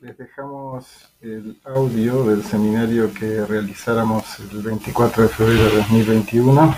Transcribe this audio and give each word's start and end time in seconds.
Les 0.00 0.16
dejamos 0.16 1.12
el 1.20 1.58
audio 1.64 2.24
del 2.24 2.42
seminario 2.42 3.12
que 3.12 3.44
realizáramos 3.44 4.40
el 4.40 4.62
24 4.62 5.24
de 5.24 5.28
febrero 5.28 5.64
de 5.64 5.76
2021. 5.76 6.74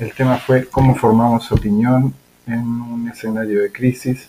El 0.00 0.12
tema 0.12 0.38
fue 0.38 0.66
cómo 0.66 0.96
formamos 0.96 1.52
opinión 1.52 2.12
en 2.46 2.60
un 2.60 3.08
escenario 3.08 3.62
de 3.62 3.70
crisis, 3.70 4.28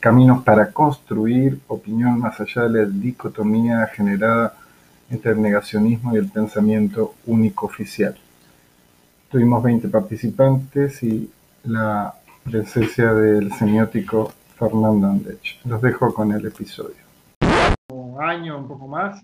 caminos 0.00 0.42
para 0.42 0.72
construir 0.72 1.60
opinión 1.68 2.18
más 2.18 2.40
allá 2.40 2.62
de 2.62 2.82
la 2.82 2.88
dicotomía 2.88 3.86
generada 3.86 4.54
entre 5.08 5.32
el 5.32 5.40
negacionismo 5.40 6.12
y 6.12 6.18
el 6.18 6.28
pensamiento 6.28 7.14
único 7.26 7.66
oficial. 7.66 8.16
Tuvimos 9.30 9.62
20 9.62 9.88
participantes 9.88 11.02
y 11.04 11.30
la 11.64 12.14
presencia 12.42 13.12
del 13.12 13.52
semiótico 13.52 14.32
Fernando 14.56 15.06
Andech. 15.06 15.60
Los 15.66 15.82
dejo 15.82 16.14
con 16.14 16.32
el 16.32 16.46
episodio. 16.46 16.96
Un 17.92 18.22
año, 18.22 18.56
un 18.56 18.66
poco 18.66 18.88
más, 18.88 19.22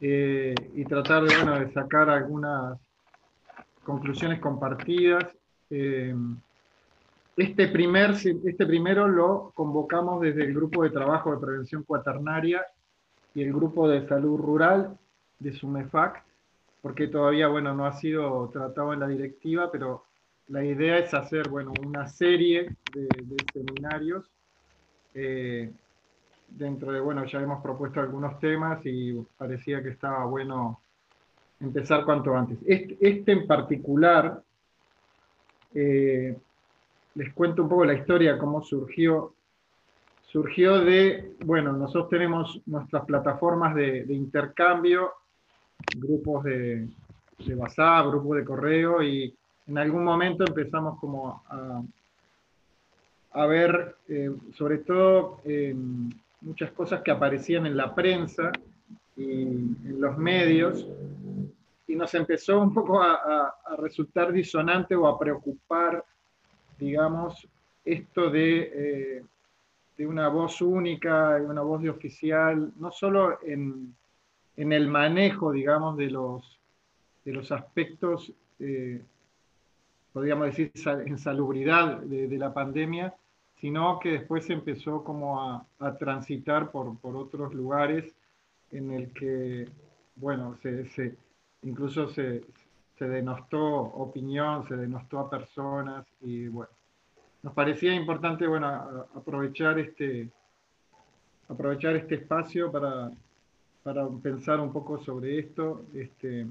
eh, 0.00 0.54
y 0.74 0.84
tratar 0.84 1.22
de, 1.22 1.36
bueno, 1.36 1.60
de 1.60 1.72
sacar 1.72 2.10
algunas 2.10 2.78
conclusiones 3.84 4.40
compartidas. 4.40 5.24
Eh, 5.70 6.14
este, 7.36 7.68
primer, 7.68 8.10
este 8.10 8.66
primero 8.66 9.06
lo 9.06 9.52
convocamos 9.54 10.20
desde 10.20 10.42
el 10.42 10.54
grupo 10.54 10.82
de 10.82 10.90
trabajo 10.90 11.32
de 11.32 11.40
prevención 11.40 11.84
cuaternaria 11.84 12.66
y 13.34 13.42
el 13.42 13.52
grupo 13.52 13.88
de 13.88 14.06
salud 14.08 14.36
rural 14.36 14.98
de 15.38 15.52
SUMEFAC, 15.52 16.24
porque 16.82 17.06
todavía 17.06 17.46
bueno, 17.46 17.72
no 17.72 17.86
ha 17.86 17.92
sido 17.92 18.50
tratado 18.52 18.92
en 18.92 19.00
la 19.00 19.06
directiva, 19.06 19.70
pero 19.70 20.04
la 20.48 20.64
idea 20.64 20.98
es 20.98 21.14
hacer 21.14 21.48
bueno, 21.48 21.72
una 21.86 22.08
serie 22.08 22.76
de, 22.92 23.02
de 23.02 23.36
seminarios 23.52 24.28
eh, 25.14 25.70
dentro 26.48 26.92
de, 26.92 27.00
bueno, 27.00 27.24
ya 27.24 27.40
hemos 27.40 27.62
propuesto 27.62 28.00
algunos 28.00 28.38
temas 28.38 28.80
y 28.84 29.14
parecía 29.36 29.82
que 29.82 29.90
estaba 29.90 30.24
bueno 30.24 30.80
empezar 31.60 32.04
cuanto 32.04 32.34
antes. 32.34 32.58
Este, 32.66 32.96
este 33.00 33.32
en 33.32 33.46
particular, 33.46 34.42
eh, 35.74 36.36
les 37.14 37.32
cuento 37.32 37.62
un 37.62 37.68
poco 37.68 37.84
la 37.84 37.94
historia, 37.94 38.38
cómo 38.38 38.62
surgió. 38.62 39.34
Surgió 40.26 40.78
de, 40.78 41.34
bueno, 41.44 41.72
nosotros 41.72 42.08
tenemos 42.08 42.60
nuestras 42.66 43.04
plataformas 43.04 43.74
de, 43.74 44.04
intercambio, 44.08 45.12
grupos 45.96 46.44
de, 46.44 46.88
de 47.44 47.54
WhatsApp, 47.54 48.06
grupos 48.06 48.36
de 48.36 48.44
correo, 48.44 49.02
y 49.02 49.34
en 49.66 49.78
algún 49.78 50.04
momento 50.04 50.44
empezamos 50.46 50.98
como 51.00 51.42
a, 51.48 51.82
a 53.32 53.46
ver, 53.46 53.96
eh, 54.08 54.30
sobre 54.54 54.78
todo, 54.78 55.40
eh, 55.44 55.74
muchas 56.40 56.72
cosas 56.72 57.02
que 57.02 57.10
aparecían 57.10 57.66
en 57.66 57.76
la 57.76 57.94
prensa 57.94 58.50
y 59.16 59.42
en 59.42 60.00
los 60.00 60.16
medios, 60.18 60.86
y 61.86 61.96
nos 61.96 62.14
empezó 62.14 62.60
un 62.60 62.72
poco 62.72 63.02
a, 63.02 63.54
resultar 63.78 64.32
disonante 64.32 64.94
o 64.94 65.06
a 65.06 65.18
preocupar, 65.18 66.04
digamos, 66.78 67.46
esto 67.84 68.30
de, 68.30 68.70
eh, 68.74 69.24
de 69.96 70.06
una 70.06 70.28
voz 70.28 70.60
única, 70.60 71.38
de 71.38 71.46
una 71.46 71.62
voz 71.62 71.82
de 71.82 71.90
oficial, 71.90 72.72
no 72.76 72.90
solo 72.90 73.38
en, 73.42 73.94
en 74.56 74.72
el 74.72 74.88
manejo, 74.88 75.52
digamos, 75.52 75.96
de 75.96 76.10
los, 76.10 76.58
de 77.24 77.32
los 77.32 77.52
aspectos 77.52 78.32
podríamos 80.12 80.46
decir, 80.46 80.72
en 81.06 81.18
salubridad 81.18 81.98
de, 82.00 82.38
la 82.38 82.52
pandemia, 82.52 83.14
sino 83.60 83.98
que 83.98 84.12
después 84.12 84.46
se 84.46 84.54
empezó 84.54 85.04
como 85.04 85.40
a, 85.78 85.98
transitar 85.98 86.70
por, 86.70 86.98
por, 86.98 87.16
otros 87.16 87.54
lugares 87.54 88.14
en 88.70 88.90
el 88.90 89.12
que, 89.12 89.68
bueno, 90.16 90.56
se, 90.62 91.16
incluso 91.62 92.08
se, 92.08 92.42
se, 92.98 93.08
denostó 93.08 93.66
opinión, 93.66 94.66
se 94.66 94.76
denostó 94.76 95.18
a 95.18 95.30
personas 95.30 96.06
y 96.22 96.48
bueno, 96.48 96.70
nos 97.42 97.52
parecía 97.52 97.94
importante, 97.94 98.46
bueno, 98.46 99.06
aprovechar 99.14 99.78
este, 99.78 100.30
aprovechar 101.48 101.96
este 101.96 102.14
espacio 102.14 102.70
para, 102.70 103.10
para 103.82 104.08
pensar 104.22 104.60
un 104.60 104.72
poco 104.72 104.98
sobre 104.98 105.38
esto. 105.38 105.84
Este, 105.94 106.46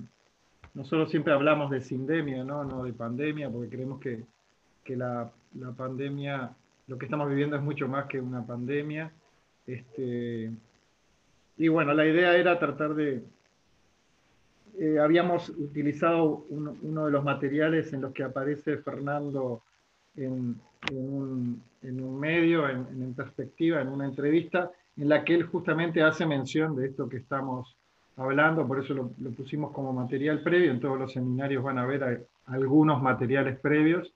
nosotros 0.74 1.10
siempre 1.10 1.34
hablamos 1.34 1.72
de 1.72 1.82
sindemia, 1.82 2.44
¿no? 2.44 2.64
no 2.64 2.84
de 2.84 2.94
pandemia, 2.94 3.50
porque 3.50 3.70
creemos 3.70 4.00
que, 4.00 4.24
que 4.84 4.96
la, 4.96 5.32
la 5.56 5.72
pandemia 5.72 6.54
lo 6.90 6.98
que 6.98 7.06
estamos 7.06 7.30
viviendo 7.30 7.56
es 7.56 7.62
mucho 7.62 7.88
más 7.88 8.08
que 8.08 8.20
una 8.20 8.46
pandemia. 8.46 9.12
Este, 9.68 10.52
y 11.58 11.68
bueno, 11.68 11.94
la 11.94 12.06
idea 12.06 12.36
era 12.36 12.58
tratar 12.58 12.96
de... 12.96 13.24
Eh, 14.80 14.98
habíamos 14.98 15.50
utilizado 15.50 16.46
uno, 16.50 17.06
de 17.06 17.12
los 17.12 17.24
materiales 17.24 17.94
en 17.94 18.02
los 18.02 18.12
que 18.12 18.24
aparece 18.24 18.78
Fernando 18.78 19.62
en, 20.16 20.60
un, 20.92 21.62
medio, 22.20 22.68
en, 22.68 23.14
perspectiva, 23.14 23.82
en 23.82 23.90
una 23.90 24.06
entrevista, 24.06 24.72
en 24.98 25.10
la 25.10 25.24
que 25.24 25.36
él 25.36 25.44
justamente 25.44 26.02
hace 26.02 26.26
mención 26.26 26.76
de 26.76 26.88
esto 26.88 27.08
que 27.08 27.18
estamos 27.18 27.76
hablando, 28.18 28.68
por 28.68 28.84
eso 28.84 28.94
lo, 28.94 29.10
pusimos 29.32 29.72
como 29.74 29.94
material 29.94 30.42
previo, 30.42 30.72
en 30.72 30.80
todos 30.80 30.98
los 30.98 31.14
seminarios 31.14 31.64
van 31.64 31.78
a 31.78 31.86
ver 31.86 32.26
algunos 32.48 33.02
materiales 33.02 33.60
previos. 33.60 34.12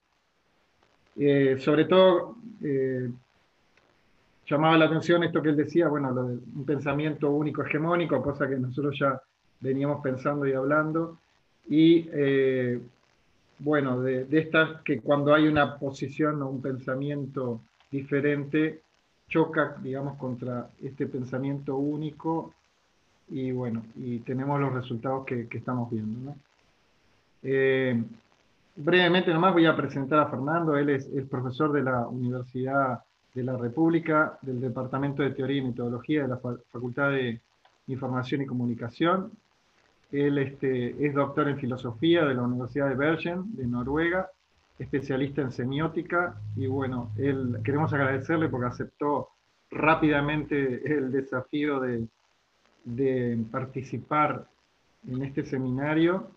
Eh, 1.16 1.58
sobre 1.60 1.86
todo, 1.86 2.38
eh, 2.62 3.10
llamaba 4.48 4.78
la 4.78 4.86
atención 4.86 5.24
esto 5.24 5.42
que 5.42 5.50
él 5.50 5.58
decía, 5.58 5.88
bueno, 5.88 6.12
lo 6.12 6.24
de 6.24 6.34
un 6.56 6.66
pensamiento 6.66 7.30
único 7.32 7.64
hegemónico, 7.64 8.22
cosa 8.22 8.48
que 8.48 8.56
nosotros 8.56 8.98
ya 9.00 9.22
veníamos 9.60 10.02
pensando 10.02 10.46
y 10.46 10.54
hablando, 10.54 11.18
y 11.70 12.10
eh, 12.12 12.82
bueno, 13.60 14.02
de, 14.02 14.26
de 14.26 14.40
estas 14.40 14.82
que 14.82 15.00
cuando 15.00 15.34
hay 15.34 15.48
una 15.48 15.78
posición 15.78 16.42
o 16.42 16.50
un 16.50 16.62
pensamiento 16.62 17.62
diferente, 17.90 18.82
choca, 19.30 19.78
digamos, 19.82 20.18
contra 20.18 20.70
este 20.82 21.08
pensamiento 21.08 21.76
único, 21.78 22.54
y 23.30 23.52
bueno, 23.52 23.84
y 23.96 24.20
tenemos 24.20 24.60
los 24.60 24.74
resultados 24.74 25.26
que, 25.26 25.48
estamos 25.52 25.90
viendo. 25.90 26.36
Brevemente 28.76 29.32
nomás 29.32 29.54
voy 29.54 29.68
a 29.68 29.76
presentar 29.76 30.20
a 30.20 30.28
Fernando, 30.28 30.76
él 30.76 30.90
es, 30.90 31.08
el 31.08 31.28
profesor 31.28 31.72
de 31.72 31.84
la 31.84 32.08
Universidad 32.08 33.04
de 33.34 33.44
la 33.44 33.56
República, 33.56 34.40
del 34.42 34.60
Departamento 34.60 35.22
de 35.22 35.32
Teoría 35.32 35.58
y 35.58 35.66
Metodología 35.66 36.24
de 36.24 36.28
la 36.28 36.38
Facultad 36.38 37.12
de 37.12 37.40
Información 37.88 38.42
y 38.42 38.48
Comunicación. 38.48 39.32
Él 40.12 40.40
este, 40.40 41.06
es 41.06 41.14
doctor 41.14 41.50
en 41.50 41.60
Filosofía 41.60 42.26
de 42.26 42.34
la 42.34 42.42
Universidad 42.42 42.90
de 42.90 42.96
Bergen, 42.96 43.56
de 43.56 43.68
Noruega, 43.68 44.30
especialista 44.80 45.42
en 45.42 45.52
semiótica, 45.52 46.36
y 46.56 46.66
bueno, 46.66 47.12
él, 47.18 47.60
queremos 47.64 47.94
agradecerle 47.94 48.50
porque 48.50 48.68
aceptó 48.68 49.30
rápidamente 49.70 50.82
el 50.92 51.12
desafío 51.12 51.80
de, 51.80 52.08
de 52.86 53.38
participar 53.52 54.48
en 55.08 55.22
este 55.22 55.46
seminario 55.46 56.32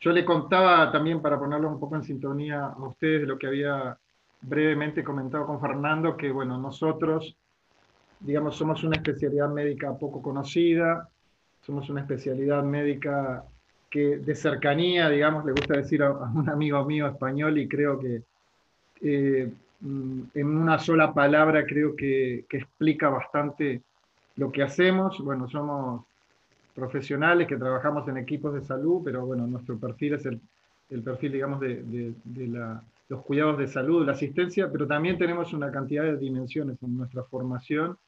yo 0.00 0.12
le 0.12 0.24
contaba 0.24 0.90
también, 0.92 1.20
para 1.20 1.38
ponerlo 1.38 1.68
un 1.68 1.80
poco 1.80 1.96
en 1.96 2.04
sintonía 2.04 2.66
a 2.66 2.82
ustedes, 2.82 3.22
de 3.22 3.26
lo 3.26 3.38
que 3.38 3.48
había 3.48 3.98
brevemente 4.40 5.02
comentado 5.02 5.46
con 5.46 5.60
Fernando, 5.60 6.16
que 6.16 6.30
bueno, 6.30 6.58
nosotros, 6.58 7.36
digamos, 8.20 8.56
somos 8.56 8.84
una 8.84 8.96
especialidad 8.96 9.48
médica 9.48 9.96
poco 9.98 10.22
conocida, 10.22 11.08
somos 11.60 11.90
una 11.90 12.02
especialidad 12.02 12.62
médica 12.62 13.44
que 13.90 14.18
de 14.18 14.34
cercanía, 14.34 15.08
digamos, 15.08 15.44
le 15.44 15.52
gusta 15.52 15.76
decir 15.76 16.02
a, 16.02 16.12
un 16.12 16.48
amigo 16.48 16.84
mío 16.84 17.08
español 17.08 17.58
y 17.58 17.68
creo 17.68 17.98
que 17.98 18.22
eh, 19.00 19.52
mm, 19.80 20.20
en 20.34 20.46
una 20.46 20.78
sola 20.78 21.12
palabra 21.12 21.64
creo 21.66 21.96
que, 21.96 22.44
que 22.48 22.58
explica 22.58 23.08
bastante 23.08 23.82
lo 24.36 24.52
que 24.52 24.62
hacemos. 24.62 25.18
Bueno, 25.18 25.48
somos 25.48 26.04
profesionales 26.78 27.48
que 27.48 27.56
trabajamos 27.56 28.06
en 28.08 28.18
equipos 28.18 28.54
de 28.54 28.62
salud, 28.62 29.02
pero 29.04 29.26
bueno, 29.26 29.46
nuestro 29.46 29.76
perfil 29.76 30.14
es 30.14 30.26
el, 30.26 30.40
perfil, 31.02 31.32
digamos, 31.32 31.60
de, 31.60 32.14
la, 32.24 32.80
los 33.08 33.22
cuidados 33.22 33.58
de 33.58 33.66
salud, 33.66 34.06
la 34.06 34.12
asistencia, 34.12 34.70
pero 34.70 34.86
también 34.86 35.18
tenemos 35.18 35.52
una 35.52 35.72
cantidad 35.72 36.04
de 36.04 36.16
dimensiones 36.16 36.80
en 36.82 36.96
nuestra 36.96 37.24
formación 37.24 37.98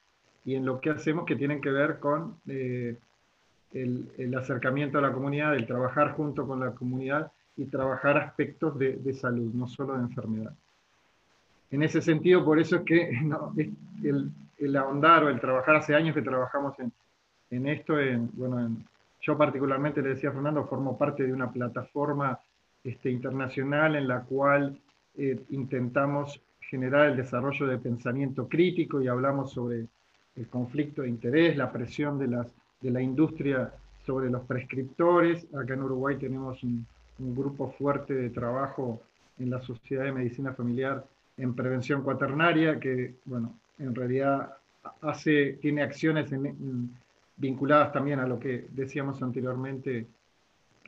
y 0.44 0.54
en 0.54 0.64
lo 0.64 0.80
que 0.80 0.90
hacemos 0.90 1.26
que 1.26 1.36
tienen 1.36 1.60
que 1.60 1.70
ver 1.70 1.98
con 1.98 2.36
eh, 2.46 2.96
el, 3.72 4.34
acercamiento 4.38 4.98
a 4.98 5.02
la 5.02 5.12
comunidad, 5.12 5.56
el 5.56 5.66
trabajar 5.66 6.12
junto 6.12 6.46
con 6.46 6.60
la 6.60 6.70
comunidad 6.70 7.32
y 7.56 7.64
trabajar 7.64 8.16
aspectos 8.18 8.78
de, 8.78 9.12
salud, 9.14 9.52
no 9.52 9.66
solo 9.66 9.94
de 9.94 10.02
enfermedad. 10.02 10.54
En 11.72 11.82
ese 11.82 12.00
sentido, 12.00 12.44
por 12.44 12.60
eso 12.60 12.76
es 12.76 12.82
que 12.82 13.10
el 14.58 14.76
ahondar 14.76 15.24
o 15.24 15.28
el 15.28 15.40
trabajar 15.40 15.76
hace 15.76 15.94
años 15.94 16.14
que 16.14 16.22
trabajamos 16.22 16.78
en, 16.78 16.92
en 17.50 17.66
esto, 17.66 17.98
en, 17.98 18.30
bueno, 18.34 18.70
yo 19.20 19.36
particularmente 19.36 20.02
le 20.02 20.10
decía 20.10 20.30
a 20.30 20.32
Fernando, 20.32 20.66
formo 20.66 20.96
parte 20.96 21.24
de 21.24 21.32
una 21.32 21.50
plataforma 21.50 22.38
este, 22.82 23.10
internacional 23.10 23.96
en 23.96 24.08
la 24.08 24.20
cual 24.22 24.78
eh, 25.16 25.38
intentamos 25.50 26.40
generar 26.60 27.08
el 27.10 27.16
desarrollo 27.16 27.66
de 27.66 27.78
pensamiento 27.78 28.48
crítico 28.48 29.02
y 29.02 29.08
hablamos 29.08 29.52
sobre 29.52 29.86
el 30.36 30.46
conflicto 30.48 31.02
de 31.02 31.08
interés, 31.08 31.56
la 31.56 31.72
presión 31.72 32.18
de, 32.18 32.28
las, 32.28 32.46
de 32.80 32.90
la 32.90 33.02
industria 33.02 33.72
sobre 34.06 34.30
los 34.30 34.42
prescriptores. 34.42 35.46
Acá 35.54 35.74
en 35.74 35.82
Uruguay 35.82 36.16
tenemos 36.16 36.62
un, 36.62 36.86
grupo 37.18 37.70
fuerte 37.72 38.14
de 38.14 38.30
trabajo 38.30 39.02
en 39.38 39.50
la 39.50 39.60
Sociedad 39.60 40.04
de 40.04 40.12
Medicina 40.12 40.54
Familiar 40.54 41.04
en 41.36 41.54
prevención 41.54 42.02
cuaternaria, 42.02 42.80
que, 42.80 43.16
bueno, 43.26 43.58
en 43.78 43.94
realidad 43.94 44.54
hace, 45.02 45.58
tiene 45.60 45.82
acciones 45.82 46.32
vinculadas 47.40 47.92
también 47.92 48.20
a 48.20 48.26
lo 48.26 48.38
que 48.38 48.66
decíamos 48.70 49.22
anteriormente, 49.22 50.06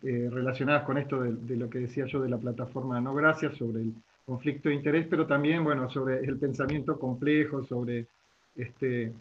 eh, 0.02 0.28
relacionadas 0.30 0.84
con 0.84 0.98
esto 0.98 1.22
de, 1.22 1.56
lo 1.56 1.70
que 1.70 1.78
decía 1.78 2.06
yo 2.06 2.20
de 2.20 2.28
la 2.28 2.36
plataforma 2.36 3.00
No 3.00 3.14
Gracias, 3.14 3.56
sobre 3.56 3.82
el 3.82 3.94
conflicto 4.26 4.68
de 4.68 4.74
interés, 4.74 5.06
pero 5.08 5.26
también, 5.26 5.64
bueno, 5.64 5.88
sobre 5.88 6.20
el 6.20 6.36
pensamiento 6.38 6.98
complejo, 6.98 7.64
sobre, 7.64 8.06
este, 8.54 9.12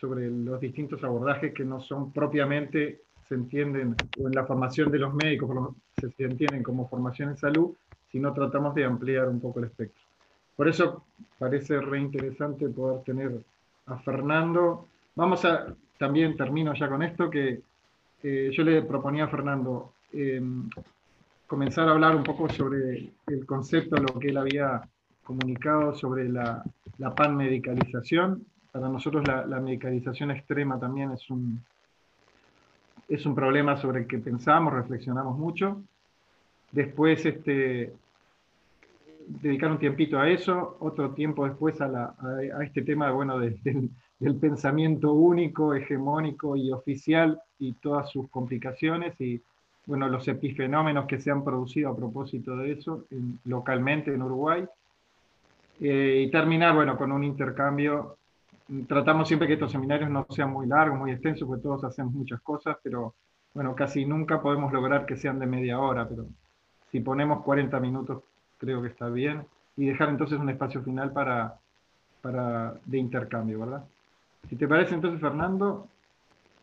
sobre 0.00 0.30
los 0.30 0.60
distintos 0.60 1.02
abordajes 1.04 1.54
que 1.54 1.64
no 1.64 1.80
son 1.80 2.12
propiamente 2.12 3.00
se 3.28 3.34
entienden, 3.34 3.94
o 4.18 4.26
en 4.26 4.34
la 4.34 4.44
formación 4.44 4.90
de 4.90 4.98
los 4.98 5.14
médicos 5.14 5.74
se 5.96 6.24
entienden 6.24 6.62
como 6.62 6.88
formación 6.88 7.30
en 7.30 7.36
salud, 7.36 7.74
sino 8.10 8.32
tratamos 8.34 8.74
de 8.74 8.84
ampliar 8.84 9.28
un 9.28 9.40
poco 9.40 9.60
el 9.60 9.66
espectro. 9.66 10.02
Por 10.56 10.68
eso 10.68 11.04
parece 11.38 11.80
reinteresante 11.80 12.68
poder 12.68 13.02
tener 13.02 13.40
a 13.86 13.98
Fernando. 13.98 14.86
Vamos 15.16 15.44
a, 15.44 15.74
también 15.98 16.36
termino 16.36 16.74
ya 16.74 16.88
con 16.88 17.02
esto, 17.02 17.30
que 17.30 17.60
yo 18.22 18.64
le 18.64 18.82
proponía 18.82 19.24
a 19.24 19.28
Fernando 19.28 19.92
em, 20.12 20.68
comenzar 21.46 21.88
a 21.88 21.92
hablar 21.92 22.16
un 22.16 22.22
poco 22.22 22.48
sobre 22.48 23.12
el 23.26 23.46
concepto, 23.46 23.96
lo 23.96 24.18
que 24.18 24.28
él 24.28 24.38
había 24.38 24.80
comunicado 25.22 25.94
sobre 25.94 26.28
la, 26.28 26.62
la 26.98 27.14
panmedicalización. 27.14 28.44
Para 28.72 28.88
nosotros 28.88 29.26
la, 29.28 29.44
la 29.46 29.60
medicalización 29.60 30.30
extrema 30.30 30.80
también 30.80 31.10
es 31.12 31.28
un, 31.30 31.62
es 33.08 33.26
un 33.26 33.34
problema 33.34 33.76
sobre 33.76 34.00
el 34.00 34.06
que 34.06 34.18
pensamos, 34.18 34.72
reflexionamos 34.72 35.38
mucho. 35.38 35.82
Después, 36.72 37.24
este, 37.26 37.92
dedicar 39.26 39.70
un 39.70 39.78
tiempito 39.78 40.18
a 40.18 40.28
eso, 40.28 40.76
otro 40.80 41.10
tiempo 41.10 41.46
después 41.46 41.80
a, 41.80 42.14
este 42.62 42.82
tema 42.82 43.10
bueno, 43.10 43.38
del, 44.24 44.36
pensamiento 44.36 45.12
único, 45.12 45.74
hegemónico 45.74 46.56
y 46.56 46.70
oficial 46.70 47.40
y 47.58 47.74
todas 47.74 48.10
sus 48.10 48.28
complicaciones 48.30 49.20
y 49.20 49.40
bueno, 49.86 50.08
los 50.08 50.26
epifenómenos 50.28 51.06
que 51.06 51.20
se 51.20 51.30
han 51.30 51.44
producido 51.44 51.90
a 51.90 51.96
propósito 51.96 52.56
de 52.56 52.72
eso 52.72 53.04
localmente 53.44 54.14
en 54.14 54.22
Uruguay. 54.22 54.64
Eh, 55.80 56.24
y 56.26 56.30
terminar 56.30 56.74
bueno, 56.74 56.96
con 56.96 57.12
un 57.12 57.24
intercambio 57.24 58.16
tratamos 58.86 59.28
siempre 59.28 59.46
que 59.46 59.54
estos 59.54 59.72
seminarios 59.72 60.10
no 60.10 60.26
sean 60.30 60.50
muy 60.50 60.66
largos, 60.66 60.98
muy 60.98 61.10
extensos, 61.10 61.46
porque 61.46 61.62
todos 61.62 61.84
hacemos 61.84 62.14
muchas 62.14 62.40
cosas, 62.40 62.76
pero 62.82 63.14
bueno, 63.52 63.74
casi 63.74 64.04
nunca 64.04 64.40
podemos 64.40 64.72
lograr 64.72 65.06
que 65.06 65.16
sean 65.16 65.38
de 65.38 65.46
media 65.46 65.78
hora, 65.78 66.08
pero 66.08 66.26
si 66.90 67.00
ponemos 67.00 67.42
40 67.42 67.78
minutos 67.80 68.22
creo 68.58 68.80
que 68.80 68.88
está 68.88 69.08
bien, 69.08 69.46
y 69.76 69.86
dejar 69.86 70.08
entonces 70.08 70.38
un 70.38 70.48
espacio 70.48 70.82
final 70.82 71.12
para, 71.12 71.58
para 72.22 72.74
de 72.84 72.98
intercambio, 72.98 73.60
¿verdad? 73.60 73.84
Si 74.48 74.56
te 74.56 74.68
parece 74.68 74.94
entonces, 74.94 75.20
Fernando, 75.20 75.88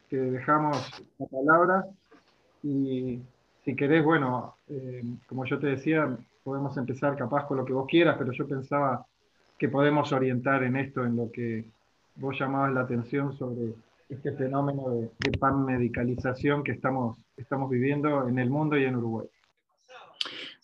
te 0.10 0.18
dejamos 0.18 0.78
la 1.18 1.26
palabra 1.26 1.86
y 2.64 3.20
si 3.64 3.76
querés, 3.76 4.04
bueno, 4.04 4.56
eh, 4.68 5.04
como 5.28 5.46
yo 5.46 5.60
te 5.60 5.68
decía, 5.68 6.18
podemos 6.44 6.76
empezar 6.78 7.18
capaz 7.18 7.46
con 7.48 7.58
lo 7.58 7.66
que 7.66 7.74
vos 7.74 7.88
quieras, 7.88 8.16
pero 8.18 8.32
yo 8.32 8.48
pensaba 8.48 9.06
que 9.58 9.70
podemos 9.70 10.12
orientar 10.12 10.64
en 10.64 10.76
esto, 10.76 11.04
en 11.06 11.16
lo 11.16 11.32
que 11.32 11.66
vos 12.16 12.38
llamabas 12.40 12.74
la 12.74 12.82
atención 12.82 13.38
sobre 13.38 13.74
este 14.10 14.34
fenómeno 14.34 14.90
de, 14.90 15.12
de 15.20 15.38
panmedicalización 15.38 16.64
que 16.64 16.74
estamos, 16.74 17.18
estamos 17.38 17.70
viviendo 17.70 18.28
en 18.28 18.40
el 18.40 18.50
mundo 18.50 18.78
y 18.78 18.86
en 18.86 18.96
Uruguay. 18.96 19.28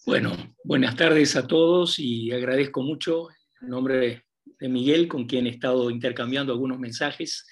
Bueno, 0.05 0.31
buenas 0.63 0.95
tardes 0.95 1.35
a 1.35 1.45
todos 1.45 1.99
y 1.99 2.31
agradezco 2.31 2.81
mucho 2.81 3.27
en 3.61 3.69
nombre 3.69 4.26
de 4.59 4.69
Miguel, 4.69 5.07
con 5.07 5.25
quien 5.25 5.47
he 5.47 5.51
estado 5.51 5.89
intercambiando 5.89 6.53
algunos 6.53 6.79
mensajes 6.79 7.45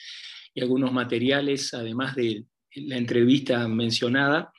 y 0.54 0.62
algunos 0.62 0.92
materiales, 0.92 1.74
además 1.74 2.16
de 2.16 2.46
la 2.76 2.98
entrevista 2.98 3.68
mencionada. 3.68 4.52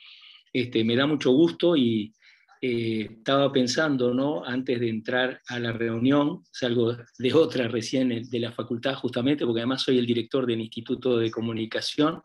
Este, 0.53 0.83
me 0.83 0.95
da 0.95 1.05
mucho 1.05 1.31
gusto 1.31 1.75
y 1.75 2.13
eh, 2.61 3.09
estaba 3.19 3.51
pensando, 3.51 4.13
¿no? 4.13 4.43
antes 4.43 4.79
de 4.79 4.89
entrar 4.89 5.41
a 5.47 5.59
la 5.59 5.71
reunión, 5.71 6.43
salgo 6.51 6.97
de 7.17 7.33
otra 7.33 7.67
recién 7.67 8.27
de 8.27 8.39
la 8.39 8.51
facultad 8.51 8.95
justamente, 8.95 9.45
porque 9.45 9.61
además 9.61 9.83
soy 9.83 9.99
el 9.99 10.07
director 10.07 10.45
del 10.45 10.61
Instituto 10.61 11.17
de 11.17 11.29
Comunicación 11.29 12.21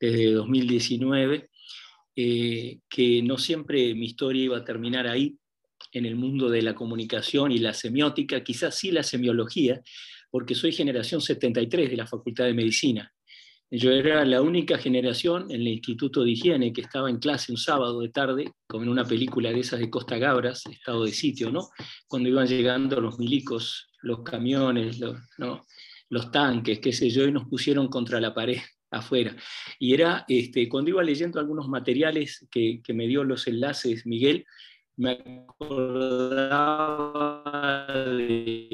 desde 0.00 0.32
2019, 0.32 1.48
eh, 2.16 2.80
que 2.88 3.22
no 3.22 3.38
siempre 3.38 3.94
mi 3.94 4.06
historia 4.06 4.44
iba 4.44 4.58
a 4.58 4.64
terminar 4.64 5.06
ahí, 5.06 5.38
en 5.92 6.06
el 6.06 6.16
mundo 6.16 6.48
de 6.48 6.62
la 6.62 6.74
comunicación 6.74 7.52
y 7.52 7.58
la 7.58 7.74
semiótica, 7.74 8.42
quizás 8.42 8.74
sí 8.74 8.90
la 8.90 9.02
semiología, 9.02 9.80
porque 10.30 10.54
soy 10.54 10.72
generación 10.72 11.20
73 11.20 11.90
de 11.90 11.96
la 11.96 12.06
Facultad 12.06 12.46
de 12.46 12.54
Medicina. 12.54 13.12
Yo 13.70 13.90
era 13.90 14.24
la 14.26 14.42
única 14.42 14.76
generación 14.76 15.50
en 15.50 15.62
el 15.62 15.68
Instituto 15.68 16.24
de 16.24 16.32
Higiene 16.32 16.74
que 16.74 16.82
estaba 16.82 17.08
en 17.08 17.18
clase 17.18 17.52
un 17.52 17.56
sábado 17.56 18.00
de 18.00 18.10
tarde, 18.10 18.52
como 18.66 18.84
en 18.84 18.90
una 18.90 19.04
película 19.04 19.50
de 19.50 19.60
esas 19.60 19.80
de 19.80 19.88
Costa 19.88 20.18
Gabras, 20.18 20.64
estado 20.66 21.04
de 21.04 21.12
sitio, 21.12 21.50
¿no? 21.50 21.70
Cuando 22.06 22.28
iban 22.28 22.46
llegando 22.46 23.00
los 23.00 23.18
milicos, 23.18 23.88
los 24.02 24.22
camiones, 24.22 25.00
los, 25.00 26.30
tanques, 26.30 26.80
qué 26.80 26.92
sé 26.92 27.08
yo, 27.08 27.26
y 27.26 27.32
nos 27.32 27.48
pusieron 27.48 27.88
contra 27.88 28.20
la 28.20 28.34
pared 28.34 28.58
afuera. 28.90 29.34
Y 29.78 29.94
era, 29.94 30.26
este, 30.28 30.68
cuando 30.68 30.90
iba 30.90 31.02
leyendo 31.02 31.40
algunos 31.40 31.66
materiales 31.66 32.46
que 32.50 32.82
me 32.92 33.06
dio 33.06 33.24
los 33.24 33.46
enlaces 33.46 34.04
Miguel, 34.04 34.44
me 34.96 35.12
acordaba 35.48 35.86
de 37.90 38.72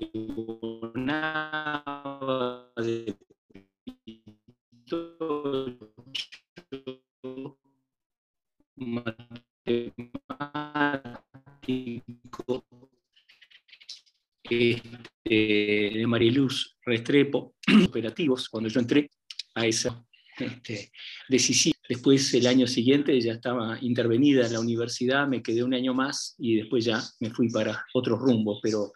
este, 14.50 15.92
de 15.94 16.06
Mariluz 16.06 16.76
Restrepo, 16.84 17.54
operativos, 17.86 18.48
cuando 18.48 18.68
yo 18.68 18.80
entré 18.80 19.10
a 19.54 19.66
esa 19.66 20.04
este, 20.38 20.90
decisión. 21.28 21.77
Después, 21.88 22.32
el 22.34 22.46
año 22.46 22.66
siguiente, 22.66 23.18
ya 23.20 23.32
estaba 23.32 23.78
intervenida 23.80 24.46
en 24.46 24.52
la 24.52 24.60
universidad, 24.60 25.26
me 25.26 25.42
quedé 25.42 25.62
un 25.62 25.74
año 25.74 25.94
más 25.94 26.34
y 26.38 26.56
después 26.56 26.84
ya 26.84 27.02
me 27.20 27.30
fui 27.30 27.48
para 27.48 27.84
otro 27.94 28.16
rumbo, 28.16 28.58
pero 28.62 28.92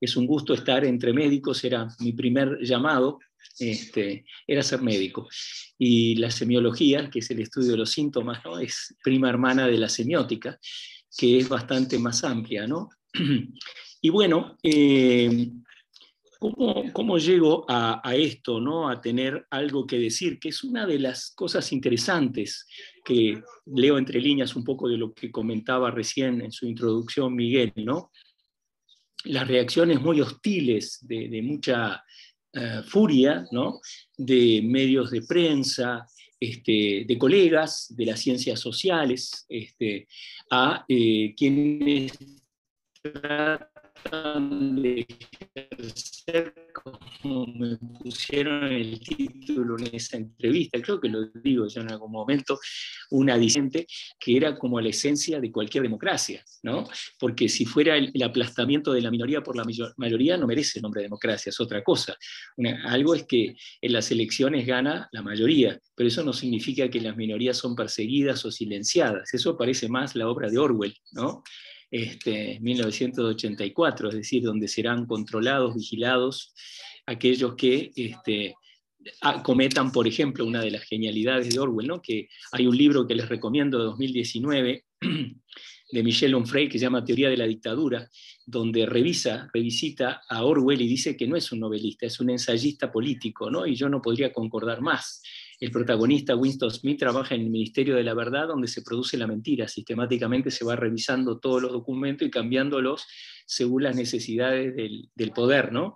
es 0.00 0.16
un 0.16 0.26
gusto 0.26 0.54
estar 0.54 0.84
entre 0.84 1.12
médicos, 1.12 1.62
era 1.64 1.86
mi 1.98 2.12
primer 2.12 2.58
llamado 2.62 3.18
este, 3.58 4.24
era 4.46 4.62
ser 4.62 4.82
médico. 4.82 5.28
Y 5.78 6.16
la 6.16 6.30
semiología, 6.30 7.10
que 7.10 7.20
es 7.20 7.30
el 7.30 7.40
estudio 7.40 7.72
de 7.72 7.78
los 7.78 7.90
síntomas, 7.90 8.44
¿no? 8.44 8.58
es 8.58 8.94
prima 9.02 9.28
hermana 9.28 9.66
de 9.66 9.78
la 9.78 9.88
semiótica, 9.88 10.58
que 11.16 11.38
es 11.38 11.48
bastante 11.48 11.98
más 11.98 12.24
amplia. 12.24 12.66
¿no? 12.66 12.88
Y 14.02 14.08
bueno, 14.08 14.56
eh, 14.62 15.50
¿cómo, 16.40 17.18
llego 17.18 17.66
a, 17.68 18.00
esto, 18.16 18.60
¿no? 18.60 18.88
a 18.88 19.00
tener 19.00 19.46
algo 19.50 19.86
que 19.86 19.98
decir? 19.98 20.40
Que 20.40 20.48
es 20.48 20.64
una 20.64 20.86
de 20.86 20.98
las 20.98 21.32
cosas 21.32 21.70
interesantes 21.70 22.66
que 23.04 23.42
leo 23.66 23.98
entre 23.98 24.20
líneas 24.20 24.56
un 24.56 24.64
poco 24.64 24.88
de 24.88 24.96
lo 24.96 25.12
que 25.12 25.30
comentaba 25.30 25.90
recién 25.90 26.40
en 26.40 26.50
su 26.50 26.66
introducción 26.66 27.34
Miguel, 27.34 27.72
¿no? 27.76 28.10
las 29.24 29.46
reacciones 29.46 30.00
muy 30.00 30.20
hostiles 30.20 30.98
de, 31.02 31.42
mucha 31.42 32.02
eh, 32.54 32.80
furia 32.86 33.46
¿no? 33.52 33.80
de 34.16 34.62
medios 34.64 35.10
de 35.10 35.22
prensa, 35.22 36.06
este, 36.38 37.04
de 37.06 37.18
colegas 37.18 37.94
de 37.94 38.06
las 38.06 38.20
ciencias 38.20 38.58
sociales, 38.58 39.44
este, 39.46 40.08
a 40.50 40.86
eh, 40.88 41.34
quienes 41.36 42.12
de 44.10 45.06
ejercer, 45.68 46.54
como 46.72 47.46
me 47.46 47.76
pusieron 47.76 48.72
el 48.72 48.98
título 49.00 49.78
en 49.78 49.94
esa 49.94 50.16
entrevista, 50.16 50.80
creo 50.80 51.00
que 51.00 51.08
lo 51.08 51.26
digo 51.26 51.66
yo 51.68 51.80
en 51.80 51.90
algún 51.90 52.12
momento, 52.12 52.58
una 53.10 53.36
disente 53.36 53.86
que 54.18 54.36
era 54.36 54.56
como 54.56 54.80
la 54.80 54.88
esencia 54.88 55.40
de 55.40 55.52
cualquier 55.52 55.82
democracia, 55.82 56.42
¿no? 56.62 56.88
Porque 57.18 57.48
si 57.48 57.64
fuera 57.64 57.96
el, 57.96 58.10
aplastamiento 58.22 58.92
de 58.92 59.02
la 59.02 59.10
minoría 59.10 59.42
por 59.42 59.56
la 59.56 59.64
mayoría, 59.96 60.36
no 60.36 60.46
merece 60.46 60.78
el 60.78 60.82
nombre 60.82 61.00
de 61.00 61.06
democracia, 61.06 61.50
es 61.50 61.60
otra 61.60 61.82
cosa. 61.82 62.16
algo 62.84 63.14
es 63.14 63.24
que 63.24 63.56
en 63.80 63.92
las 63.92 64.10
elecciones 64.10 64.66
gana 64.66 65.08
la 65.12 65.22
mayoría, 65.22 65.78
pero 65.94 66.08
eso 66.08 66.22
no 66.24 66.32
significa 66.32 66.88
que 66.88 67.00
las 67.00 67.16
minorías 67.16 67.56
son 67.56 67.74
perseguidas 67.74 68.44
o 68.44 68.50
silenciadas, 68.50 69.34
eso 69.34 69.56
parece 69.56 69.88
más 69.88 70.14
la 70.14 70.28
obra 70.28 70.48
de 70.48 70.58
Orwell, 70.58 70.96
¿no? 71.12 71.42
Este, 71.90 72.58
1984, 72.60 74.08
es 74.10 74.14
decir, 74.14 74.42
donde 74.42 74.68
serán 74.68 75.06
controlados, 75.06 75.74
vigilados 75.74 76.54
aquellos 77.06 77.54
que 77.56 77.90
este, 77.96 78.54
cometan, 79.42 79.90
por 79.92 80.06
ejemplo, 80.06 80.44
una 80.44 80.60
de 80.60 80.70
las 80.70 80.84
genialidades 80.84 81.52
de 81.52 81.58
Orwell, 81.58 81.88
¿no? 81.88 82.02
que 82.02 82.28
hay 82.52 82.66
un 82.66 82.76
libro 82.76 83.06
que 83.06 83.14
les 83.14 83.28
recomiendo 83.28 83.78
de 83.78 83.84
2019 83.84 84.84
de 85.92 86.02
Michel 86.02 86.34
Onfray 86.34 86.68
que 86.68 86.78
se 86.78 86.84
llama 86.84 87.04
Teoría 87.04 87.30
de 87.30 87.36
la 87.36 87.46
Dictadura, 87.46 88.08
donde 88.46 88.86
revisa, 88.86 89.48
revisita 89.52 90.22
a 90.28 90.44
Orwell 90.44 90.80
y 90.80 90.88
dice 90.88 91.16
que 91.16 91.26
no 91.26 91.36
es 91.36 91.50
un 91.50 91.60
novelista, 91.60 92.06
es 92.06 92.20
un 92.20 92.30
ensayista 92.30 92.92
político, 92.92 93.50
¿no? 93.50 93.66
y 93.66 93.74
yo 93.74 93.88
no 93.88 94.00
podría 94.00 94.32
concordar 94.32 94.80
más. 94.80 95.22
El 95.60 95.70
protagonista 95.70 96.34
Winston 96.34 96.70
Smith 96.70 96.98
trabaja 96.98 97.34
en 97.34 97.42
el 97.42 97.50
Ministerio 97.50 97.94
de 97.94 98.02
la 98.02 98.14
Verdad, 98.14 98.48
donde 98.48 98.66
se 98.66 98.80
produce 98.80 99.18
la 99.18 99.26
mentira. 99.26 99.68
Sistemáticamente 99.68 100.50
se 100.50 100.64
va 100.64 100.74
revisando 100.74 101.38
todos 101.38 101.60
los 101.60 101.70
documentos 101.70 102.26
y 102.26 102.30
cambiándolos 102.30 103.06
según 103.44 103.82
las 103.82 103.94
necesidades 103.94 104.74
del, 104.74 105.32
poder, 105.32 105.70
¿no? 105.70 105.94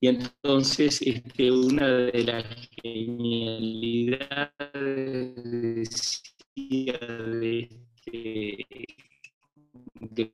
Y 0.00 0.08
entonces 0.08 1.00
este, 1.02 1.52
una 1.52 1.88
de 1.88 2.24
las 2.24 2.44
genialidades 2.82 4.26
de 6.56 7.68
este 8.06 8.66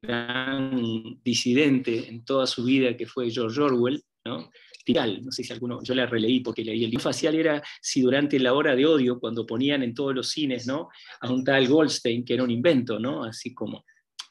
gran 0.00 1.20
disidente 1.22 2.08
en 2.08 2.24
toda 2.24 2.46
su 2.46 2.64
vida 2.64 2.96
que 2.96 3.06
fue 3.06 3.30
George 3.30 3.60
Orwell, 3.60 4.02
¿no? 4.24 4.50
No 5.22 5.32
sé 5.32 5.44
si 5.44 5.52
alguno, 5.52 5.82
yo 5.82 5.94
la 5.94 6.06
releí 6.06 6.40
porque 6.40 6.64
leí 6.64 6.84
el 6.84 6.90
libro 6.90 7.04
facial, 7.04 7.34
era 7.34 7.62
si 7.80 8.00
durante 8.00 8.38
la 8.38 8.54
hora 8.54 8.74
de 8.74 8.86
odio, 8.86 9.18
cuando 9.20 9.46
ponían 9.46 9.82
en 9.82 9.94
todos 9.94 10.14
los 10.14 10.30
cines, 10.30 10.66
¿no? 10.66 10.88
A 11.20 11.30
un 11.30 11.44
tal 11.44 11.68
Goldstein, 11.68 12.24
que 12.24 12.34
era 12.34 12.44
un 12.44 12.50
invento, 12.50 12.98
¿no? 12.98 13.24
Así 13.24 13.54
como 13.54 13.84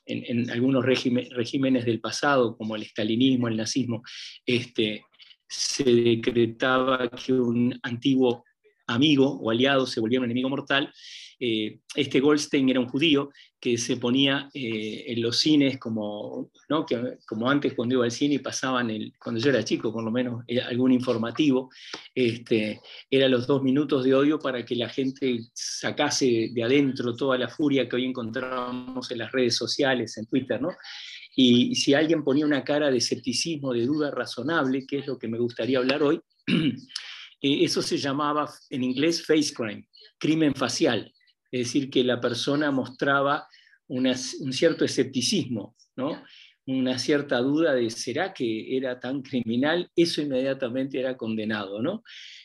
en, 0.05 0.49
algunos 0.49 0.85
regímenes 0.85 1.85
del 1.85 1.99
pasado, 1.99 2.57
como 2.57 2.75
el 2.75 2.83
estalinismo, 2.83 3.47
el 3.47 3.57
nazismo, 3.57 4.03
este, 4.45 5.03
se 5.47 5.83
decretaba 5.83 7.09
que 7.09 7.33
un 7.33 7.77
antiguo 7.83 8.43
amigo 8.87 9.39
o 9.41 9.51
aliado 9.51 9.85
se 9.85 9.99
volvía 9.99 10.19
un 10.19 10.25
enemigo 10.25 10.49
mortal, 10.49 10.91
eh, 11.43 11.79
este 11.95 12.19
Goldstein 12.19 12.69
era 12.69 12.79
un 12.79 12.87
judío 12.87 13.31
que 13.59 13.75
se 13.75 13.97
ponía 13.97 14.47
eh, 14.53 15.05
en 15.07 15.23
los 15.23 15.39
cines 15.39 15.79
como, 15.79 16.51
¿no? 16.69 16.85
que, 16.85 17.17
como 17.25 17.49
antes 17.49 17.73
cuando 17.73 17.95
iba 17.95 18.05
al 18.05 18.11
cine 18.11 18.35
y 18.35 18.39
pasaban, 18.39 18.91
el, 18.91 19.11
cuando 19.17 19.41
yo 19.41 19.49
era 19.49 19.63
chico 19.63 19.91
por 19.91 20.03
lo 20.03 20.11
menos, 20.11 20.43
eh, 20.47 20.61
algún 20.61 20.91
informativo, 20.91 21.71
este, 22.13 22.79
era 23.09 23.27
los 23.27 23.47
dos 23.47 23.63
minutos 23.63 24.03
de 24.03 24.13
odio 24.13 24.37
para 24.37 24.63
que 24.63 24.75
la 24.75 24.87
gente 24.87 25.39
sacase 25.51 26.51
de 26.53 26.63
adentro 26.63 27.15
toda 27.15 27.39
la 27.39 27.49
furia 27.49 27.89
que 27.89 27.95
hoy 27.95 28.05
encontramos 28.05 29.09
en 29.09 29.17
las 29.17 29.31
redes 29.31 29.55
sociales, 29.55 30.15
en 30.17 30.27
Twitter, 30.27 30.61
¿no? 30.61 30.69
Y, 31.35 31.73
si 31.73 31.95
alguien 31.95 32.23
ponía 32.23 32.45
una 32.45 32.63
cara 32.63 32.91
de 32.91 32.97
escepticismo, 32.97 33.73
de 33.73 33.87
duda 33.87 34.11
razonable, 34.11 34.85
que 34.85 34.99
es 34.99 35.07
lo 35.07 35.17
que 35.17 35.27
me 35.27 35.39
gustaría 35.39 35.79
hablar 35.79 36.03
hoy, 36.03 36.21
eso 37.41 37.81
se 37.81 37.97
llamaba 37.97 38.47
en 38.69 38.83
inglés 38.83 39.25
face 39.25 39.51
crime, 39.55 39.87
crimen 40.19 40.53
facial 40.53 41.11
es 41.51 41.67
decir, 41.67 41.89
que 41.89 42.03
la 42.03 42.19
persona 42.19 42.71
mostraba 42.71 43.47
un 43.87 44.13
cierto 44.53 44.85
escepticismo, 44.85 45.75
¿no? 45.95 46.23
una 46.65 46.97
cierta 46.99 47.39
duda 47.39 47.73
de 47.73 47.89
¿será 47.89 48.33
que 48.33 48.77
era 48.77 48.99
tan 48.99 49.21
criminal? 49.21 49.89
Eso 49.95 50.21
inmediatamente 50.21 50.99
era 50.99 51.15
condenado. 51.17 51.81
¿no? 51.81 52.03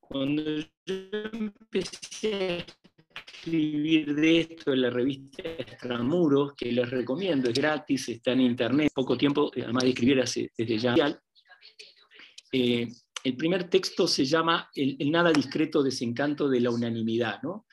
Cuando 0.00 0.42
yo 0.86 0.94
empecé 1.32 2.64
escribir 3.14 4.14
de 4.14 4.40
esto 4.40 4.72
en 4.72 4.82
la 4.82 4.90
revista 4.90 5.42
Extramuros, 5.42 6.54
que 6.54 6.70
les 6.70 6.88
recomiendo, 6.88 7.48
es 7.48 7.54
gratis, 7.54 8.08
está 8.08 8.32
en 8.32 8.40
internet, 8.40 8.92
poco 8.94 9.16
tiempo, 9.16 9.50
además 9.54 9.82
de 9.84 9.88
escribir 9.90 10.24
desde 10.56 10.78
ya. 10.78 11.20
Eh, 12.52 12.88
el 13.24 13.36
primer 13.36 13.68
texto 13.70 14.06
se 14.06 14.24
llama 14.24 14.70
el, 14.74 15.10
nada 15.10 15.32
discreto 15.32 15.82
desencanto 15.82 16.48
de 16.48 16.60
la 16.60 16.70
unanimidad. 16.70 17.40
¿no? 17.42 17.66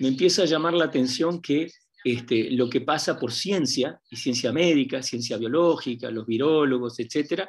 Me 0.00 0.08
empieza 0.08 0.42
a 0.42 0.46
llamar 0.46 0.74
la 0.74 0.86
atención 0.86 1.40
que 1.40 1.70
este, 2.04 2.50
lo 2.50 2.68
que 2.68 2.82
pasa 2.82 3.18
por 3.18 3.32
ciencia, 3.32 3.98
y 4.10 4.16
ciencia 4.16 4.52
médica, 4.52 5.02
ciencia 5.02 5.38
biológica, 5.38 6.10
los 6.10 6.26
virólogos, 6.26 6.98
etc., 7.00 7.44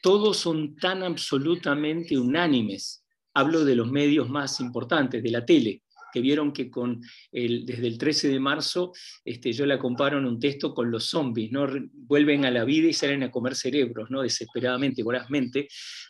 todos 0.00 0.36
son 0.36 0.76
tan 0.76 1.02
absolutamente 1.02 2.16
unánimes. 2.16 3.04
Hablo 3.34 3.64
de 3.64 3.76
los 3.76 3.90
medios 3.90 4.30
más 4.30 4.60
importantes, 4.60 5.22
de 5.22 5.30
la 5.30 5.44
tele, 5.44 5.82
que 6.12 6.20
vieron 6.20 6.52
que 6.52 6.70
con 6.70 7.00
el, 7.32 7.66
desde 7.66 7.86
el 7.86 7.98
13 7.98 8.28
de 8.28 8.40
marzo 8.40 8.92
este, 9.24 9.52
yo 9.52 9.66
la 9.66 9.78
comparo 9.78 10.18
en 10.18 10.26
un 10.26 10.38
texto 10.38 10.74
con 10.74 10.90
los 10.90 11.04
zombies, 11.04 11.52
¿no? 11.52 11.66
vuelven 11.92 12.44
a 12.44 12.50
la 12.50 12.64
vida 12.64 12.88
y 12.88 12.92
salen 12.92 13.22
a 13.22 13.30
comer 13.30 13.54
cerebros, 13.54 14.10
¿no? 14.10 14.22
desesperadamente, 14.22 15.02
vorazmente, 15.02 15.68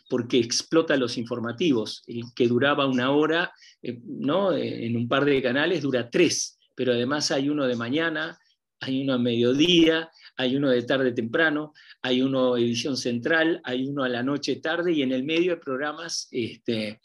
porque 0.09 0.39
explota 0.39 0.97
los 0.97 1.17
informativos, 1.17 2.03
el 2.07 2.23
que 2.35 2.47
duraba 2.47 2.85
una 2.85 3.11
hora 3.11 3.51
eh, 3.81 3.99
¿no? 4.03 4.53
en 4.53 4.95
un 4.95 5.07
par 5.07 5.25
de 5.25 5.41
canales 5.41 5.81
dura 5.81 6.09
tres, 6.09 6.57
pero 6.75 6.93
además 6.93 7.31
hay 7.31 7.49
uno 7.49 7.67
de 7.67 7.75
mañana, 7.75 8.37
hay 8.79 9.03
uno 9.03 9.13
a 9.13 9.19
mediodía, 9.19 10.09
hay 10.37 10.55
uno 10.55 10.69
de 10.69 10.81
tarde 10.83 11.11
temprano, 11.11 11.73
hay 12.01 12.21
uno 12.21 12.57
edición 12.57 12.97
central, 12.97 13.61
hay 13.63 13.85
uno 13.85 14.03
a 14.03 14.09
la 14.09 14.23
noche 14.23 14.55
tarde 14.55 14.91
y 14.91 15.03
en 15.03 15.11
el 15.11 15.23
medio 15.23 15.53
hay 15.53 15.59
programas 15.59 16.27
este, 16.31 16.99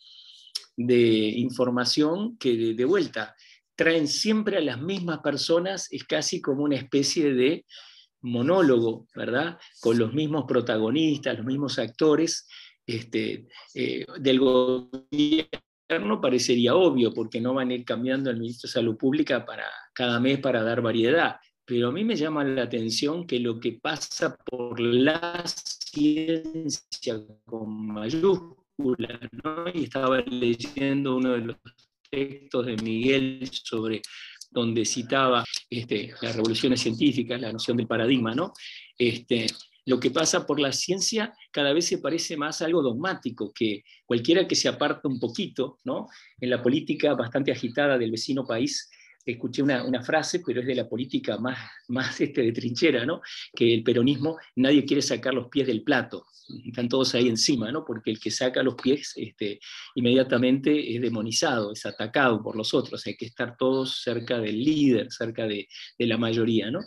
de 0.76 0.96
información 0.96 2.36
que 2.38 2.74
de, 2.74 2.84
vuelta 2.84 3.34
traen 3.74 4.08
siempre 4.08 4.56
a 4.56 4.60
las 4.60 4.80
mismas 4.80 5.20
personas, 5.20 5.88
es 5.90 6.04
casi 6.04 6.40
como 6.40 6.64
una 6.64 6.76
especie 6.76 7.34
de 7.34 7.64
monólogo, 8.22 9.06
¿verdad? 9.14 9.58
Con 9.80 9.98
los 9.98 10.12
mismos 10.12 10.44
protagonistas, 10.46 11.36
los 11.36 11.46
mismos 11.46 11.78
actores 11.78 12.46
este, 12.86 13.48
eh, 13.74 14.04
del 14.18 14.38
gobierno 14.38 16.20
parecería 16.20 16.74
obvio, 16.74 17.12
porque 17.12 17.40
no 17.40 17.54
van 17.54 17.70
a 17.70 17.74
ir 17.74 17.84
cambiando 17.84 18.30
el 18.30 18.38
ministro 18.38 18.68
de 18.68 18.72
Salud 18.72 18.96
Pública 18.96 19.44
para, 19.44 19.66
cada 19.92 20.20
mes 20.20 20.38
para 20.38 20.62
dar 20.62 20.80
variedad. 20.80 21.36
Pero 21.64 21.88
a 21.88 21.92
mí 21.92 22.04
me 22.04 22.16
llama 22.16 22.44
la 22.44 22.62
atención 22.62 23.26
que 23.26 23.40
lo 23.40 23.58
que 23.58 23.72
pasa 23.72 24.36
por 24.36 24.78
la 24.78 25.42
ciencia 25.46 27.20
con 27.44 27.88
mayúsculas, 27.88 28.65
y 29.74 29.84
estaba 29.84 30.20
leyendo 30.20 31.16
uno 31.16 31.32
de 31.32 31.40
los 31.40 31.56
textos 32.10 32.66
de 32.66 32.76
Miguel 32.76 33.48
sobre 33.50 34.02
donde 34.50 34.84
citaba 34.84 35.44
este, 35.68 36.14
las 36.22 36.36
revoluciones 36.36 36.80
científicas, 36.80 37.40
la 37.40 37.52
noción 37.52 37.76
del 37.76 37.86
paradigma, 37.86 38.34
¿no? 38.34 38.52
Este, 38.98 39.46
lo 39.86 40.00
que 40.00 40.10
pasa 40.10 40.46
por 40.46 40.60
la 40.60 40.72
ciencia 40.72 41.34
cada 41.50 41.72
vez 41.72 41.86
se 41.86 41.98
parece 41.98 42.36
más 42.36 42.60
a 42.60 42.66
algo 42.66 42.82
dogmático, 42.82 43.52
que 43.52 43.84
cualquiera 44.04 44.46
que 44.46 44.54
se 44.54 44.68
aparta 44.68 45.08
un 45.08 45.20
poquito, 45.20 45.78
¿no? 45.84 46.06
En 46.40 46.50
la 46.50 46.62
política 46.62 47.14
bastante 47.14 47.52
agitada 47.52 47.98
del 47.98 48.10
vecino 48.10 48.46
país, 48.46 48.90
escuché 49.26 49.62
una, 49.62 50.02
frase, 50.02 50.40
pero 50.46 50.60
es 50.60 50.66
de 50.66 50.74
la 50.74 50.88
política 50.88 51.36
más, 51.36 51.58
más 51.88 52.20
este, 52.20 52.42
de 52.42 52.52
trinchera, 52.52 53.04
¿no? 53.04 53.20
que 53.54 53.74
el 53.74 53.82
peronismo, 53.82 54.38
nadie 54.54 54.84
quiere 54.84 55.02
sacar 55.02 55.34
los 55.34 55.48
pies 55.48 55.66
del 55.66 55.82
plato, 55.82 56.26
están 56.64 56.88
todos 56.88 57.14
ahí 57.14 57.28
encima, 57.28 57.72
¿no? 57.72 57.84
porque 57.84 58.10
el 58.12 58.20
que 58.20 58.30
saca 58.30 58.62
los 58.62 58.76
pies 58.76 59.14
este, 59.16 59.58
inmediatamente 59.96 60.94
es 60.94 61.02
demonizado, 61.02 61.72
es 61.72 61.84
atacado 61.84 62.40
por 62.42 62.56
los 62.56 62.72
otros, 62.72 63.04
hay 63.06 63.16
que 63.16 63.26
estar 63.26 63.56
todos 63.56 64.00
cerca 64.02 64.38
del 64.38 64.62
líder, 64.62 65.10
cerca 65.10 65.46
de, 65.46 65.66
la 65.98 66.16
mayoría. 66.16 66.70
¿no? 66.70 66.80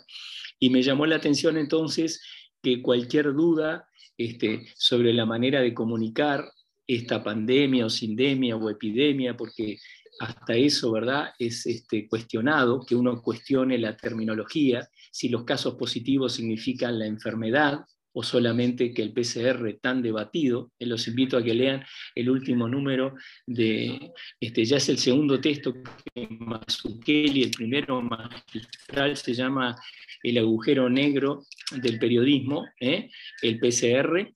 Y 0.58 0.70
me 0.70 0.82
llamó 0.82 1.04
la 1.04 1.16
atención 1.16 1.58
entonces 1.58 2.22
que 2.62 2.80
cualquier 2.80 3.34
duda 3.34 3.86
este, 4.16 4.66
sobre 4.76 5.12
la 5.12 5.26
manera 5.26 5.60
de 5.60 5.74
comunicar 5.74 6.50
esta 6.86 7.22
pandemia 7.22 7.86
o 7.86 7.90
sindemia 7.90 8.56
o 8.56 8.68
epidemia, 8.68 9.36
porque 9.36 9.78
hasta 10.20 10.54
eso, 10.54 10.92
¿verdad? 10.92 11.32
Es 11.38 11.66
este, 11.66 12.06
cuestionado, 12.06 12.84
que 12.84 12.94
uno 12.94 13.22
cuestione 13.22 13.78
la 13.78 13.96
terminología, 13.96 14.86
si 15.10 15.30
los 15.30 15.44
casos 15.44 15.76
positivos 15.76 16.34
significan 16.34 16.98
la 16.98 17.06
enfermedad 17.06 17.80
o 18.12 18.22
solamente 18.22 18.92
que 18.92 19.02
el 19.02 19.14
PCR 19.14 19.78
tan 19.80 20.02
debatido. 20.02 20.72
Eh, 20.78 20.84
los 20.84 21.08
invito 21.08 21.38
a 21.38 21.42
que 21.42 21.54
lean 21.54 21.82
el 22.14 22.28
último 22.28 22.68
número 22.68 23.14
de, 23.46 24.12
este, 24.38 24.64
ya 24.66 24.76
es 24.76 24.90
el 24.90 24.98
segundo 24.98 25.40
texto 25.40 25.72
que 26.12 27.24
el 27.24 27.50
primero 27.52 28.02
magistral, 28.02 29.16
se 29.16 29.32
llama 29.32 29.74
El 30.22 30.36
agujero 30.36 30.90
negro 30.90 31.46
del 31.80 31.98
periodismo, 31.98 32.66
¿eh? 32.78 33.08
el 33.40 33.58
PCR, 33.58 34.34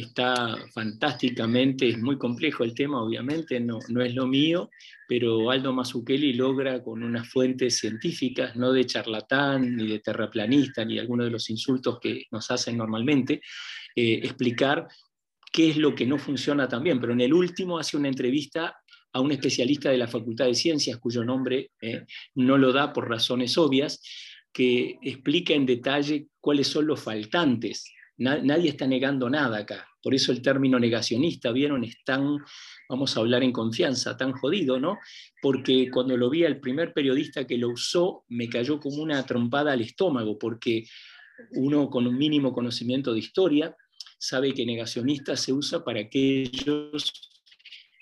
está 0.00 0.56
fantásticamente, 0.72 1.88
es 1.88 1.98
muy 1.98 2.18
complejo 2.18 2.64
el 2.64 2.74
tema, 2.74 3.02
obviamente, 3.02 3.58
no, 3.60 3.78
no 3.88 4.02
es 4.02 4.14
lo 4.14 4.26
mío, 4.26 4.70
pero 5.08 5.50
Aldo 5.50 5.72
Mazzucchelli 5.72 6.34
logra 6.34 6.82
con 6.82 7.02
unas 7.02 7.28
fuentes 7.28 7.78
científicas, 7.78 8.56
no 8.56 8.72
de 8.72 8.84
charlatán, 8.84 9.76
ni 9.76 9.86
de 9.86 10.00
terraplanista, 10.00 10.84
ni 10.84 10.98
alguno 10.98 11.24
de 11.24 11.30
los 11.30 11.48
insultos 11.48 11.98
que 12.00 12.24
nos 12.30 12.50
hacen 12.50 12.76
normalmente, 12.76 13.40
eh, 13.94 14.20
explicar 14.22 14.86
qué 15.50 15.70
es 15.70 15.76
lo 15.78 15.94
que 15.94 16.06
no 16.06 16.18
funciona 16.18 16.68
tan 16.68 16.82
bien. 16.82 17.00
Pero 17.00 17.14
en 17.14 17.22
el 17.22 17.32
último 17.32 17.78
hace 17.78 17.96
una 17.96 18.08
entrevista 18.08 18.76
a 19.12 19.20
un 19.20 19.32
especialista 19.32 19.90
de 19.90 19.98
la 19.98 20.08
Facultad 20.08 20.44
de 20.44 20.54
Ciencias, 20.54 20.98
cuyo 20.98 21.24
nombre 21.24 21.70
no 22.34 22.58
lo 22.58 22.70
da 22.70 22.92
por 22.92 23.08
razones 23.08 23.56
obvias, 23.56 24.02
que 24.52 24.98
explica 25.00 25.54
en 25.54 25.64
detalle 25.64 26.26
cuáles 26.38 26.66
son 26.66 26.86
los 26.86 27.00
faltantes. 27.00 27.95
Nadie 28.18 28.70
está 28.70 28.86
negando 28.86 29.28
nada 29.28 29.58
acá. 29.58 29.88
Por 30.02 30.14
eso 30.14 30.32
el 30.32 30.40
término 30.40 30.78
negacionista, 30.78 31.50
¿vieron? 31.52 31.84
Es 31.84 31.96
tan, 32.04 32.38
vamos 32.88 33.16
a 33.16 33.20
hablar 33.20 33.42
en 33.42 33.52
confianza, 33.52 34.16
tan 34.16 34.32
jodido, 34.32 34.78
¿no? 34.78 34.98
Porque 35.42 35.90
cuando 35.90 36.16
lo 36.16 36.30
vi 36.30 36.44
al 36.44 36.60
primer 36.60 36.92
periodista 36.92 37.46
que 37.46 37.58
lo 37.58 37.70
usó, 37.70 38.24
me 38.28 38.48
cayó 38.48 38.78
como 38.78 39.02
una 39.02 39.24
trompada 39.26 39.72
al 39.72 39.80
estómago, 39.80 40.38
porque 40.38 40.84
uno 41.52 41.90
con 41.90 42.06
un 42.06 42.16
mínimo 42.16 42.52
conocimiento 42.52 43.12
de 43.12 43.18
historia 43.18 43.76
sabe 44.18 44.54
que 44.54 44.64
negacionista 44.64 45.36
se 45.36 45.52
usa 45.52 45.84
para 45.84 46.00
aquellos 46.00 47.12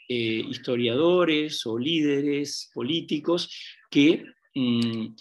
eh, 0.09 0.45
historiadores 0.49 1.65
o 1.67 1.79
líderes 1.79 2.71
políticos 2.75 3.51
que 3.91 4.25
mm, 4.55 5.15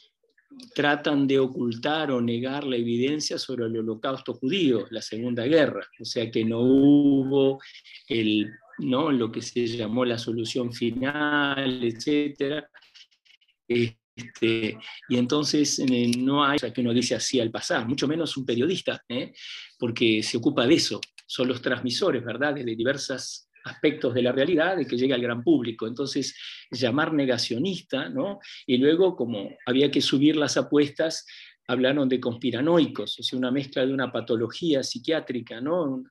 tratan 0.73 1.27
de 1.27 1.39
ocultar 1.39 2.11
o 2.11 2.21
negar 2.21 2.63
la 2.63 2.75
evidencia 2.75 3.37
sobre 3.37 3.65
el 3.65 3.77
holocausto 3.77 4.33
judío, 4.33 4.85
la 4.89 5.01
Segunda 5.01 5.45
Guerra, 5.45 5.87
o 5.99 6.05
sea 6.05 6.29
que 6.31 6.43
no 6.43 6.61
hubo 6.61 7.61
el, 8.07 8.51
¿no? 8.79 9.11
lo 9.11 9.31
que 9.31 9.41
se 9.41 9.67
llamó 9.67 10.05
la 10.05 10.17
solución 10.17 10.73
final, 10.73 11.83
etc. 11.83 12.65
Este, 13.67 14.77
y 15.09 15.17
entonces 15.17 15.79
eh, 15.79 16.11
no 16.17 16.43
hay 16.43 16.59
que 16.59 16.81
uno 16.81 16.93
dice 16.93 17.15
así 17.15 17.39
al 17.39 17.51
pasar, 17.51 17.87
mucho 17.87 18.07
menos 18.07 18.37
un 18.37 18.45
periodista, 18.45 19.03
¿eh? 19.09 19.33
porque 19.79 20.21
se 20.21 20.37
ocupa 20.37 20.67
de 20.67 20.75
eso, 20.75 21.01
son 21.25 21.47
los 21.47 21.61
transmisores, 21.61 22.23
¿verdad?, 22.23 22.53
de 22.53 22.63
diversas 22.63 23.42
aspectos 23.63 24.13
de 24.13 24.21
la 24.21 24.31
realidad 24.31 24.77
de 24.77 24.85
que 24.85 24.97
llegue 24.97 25.13
al 25.13 25.21
gran 25.21 25.43
público. 25.43 25.87
Entonces, 25.87 26.35
llamar 26.71 27.13
negacionista, 27.13 28.09
¿no? 28.09 28.39
Y 28.65 28.77
luego, 28.77 29.15
como 29.15 29.49
había 29.65 29.89
que 29.91 30.01
subir 30.01 30.35
las 30.35 30.57
apuestas, 30.57 31.25
hablaron 31.67 32.09
de 32.09 32.19
conspiranoicos, 32.19 33.19
o 33.19 33.23
sea, 33.23 33.39
una 33.39 33.51
mezcla 33.51 33.85
de 33.85 33.93
una 33.93 34.11
patología 34.11 34.83
psiquiátrica, 34.83 35.61
¿no? 35.61 36.03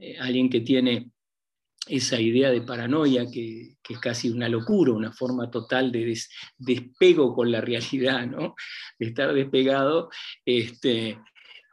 Eh, 0.00 0.16
alguien 0.18 0.50
que 0.50 0.60
tiene 0.60 1.10
esa 1.86 2.20
idea 2.20 2.50
de 2.50 2.62
paranoia 2.62 3.26
que, 3.30 3.76
que, 3.82 3.94
es 3.94 4.00
casi 4.00 4.30
una 4.30 4.48
locura, 4.48 4.92
una 4.92 5.12
forma 5.12 5.50
total 5.50 5.90
de 5.90 6.16
despego 6.58 7.34
con 7.34 7.50
la 7.50 7.60
realidad, 7.60 8.26
¿no? 8.26 8.54
de 8.98 9.06
estar 9.06 9.32
despegado, 9.32 10.10
este, 10.44 11.18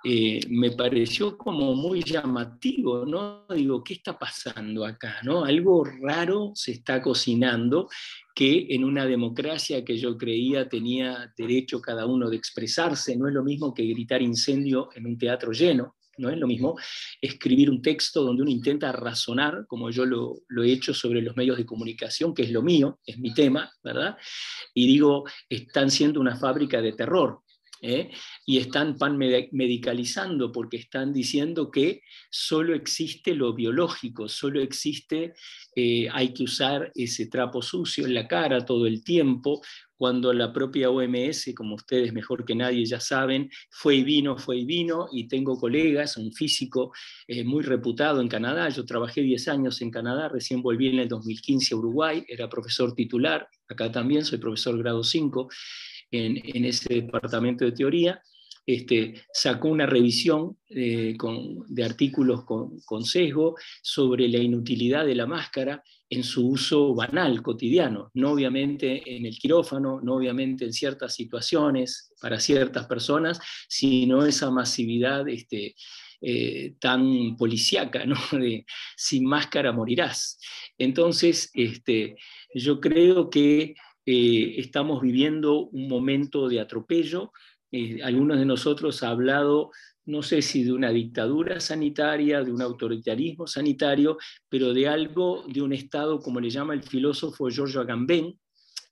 eh, 0.10 0.40
me 0.50 0.72
pareció 0.72 1.38
como 1.38 1.76
muy 1.76 2.02
llamativo, 2.02 3.06
¿no? 3.06 3.46
Digo, 3.54 3.84
¿qué 3.84 3.96
está 3.96 4.18
pasando 4.18 4.86
acá? 4.86 5.18
¿no? 5.24 5.44
Algo 5.44 5.84
raro 5.84 6.54
se 6.56 6.72
está 6.72 7.02
cocinando 7.02 7.90
que 8.34 8.68
en 8.70 8.86
una 8.86 9.06
democracia 9.06 9.84
que 9.84 9.98
yo 9.98 10.18
creía 10.18 10.70
tenía 10.70 11.34
derecho 11.38 11.82
cada 11.82 12.06
uno 12.06 12.30
de 12.30 12.38
expresarse, 12.38 13.18
no 13.18 13.28
es 13.28 13.34
lo 13.34 13.44
mismo 13.44 13.74
que 13.74 13.84
gritar 13.84 14.22
incendio 14.22 14.88
en 14.96 15.08
un 15.08 15.18
teatro 15.18 15.52
lleno, 15.52 15.98
no 16.18 16.30
es 16.30 16.38
lo 16.38 16.48
mismo 16.48 16.78
escribir 17.20 17.70
un 17.70 17.82
texto 17.82 18.24
donde 18.24 18.44
uno 18.44 18.52
intenta 18.52 18.94
razonar, 18.94 19.66
como 19.68 19.90
yo 19.90 20.06
lo, 20.06 20.38
lo, 20.48 20.64
he 20.64 20.72
hecho 20.72 20.94
sobre 20.94 21.22
los 21.22 21.36
medios 21.36 21.58
de 21.58 21.66
comunicación, 21.66 22.34
que 22.34 22.44
es 22.44 22.52
lo 22.52 22.62
mío, 22.62 22.98
es 23.06 23.20
mi 23.20 23.34
tema, 23.34 23.70
¿verdad? 23.84 24.16
Y 24.74 24.88
digo, 24.88 25.26
están 25.50 25.92
siendo 25.92 26.22
una 26.22 26.38
fábrica 26.38 26.82
de 26.82 26.94
terror, 26.94 27.42
¿eh? 27.82 28.10
y 28.46 28.58
están 28.58 28.98
pan 28.98 29.18
medicalizando 29.18 30.52
porque 30.52 30.78
están 30.78 31.14
diciendo 31.14 31.72
que 31.72 32.02
solo 32.30 32.76
existe 32.76 33.34
lo 33.34 33.54
biológico, 33.54 34.28
solo 34.28 34.62
existe, 34.62 35.34
eh, 35.76 36.08
hay 36.12 36.34
que 36.34 36.44
usar 36.44 36.92
ese 36.96 37.28
trapo 37.28 37.62
sucio 37.62 38.06
en 38.06 38.14
la 38.14 38.28
cara 38.28 38.66
todo 38.66 38.88
el 38.88 39.04
tiempo, 39.04 39.62
cuando 39.98 40.32
la 40.32 40.54
propia 40.54 40.92
OMS, 40.92 41.54
como 41.56 41.76
ustedes 41.76 42.14
mejor 42.14 42.46
que 42.46 42.56
nadie 42.56 42.86
ya 42.86 43.00
saben, 43.00 43.50
fue 43.72 43.96
y 43.96 44.04
vino, 44.04 44.38
fue 44.38 44.58
y 44.58 44.66
vino, 44.66 45.08
y 45.12 45.28
tengo 45.28 45.58
colegas, 45.58 46.18
un 46.18 46.32
físico 46.32 46.92
eh, 47.28 47.44
muy 47.44 47.64
reputado 47.64 48.22
en 48.22 48.28
Canadá, 48.28 48.70
yo 48.70 48.86
trabajé 48.86 49.22
10 49.22 49.48
años 49.48 49.82
en 49.82 49.90
Canadá, 49.90 50.30
recién 50.30 50.62
volví 50.62 50.88
en 50.90 51.00
el 51.00 51.08
2015 51.08 51.74
a 51.74 51.78
Uruguay, 51.78 52.24
era 52.28 52.48
profesor 52.48 52.94
titular, 52.94 53.48
acá 53.68 53.92
también 53.92 54.24
soy 54.24 54.38
profesor 54.38 54.78
grado 54.78 55.04
5, 55.04 55.50
en, 56.12 56.66
ese 56.66 57.02
departamento 57.02 57.66
de 57.66 57.72
teoría, 57.72 58.22
este, 58.66 59.14
sacó 59.32 59.70
una 59.70 59.86
revisión 59.86 60.58
eh, 60.70 61.16
de 61.68 61.84
artículos 61.84 62.44
con, 62.44 63.06
sesgo 63.06 63.56
sobre 63.82 64.28
la 64.28 64.40
inutilidad 64.40 65.06
de 65.06 65.16
la 65.16 65.26
máscara 65.26 65.82
en 66.10 66.24
su 66.24 66.50
uso 66.50 66.94
banal, 66.94 67.42
cotidiano, 67.42 68.12
no 68.14 68.32
obviamente 68.32 69.16
en 69.16 69.26
el 69.26 69.38
quirófano, 69.38 70.02
no 70.02 70.16
obviamente 70.16 70.66
en 70.66 70.74
ciertas 70.74 71.16
situaciones 71.16 72.14
para 72.22 72.40
ciertas 72.40 72.88
personas, 72.88 73.40
sino 73.70 74.26
esa 74.26 74.52
masividad 74.52 75.28
este, 75.30 75.76
eh, 76.20 76.74
tan 76.80 77.36
policíaca, 77.38 78.04
¿no? 78.06 78.16
de 78.32 78.66
sin 78.96 79.24
máscara 79.26 79.72
morirás. 79.72 80.40
Entonces, 80.78 81.52
este, 81.54 82.16
yo 82.56 82.80
creo 82.80 83.30
que 83.30 83.76
eh, 84.10 84.62
estamos 84.62 85.02
viviendo 85.02 85.66
un 85.68 85.90
momento 85.90 86.48
de 86.48 86.62
atropello. 86.62 87.34
Eh, 87.70 88.00
algunos 88.02 88.40
de 88.40 88.46
nosotros 88.46 89.04
han 89.04 89.10
hablado, 89.10 89.72
no 90.06 90.24
sé 90.24 90.42
si 90.42 90.64
de 90.64 90.72
una 90.72 90.92
dictadura 90.92 91.60
sanitaria, 91.60 92.42
de 92.42 92.54
un 92.54 92.62
autoritarismo 92.62 93.48
sanitario, 93.48 94.18
pero 94.48 94.74
de 94.74 94.88
algo, 94.88 95.44
de 95.50 95.62
un 95.62 95.74
estado, 95.74 96.22
como 96.22 96.40
le 96.40 96.50
llama 96.50 96.74
el 96.74 96.84
filósofo 96.84 97.50
Giorgio 97.50 97.82
Agamben, 97.82 98.40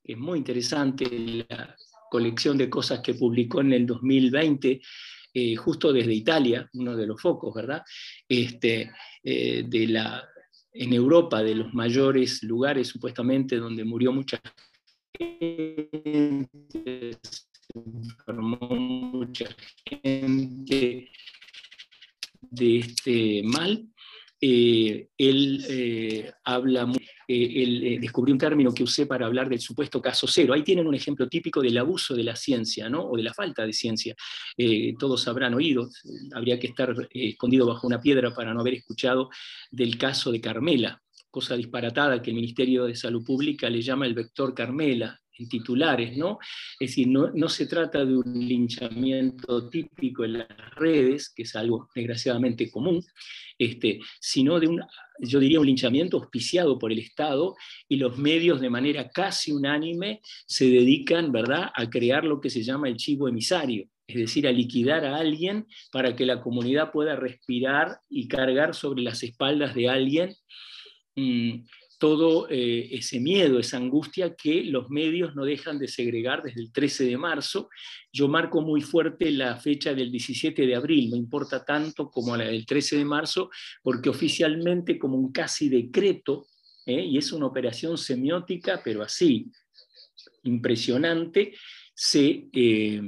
que 0.03 0.13
es 0.13 0.17
muy 0.17 0.37
interesante 0.37 1.45
la 1.47 1.73
colección 2.11 2.57
de 2.57 2.69
cosas 2.69 2.99
que 2.99 3.13
publicó 3.13 3.61
en 3.61 3.71
el 3.71 3.85
2020, 3.85 4.81
eh, 5.33 5.55
justo 5.55 5.93
desde 5.93 6.13
Italia, 6.13 6.69
uno 6.73 6.93
de 6.93 7.07
los 7.07 7.21
focos, 7.21 7.55
¿verdad? 7.55 7.83
Este, 8.27 8.91
de 9.23 9.87
la, 9.87 10.27
en 10.73 10.91
Europa, 10.91 11.41
de 11.41 11.55
los 11.55 11.73
mayores 11.73 12.43
lugares 12.43 12.89
supuestamente 12.89 13.55
donde 13.55 13.85
murió 13.85 14.11
mucha 14.11 14.41
se 15.17 17.17
informó 17.73 18.57
mucha 18.57 19.47
gente 19.85 21.09
de 22.41 22.77
este 22.77 23.43
mal. 23.43 23.87
Eh, 24.41 25.07
él 25.17 25.65
eh, 25.69 26.31
habla, 26.43 26.91
eh, 27.27 27.63
él 27.63 27.99
descubrió 28.01 28.33
un 28.33 28.39
término 28.39 28.73
que 28.73 28.83
usé 28.83 29.05
para 29.05 29.25
hablar 29.25 29.49
del 29.49 29.59
supuesto 29.59 30.01
caso 30.01 30.27
cero. 30.27 30.53
Ahí 30.53 30.63
tienen 30.63 30.87
un 30.87 30.93
ejemplo 30.93 31.27
típico 31.27 31.61
del 31.61 31.77
abuso 31.77 32.13
de 32.13 32.23
la 32.23 32.35
ciencia, 32.35 32.89
¿no? 32.89 33.05
o 33.05 33.15
de 33.15 33.23
la 33.23 33.33
falta 33.33 33.65
de 33.65 33.73
ciencia. 33.73 34.15
todos 34.99 35.27
habrán 35.27 35.53
oído, 35.53 35.89
habría 36.33 36.59
que 36.59 36.67
estar 36.67 36.93
escondido 37.11 37.65
bajo 37.65 37.87
una 37.87 38.01
piedra 38.01 38.33
para 38.33 38.53
no 38.53 38.59
haber 38.59 38.75
escuchado 38.75 39.29
del 39.71 39.97
caso 39.97 40.31
de 40.31 40.41
Carmela, 40.41 41.01
cosa 41.35 41.57
disparatada 41.57 42.21
que 42.21 42.29
el 42.29 42.37
Ministerio 42.37 42.85
de 42.85 42.95
Salud 42.95 43.21
Pública 43.21 43.69
le 43.69 43.81
llama 43.81 44.05
el 44.05 44.13
vector 44.13 44.53
Carmela 44.53 45.19
en 45.37 45.49
titulares, 45.49 46.15
¿no? 46.15 46.39
Es 46.79 46.91
decir, 46.91 47.09
no, 47.09 47.29
no, 47.33 47.49
se 47.49 47.65
trata 47.65 48.05
de 48.05 48.15
un 48.15 48.47
linchamiento 48.47 49.67
típico 49.67 50.23
en 50.23 50.37
las 50.37 50.75
redes, 50.77 51.33
que 51.35 51.43
es 51.43 51.53
algo 51.57 51.89
desgraciadamente 51.93 52.71
común, 52.71 53.03
este, 53.59 53.99
sino 54.21 54.61
de 54.61 54.67
un, 54.67 54.81
yo 55.19 55.41
diría, 55.41 55.59
un 55.59 55.65
linchamiento 55.65 56.15
auspiciado 56.15 56.79
por 56.79 56.93
el 56.93 56.99
Estado 56.99 57.57
y 57.89 57.97
los 57.97 58.17
medios 58.17 58.61
de 58.61 58.69
manera 58.69 59.09
casi 59.09 59.51
unánime 59.51 60.21
se 60.47 60.69
dedican, 60.69 61.33
¿verdad?, 61.33 61.69
a 61.75 61.89
crear 61.89 62.23
lo 62.23 62.39
que 62.39 62.49
se 62.49 62.63
llama 62.63 62.87
el 62.87 62.95
chivo 62.95 63.27
emisario, 63.27 63.89
es 64.07 64.15
decir, 64.15 64.47
a 64.47 64.53
liquidar 64.53 65.03
a 65.03 65.17
alguien 65.17 65.67
para 65.91 66.15
que 66.15 66.25
la 66.25 66.39
comunidad 66.39 66.93
pueda 66.93 67.17
respirar 67.17 67.99
y 68.07 68.29
cargar 68.29 68.73
sobre 68.73 69.01
las 69.01 69.21
espaldas 69.21 69.75
de 69.75 69.89
alguien 69.89 70.33
Todo 71.97 72.49
eh, 72.49 72.89
ese 72.91 73.21
miedo, 73.21 73.57
esa 73.57 73.77
angustia 73.77 74.35
que 74.35 74.65
los 74.65 74.89
medios 74.89 75.33
no 75.33 75.45
dejan 75.45 75.79
de 75.79 75.87
segregar 75.87 76.43
desde 76.43 76.61
el 76.61 76.71
13 76.71 77.05
de 77.05 77.17
marzo. 77.17 77.69
Yo 78.11 78.27
marco 78.27 78.61
muy 78.61 78.81
fuerte 78.81 79.31
la 79.31 79.55
fecha 79.55 79.93
del 79.93 80.11
17 80.11 80.67
de 80.67 80.75
abril, 80.75 81.09
no 81.09 81.15
importa 81.15 81.63
tanto 81.63 82.11
como 82.11 82.35
la 82.35 82.45
del 82.45 82.65
13 82.65 82.97
de 82.97 83.05
marzo, 83.05 83.49
porque 83.81 84.09
oficialmente 84.09 84.99
como 84.99 85.17
un 85.17 85.31
casi 85.31 85.69
decreto, 85.69 86.47
¿eh? 86.85 87.01
y 87.01 87.17
es 87.17 87.31
una 87.31 87.45
operación 87.45 87.97
semiótica, 87.97 88.81
pero 88.83 89.01
así, 89.01 89.49
impresionante, 90.43 91.53
se 91.93 92.49
eh, 92.51 93.01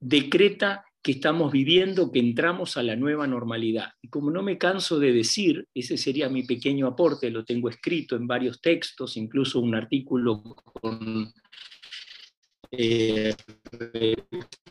decreta 0.00 0.84
que 1.02 1.12
estamos 1.12 1.52
viviendo, 1.52 2.10
que 2.10 2.18
entramos 2.18 2.76
a 2.76 2.82
la 2.82 2.96
nueva 2.96 3.26
normalidad. 3.26 3.90
Y 4.02 4.08
como 4.08 4.30
no 4.30 4.42
me 4.42 4.58
canso 4.58 4.98
de 4.98 5.12
decir, 5.12 5.66
ese 5.74 5.96
sería 5.96 6.28
mi 6.28 6.42
pequeño 6.42 6.86
aporte, 6.86 7.30
lo 7.30 7.44
tengo 7.44 7.68
escrito 7.68 8.16
en 8.16 8.26
varios 8.26 8.60
textos, 8.60 9.16
incluso 9.16 9.60
un 9.60 9.74
artículo 9.74 10.42
con 10.42 11.32
eh, 12.70 13.34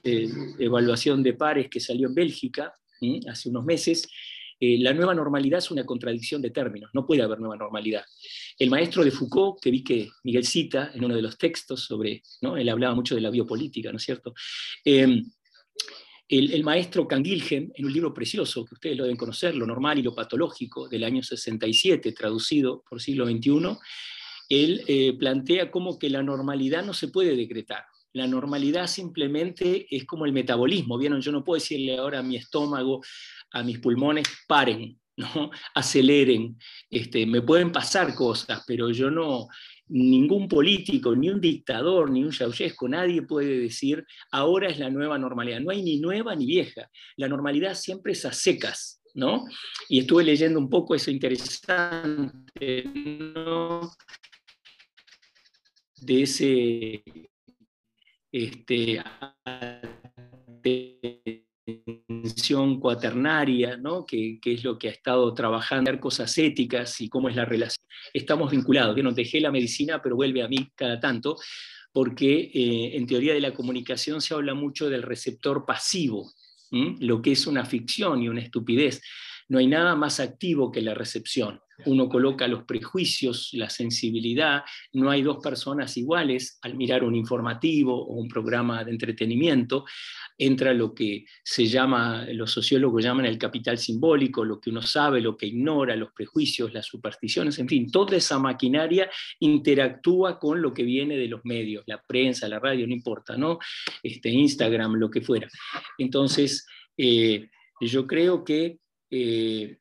eh, 0.03 0.29
evaluación 0.59 1.23
de 1.23 1.33
pares 1.33 1.69
que 1.69 1.79
salió 1.79 2.07
en 2.07 2.15
Bélgica 2.15 2.73
hace 3.27 3.49
unos 3.49 3.63
meses, 3.63 4.07
eh, 4.59 4.79
la 4.79 4.91
nueva 4.91 5.13
normalidad 5.13 5.59
es 5.59 5.69
una 5.69 5.85
contradicción 5.85 6.41
de 6.41 6.49
términos, 6.49 6.89
no 6.93 7.05
puede 7.05 7.21
haber 7.21 7.39
nueva 7.39 7.55
normalidad. 7.55 8.03
El 8.57 8.71
maestro 8.71 9.03
de 9.03 9.11
Foucault, 9.11 9.61
que 9.61 9.69
vi 9.69 9.83
que 9.83 10.09
Miguel 10.23 10.45
cita 10.45 10.91
en 10.93 11.05
uno 11.05 11.15
de 11.15 11.21
los 11.21 11.37
textos 11.37 11.85
sobre, 11.85 12.23
¿no? 12.41 12.57
él 12.57 12.67
hablaba 12.69 12.95
mucho 12.95 13.13
de 13.13 13.21
la 13.21 13.29
biopolítica, 13.29 13.91
¿no 13.91 13.97
es 13.97 14.03
cierto? 14.03 14.33
El, 16.29 16.63
maestro 16.63 17.07
Canguilhem, 17.07 17.71
en 17.73 17.85
un 17.85 17.93
libro 17.93 18.13
precioso, 18.13 18.65
que 18.65 18.75
ustedes 18.75 18.97
lo 18.97 19.03
deben 19.03 19.17
conocer, 19.17 19.55
Lo 19.55 19.65
normal 19.65 19.99
y 19.99 20.01
lo 20.01 20.13
patológico, 20.13 20.89
del 20.89 21.05
año 21.05 21.23
67, 21.23 22.11
traducido 22.11 22.83
por 22.87 23.01
siglo 23.01 23.25
XXI, 23.25 23.77
él 24.49 24.83
eh, 24.87 25.13
plantea 25.17 25.71
como 25.71 25.97
que 25.97 26.09
la 26.09 26.23
normalidad 26.23 26.83
no 26.85 26.93
se 26.93 27.07
puede 27.07 27.35
decretar. 27.35 27.85
La 28.13 28.27
normalidad 28.27 28.87
simplemente 28.87 29.87
es 29.89 30.05
como 30.05 30.25
el 30.25 30.33
metabolismo. 30.33 30.97
¿Vieron? 30.97 31.21
Yo 31.21 31.31
no 31.31 31.43
puedo 31.43 31.59
decirle 31.59 31.97
ahora 31.97 32.19
a 32.19 32.23
mi 32.23 32.35
estómago, 32.35 33.01
a 33.51 33.63
mis 33.63 33.79
pulmones, 33.79 34.27
paren, 34.47 34.99
¿no? 35.17 35.51
aceleren. 35.75 36.57
Este, 36.89 37.25
me 37.25 37.41
pueden 37.41 37.71
pasar 37.71 38.15
cosas, 38.15 38.63
pero 38.65 38.89
yo 38.89 39.11
no, 39.11 39.47
ningún 39.89 40.47
político, 40.47 41.15
ni 41.15 41.29
un 41.29 41.39
dictador, 41.39 42.09
ni 42.09 42.23
un 42.23 42.33
Ceausescu, 42.33 42.87
nadie 42.87 43.21
puede 43.21 43.59
decir 43.59 44.05
ahora 44.31 44.69
es 44.69 44.79
la 44.79 44.89
nueva 44.89 45.17
normalidad. 45.17 45.59
No 45.59 45.71
hay 45.71 45.81
ni 45.81 45.99
nueva 45.99 46.35
ni 46.35 46.45
vieja. 46.45 46.89
La 47.15 47.27
normalidad 47.27 47.73
siempre 47.73 48.13
es 48.13 48.25
a 48.25 48.31
secas. 48.31 49.01
¿no? 49.13 49.45
Y 49.89 49.99
estuve 49.99 50.23
leyendo 50.23 50.59
un 50.59 50.69
poco 50.69 50.93
eso 50.93 51.09
interesante, 51.09 52.83
de 55.99 56.21
ese 56.21 57.03
este, 58.31 59.03
cuaternaria, 62.79 63.77
¿no? 63.77 64.05
que, 64.05 64.39
es 64.43 64.63
lo 64.63 64.77
que 64.77 64.89
ha 64.89 64.91
estado 64.91 65.33
trabajando, 65.33 65.99
cosas 65.99 66.37
éticas 66.37 67.01
y 67.01 67.09
cómo 67.09 67.29
es 67.29 67.35
la 67.35 67.45
relación. 67.45 67.85
Estamos 68.13 68.51
vinculados, 68.51 68.95
que 68.95 69.03
no 69.03 69.11
dejé 69.11 69.39
la 69.39 69.51
medicina, 69.51 70.01
pero 70.01 70.15
vuelve 70.15 70.43
a 70.43 70.47
mí 70.47 70.69
cada 70.75 70.99
tanto, 70.99 71.37
porque 71.91 72.51
eh, 72.53 72.97
en 72.97 73.07
teoría 73.07 73.33
de 73.33 73.41
la 73.41 73.53
comunicación 73.53 74.21
se 74.21 74.33
habla 74.33 74.53
mucho 74.53 74.89
del 74.89 75.03
receptor 75.03 75.65
pasivo, 75.65 76.31
lo 76.69 77.21
que 77.21 77.31
es 77.31 77.47
una 77.47 77.65
ficción 77.65 78.21
y 78.21 78.27
una 78.27 78.41
estupidez. 78.41 79.01
No 79.49 79.59
hay 79.59 79.67
nada 79.67 79.95
más 79.95 80.19
activo 80.19 80.71
que 80.71 80.81
la 80.81 80.93
recepción. 80.93 81.61
Uno 81.85 82.09
coloca 82.09 82.47
los 82.47 82.63
prejuicios, 82.63 83.49
la 83.53 83.69
sensibilidad. 83.69 84.63
No 84.93 85.11
hay 85.11 85.21
dos 85.21 85.37
personas 85.43 85.95
iguales 85.95 86.57
al 86.63 86.75
mirar 86.75 87.03
un 87.03 87.15
informativo 87.15 88.03
o 88.03 88.15
un 88.15 88.27
programa 88.27 88.83
de 88.83 88.91
entretenimiento. 88.91 89.85
Entra 90.39 90.73
lo 90.73 90.95
que 90.95 91.25
se 91.43 91.67
llama, 91.67 92.25
los 92.31 92.51
sociólogos 92.51 93.03
llaman 93.03 93.27
el 93.27 93.37
capital 93.37 93.77
simbólico, 93.77 94.43
lo 94.43 94.59
que 94.59 94.71
uno 94.71 94.81
sabe, 94.81 95.21
lo 95.21 95.37
que 95.37 95.47
ignora, 95.47 95.95
los 95.95 96.11
prejuicios, 96.13 96.73
las 96.73 96.87
supersticiones, 96.87 97.59
en 97.59 97.67
fin, 97.67 97.91
toda 97.91 98.17
esa 98.17 98.39
maquinaria 98.39 99.09
interactúa 99.39 100.39
con 100.39 100.61
lo 100.61 100.73
que 100.73 100.83
viene 100.83 101.15
de 101.15 101.27
los 101.27 101.41
medios, 101.45 101.83
la 101.85 102.01
prensa, 102.01 102.47
la 102.47 102.59
radio, 102.59 102.87
no 102.87 102.93
importa, 102.93 103.37
¿no? 103.37 103.59
Este, 104.01 104.29
Instagram, 104.29 104.95
lo 104.95 105.11
que 105.11 105.21
fuera. 105.21 105.47
Entonces, 105.97 106.65
eh, 106.97 107.49
yo 107.79 108.07
creo 108.07 108.43
que 108.43 108.79
eh, 109.09 109.77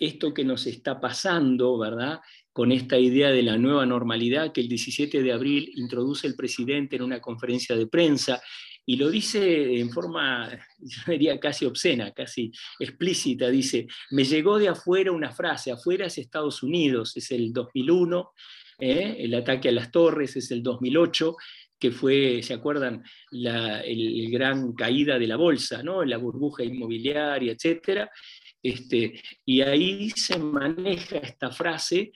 esto 0.00 0.34
que 0.34 0.44
nos 0.44 0.66
está 0.66 1.00
pasando, 1.00 1.78
¿verdad? 1.78 2.20
Con 2.52 2.72
esta 2.72 2.98
idea 2.98 3.30
de 3.30 3.42
la 3.42 3.56
nueva 3.56 3.86
normalidad 3.86 4.52
que 4.52 4.60
el 4.60 4.68
17 4.68 5.22
de 5.22 5.32
abril 5.32 5.70
introduce 5.76 6.26
el 6.26 6.34
presidente 6.34 6.96
en 6.96 7.02
una 7.02 7.20
conferencia 7.20 7.76
de 7.76 7.86
prensa 7.86 8.40
y 8.86 8.96
lo 8.96 9.10
dice 9.10 9.78
en 9.78 9.90
forma, 9.90 10.50
yo 10.78 11.12
diría 11.12 11.40
casi 11.40 11.64
obscena, 11.64 12.12
casi 12.12 12.52
explícita, 12.78 13.48
dice, 13.48 13.86
me 14.10 14.24
llegó 14.24 14.58
de 14.58 14.68
afuera 14.68 15.12
una 15.12 15.32
frase, 15.32 15.72
afuera 15.72 16.06
es 16.06 16.18
Estados 16.18 16.62
Unidos, 16.62 17.16
es 17.16 17.30
el 17.30 17.52
2001, 17.52 18.32
¿eh? 18.78 19.16
el 19.20 19.34
ataque 19.34 19.70
a 19.70 19.72
las 19.72 19.90
torres 19.90 20.36
es 20.36 20.50
el 20.50 20.62
2008, 20.62 21.36
que 21.78 21.90
fue, 21.90 22.42
¿se 22.42 22.54
acuerdan? 22.54 23.02
La 23.30 23.82
gran 24.30 24.72
caída 24.74 25.18
de 25.18 25.26
la 25.26 25.36
bolsa, 25.36 25.82
¿no? 25.82 26.04
la 26.04 26.16
burbuja 26.16 26.62
inmobiliaria, 26.62 27.52
etcétera. 27.52 28.10
Este, 28.64 29.20
y 29.44 29.60
ahí 29.60 30.08
se 30.08 30.38
maneja 30.38 31.18
esta 31.18 31.50
frase 31.50 32.12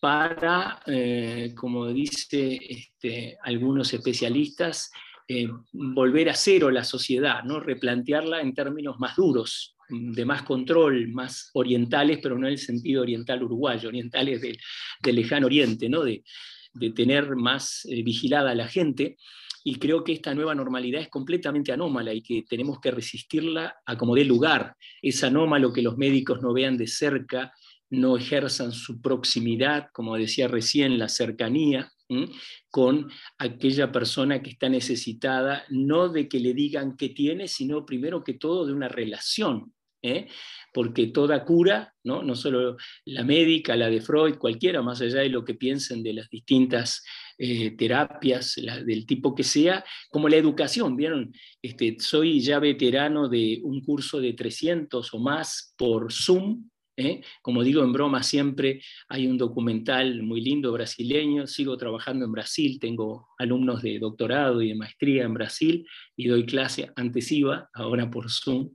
para, 0.00 0.82
eh, 0.88 1.54
como 1.56 1.86
dice 1.86 2.58
este, 2.68 3.38
algunos 3.40 3.94
especialistas, 3.94 4.90
eh, 5.28 5.46
volver 5.72 6.30
a 6.30 6.34
cero 6.34 6.68
la 6.72 6.82
sociedad, 6.82 7.44
¿no? 7.44 7.60
replantearla 7.60 8.40
en 8.40 8.54
términos 8.54 8.98
más 8.98 9.14
duros, 9.14 9.76
de 9.88 10.24
más 10.24 10.42
control, 10.42 11.12
más 11.12 11.50
orientales, 11.54 12.18
pero 12.20 12.36
no 12.36 12.48
en 12.48 12.54
el 12.54 12.58
sentido 12.58 13.02
oriental 13.02 13.44
uruguayo, 13.44 13.88
orientales 13.88 14.42
del, 14.42 14.58
lejano 15.14 15.46
oriente, 15.46 15.88
¿no? 15.88 16.02
de, 16.02 16.24
tener 16.96 17.36
más 17.36 17.86
eh, 17.88 18.02
vigilada 18.02 18.50
a 18.50 18.56
la 18.56 18.66
gente 18.66 19.16
y 19.66 19.76
creo 19.76 20.04
que 20.04 20.12
esta 20.12 20.34
nueva 20.34 20.54
normalidad 20.54 21.00
es 21.00 21.08
completamente 21.08 21.72
anómala 21.72 22.12
y 22.12 22.22
que 22.22 22.44
tenemos 22.46 22.78
que 22.80 22.90
resistirla 22.90 23.76
a 23.86 23.96
como 23.96 24.14
dé 24.14 24.24
lugar. 24.24 24.76
Es 25.00 25.24
anómalo 25.24 25.72
que 25.72 25.80
los 25.80 25.96
médicos 25.96 26.42
no 26.42 26.52
vean 26.52 26.76
de 26.76 26.86
cerca, 26.86 27.50
no 27.88 28.18
ejerzan 28.18 28.72
su 28.72 29.00
proximidad, 29.00 29.88
como 29.94 30.16
decía 30.16 30.48
recién, 30.48 30.98
la 30.98 31.08
cercanía 31.08 31.90
con 32.70 33.10
aquella 33.38 33.90
persona 33.90 34.42
que 34.42 34.50
está 34.50 34.68
necesitada, 34.68 35.64
no 35.70 36.10
de 36.10 36.28
que 36.28 36.38
le 36.38 36.52
digan 36.52 36.96
qué 36.98 37.08
tiene, 37.08 37.48
sino 37.48 37.86
primero 37.86 38.22
que 38.22 38.34
todo 38.34 38.66
de 38.66 38.74
una 38.74 38.88
relación. 38.88 39.72
¿eh? 40.02 40.28
porque 40.74 41.06
toda 41.06 41.44
cura, 41.44 41.94
¿no? 42.02 42.22
no 42.22 42.34
solo 42.34 42.76
la 43.06 43.22
médica, 43.22 43.76
la 43.76 43.88
de 43.88 44.00
Freud, 44.00 44.34
cualquiera, 44.36 44.82
más 44.82 45.00
allá 45.00 45.20
de 45.20 45.28
lo 45.28 45.44
que 45.44 45.54
piensen 45.54 46.02
de 46.02 46.12
las 46.12 46.28
distintas 46.28 47.04
eh, 47.38 47.70
terapias 47.72 48.54
del 48.86 49.06
tipo 49.06 49.34
que 49.34 49.44
sea, 49.44 49.84
como 50.10 50.28
la 50.28 50.36
educación, 50.36 50.96
¿vieron? 50.96 51.32
Este, 51.60 51.96
soy 51.98 52.40
ya 52.40 52.58
veterano 52.58 53.28
de 53.28 53.60
un 53.62 53.82
curso 53.82 54.20
de 54.20 54.32
300 54.32 55.12
o 55.14 55.18
más 55.18 55.74
por 55.76 56.12
Zoom, 56.12 56.68
¿eh? 56.96 57.22
Como 57.42 57.62
digo 57.62 57.82
en 57.82 57.92
broma 57.92 58.22
siempre, 58.22 58.80
hay 59.08 59.26
un 59.26 59.38
documental 59.38 60.22
muy 60.22 60.40
lindo 60.40 60.72
brasileño, 60.72 61.46
sigo 61.46 61.76
trabajando 61.76 62.24
en 62.24 62.32
Brasil, 62.32 62.78
tengo 62.80 63.28
alumnos 63.38 63.82
de 63.82 63.98
doctorado 63.98 64.62
y 64.62 64.68
de 64.68 64.74
maestría 64.74 65.24
en 65.24 65.34
Brasil 65.34 65.86
y 66.16 66.28
doy 66.28 66.46
clase, 66.46 66.90
antes 66.96 67.30
iba, 67.32 67.68
ahora 67.74 68.10
por 68.10 68.30
Zoom. 68.30 68.70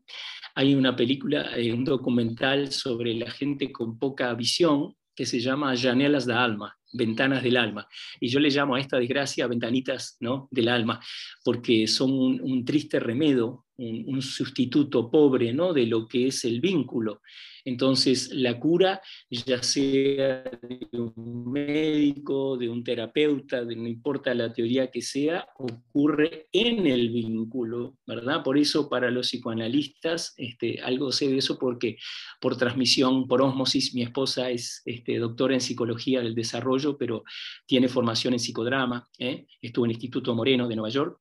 Hay 0.56 0.76
una 0.76 0.96
película, 0.96 1.56
eh, 1.58 1.74
un 1.74 1.86
documental 1.86 2.72
sobre 2.72 3.14
la 3.14 3.32
gente 3.32 3.72
con 3.72 3.98
poca 3.98 4.34
visión 4.34 4.96
que 5.16 5.26
se 5.26 5.40
llama 5.40 5.76
Janelas 5.76 6.26
da 6.26 6.44
Alma, 6.44 6.79
ventanas 6.92 7.44
del 7.44 7.58
alma. 7.58 7.88
Y 8.20 8.30
yo 8.30 8.40
le 8.40 8.50
llamo 8.50 8.76
a 8.76 8.80
esta 8.80 8.98
desgracia 8.98 9.48
ventanitas 9.48 10.18
¿no? 10.20 10.48
del 10.52 10.70
alma, 10.70 11.00
porque 11.44 11.88
son 11.88 12.12
un, 12.12 12.66
triste 12.66 13.00
remedio, 13.00 13.66
un, 13.80 14.04
un, 14.08 14.22
sustituto 14.22 15.10
pobre 15.10 15.54
¿no? 15.54 15.74
de 15.74 15.86
lo 15.86 16.08
que 16.08 16.28
es 16.28 16.46
el 16.46 16.62
vínculo. 16.62 17.22
Entonces, 17.66 18.32
la 18.34 18.60
cura, 18.60 19.02
ya 19.30 19.62
sea 19.62 20.44
de 20.44 20.88
un 21.00 21.52
médico, 21.52 22.58
de 22.58 22.70
un 22.70 22.84
terapeuta, 22.84 23.64
de 23.64 23.76
no 23.76 23.88
importa 23.88 24.34
la 24.34 24.52
teoría 24.52 24.90
que 24.90 25.02
sea, 25.02 25.48
ocurre 25.58 26.48
en 26.52 26.88
el 26.88 27.10
vínculo, 27.10 27.98
¿verdad? 28.08 28.44
Por 28.44 28.58
eso, 28.58 28.90
para 28.90 29.12
los 29.12 29.28
psicoanalistas, 29.28 30.34
este, 30.38 30.82
algo 30.82 31.12
sé 31.12 31.28
de 31.28 31.38
eso 31.38 31.58
porque 31.60 31.98
por 32.42 32.58
transmisión, 32.58 33.28
por 33.28 33.42
osmosis, 33.42 33.94
mi 33.94 34.02
esposa 34.02 34.50
es 34.50 34.82
este, 34.86 35.18
doctora 35.18 35.54
en 35.54 35.62
psicología 35.62 36.22
del 36.22 36.36
desarrollo, 36.36 36.98
pero 36.98 37.24
tiene 37.66 37.88
formación 37.88 38.34
en 38.34 38.40
psicodrama, 38.40 39.08
¿eh? 39.18 39.46
estuvo 39.62 39.86
en 39.86 39.92
el 39.92 39.96
Instituto 39.96 40.34
Moreno 40.36 40.68
de 40.68 40.76
Nueva 40.76 40.90
York. 40.90 41.20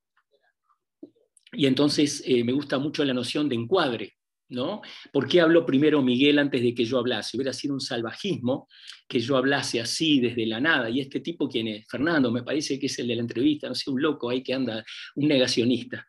Y 1.52 1.66
entonces 1.66 2.22
eh, 2.26 2.44
me 2.44 2.52
gusta 2.52 2.78
mucho 2.78 3.04
la 3.04 3.14
noción 3.14 3.48
de 3.48 3.56
encuadre, 3.56 4.14
¿no? 4.50 4.80
¿Por 5.12 5.28
qué 5.28 5.40
habló 5.40 5.66
primero 5.66 6.02
Miguel 6.02 6.38
antes 6.38 6.62
de 6.62 6.74
que 6.74 6.84
yo 6.84 6.98
hablase? 6.98 7.36
Hubiera 7.36 7.52
sido 7.52 7.74
un 7.74 7.80
salvajismo 7.80 8.68
que 9.06 9.20
yo 9.20 9.36
hablase 9.36 9.80
así 9.80 10.20
desde 10.20 10.46
la 10.46 10.60
nada. 10.60 10.90
¿Y 10.90 11.00
este 11.00 11.20
tipo 11.20 11.48
quién 11.48 11.68
es? 11.68 11.86
Fernando, 11.88 12.30
me 12.30 12.42
parece 12.42 12.78
que 12.78 12.86
es 12.86 12.98
el 12.98 13.08
de 13.08 13.16
la 13.16 13.22
entrevista, 13.22 13.68
no 13.68 13.74
sé, 13.74 13.90
un 13.90 14.00
loco 14.00 14.30
ahí 14.30 14.42
que 14.42 14.54
anda, 14.54 14.84
un 15.16 15.28
negacionista, 15.28 16.06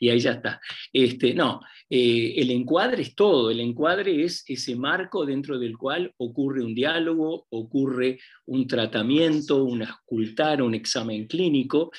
Y 0.00 0.08
ahí 0.08 0.18
ya 0.18 0.32
está. 0.32 0.60
Este, 0.92 1.34
no, 1.34 1.60
eh, 1.88 2.34
el 2.36 2.50
encuadre 2.50 3.02
es 3.02 3.14
todo, 3.14 3.50
el 3.50 3.60
encuadre 3.60 4.24
es 4.24 4.44
ese 4.46 4.76
marco 4.76 5.24
dentro 5.24 5.58
del 5.58 5.76
cual 5.76 6.12
ocurre 6.18 6.62
un 6.62 6.74
diálogo, 6.74 7.46
ocurre 7.50 8.18
un 8.46 8.66
tratamiento, 8.66 9.64
un 9.64 9.82
escultar, 9.82 10.62
un 10.62 10.74
examen 10.74 11.26
clínico, 11.26 11.90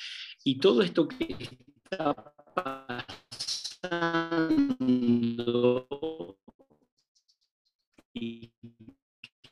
y 0.44 0.58
todo 0.58 0.82
esto 0.82 1.08
que 1.08 1.38
está 1.84 2.33
y 8.14 8.52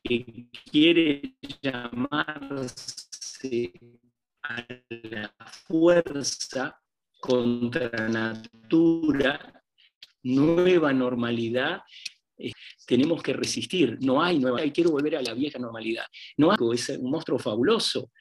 que 0.03 0.47
quiere 0.69 1.35
llamarse 1.61 2.73
a 4.43 4.65
la 4.89 5.33
fuerza 5.67 6.79
contra 7.19 8.09
natura, 8.09 9.63
nueva 10.23 10.93
normalidad, 10.93 11.81
eh, 12.37 12.51
tenemos 12.85 13.21
que 13.21 13.33
resistir, 13.33 13.97
no 14.01 14.21
hay 14.21 14.39
nueva, 14.39 14.61
quiero 14.73 14.91
volver 14.91 15.17
a 15.17 15.21
la 15.21 15.33
vieja 15.33 15.59
normalidad. 15.59 16.05
No 16.37 16.51
hay, 16.51 16.57
es 16.73 16.89
un 16.89 17.11
monstruo 17.11 17.37
fabuloso. 17.39 18.11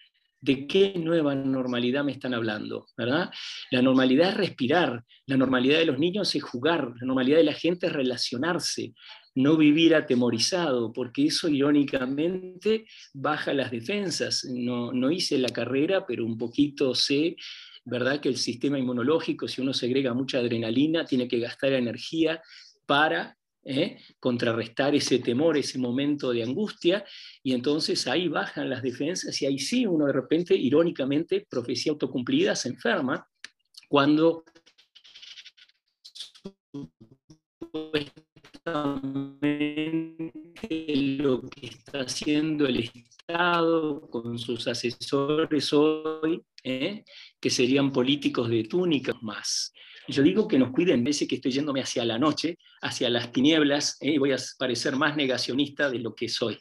¿De 0.41 0.67
qué 0.67 0.95
nueva 0.97 1.35
normalidad 1.35 2.05
me 2.05 2.13
están 2.13 2.35
hablando? 2.35 2.87
¿verdad? 2.97 3.31
La 3.71 3.83
normalidad 3.83 4.31
es 4.31 4.37
respirar, 4.37 5.05
la 5.27 5.37
normalidad 5.37 5.79
de 5.79 5.85
los 5.87 5.99
niños 5.99 6.35
es 6.35 6.43
jugar, 6.43 6.93
la 7.01 7.07
normalidad 7.07 7.39
de 7.39 7.45
la 7.45 7.53
gente 7.53 7.87
es 7.87 7.93
relacionarse, 7.93 8.95
no 9.35 9.57
vivir 9.57 9.95
atemorizado, 9.95 10.93
porque 10.93 11.27
eso 11.27 11.49
irónicamente 11.49 12.87
baja 13.13 13.53
las 13.53 13.71
defensas. 13.71 14.47
No, 14.51 14.93
no 14.93 15.11
hice 15.11 15.39
la 15.39 15.51
carrera, 15.51 16.07
pero 16.07 16.25
un 16.25 16.39
poquito 16.39 16.95
sé 16.95 17.37
¿verdad? 17.85 18.21
Que 18.21 18.29
el 18.29 18.37
sistema 18.37 18.79
inmunológico, 18.79 19.49
si 19.49 19.61
uno 19.61 19.73
segrega 19.73 20.15
mucha 20.15 20.39
adrenalina, 20.39 21.05
tiene 21.05 21.27
que 21.27 21.41
gastar 21.41 21.73
energía 21.73 22.43
para 22.87 23.37
¿eh? 23.65 23.99
contrarrestar 24.19 24.95
ese 24.95 25.19
temor, 25.19 25.57
ese 25.57 25.79
momento 25.79 26.33
de 26.33 26.43
angustia, 26.43 27.05
y 27.43 27.53
entonces 27.53 28.07
ahí 28.07 28.29
bajan 28.29 28.71
las 28.71 28.83
defensas 28.83 29.41
y 29.43 29.47
ahí 29.47 29.59
sí 29.59 29.87
uno 29.87 30.07
de 30.07 30.13
repente, 30.13 30.55
irónicamente, 30.55 31.47
profecía 31.49 31.93
autocumplida, 31.93 32.55
se 32.57 32.71
enferma 32.71 33.27
cuando 33.89 34.45
lo 41.19 41.41
que 41.49 41.67
está 41.67 42.01
haciendo 42.01 42.67
el 42.67 42.81
Estado 42.81 44.01
con 44.09 44.39
sus 44.39 44.67
asesores 44.69 45.73
hoy, 45.73 46.43
¿eh? 46.63 47.05
que 47.41 47.51
serían 47.51 47.93
políticos 47.93 48.49
de 48.49 48.65
túnicas 48.65 49.17
más. 49.23 49.73
Yo 50.11 50.23
digo 50.23 50.49
que 50.49 50.59
nos 50.59 50.71
cuiden, 50.71 51.05
veces 51.05 51.29
que 51.29 51.37
estoy 51.37 51.53
yéndome 51.53 51.81
hacia 51.81 52.05
la 52.05 52.19
noche, 52.19 52.59
hacia 52.83 53.09
las 53.09 53.31
tinieblas, 53.33 53.97
¿eh? 54.01 54.13
y 54.13 54.19
voy 54.19 54.33
a 54.33 54.37
parecer 54.59 54.97
más 54.97 55.17
negacionista 55.17 55.89
de 55.89 56.01
lo 56.01 56.15
que 56.15 56.29
soy. 56.29 56.59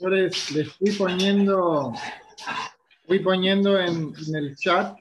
Yo 0.00 0.08
les, 0.08 0.50
les 0.52 0.72
fui 0.72 0.92
poniendo, 0.92 1.92
fui 3.06 3.20
poniendo 3.20 3.78
en, 3.78 4.12
el 4.34 4.56
chat 4.56 4.96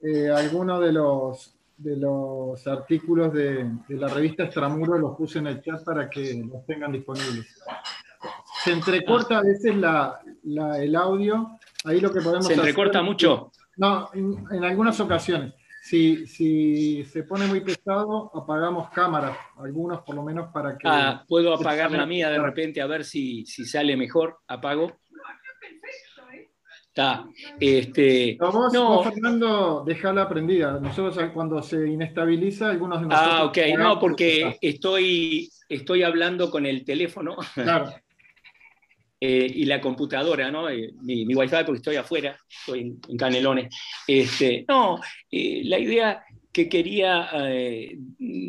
eh, 0.00 0.28
algunos 0.28 0.80
de 0.80 0.92
los, 0.92 1.54
de 1.76 1.96
los 1.96 2.66
artículos 2.66 3.32
de, 3.32 3.70
la 3.88 4.08
revista 4.08 4.44
Extramuro, 4.44 4.98
los 4.98 5.16
puse 5.16 5.38
en 5.38 5.48
el 5.48 5.62
chat 5.62 5.84
para 5.84 6.10
que 6.10 6.44
los 6.44 6.64
tengan 6.66 6.92
disponibles. 6.92 7.46
Se 8.64 8.72
entrecorta 8.72 9.38
a 9.38 9.42
veces 9.42 9.76
la, 9.76 10.20
el 10.42 10.96
audio, 10.96 11.58
ahí 11.84 12.00
lo 12.00 12.12
que 12.12 12.20
podemos 12.20 12.46
¿Se 12.46 12.54
entrecorta 12.54 13.02
mucho? 13.02 13.52
No, 13.76 14.10
en, 14.14 14.44
en, 14.50 14.64
algunas 14.64 14.98
ocasiones. 15.00 15.54
Si, 15.82 16.26
si 16.26 17.04
se 17.04 17.24
pone 17.24 17.46
muy 17.46 17.60
pesado, 17.60 18.30
apagamos 18.34 18.88
cámaras, 18.90 19.36
algunos 19.58 20.00
por 20.00 20.14
lo 20.14 20.22
menos 20.22 20.50
para 20.50 20.78
que... 20.78 20.88
Ah, 20.88 21.22
puedo 21.28 21.52
apagar 21.52 21.90
la 21.90 22.06
mía 22.06 22.30
de 22.30 22.38
repente 22.38 22.80
a 22.80 22.86
ver 22.86 23.04
si, 23.04 23.44
si 23.44 23.66
sale 23.66 23.94
mejor, 23.96 24.38
apago. 24.48 24.96
Está. 26.88 27.26
Este, 27.58 28.38
vos, 28.40 28.72
no. 28.72 28.88
vos, 28.88 29.08
Fernando, 29.08 29.82
dejala 29.84 30.28
prendida. 30.28 30.78
Nosotros 30.80 31.18
cuando 31.34 31.60
se 31.60 31.88
inestabiliza, 31.88 32.70
algunos 32.70 33.00
de 33.00 33.08
nosotros... 33.08 33.34
Ah, 33.34 33.44
ok. 33.44 33.58
No, 33.76 33.98
porque 33.98 34.56
estoy, 34.62 35.50
estoy 35.68 36.02
hablando 36.02 36.50
con 36.50 36.64
el 36.64 36.84
teléfono 36.84 37.36
claro. 37.54 37.92
Eh, 39.26 39.50
y 39.54 39.64
la 39.64 39.80
computadora, 39.80 40.50
¿no? 40.50 40.68
Eh, 40.68 40.92
mi, 41.00 41.24
mi, 41.24 41.34
wifi, 41.34 41.56
porque 41.64 41.78
estoy 41.78 41.96
afuera, 41.96 42.36
estoy 42.46 42.80
en, 43.08 43.16
Canelones. 43.16 43.74
Este, 44.06 44.66
no, 44.68 45.00
eh, 45.30 45.62
la 45.64 45.78
idea 45.78 46.22
que 46.52 46.68
quería 46.68 47.30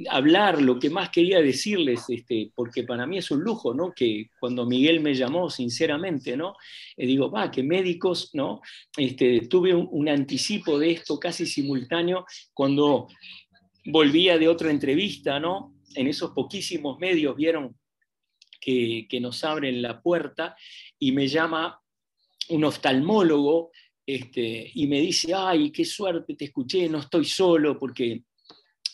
hablar, 0.09 0.61
lo 0.61 0.77
que 0.77 0.89
más 0.89 1.11
quería 1.11 1.41
decirles, 1.41 2.03
este, 2.09 2.51
porque 2.53 2.83
para 2.83 3.07
mí 3.07 3.17
es 3.19 3.31
un 3.31 3.39
lujo, 3.39 3.73
¿no? 3.73 3.93
Que 3.93 4.31
cuando 4.37 4.65
Miguel 4.65 4.99
me 4.99 5.15
llamó, 5.15 5.49
sinceramente, 5.49 6.35
¿no? 6.35 6.55
Digo, 6.97 7.31
va, 7.31 7.49
que 7.49 7.63
médicos, 7.63 8.31
¿no? 8.33 8.59
Este, 8.97 9.47
tuve 9.47 9.73
un, 9.73 9.87
un, 9.89 10.09
anticipo 10.09 10.77
de 10.77 10.91
esto 10.91 11.17
casi 11.17 11.45
simultáneo 11.45 12.25
cuando 12.53 13.07
volvía 13.85 14.37
de 14.37 14.49
otra 14.49 14.71
entrevista, 14.71 15.39
¿no? 15.39 15.73
En 15.95 16.07
esos 16.07 16.31
poquísimos 16.31 16.99
medios 16.99 17.33
vieron 17.37 17.75
que, 18.65 19.19
nos 19.21 19.43
abren 19.43 19.81
la 19.81 20.01
puerta 20.01 20.55
y 20.97 21.11
me 21.11 21.27
llama 21.27 21.79
un 22.49 22.63
oftalmólogo 22.63 23.71
este, 24.05 24.71
y 24.73 24.87
me 24.87 24.99
dice, 24.99 25.33
ay, 25.33 25.71
qué 25.71 25.85
suerte, 25.85 26.35
te 26.35 26.45
escuché, 26.45 26.89
no 26.89 26.99
estoy 26.99 27.25
solo, 27.25 27.77
porque 27.77 28.23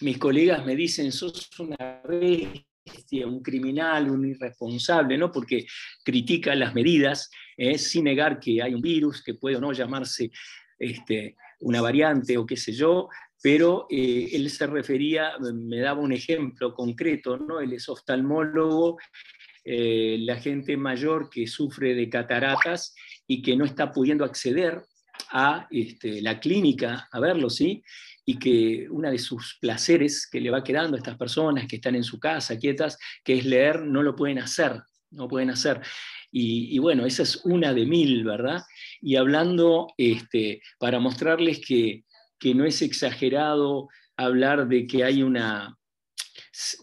mis 0.02 0.18
colegas 0.18 0.66
me 0.66 0.76
dicen, 0.76 1.12
sos 1.12 1.50
una 1.60 2.02
bestia, 2.08 3.28
un 3.28 3.42
criminal, 3.42 4.10
un 4.10 4.28
irresponsable, 4.28 5.18
¿no? 5.18 5.32
porque 5.32 5.66
critica 6.04 6.56
las 6.56 6.74
medidas, 6.74 7.30
¿eh? 7.58 7.78
sin 7.78 8.06
negar 8.06 8.40
que 8.40 8.62
hay 8.62 8.74
un 8.74 8.82
virus 8.82 9.24
que 9.24 9.36
puede 9.36 9.58
o 9.58 9.62
no 9.62 9.74
llamarse 9.74 10.32
este, 10.80 11.36
una 11.60 11.82
variante 11.82 12.38
o 12.38 12.46
qué 12.46 12.58
sé 12.58 12.74
yo, 12.74 13.10
pero 13.42 13.88
eh, 13.90 14.30
él 14.34 14.50
se 14.50 14.68
refería, 14.68 15.34
me 15.40 15.80
daba 15.80 16.02
un 16.02 16.14
ejemplo 16.14 16.74
concreto, 16.74 17.38
¿no? 17.38 17.60
él 17.60 17.74
es 17.74 17.90
oftalmólogo, 17.90 18.98
eh, 19.64 20.18
la 20.22 20.38
gente 20.38 20.76
mayor 20.78 21.30
que 21.30 21.48
sufre 21.48 21.94
de 21.94 22.10
cataratas 22.10 22.96
y 23.28 23.42
que 23.42 23.56
no 23.56 23.66
está 23.66 23.92
pudiendo 23.92 24.26
acceder 24.26 24.82
a 25.32 25.68
este, 25.70 26.22
la 26.22 26.40
clínica 26.40 27.08
a 27.12 27.20
verlo, 27.20 27.50
¿sí? 27.50 27.84
Y 28.26 28.40
que 28.40 28.88
una 28.90 29.12
de 29.12 29.20
sus 29.20 29.58
placeres 29.60 30.28
que 30.28 30.42
le 30.42 30.50
va 30.50 30.64
quedando 30.64 30.96
a 30.96 31.00
estas 31.00 31.18
personas 31.18 31.68
que 31.68 31.78
están 31.78 31.96
en 31.96 32.04
su 32.04 32.20
casa, 32.20 32.58
quietas, 32.58 32.98
que 33.24 33.38
es 33.38 33.46
leer, 33.46 33.82
no 33.82 34.04
lo 34.04 34.16
pueden 34.16 34.40
hacer, 34.40 34.82
no 35.12 35.28
pueden 35.28 35.50
hacer. 35.50 35.82
Y, 36.32 36.76
y 36.76 36.80
bueno, 36.80 37.06
esa 37.06 37.24
es 37.24 37.38
una 37.46 37.74
de 37.74 37.86
mil, 37.86 38.24
¿verdad? 38.24 38.64
Y 39.02 39.16
hablando, 39.16 39.88
este, 39.98 40.62
para 40.80 41.00
mostrarles 41.00 41.60
que, 41.60 42.06
que 42.40 42.56
no 42.56 42.66
es 42.66 42.82
exagerado 42.82 43.90
hablar 44.18 44.68
de 44.68 44.88
que 44.88 45.04
hay 45.04 45.24
una, 45.24 45.78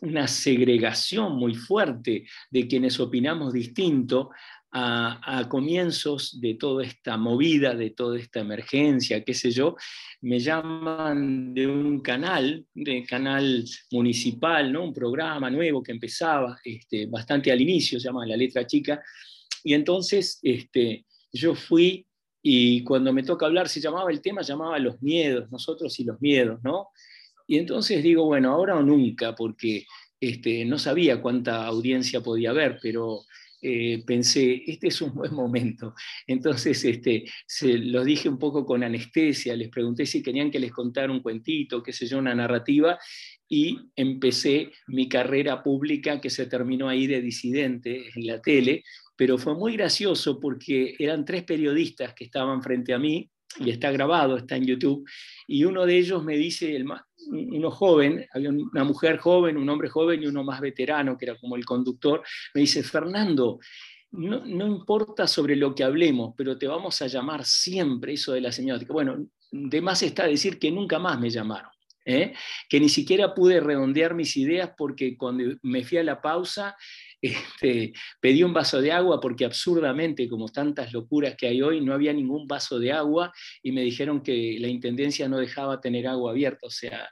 una 0.00 0.26
segregación 0.26 1.36
muy 1.36 1.54
fuerte 1.54 2.26
de 2.50 2.66
quienes 2.66 2.98
opinamos 3.00 3.52
distinto, 3.52 4.30
a, 4.70 5.46
comienzos 5.48 6.40
de 6.40 6.54
toda 6.54 6.84
esta 6.84 7.16
movida, 7.16 7.74
de 7.74 7.90
toda 7.90 8.18
esta 8.18 8.40
emergencia, 8.40 9.24
qué 9.24 9.34
sé 9.34 9.50
yo, 9.50 9.76
me 10.20 10.38
llaman 10.38 11.54
de 11.54 11.66
un 11.66 12.00
canal, 12.00 12.66
de 12.74 13.04
canal 13.04 13.64
municipal, 13.90 14.72
¿no? 14.72 14.84
un 14.84 14.92
programa 14.92 15.50
nuevo 15.50 15.82
que 15.82 15.92
empezaba 15.92 16.58
este, 16.64 17.06
bastante 17.06 17.50
al 17.50 17.60
inicio, 17.60 17.98
se 17.98 18.08
llama 18.08 18.26
La 18.26 18.36
Letra 18.36 18.66
Chica, 18.66 19.02
y 19.64 19.74
entonces 19.74 20.38
este, 20.42 21.06
yo 21.32 21.54
fui 21.54 22.06
y 22.42 22.84
cuando 22.84 23.12
me 23.12 23.24
toca 23.24 23.46
hablar, 23.46 23.68
se 23.68 23.80
llamaba 23.80 24.10
el 24.10 24.20
tema, 24.20 24.42
llamaba 24.42 24.78
los 24.78 25.02
miedos, 25.02 25.50
nosotros 25.50 25.98
y 25.98 26.04
los 26.04 26.20
miedos, 26.20 26.60
¿no? 26.62 26.88
Y 27.48 27.58
entonces 27.58 28.02
digo, 28.02 28.26
bueno, 28.26 28.52
ahora 28.52 28.76
o 28.76 28.82
nunca, 28.82 29.34
porque 29.34 29.86
este, 30.20 30.64
no 30.66 30.78
sabía 30.78 31.20
cuánta 31.20 31.66
audiencia 31.66 32.20
podía 32.20 32.50
haber, 32.50 32.78
pero 32.80 33.22
eh, 33.62 34.04
pensé, 34.06 34.62
este 34.66 34.88
es 34.88 35.00
un 35.00 35.14
buen 35.14 35.34
momento. 35.34 35.94
Entonces, 36.26 36.84
este, 36.84 37.24
se 37.46 37.78
los 37.78 38.04
dije 38.04 38.28
un 38.28 38.38
poco 38.38 38.66
con 38.66 38.84
anestesia, 38.84 39.56
les 39.56 39.70
pregunté 39.70 40.04
si 40.04 40.22
querían 40.22 40.50
que 40.50 40.60
les 40.60 40.72
contara 40.72 41.10
un 41.10 41.20
cuentito, 41.20 41.82
qué 41.82 41.92
sé 41.92 42.06
yo, 42.06 42.18
una 42.18 42.34
narrativa, 42.34 42.98
y 43.48 43.78
empecé 43.96 44.70
mi 44.86 45.08
carrera 45.08 45.62
pública 45.62 46.20
que 46.20 46.28
se 46.28 46.46
terminó 46.46 46.86
ahí 46.88 47.06
de 47.06 47.22
disidente 47.22 48.10
en 48.14 48.26
la 48.26 48.42
tele, 48.42 48.84
pero 49.16 49.38
fue 49.38 49.54
muy 49.54 49.74
gracioso 49.74 50.38
porque 50.38 50.94
eran 50.98 51.24
tres 51.24 51.44
periodistas 51.44 52.12
que 52.12 52.24
estaban 52.24 52.62
frente 52.62 52.92
a 52.92 52.98
mí, 52.98 53.30
y 53.60 53.70
está 53.70 53.90
grabado, 53.90 54.36
está 54.36 54.56
en 54.56 54.66
YouTube, 54.66 55.08
y 55.46 55.64
uno 55.64 55.86
de 55.86 55.98
ellos 55.98 56.24
me 56.24 56.36
dice, 56.36 56.76
el, 56.76 56.86
uno 57.30 57.70
joven, 57.70 58.26
había 58.32 58.50
una 58.50 58.84
mujer 58.84 59.18
joven, 59.18 59.56
un 59.56 59.68
hombre 59.68 59.88
joven 59.88 60.22
y 60.22 60.26
uno 60.26 60.44
más 60.44 60.60
veterano, 60.60 61.16
que 61.16 61.26
era 61.26 61.38
como 61.38 61.56
el 61.56 61.64
conductor, 61.64 62.22
me 62.54 62.62
dice, 62.62 62.82
Fernando, 62.82 63.58
no, 64.12 64.44
no, 64.44 64.66
importa 64.66 65.26
sobre 65.26 65.54
lo 65.56 65.74
que 65.74 65.84
hablemos, 65.84 66.34
pero 66.36 66.56
te 66.56 66.66
vamos 66.66 67.00
a 67.02 67.06
llamar 67.06 67.44
siempre 67.44 68.14
eso 68.14 68.32
de 68.32 68.40
la 68.40 68.52
semiótica. 68.52 68.92
Bueno, 68.92 69.26
de 69.50 69.80
más 69.82 70.02
está 70.02 70.26
decir 70.26 70.58
que 70.58 70.70
nunca 70.70 70.98
más 70.98 71.20
me 71.20 71.30
llamaron, 71.30 71.70
¿eh? 72.08 72.32
que 72.68 72.80
ni 72.80 72.88
siquiera 72.88 73.34
pude 73.34 73.60
redondear 73.60 74.14
mis 74.14 74.36
ideas 74.36 74.72
porque 74.76 75.16
cuando 75.16 75.44
me 75.62 75.84
fui 75.84 75.98
a 75.98 76.02
la 76.02 76.22
pausa 76.22 76.74
este, 77.20 77.92
pedí 78.20 78.42
un 78.42 78.54
vaso 78.54 78.80
de 78.80 78.92
agua 78.92 79.20
porque 79.20 79.44
absurdamente, 79.44 80.28
como 80.28 80.48
tantas 80.48 80.92
locuras 80.92 81.36
que 81.36 81.46
hay 81.46 81.60
hoy, 81.60 81.80
no 81.80 81.92
había 81.92 82.12
ningún 82.12 82.46
vaso 82.46 82.78
de 82.78 82.92
agua 82.92 83.32
y 83.62 83.72
me 83.72 83.82
dijeron 83.82 84.22
que 84.22 84.56
la 84.58 84.68
Intendencia 84.68 85.28
no 85.28 85.38
dejaba 85.38 85.80
tener 85.80 86.06
agua 86.06 86.30
abierta. 86.30 86.66
O 86.66 86.70
sea, 86.70 87.10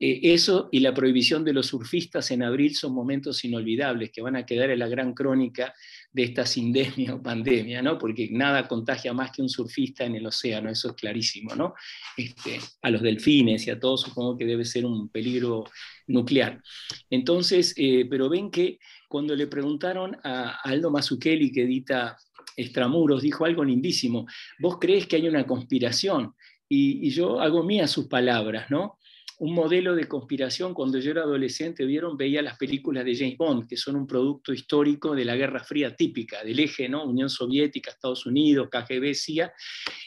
Eh, 0.00 0.20
eso 0.22 0.70
y 0.72 0.80
la 0.80 0.94
prohibición 0.94 1.44
de 1.44 1.52
los 1.52 1.66
surfistas 1.66 2.30
en 2.30 2.42
abril 2.42 2.74
son 2.74 2.94
momentos 2.94 3.44
inolvidables 3.44 4.10
que 4.10 4.22
van 4.22 4.34
a 4.34 4.46
quedar 4.46 4.70
en 4.70 4.78
la 4.78 4.88
gran 4.88 5.12
crónica 5.12 5.74
de 6.10 6.22
esta 6.24 6.46
sindemia 6.46 7.14
o 7.14 7.22
pandemia, 7.22 7.82
¿no? 7.82 7.98
Porque 7.98 8.28
nada 8.32 8.66
contagia 8.66 9.12
más 9.12 9.30
que 9.30 9.42
un 9.42 9.50
surfista 9.50 10.04
en 10.04 10.16
el 10.16 10.26
océano, 10.26 10.70
eso 10.70 10.88
es 10.88 10.94
clarísimo, 10.94 11.54
¿no? 11.54 11.74
Este, 12.16 12.58
a 12.80 12.90
los 12.90 13.02
delfines 13.02 13.66
y 13.66 13.70
a 13.70 13.78
todos 13.78 14.00
supongo 14.00 14.38
que 14.38 14.46
debe 14.46 14.64
ser 14.64 14.86
un 14.86 15.10
peligro 15.10 15.64
nuclear. 16.06 16.62
Entonces, 17.10 17.74
eh, 17.76 18.06
pero 18.08 18.30
ven 18.30 18.50
que 18.50 18.78
cuando 19.06 19.36
le 19.36 19.46
preguntaron 19.48 20.16
a 20.24 20.60
Aldo 20.62 20.90
Mazzucchelli, 20.90 21.52
que 21.52 21.64
edita 21.64 22.16
Extramuros, 22.56 23.22
dijo 23.22 23.44
algo 23.44 23.64
lindísimo, 23.64 24.26
vos 24.58 24.78
crees 24.80 25.06
que 25.06 25.16
hay 25.16 25.28
una 25.28 25.46
conspiración, 25.46 26.34
y, 26.72 27.10
yo 27.10 27.40
hago 27.40 27.64
mía 27.64 27.88
sus 27.88 28.06
palabras, 28.06 28.70
¿no? 28.70 28.99
Un 29.40 29.54
modelo 29.54 29.94
de 29.94 30.06
conspiración. 30.06 30.74
Cuando 30.74 30.98
yo 30.98 31.10
era 31.10 31.22
adolescente, 31.22 31.86
vieron, 31.86 32.16
veía 32.16 32.42
las 32.42 32.58
películas 32.58 33.06
de 33.06 33.16
James 33.16 33.38
Bond, 33.38 33.66
que 33.66 33.76
son 33.76 33.96
un 33.96 34.06
producto 34.06 34.52
histórico 34.52 35.14
de 35.14 35.24
la 35.24 35.34
Guerra 35.34 35.64
Fría 35.64 35.96
típica, 35.96 36.44
del 36.44 36.60
eje, 36.60 36.88
¿no? 36.90 37.04
Unión 37.04 37.30
Soviética, 37.30 37.90
Estados 37.90 38.26
Unidos, 38.26 38.68
KGB, 38.70 39.14
CIA, 39.14 39.52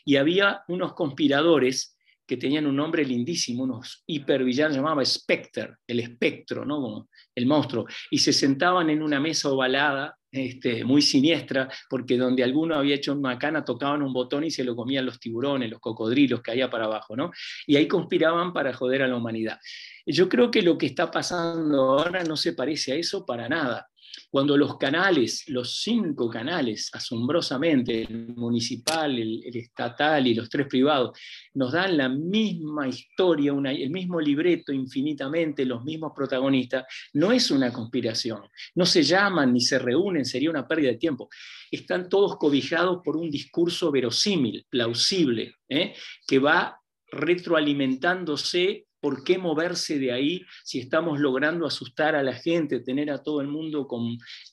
y 0.06 0.18
había 0.18 0.62
unos 0.68 0.94
conspiradores 0.94 1.98
que 2.26 2.38
tenían 2.38 2.66
un 2.66 2.76
nombre 2.76 3.04
lindísimo, 3.04 3.64
unos 3.64 4.04
hipervillanos, 4.08 4.76
llamaba 4.76 5.04
Spectre, 5.04 5.76
el 5.88 6.00
espectro, 6.00 6.66
¿no? 6.66 7.10
el 7.36 7.46
monstruo, 7.46 7.86
y 8.12 8.20
se 8.20 8.34
sentaban 8.34 8.90
en 8.90 9.02
una 9.02 9.20
mesa 9.20 9.50
ovalada 9.50 10.16
este, 10.32 10.84
muy 10.84 11.02
siniestra, 11.02 11.70
porque 11.90 12.18
donde 12.18 12.44
alguno 12.44 12.76
había 12.76 12.96
hecho 12.96 13.14
una 13.14 13.38
cana 13.38 13.64
tocaban 13.64 14.02
un 14.02 14.14
botón 14.14 14.44
y 14.44 14.50
se 14.50 14.64
lo 14.64 14.76
comían 14.76 15.06
los 15.06 15.20
tiburones, 15.20 15.70
los 15.70 15.80
cocodrilos 15.80 16.42
que 16.42 16.52
había 16.52 16.72
para 16.72 16.86
abajo, 16.86 17.16
¿no? 17.16 17.32
Y 17.68 17.76
ahí 17.76 17.88
conspiraban 17.88 18.52
para 18.52 18.74
joder 18.74 19.04
a 19.04 19.08
la 19.08 19.16
humanidad. 19.16 19.60
Yo 20.06 20.28
creo 20.28 20.50
que 20.50 20.64
lo 20.64 20.78
que 20.78 20.88
está 20.88 21.12
pasando 21.12 22.00
ahora 22.00 22.24
no 22.24 22.36
se 22.36 22.54
parece 22.54 22.94
a 22.94 22.96
eso 22.96 23.26
para 23.26 23.48
nada. 23.48 23.88
Cuando 24.30 24.58
los 24.58 24.78
canales, 24.78 25.44
los 25.48 25.82
cinco 25.82 26.30
canales, 26.30 26.90
asombrosamente, 26.94 28.04
el 28.04 28.36
municipal, 28.36 29.18
el, 29.18 29.44
estatal 29.54 30.28
y 30.28 30.34
los 30.34 30.50
tres 30.50 30.68
privados, 30.68 31.18
nos 31.54 31.72
dan 31.72 31.98
la 31.98 32.10
misma 32.10 32.88
historia, 32.88 33.54
el 33.54 33.90
mismo 33.90 34.20
libreto 34.20 34.72
infinitamente, 34.72 35.66
los 35.66 35.84
mismos 35.84 36.14
protagonistas, 36.16 36.86
no 37.14 37.32
es 37.32 37.52
una 37.52 37.72
conspiración. 37.72 38.42
No 38.76 38.86
se 38.86 39.04
llaman 39.04 39.54
ni 39.54 39.62
se 39.62 39.80
reúnen, 39.80 40.26
sería 40.26 40.50
una 40.50 40.68
pérdida 40.68 40.92
de 40.92 40.98
tiempo. 40.98 41.30
Están 41.70 42.10
todos 42.10 42.38
cobijados 42.38 43.02
por 43.04 43.18
un 43.18 43.30
discurso 43.30 43.92
verosímil, 43.92 44.66
plausible, 44.70 45.56
¿eh? 45.70 45.94
que 46.28 46.40
va 46.40 46.80
retroalimentándose 47.08 48.88
¿Por 49.04 49.26
qué 49.26 49.38
moverse 49.38 50.00
de 50.00 50.14
ahí 50.14 50.46
si 50.64 50.80
estamos 50.80 51.20
logrando 51.20 51.68
asustar 51.68 52.16
a 52.16 52.24
la 52.24 52.32
gente, 52.32 52.80
tener 52.80 53.12
a 53.12 53.22
todo 53.22 53.42
el 53.42 53.50
mundo 53.50 53.86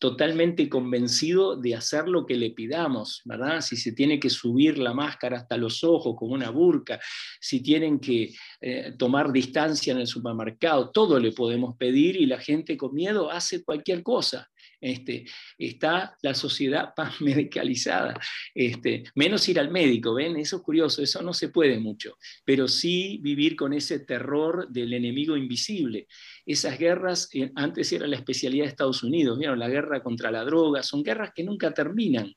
totalmente 0.00 0.68
convencido 0.68 1.54
de 1.54 1.76
hacer 1.76 2.08
lo 2.08 2.26
que 2.26 2.34
le 2.34 2.50
pidamos, 2.50 3.22
¿verdad? 3.24 3.60
Si 3.60 3.76
se 3.76 3.92
tiene 3.92 4.18
que 4.18 4.28
subir 4.28 4.76
la 4.76 4.92
máscara 4.92 5.36
hasta 5.36 5.56
los 5.56 5.84
ojos 5.84 6.16
como 6.18 6.34
una 6.34 6.50
burca, 6.50 6.98
si 7.40 7.62
tienen 7.62 8.00
que 8.00 8.34
eh, 8.60 8.92
tomar 8.98 9.30
distancia 9.30 9.92
en 9.92 10.00
el 10.00 10.08
supermercado, 10.08 10.90
todo 10.90 11.20
le 11.20 11.30
podemos 11.30 11.76
pedir 11.76 12.16
y 12.16 12.26
la 12.26 12.40
gente 12.40 12.76
con 12.76 12.92
miedo 12.92 13.30
hace 13.30 13.62
cualquier 13.62 14.02
cosa. 14.02 14.50
Este, 14.80 15.26
está 15.58 16.16
la 16.22 16.34
sociedad 16.34 16.94
medicalizada, 17.20 18.18
este, 18.54 19.04
menos 19.14 19.48
ir 19.48 19.60
al 19.60 19.70
médico, 19.70 20.14
¿ven? 20.14 20.36
Eso 20.36 20.56
es 20.56 20.62
curioso, 20.62 21.02
eso 21.02 21.22
no 21.22 21.34
se 21.34 21.50
puede 21.50 21.78
mucho, 21.78 22.16
pero 22.44 22.66
sí 22.66 23.18
vivir 23.22 23.56
con 23.56 23.72
ese 23.72 24.00
terror 24.00 24.68
del 24.68 24.92
enemigo 24.92 25.36
invisible. 25.36 26.06
Esas 26.46 26.78
guerras, 26.78 27.28
eh, 27.34 27.50
antes 27.54 27.92
era 27.92 28.06
la 28.06 28.16
especialidad 28.16 28.64
de 28.64 28.70
Estados 28.70 29.02
Unidos, 29.02 29.38
¿vieron? 29.38 29.58
La 29.58 29.68
guerra 29.68 30.02
contra 30.02 30.30
la 30.30 30.44
droga, 30.44 30.82
son 30.82 31.02
guerras 31.02 31.32
que 31.34 31.44
nunca 31.44 31.72
terminan 31.72 32.34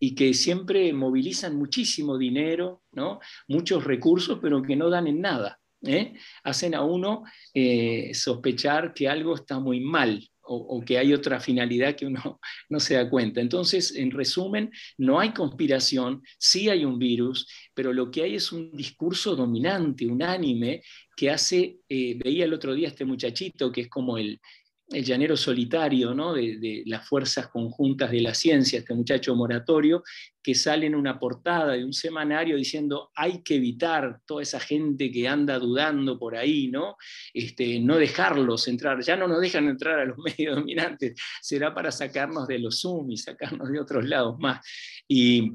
y 0.00 0.14
que 0.14 0.34
siempre 0.34 0.92
movilizan 0.92 1.56
muchísimo 1.56 2.18
dinero, 2.18 2.82
¿no? 2.92 3.20
muchos 3.48 3.84
recursos, 3.84 4.38
pero 4.42 4.62
que 4.62 4.76
no 4.76 4.90
dan 4.90 5.06
en 5.06 5.20
nada. 5.20 5.60
¿eh? 5.82 6.14
Hacen 6.42 6.74
a 6.74 6.82
uno 6.82 7.24
eh, 7.52 8.12
sospechar 8.14 8.92
que 8.92 9.08
algo 9.08 9.34
está 9.34 9.58
muy 9.58 9.80
mal, 9.80 10.28
o, 10.46 10.82
que 10.84 10.98
hay 10.98 11.12
otra 11.12 11.40
finalidad 11.40 11.96
que 11.96 12.06
uno 12.06 12.40
no 12.68 12.80
se 12.80 12.94
da 12.94 13.08
cuenta. 13.08 13.40
Entonces, 13.40 13.94
en 13.96 14.10
resumen, 14.10 14.70
no 14.98 15.20
hay 15.20 15.32
conspiración, 15.32 16.22
sí 16.38 16.68
hay 16.68 16.84
un 16.84 16.98
virus, 16.98 17.48
pero 17.74 17.92
lo 17.92 18.10
que 18.10 18.22
hay 18.22 18.34
es 18.34 18.52
un 18.52 18.70
discurso 18.72 19.34
dominante, 19.36 20.06
unánime, 20.06 20.82
que 21.16 21.30
hace, 21.30 21.78
eh, 21.88 22.18
veía 22.22 22.44
el 22.44 22.54
otro 22.54 22.74
día 22.74 22.88
este 22.88 23.04
muchachito 23.04 23.70
que 23.70 23.82
es 23.82 23.88
como 23.88 24.18
el, 24.18 24.40
el 24.88 25.04
llanero 25.04 25.36
solitario 25.36 26.14
¿no? 26.14 26.34
de, 26.34 26.82
las 26.86 27.08
fuerzas 27.08 27.48
conjuntas 27.48 28.10
de 28.10 28.20
la 28.20 28.34
ciencia, 28.34 28.78
este 28.78 28.94
muchacho 28.94 29.34
moratorio, 29.34 30.02
que 30.42 30.54
sale 30.54 30.86
en 30.86 30.94
una 30.94 31.18
portada 31.18 31.72
de 31.72 31.84
un 31.84 31.92
semanario 31.92 32.56
diciendo 32.56 33.10
hay 33.14 33.42
que 33.42 33.56
evitar 33.56 34.20
toda 34.26 34.42
esa 34.42 34.60
gente 34.60 35.10
que 35.10 35.26
anda 35.26 35.58
dudando 35.58 36.18
por 36.18 36.36
ahí, 36.36 36.68
¿no? 36.68 36.96
Este, 37.32 37.80
no 37.80 37.96
dejarlos 37.96 38.68
entrar, 38.68 39.02
ya 39.02 39.16
no 39.16 39.26
nos 39.26 39.40
dejan 39.40 39.68
entrar 39.68 39.98
a 40.00 40.04
los 40.04 40.18
medios 40.38 40.56
dominantes, 40.56 41.14
será 41.40 41.74
para 41.74 41.90
sacarnos 41.90 42.46
de 42.46 42.58
los 42.58 42.80
Zoom 42.80 43.10
y 43.10 43.16
sacarnos 43.16 43.70
de 43.70 43.80
otros 43.80 44.04
lados 44.04 44.38
más. 44.38 44.60
Y 45.08 45.50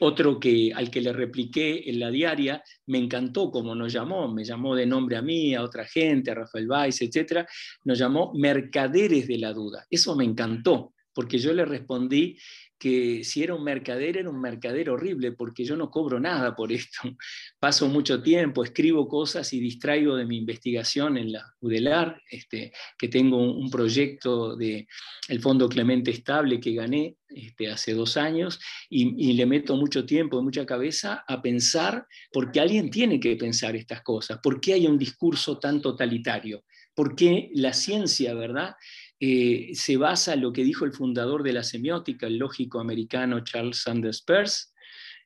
otro 0.00 0.38
que, 0.38 0.72
al 0.74 0.90
que 0.90 1.00
le 1.00 1.12
repliqué 1.12 1.88
en 1.88 2.00
la 2.00 2.10
diaria, 2.10 2.62
me 2.86 2.98
encantó 2.98 3.50
como 3.50 3.74
nos 3.74 3.92
llamó, 3.92 4.32
me 4.32 4.44
llamó 4.44 4.74
de 4.74 4.86
nombre 4.86 5.16
a 5.16 5.22
mí, 5.22 5.54
a 5.54 5.62
otra 5.62 5.84
gente, 5.84 6.30
a 6.30 6.34
Rafael 6.34 6.66
Valls, 6.66 7.02
etc. 7.02 7.46
Nos 7.84 7.98
llamó 7.98 8.32
mercaderes 8.34 9.26
de 9.26 9.38
la 9.38 9.52
duda. 9.52 9.86
Eso 9.90 10.16
me 10.16 10.24
encantó, 10.24 10.94
porque 11.12 11.38
yo 11.38 11.52
le 11.52 11.64
respondí 11.64 12.38
que 12.78 13.24
si 13.24 13.42
era 13.42 13.54
un 13.54 13.64
mercader, 13.64 14.16
era 14.18 14.30
un 14.30 14.40
mercader 14.40 14.88
horrible, 14.90 15.32
porque 15.32 15.64
yo 15.64 15.76
no 15.76 15.90
cobro 15.90 16.20
nada 16.20 16.54
por 16.54 16.72
esto. 16.72 17.00
Paso 17.58 17.88
mucho 17.88 18.22
tiempo, 18.22 18.62
escribo 18.62 19.08
cosas 19.08 19.52
y 19.52 19.60
distraigo 19.60 20.14
de 20.14 20.24
mi 20.24 20.36
investigación 20.36 21.18
en 21.18 21.32
la 21.32 21.54
UDELAR, 21.60 22.22
este, 22.30 22.72
que 22.96 23.08
tengo 23.08 23.36
un, 23.36 23.68
proyecto 23.70 24.56
del 24.56 24.86
el 25.28 25.40
Fondo 25.40 25.68
Clemente 25.68 26.10
Estable 26.10 26.58
que 26.60 26.72
gané 26.72 27.16
este, 27.28 27.70
hace 27.70 27.92
dos 27.94 28.16
años, 28.16 28.58
y, 28.88 29.32
le 29.32 29.46
meto 29.46 29.76
mucho 29.76 30.06
tiempo 30.06 30.38
y 30.38 30.42
mucha 30.42 30.64
cabeza 30.64 31.24
a 31.26 31.42
pensar, 31.42 32.06
porque 32.32 32.60
alguien 32.60 32.90
tiene 32.90 33.20
que 33.20 33.36
pensar 33.36 33.76
estas 33.76 34.02
cosas, 34.02 34.38
por 34.42 34.60
qué 34.60 34.74
hay 34.74 34.86
un 34.86 34.98
discurso 34.98 35.58
tan 35.58 35.82
totalitario, 35.82 36.64
por 36.94 37.14
qué 37.14 37.50
la 37.54 37.72
ciencia, 37.72 38.34
¿verdad? 38.34 38.74
Eh, 39.20 39.70
se 39.74 39.96
basa 39.96 40.34
en 40.34 40.42
lo 40.42 40.52
que 40.52 40.62
dijo 40.62 40.84
el 40.84 40.92
fundador 40.92 41.42
de 41.42 41.52
la 41.52 41.62
semiótica, 41.62 42.26
el 42.26 42.38
lógico 42.38 42.78
americano 42.78 43.42
Charles 43.42 43.78
Sanders 43.82 44.22
Peirce, 44.22 44.66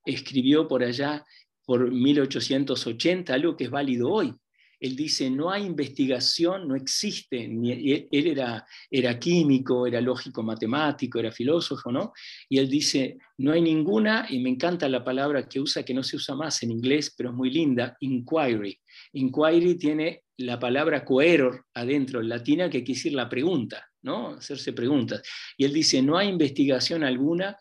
escribió 0.05 0.67
por 0.67 0.83
allá 0.83 1.25
por 1.65 1.91
1880, 1.91 3.35
algo 3.35 3.57
que 3.57 3.65
es 3.65 3.71
válido 3.71 4.11
hoy. 4.11 4.35
Él 4.81 4.97
dice, 4.97 5.31
no 5.31 5.49
hay 5.49 5.63
investigación, 5.63 6.67
no 6.67 6.75
existe, 6.75 7.45
él 7.45 8.09
era, 8.11 8.67
era 8.91 9.17
químico, 9.17 9.87
era 9.87 10.01
lógico 10.01 10.43
matemático, 10.43 11.21
era 11.21 11.31
filósofo, 11.31 11.93
¿no? 11.93 12.13
Y 12.49 12.59
él 12.59 12.69
dice, 12.69 13.17
no 13.39 13.53
hay 13.53 13.63
ninguna, 13.63 14.27
y 14.29 14.41
me 14.41 14.51
encanta 14.51 14.89
la 14.89 15.05
palabra 15.05 15.49
que 15.49 15.61
usa, 15.61 15.85
que 15.85 15.95
no 15.95 16.03
se 16.03 16.17
usa 16.17 16.35
más 16.35 16.65
en 16.65 16.73
inglés, 16.73 17.15
pero 17.17 17.31
es 17.31 17.37
muy 17.37 17.51
linda, 17.53 17.97
inquiry. 18.01 18.77
Inquiry 19.13 19.77
tiene 19.77 20.25
la 20.39 20.59
palabra 20.59 21.05
coeror 21.05 21.67
adentro, 21.75 22.21
en 22.21 22.29
latina, 22.29 22.71
que 22.71 22.83
quiere 22.83 22.99
decir 22.99 23.13
la 23.13 23.29
pregunta, 23.29 23.87
¿no? 24.03 24.31
Hacerse 24.31 24.73
preguntas. 24.73 25.23
Y 25.57 25.65
él 25.65 25.73
dice, 25.73 26.03
no 26.03 26.17
hay 26.17 26.29
investigación 26.29 27.05
alguna 27.05 27.57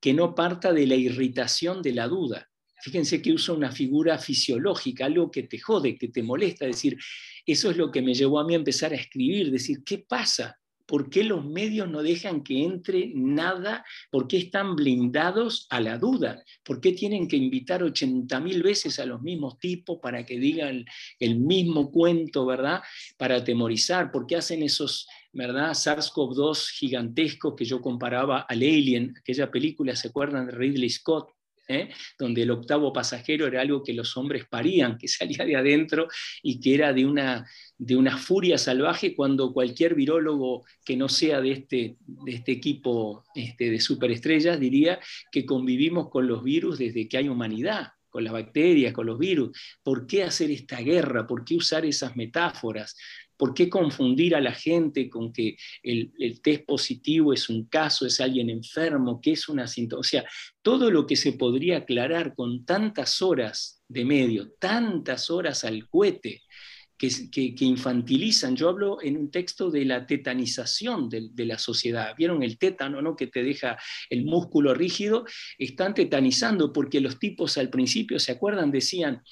que 0.00 0.12
no 0.12 0.34
parta 0.34 0.72
de 0.72 0.86
la 0.86 0.94
irritación 0.94 1.82
de 1.82 1.92
la 1.92 2.08
duda. 2.08 2.48
Fíjense 2.82 3.22
que 3.22 3.32
usa 3.32 3.54
una 3.54 3.72
figura 3.72 4.18
fisiológica, 4.18 5.06
algo 5.06 5.30
que 5.30 5.44
te 5.44 5.58
jode, 5.58 5.96
que 5.96 6.08
te 6.08 6.22
molesta, 6.22 6.66
decir, 6.66 6.98
eso 7.46 7.70
es 7.70 7.76
lo 7.76 7.90
que 7.90 8.02
me 8.02 8.14
llevó 8.14 8.38
a 8.38 8.44
mí 8.44 8.54
a 8.54 8.58
empezar 8.58 8.92
a 8.92 8.96
escribir, 8.96 9.50
decir, 9.50 9.82
¿qué 9.84 10.04
pasa? 10.06 10.58
¿Por 10.86 11.10
qué 11.10 11.24
los 11.24 11.44
medios 11.44 11.88
no 11.88 12.02
dejan 12.02 12.42
que 12.42 12.62
entre 12.64 13.10
nada? 13.14 13.84
¿Por 14.10 14.28
qué 14.28 14.36
están 14.38 14.76
blindados 14.76 15.66
a 15.70 15.80
la 15.80 15.98
duda? 15.98 16.42
¿Por 16.62 16.80
qué 16.80 16.92
tienen 16.92 17.28
que 17.28 17.36
invitar 17.36 17.82
80.000 17.82 18.62
veces 18.62 18.98
a 18.98 19.06
los 19.06 19.22
mismos 19.22 19.58
tipos 19.58 19.98
para 20.02 20.24
que 20.24 20.38
digan 20.38 20.84
el 21.18 21.38
mismo 21.38 21.90
cuento, 21.90 22.46
¿verdad? 22.46 22.82
Para 23.16 23.36
atemorizar. 23.36 24.10
¿Por 24.10 24.26
qué 24.26 24.36
hacen 24.36 24.62
esos, 24.62 25.08
¿verdad? 25.32 25.70
SARS-CoV-2 25.70 26.70
gigantescos 26.70 27.54
que 27.56 27.64
yo 27.64 27.80
comparaba 27.80 28.40
al 28.40 28.58
Alien, 28.58 29.14
aquella 29.18 29.50
película, 29.50 29.96
¿se 29.96 30.08
acuerdan 30.08 30.46
de 30.46 30.52
Ridley 30.52 30.90
Scott? 30.90 31.33
¿Eh? 31.68 31.90
donde 32.18 32.42
el 32.42 32.50
octavo 32.50 32.92
pasajero 32.92 33.46
era 33.46 33.60
algo 33.60 33.82
que 33.82 33.92
los 33.92 34.16
hombres 34.16 34.46
parían, 34.46 34.98
que 34.98 35.08
salía 35.08 35.44
de 35.44 35.56
adentro 35.56 36.08
y 36.42 36.60
que 36.60 36.74
era 36.74 36.92
de 36.92 37.06
una, 37.06 37.46
de 37.78 37.96
una 37.96 38.16
furia 38.16 38.58
salvaje 38.58 39.14
cuando 39.14 39.52
cualquier 39.52 39.94
virólogo 39.94 40.64
que 40.84 40.96
no 40.96 41.08
sea 41.08 41.40
de 41.40 41.52
este, 41.52 41.96
de 42.00 42.32
este 42.32 42.52
equipo 42.52 43.24
este, 43.34 43.70
de 43.70 43.80
superestrellas 43.80 44.60
diría 44.60 45.00
que 45.30 45.46
convivimos 45.46 46.10
con 46.10 46.26
los 46.26 46.42
virus 46.42 46.78
desde 46.78 47.08
que 47.08 47.18
hay 47.18 47.28
humanidad 47.28 47.88
con 48.14 48.22
las 48.22 48.32
bacterias, 48.32 48.92
con 48.92 49.06
los 49.06 49.18
virus. 49.18 49.58
¿Por 49.82 50.06
qué 50.06 50.22
hacer 50.22 50.48
esta 50.52 50.78
guerra? 50.78 51.26
¿Por 51.26 51.44
qué 51.44 51.56
usar 51.56 51.84
esas 51.84 52.14
metáforas? 52.14 52.96
¿Por 53.44 53.52
qué 53.52 53.68
confundir 53.68 54.34
a 54.34 54.40
la 54.40 54.54
gente 54.54 55.10
con 55.10 55.30
que 55.30 55.58
el, 55.82 56.40
test 56.40 56.64
positivo 56.64 57.34
es 57.34 57.50
un 57.50 57.66
caso, 57.66 58.06
es 58.06 58.18
alguien 58.18 58.48
enfermo, 58.48 59.20
que 59.20 59.32
es 59.32 59.50
una 59.50 59.66
síntoma? 59.66 60.00
O 60.00 60.02
sea, 60.02 60.24
todo 60.62 60.90
lo 60.90 61.06
que 61.06 61.14
se 61.14 61.34
podría 61.34 61.76
aclarar 61.76 62.34
con 62.34 62.64
tantas 62.64 63.20
horas 63.20 63.82
de 63.86 64.06
medio, 64.06 64.52
tantas 64.58 65.28
horas 65.28 65.62
al 65.62 65.86
cohete, 65.90 66.40
que, 66.96 67.54
infantilizan. 67.60 68.56
Yo 68.56 68.70
hablo 68.70 69.02
en 69.02 69.18
un 69.18 69.30
texto 69.30 69.70
de 69.70 69.84
la 69.84 70.06
tetanización 70.06 71.10
de, 71.10 71.44
la 71.44 71.58
sociedad. 71.58 72.14
¿Vieron 72.16 72.42
el 72.42 72.56
tétano, 72.56 73.02
no? 73.02 73.14
que 73.14 73.26
te 73.26 73.42
deja 73.42 73.76
el 74.08 74.24
músculo 74.24 74.72
rígido? 74.72 75.26
Están 75.58 75.92
tetanizando 75.92 76.72
porque 76.72 77.02
los 77.02 77.18
tipos 77.18 77.58
al 77.58 77.68
principio, 77.68 78.18
¿se 78.18 78.32
acuerdan? 78.32 78.70
Decían, 78.70 79.22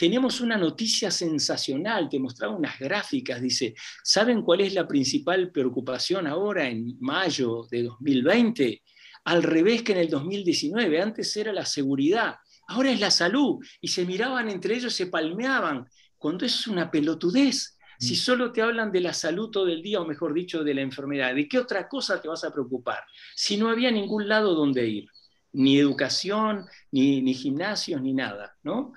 tenemos 0.00 0.40
una 0.40 0.56
noticia 0.56 1.10
sensacional, 1.10 2.08
te 2.08 2.18
mostraba 2.18 2.56
unas 2.56 2.78
gráficas, 2.78 3.38
dice, 3.38 3.74
¿saben 4.02 4.40
cuál 4.40 4.62
es 4.62 4.72
la 4.72 4.88
principal 4.88 5.50
preocupación 5.52 6.26
ahora 6.26 6.66
en 6.66 6.96
mayo 7.00 7.66
de 7.70 7.82
2020? 7.82 8.82
Al 9.24 9.42
revés 9.42 9.82
que 9.82 9.92
en 9.92 9.98
el 9.98 10.08
2019, 10.08 11.02
antes 11.02 11.36
era 11.36 11.52
la 11.52 11.66
seguridad, 11.66 12.36
ahora 12.68 12.90
es 12.90 12.98
la 12.98 13.10
salud, 13.10 13.62
y 13.78 13.88
se 13.88 14.06
miraban 14.06 14.48
entre 14.48 14.76
ellos, 14.76 14.94
se 14.94 15.08
palmeaban, 15.08 15.86
cuando 16.16 16.46
es 16.46 16.66
una 16.66 16.90
pelotudez. 16.90 17.76
Si 17.98 18.14
mm. 18.14 18.16
solo 18.16 18.52
te 18.52 18.62
hablan 18.62 18.90
de 18.90 19.02
la 19.02 19.12
salud 19.12 19.50
todo 19.50 19.68
el 19.68 19.82
día, 19.82 20.00
o 20.00 20.06
mejor 20.06 20.32
dicho, 20.32 20.64
de 20.64 20.72
la 20.72 20.80
enfermedad, 20.80 21.34
¿de 21.34 21.46
qué 21.46 21.58
otra 21.58 21.86
cosa 21.86 22.22
te 22.22 22.28
vas 22.28 22.42
a 22.42 22.50
preocupar? 22.50 23.00
Si 23.36 23.58
no 23.58 23.68
había 23.68 23.90
ningún 23.90 24.26
lado 24.26 24.54
donde 24.54 24.88
ir, 24.88 25.08
ni 25.52 25.78
educación, 25.78 26.64
ni, 26.90 27.20
ni 27.20 27.34
gimnasios, 27.34 28.00
ni 28.00 28.14
nada, 28.14 28.56
¿no? 28.62 28.94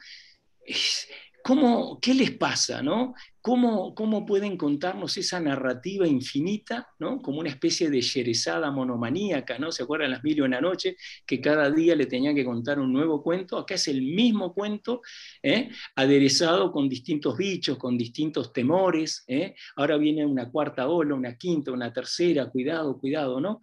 ¿Cómo, 1.44 2.00
¿Qué 2.00 2.14
les 2.14 2.32
pasa? 2.32 2.82
¿no? 2.82 3.16
¿Cómo, 3.42 3.94
¿Cómo, 3.94 4.26
pueden 4.26 4.56
contarnos 4.56 5.18
esa 5.18 5.42
narrativa 5.42 6.08
infinita, 6.08 6.88
¿no? 7.00 7.22
como 7.22 7.42
una 7.42 7.50
especie 7.50 7.90
de 7.90 8.02
yerezada 8.02 8.72
monomaníaca? 8.72 9.60
¿no? 9.60 9.70
¿Se 9.70 9.84
acuerdan 9.84 10.12
las 10.12 10.24
mil 10.24 10.38
y 10.38 10.42
una 10.42 10.62
noche 10.62 10.96
que 11.28 11.42
cada 11.42 11.70
día 11.70 11.98
le 11.98 12.06
tenían 12.06 12.34
que 12.34 12.46
contar 12.46 12.80
un 12.80 12.94
nuevo 12.94 13.22
cuento? 13.22 13.58
Acá 13.58 13.76
es 13.76 13.90
el 13.90 14.02
mismo 14.04 14.54
cuento, 14.54 15.02
¿eh? 15.42 15.70
aderezado 15.96 16.72
con 16.72 16.88
distintos 16.88 17.36
bichos, 17.36 17.78
con 17.78 17.98
distintos 17.98 18.54
temores. 18.54 19.26
¿eh? 19.28 19.54
Ahora 19.76 19.98
viene 19.98 20.26
una 20.26 20.50
cuarta 20.50 20.88
ola, 20.88 21.14
una 21.14 21.38
quinta, 21.38 21.74
una 21.74 21.92
tercera, 21.92 22.50
cuidado, 22.50 22.98
cuidado, 22.98 23.42
¿no? 23.42 23.60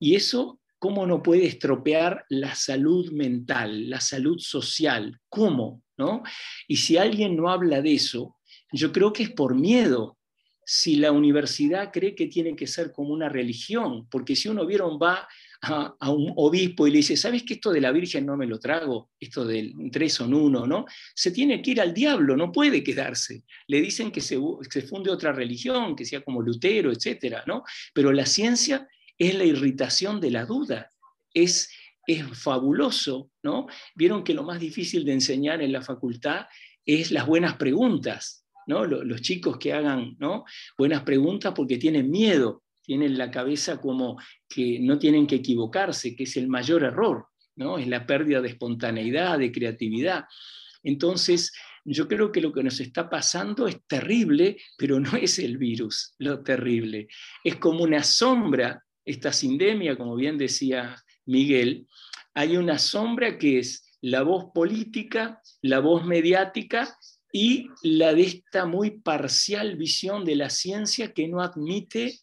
Y 0.00 0.16
eso 0.16 0.58
¿cómo 0.80 1.06
no 1.06 1.22
puede 1.22 1.46
estropear 1.46 2.24
la 2.30 2.54
salud 2.54 3.12
mental, 3.12 3.88
la 3.88 4.00
salud 4.00 4.38
social? 4.38 5.20
¿Cómo? 5.28 5.82
Y 6.68 6.76
si 6.76 6.96
alguien 6.96 7.36
no 7.36 7.50
habla 7.50 7.82
de 7.82 7.94
eso, 7.94 8.36
yo 8.72 8.92
creo 8.92 9.12
que 9.12 9.24
es 9.24 9.30
por 9.30 9.54
miedo. 9.54 10.16
Si 10.64 10.96
la 10.96 11.10
universidad 11.10 11.90
cree 11.92 12.14
que 12.14 12.26
tiene 12.26 12.54
que 12.54 12.66
ser 12.66 12.92
como 12.92 13.12
una 13.12 13.28
religión, 13.28 14.06
porque 14.08 14.36
si 14.36 14.48
uno 14.48 14.66
vieron 14.66 14.98
va 15.02 15.26
a, 15.62 16.10
un 16.10 16.32
obispo 16.36 16.86
y 16.86 16.90
le 16.90 16.98
dice, 16.98 17.16
¿sabes 17.16 17.42
que 17.42 17.54
esto 17.54 17.72
de 17.72 17.80
la 17.80 17.92
Virgen 17.92 18.24
no 18.24 18.36
me 18.36 18.46
lo 18.46 18.58
trago? 18.58 19.10
Esto 19.18 19.44
del 19.44 19.74
tres 19.90 20.14
son 20.14 20.32
uno, 20.32 20.66
¿no? 20.66 20.86
Se 21.14 21.30
tiene 21.30 21.60
que 21.60 21.72
ir 21.72 21.80
al 21.80 21.92
diablo, 21.92 22.36
no 22.36 22.52
puede 22.52 22.82
quedarse. 22.82 23.44
Le 23.66 23.80
dicen 23.80 24.10
que 24.10 24.20
se, 24.20 24.38
se 24.70 24.82
funde 24.82 25.10
otra 25.10 25.32
religión, 25.32 25.96
que 25.96 26.04
sea 26.04 26.22
como 26.22 26.40
Lutero, 26.40 26.92
etcétera, 26.92 27.44
¿no? 27.46 27.64
Pero 27.92 28.12
la 28.12 28.26
ciencia 28.26 28.88
es 29.18 29.34
la 29.34 29.44
irritación 29.44 30.20
de 30.20 30.30
la 30.30 30.46
duda. 30.46 30.90
Es, 31.34 31.70
es 32.06 32.26
fabuloso, 32.38 33.30
¿no? 33.42 33.66
Vieron 33.94 34.24
que 34.24 34.34
lo 34.34 34.42
más 34.42 34.60
difícil 34.60 35.04
de 35.04 35.12
enseñar 35.12 35.62
en 35.62 35.72
la 35.72 35.82
facultad 35.82 36.46
es 36.84 37.10
las 37.10 37.26
buenas 37.26 37.56
preguntas, 37.56 38.46
¿no? 38.66 38.84
Los, 38.84 39.22
chicos 39.22 39.58
que 39.58 39.72
hagan 39.72 40.16
¿no? 40.18 40.44
buenas 40.76 41.02
preguntas 41.02 41.52
porque 41.54 41.78
tienen 41.78 42.10
miedo, 42.10 42.62
tienen 42.82 43.18
la 43.18 43.30
cabeza 43.30 43.80
como 43.80 44.18
que 44.48 44.80
no 44.80 44.98
tienen 44.98 45.26
que 45.26 45.36
equivocarse, 45.36 46.16
que 46.16 46.24
es 46.24 46.36
el 46.36 46.48
mayor 46.48 46.84
error, 46.84 47.26
¿no? 47.56 47.78
Es 47.78 47.86
la 47.86 48.06
pérdida 48.06 48.40
de 48.40 48.48
espontaneidad, 48.48 49.38
de 49.38 49.52
creatividad. 49.52 50.24
Entonces, 50.82 51.52
yo 51.84 52.08
creo 52.08 52.32
que 52.32 52.40
lo 52.40 52.52
que 52.52 52.62
nos 52.62 52.80
está 52.80 53.08
pasando 53.08 53.66
es 53.66 53.86
terrible, 53.86 54.58
pero 54.76 55.00
no 55.00 55.16
es 55.16 55.38
el 55.38 55.58
virus 55.58 56.14
lo 56.18 56.42
terrible. 56.42 57.08
Es 57.44 57.56
como 57.56 57.84
una 57.84 58.02
sombra 58.02 58.82
esta 59.04 59.32
sindemia, 59.32 59.96
como 59.96 60.14
bien 60.14 60.38
decía 60.38 60.96
Miguel, 61.30 61.86
hay 62.34 62.56
una 62.56 62.78
sombra 62.78 63.38
que 63.38 63.60
es 63.60 63.98
la 64.00 64.22
voz 64.22 64.46
política, 64.52 65.40
la 65.62 65.78
voz 65.80 66.04
mediática 66.04 66.98
y 67.32 67.68
la 67.82 68.12
de 68.12 68.22
esta 68.22 68.66
muy 68.66 68.98
parcial 68.98 69.76
visión 69.76 70.24
de 70.24 70.36
la 70.36 70.50
ciencia 70.50 71.12
que 71.12 71.28
no 71.28 71.40
admite 71.40 72.18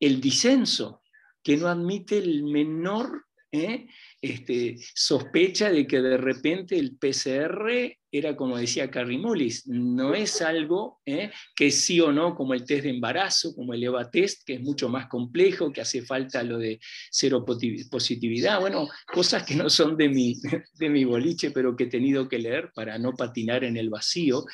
el 0.00 0.20
disenso, 0.20 1.02
que 1.42 1.56
no 1.56 1.68
admite 1.68 2.18
el 2.18 2.44
menor 2.44 3.25
¿eh? 3.56 3.86
este, 4.20 4.76
sospecha 4.94 5.70
de 5.70 5.86
que 5.86 6.00
de 6.00 6.16
repente 6.16 6.78
el 6.78 6.96
PCR 6.96 7.96
era 8.10 8.36
como 8.36 8.56
decía 8.56 8.90
Carrie 8.90 9.18
Mullis, 9.18 9.66
no 9.66 10.14
es 10.14 10.40
algo 10.40 11.00
¿eh? 11.04 11.30
que 11.54 11.70
sí 11.70 12.00
o 12.00 12.12
no, 12.12 12.34
como 12.34 12.54
el 12.54 12.64
test 12.64 12.84
de 12.84 12.90
embarazo, 12.90 13.54
como 13.54 13.74
el 13.74 13.84
EVA 13.84 14.10
test, 14.10 14.42
que 14.44 14.54
es 14.54 14.60
mucho 14.60 14.88
más 14.88 15.06
complejo, 15.06 15.72
que 15.72 15.80
hace 15.80 16.02
falta 16.02 16.42
lo 16.42 16.58
de 16.58 16.80
cero 17.10 17.44
positividad, 17.44 18.60
bueno, 18.60 18.88
cosas 19.06 19.44
que 19.44 19.54
no 19.54 19.68
son 19.68 19.96
de 19.96 20.08
mi, 20.08 20.34
de 20.74 20.88
mi 20.88 21.04
boliche, 21.04 21.50
pero 21.50 21.76
que 21.76 21.84
he 21.84 21.88
tenido 21.88 22.28
que 22.28 22.38
leer 22.38 22.70
para 22.74 22.98
no 22.98 23.12
patinar 23.12 23.64
en 23.64 23.76
el 23.76 23.90
vacío. 23.90 24.44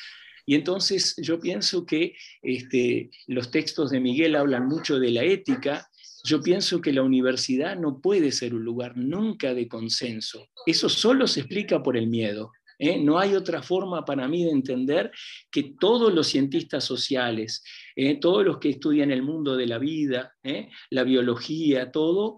Y 0.45 0.55
entonces 0.55 1.15
yo 1.17 1.39
pienso 1.39 1.85
que 1.85 2.15
este, 2.41 3.09
los 3.27 3.49
textos 3.49 3.91
de 3.91 4.01
Miguel 4.01 4.35
hablan 4.35 4.67
mucho 4.67 4.99
de 4.99 5.11
la 5.11 5.23
ética, 5.23 5.89
yo 6.23 6.41
pienso 6.41 6.81
que 6.81 6.93
la 6.93 7.03
universidad 7.03 7.77
no 7.77 7.99
puede 7.99 8.31
ser 8.31 8.55
un 8.55 8.63
lugar 8.63 8.95
nunca 8.95 9.53
de 9.53 9.67
consenso. 9.67 10.47
Eso 10.65 10.87
solo 10.87 11.27
se 11.27 11.41
explica 11.41 11.83
por 11.83 11.97
el 11.97 12.07
miedo. 12.07 12.51
¿eh? 12.79 12.97
No 12.97 13.19
hay 13.19 13.35
otra 13.35 13.61
forma 13.61 14.05
para 14.05 14.27
mí 14.29 14.45
de 14.45 14.51
entender 14.51 15.11
que 15.51 15.75
todos 15.77 16.13
los 16.13 16.27
cientistas 16.27 16.85
sociales, 16.85 17.61
¿eh? 17.95 18.15
todos 18.19 18.45
los 18.45 18.57
que 18.59 18.69
estudian 18.69 19.11
el 19.11 19.21
mundo 19.21 19.57
de 19.57 19.67
la 19.67 19.79
vida, 19.79 20.33
¿eh? 20.43 20.69
la 20.89 21.03
biología, 21.03 21.91
todo, 21.91 22.37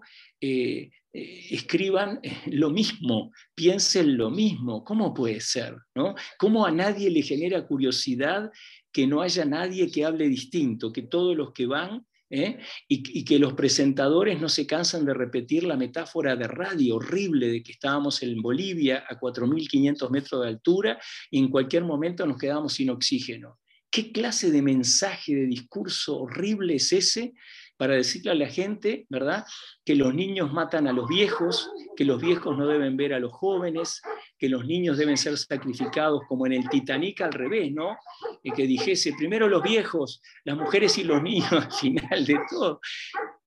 escriban 1.12 2.20
lo 2.46 2.70
mismo, 2.70 3.32
piensen 3.54 4.16
lo 4.16 4.30
mismo. 4.30 4.84
¿Cómo 4.84 5.14
puede 5.14 5.40
ser? 5.40 5.76
¿no? 5.94 6.14
¿Cómo 6.38 6.66
a 6.66 6.72
nadie 6.72 7.08
le 7.10 7.22
genera 7.22 7.66
curiosidad 7.66 8.50
que 8.92 9.06
no 9.06 9.22
haya 9.22 9.44
nadie 9.44 9.90
que 9.90 10.04
hable 10.04 10.28
distinto, 10.28 10.92
que 10.92 11.02
todos 11.02 11.36
los 11.36 11.52
que 11.52 11.66
van 11.66 12.04
¿eh? 12.30 12.58
y, 12.88 13.24
que 13.24 13.38
los 13.38 13.54
presentadores 13.54 14.40
no 14.40 14.48
se 14.48 14.66
cansan 14.66 15.04
de 15.04 15.14
repetir 15.14 15.64
la 15.64 15.76
metáfora 15.76 16.36
de 16.36 16.46
radio 16.46 16.96
horrible 16.96 17.48
de 17.48 17.62
que 17.62 17.72
estábamos 17.72 18.22
en 18.22 18.40
Bolivia 18.40 19.04
a 19.08 19.18
4.500 19.18 20.10
metros 20.10 20.42
de 20.42 20.48
altura 20.48 20.98
y 21.30 21.38
en 21.38 21.48
cualquier 21.48 21.84
momento 21.84 22.26
nos 22.26 22.38
quedábamos 22.38 22.74
sin 22.74 22.90
oxígeno. 22.90 23.58
¿Qué 23.96 24.12
clase 24.12 24.50
de 24.50 24.60
mensaje, 24.60 25.34
de 25.34 25.46
discurso 25.46 26.18
horrible 26.18 26.74
es 26.74 26.92
ese 26.92 27.32
para 27.78 27.94
decirle 27.94 28.30
a 28.30 28.34
la 28.34 28.46
gente, 28.46 29.06
¿verdad?, 29.08 29.46
que 29.86 29.94
los 29.94 30.12
niños 30.12 30.52
matan 30.52 30.86
a 30.86 30.92
los 30.92 31.08
viejos, 31.08 31.70
que 31.96 32.04
los 32.04 32.20
viejos 32.20 32.58
no 32.58 32.66
deben 32.66 32.98
ver 32.98 33.14
a 33.14 33.20
los 33.20 33.32
jóvenes, 33.32 34.02
que 34.36 34.50
los 34.50 34.66
niños 34.66 34.98
deben 34.98 35.16
ser 35.16 35.38
sacrificados 35.38 36.20
como 36.28 36.44
en 36.44 36.52
el 36.52 36.68
Titanic 36.68 37.22
al 37.22 37.32
revés, 37.32 37.72
¿no? 37.72 37.96
Y 38.42 38.50
que 38.50 38.66
dijese 38.66 39.14
primero 39.16 39.48
los 39.48 39.62
viejos, 39.62 40.20
las 40.44 40.58
mujeres 40.58 40.98
y 40.98 41.04
los 41.04 41.22
niños 41.22 41.50
al 41.52 41.72
final 41.72 42.26
de 42.26 42.38
todo. 42.50 42.80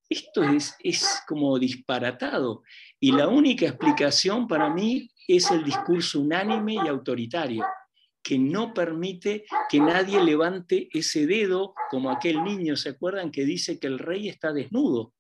Esto 0.10 0.41
es, 0.41 0.76
es 0.80 1.22
como 1.28 1.60
disparatado. 1.60 2.64
Y 3.00 3.12
la 3.12 3.28
única 3.28 3.68
explicación 3.68 4.47
para 4.47 4.68
mí 4.74 5.12
es 5.28 5.52
el 5.52 5.64
discurso 5.64 6.22
unánime 6.22 6.74
y 6.74 6.88
autoritario 6.88 7.64
que 8.22 8.38
no 8.38 8.74
permite 8.74 9.45
que 9.70 9.80
nadie 9.80 10.22
levante 10.24 10.89
ese 10.93 11.26
dedo 11.26 11.74
como 11.89 12.11
aquel 12.11 12.43
niño, 12.43 12.76
¿se 12.76 12.89
acuerdan? 12.89 13.32
Que 13.32 13.45
dice 13.45 13.80
que 13.80 13.88
el 13.88 13.97
rey 13.97 14.28
está 14.30 14.53
desnudo, 14.53 15.13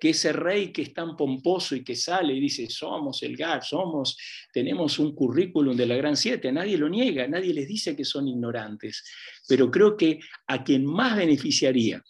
que 0.00 0.10
ese 0.10 0.32
rey 0.32 0.72
que 0.72 0.82
es 0.82 0.92
tan 0.92 1.16
pomposo 1.16 1.74
y 1.76 1.84
que 1.84 1.94
sale 1.94 2.34
y 2.34 2.40
dice, 2.40 2.68
somos 2.68 3.22
el 3.22 3.36
GAR, 3.36 3.64
somos, 3.64 4.16
tenemos 4.52 4.98
un 4.98 5.14
currículum 5.14 5.76
de 5.76 5.86
la 5.86 5.96
Gran 5.96 6.16
Siete, 6.16 6.52
nadie 6.52 6.76
lo 6.76 6.88
niega, 6.88 7.26
nadie 7.26 7.54
les 7.54 7.68
dice 7.68 7.96
que 7.96 8.04
son 8.04 8.28
ignorantes, 8.28 9.04
pero 9.48 9.70
creo 9.70 9.96
que 9.96 10.18
a 10.48 10.62
quien 10.62 10.84
más 10.84 11.16
beneficiaría, 11.16 12.02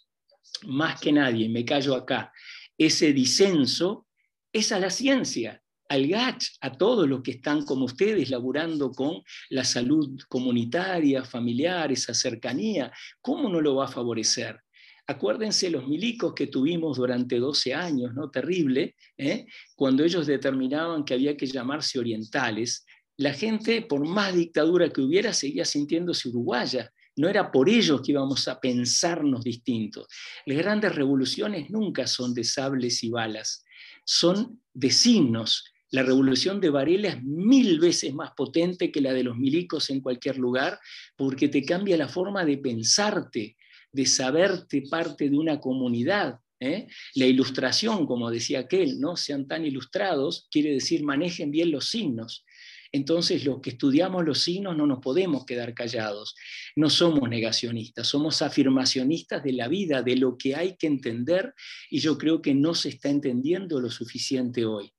más 0.65 0.99
que 0.99 1.11
nadie, 1.11 1.49
me 1.49 1.63
callo 1.63 1.95
acá, 1.95 2.31
ese 2.77 3.13
disenso, 3.13 4.07
es 4.51 4.71
a 4.71 4.79
la 4.79 4.89
ciencia, 4.89 5.62
al 5.89 6.07
GACH, 6.07 6.57
a 6.61 6.71
todos 6.71 7.07
los 7.07 7.21
que 7.21 7.31
están 7.31 7.65
como 7.65 7.85
ustedes 7.85 8.29
laburando 8.29 8.91
con 8.91 9.21
la 9.49 9.63
salud 9.63 10.19
comunitaria, 10.27 11.23
familiar, 11.23 11.91
esa 11.91 12.13
cercanía, 12.13 12.91
¿cómo 13.21 13.49
no 13.49 13.61
lo 13.61 13.75
va 13.75 13.85
a 13.85 13.89
favorecer? 13.89 14.59
Acuérdense 15.05 15.69
los 15.69 15.87
milicos 15.87 16.33
que 16.33 16.47
tuvimos 16.47 16.97
durante 16.97 17.37
12 17.37 17.73
años, 17.73 18.13
¿no? 18.13 18.29
Terrible, 18.29 18.95
¿eh? 19.17 19.45
cuando 19.75 20.03
ellos 20.03 20.25
determinaban 20.25 21.03
que 21.03 21.13
había 21.13 21.35
que 21.35 21.45
llamarse 21.45 21.99
orientales, 21.99 22.85
la 23.17 23.33
gente, 23.33 23.81
por 23.81 24.07
más 24.07 24.33
dictadura 24.33 24.89
que 24.89 25.01
hubiera, 25.01 25.33
seguía 25.33 25.65
sintiéndose 25.65 26.29
uruguaya. 26.29 26.91
No 27.15 27.29
era 27.29 27.51
por 27.51 27.69
ellos 27.69 28.01
que 28.01 28.11
íbamos 28.11 28.47
a 28.47 28.59
pensarnos 28.59 29.43
distintos. 29.43 30.07
Las 30.45 30.57
grandes 30.57 30.95
revoluciones 30.95 31.69
nunca 31.69 32.07
son 32.07 32.33
de 32.33 32.43
sables 32.43 33.03
y 33.03 33.09
balas, 33.09 33.63
son 34.03 34.61
de 34.73 34.89
signos. 34.89 35.72
La 35.93 36.01
revolución 36.01 36.59
de 36.59 36.71
Varela 36.71 37.09
es 37.09 37.23
mil 37.23 37.79
veces 37.79 38.15
más 38.15 38.31
potente 38.31 38.91
que 38.91 38.99
la 38.99 39.13
de 39.13 39.23
los 39.23 39.37
milicos 39.37 39.91
en 39.91 40.01
cualquier 40.01 40.39
lugar, 40.39 40.79
porque 41.15 41.49
te 41.49 41.63
cambia 41.63 41.95
la 41.97 42.07
forma 42.07 42.43
de 42.45 42.57
pensarte, 42.57 43.57
de 43.91 44.05
saberte 44.07 44.85
parte 44.89 45.29
de 45.29 45.37
una 45.37 45.59
comunidad. 45.59 46.39
¿eh? 46.59 46.87
La 47.13 47.27
ilustración, 47.27 48.07
como 48.07 48.31
decía 48.31 48.61
aquel, 48.61 48.99
¿no? 48.99 49.15
sean 49.15 49.47
tan 49.47 49.67
ilustrados, 49.67 50.47
quiere 50.49 50.71
decir 50.71 51.03
manejen 51.03 51.51
bien 51.51 51.69
los 51.69 51.89
signos. 51.89 52.43
Entonces, 52.91 53.45
los 53.45 53.61
que 53.61 53.69
estudiamos 53.69 54.25
los 54.25 54.41
signos 54.41 54.75
no 54.75 54.87
nos 54.87 54.97
podemos 54.97 55.45
quedar 55.45 55.75
callados. 55.75 56.33
No 56.75 56.89
somos 56.89 57.29
negacionistas, 57.29 58.07
somos 58.07 58.41
afirmacionistas 58.41 59.43
de 59.43 59.53
la 59.53 59.67
vida, 59.67 60.01
de 60.01 60.15
lo 60.15 60.39
que 60.39 60.55
hay 60.55 60.75
que 60.75 60.87
entender, 60.87 61.53
y 61.91 61.99
yo 61.99 62.17
creo 62.17 62.41
que 62.41 62.55
no 62.55 62.73
se 62.73 62.89
está 62.89 63.09
entendiendo 63.09 63.79
lo 63.79 63.91
suficiente 63.91 64.65
hoy 64.65 64.91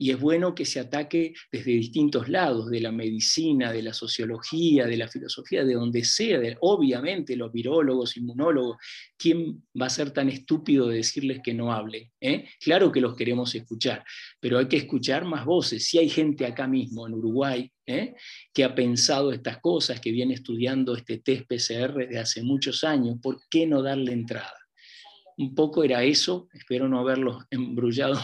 y 0.00 0.12
es 0.12 0.18
bueno 0.18 0.54
que 0.54 0.64
se 0.64 0.80
ataque 0.80 1.34
desde 1.52 1.72
distintos 1.72 2.26
lados, 2.30 2.70
de 2.70 2.80
la 2.80 2.90
medicina, 2.90 3.70
de 3.70 3.82
la 3.82 3.92
sociología, 3.92 4.86
de 4.86 4.96
la 4.96 5.08
filosofía, 5.08 5.62
de 5.62 5.74
donde 5.74 6.04
sea, 6.04 6.40
obviamente 6.60 7.36
los 7.36 7.52
virólogos, 7.52 8.16
inmunólogos, 8.16 8.78
¿quién 9.18 9.62
va 9.78 9.86
a 9.86 9.90
ser 9.90 10.10
tan 10.12 10.30
estúpido 10.30 10.88
de 10.88 10.96
decirles 10.96 11.40
que 11.44 11.52
no 11.52 11.70
hablen? 11.70 12.10
Eh? 12.18 12.46
Claro 12.62 12.90
que 12.90 13.02
los 13.02 13.14
queremos 13.14 13.54
escuchar, 13.54 14.02
pero 14.40 14.58
hay 14.58 14.68
que 14.68 14.78
escuchar 14.78 15.26
más 15.26 15.44
voces. 15.44 15.84
Si 15.84 15.98
hay 15.98 16.08
gente 16.08 16.46
acá 16.46 16.66
mismo 16.66 17.06
en 17.06 17.12
Uruguay 17.12 17.70
¿eh? 17.84 18.14
que 18.54 18.64
ha 18.64 18.74
pensado 18.74 19.32
estas 19.32 19.58
cosas, 19.58 20.00
que 20.00 20.12
viene 20.12 20.32
estudiando 20.32 20.96
este 20.96 21.18
test 21.18 21.46
PCR 21.46 21.92
desde 21.94 22.18
hace 22.18 22.42
muchos 22.42 22.84
años, 22.84 23.18
¿por 23.20 23.38
qué 23.50 23.66
no 23.66 23.82
darle 23.82 24.12
entrada? 24.12 24.59
Un 25.40 25.54
poco 25.54 25.82
era 25.82 26.02
eso, 26.02 26.48
espero 26.52 26.86
no 26.86 27.00
haberlos 27.00 27.46
embrullado, 27.50 28.18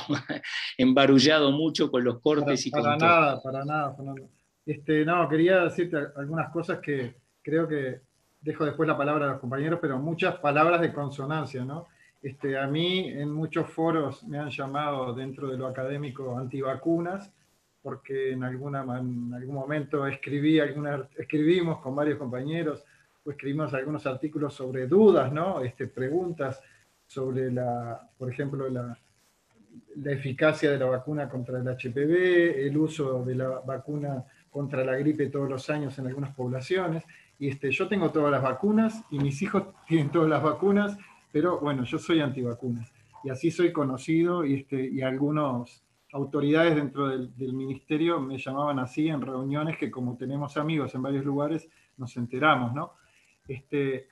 embarullado 0.77 1.51
mucho 1.51 1.91
con 1.91 2.05
los 2.05 2.21
cortes 2.21 2.67
y 2.67 2.71
con 2.71 2.83
Para 2.83 2.97
nada, 2.97 3.43
para 3.43 3.64
nada, 3.64 3.95
Fernando. 3.95 4.29
Este, 4.64 5.05
no, 5.05 5.29
quería 5.29 5.64
decirte 5.64 5.97
algunas 6.17 6.51
cosas 6.51 6.81
que 6.81 7.14
creo 7.43 7.67
que 7.67 8.01
dejo 8.41 8.64
después 8.64 8.89
la 8.89 8.97
palabra 8.97 9.27
a 9.27 9.31
los 9.33 9.41
compañeros, 9.41 9.79
pero 9.81 9.99
muchas 9.99 10.37
palabras 10.37 10.81
de 10.81 10.93
consonancia, 10.93 11.64
¿no? 11.64 11.87
Este, 12.21 12.59
a 12.59 12.67
mí 12.67 13.09
en 13.09 13.33
muchos 13.33 13.69
foros 13.71 14.25
me 14.25 14.39
han 14.39 14.51
llamado 14.51 15.14
dentro 15.14 15.49
de 15.49 15.57
lo 15.57 15.67
académico 15.69 16.37
antivacunas, 16.37 17.33
porque 17.81 18.33
en, 18.33 18.43
alguna, 18.43 18.81
en 18.83 19.33
algún 19.33 19.55
momento 19.55 20.07
escribí 20.07 20.59
alguna, 20.59 21.09
escribimos 21.17 21.79
con 21.79 21.95
varios 21.95 22.19
compañeros, 22.19 22.83
o 23.25 23.31
escribimos 23.31 23.73
algunos 23.75 24.05
artículos 24.07 24.55
sobre 24.55 24.87
dudas, 24.87 25.33
¿no? 25.33 25.61
Este, 25.61 25.87
preguntas 25.87 26.61
sobre, 27.07 27.51
la, 27.51 28.11
por 28.19 28.31
ejemplo, 28.31 28.69
la, 28.69 28.99
la 29.97 30.13
eficacia 30.13 30.71
de 30.71 30.79
la 30.79 30.87
vacuna 30.87 31.29
contra 31.29 31.59
el 31.59 31.67
HPV, 31.67 32.67
el 32.67 32.77
uso 32.77 33.25
de 33.25 33.35
la 33.35 33.61
vacuna 33.61 34.25
contra 34.51 34.85
la 34.85 34.97
gripe 34.97 35.27
todos 35.29 35.49
los 35.49 35.69
años 35.71 35.99
en 35.99 36.07
algunas 36.07 36.35
poblaciones. 36.35 37.05
Y 37.39 37.49
este, 37.49 37.71
yo 37.71 37.89
tengo 37.89 38.11
todas 38.11 38.31
las 38.31 38.43
vacunas 38.43 39.05
y 39.11 39.19
mis 39.19 39.41
hijos 39.43 39.65
tienen 39.87 40.11
todas 40.11 40.29
las 40.29 40.43
vacunas, 40.43 40.99
pero 41.33 41.61
bueno, 41.61 41.85
yo 41.85 41.99
soy 41.99 42.21
antivacunas. 42.21 42.93
Y 43.25 43.31
así 43.31 43.51
soy 43.51 43.73
conocido 43.73 44.45
y, 44.45 44.55
este, 44.55 44.89
y 44.89 45.03
algunas 45.03 45.83
autoridades 46.13 46.77
dentro 46.77 47.09
del, 47.09 47.37
del, 47.37 47.53
ministerio 47.53 48.21
me 48.21 48.39
llamaban 48.39 48.79
así 48.79 49.09
en 49.09 49.21
reuniones 49.21 49.77
que 49.77 49.91
como 49.91 50.17
tenemos 50.17 50.57
amigos 50.57 50.95
en 50.95 51.03
varios 51.03 51.25
lugares, 51.25 51.69
nos 51.97 52.17
enteramos, 52.17 52.73
¿no? 52.73 52.93
Este, 53.49 54.09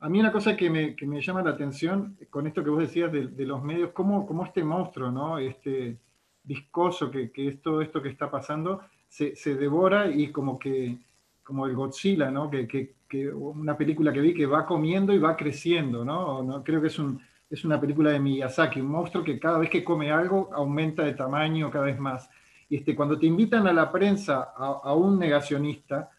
a 0.00 0.08
mí 0.08 0.20
una 0.20 0.32
cosa 0.32 0.56
que 0.56 0.68
me, 0.68 0.94
que 0.94 1.06
me, 1.06 1.20
llama 1.20 1.42
la 1.42 1.50
atención 1.50 2.16
con 2.30 2.46
esto 2.46 2.62
que 2.62 2.70
vos 2.70 2.80
decías 2.80 3.10
de, 3.10 3.46
los 3.46 3.62
medios, 3.62 3.90
cómo, 3.92 4.26
cómo, 4.26 4.44
este 4.44 4.62
monstruo, 4.62 5.10
¿no? 5.10 5.38
este 5.38 5.96
viscoso 6.44 7.10
que, 7.10 7.30
que, 7.30 7.48
es 7.48 7.62
todo 7.62 7.80
esto 7.80 8.02
que 8.02 8.10
está 8.10 8.30
pasando, 8.30 8.82
se, 9.08 9.34
se, 9.34 9.54
devora 9.56 10.08
y 10.08 10.30
como 10.30 10.58
que, 10.58 10.98
como 11.42 11.66
el 11.66 11.74
Godzilla, 11.74 12.30
¿no? 12.30 12.50
Que, 12.50 12.68
que, 12.68 12.94
una 13.32 13.76
película 13.76 14.12
que 14.12 14.20
vi 14.20 14.34
que 14.34 14.46
va 14.46 14.66
comiendo 14.66 15.12
y 15.12 15.18
va 15.18 15.36
creciendo, 15.36 16.04
¿no? 16.04 16.42
¿no? 16.42 16.62
Creo 16.62 16.80
que 16.80 16.88
es, 16.88 16.98
un, 16.98 17.20
es 17.48 17.64
una 17.64 17.80
película 17.80 18.10
de 18.10 18.20
Miyazaki, 18.20 18.80
un 18.80 18.88
monstruo 18.88 19.24
que 19.24 19.38
cada 19.38 19.58
vez 19.58 19.70
que 19.70 19.84
come 19.84 20.10
algo 20.10 20.50
aumenta 20.52 21.04
de 21.04 21.14
tamaño 21.14 21.70
cada 21.70 21.86
vez 21.86 21.98
más. 21.98 22.28
Y 22.68 22.76
este, 22.76 22.96
cuando 22.96 23.18
te 23.18 23.26
invitan 23.26 23.66
a 23.68 23.72
la 23.72 23.92
prensa 23.92 24.52
a 24.56 24.94
un 24.94 25.18
negacionista, 25.20 26.10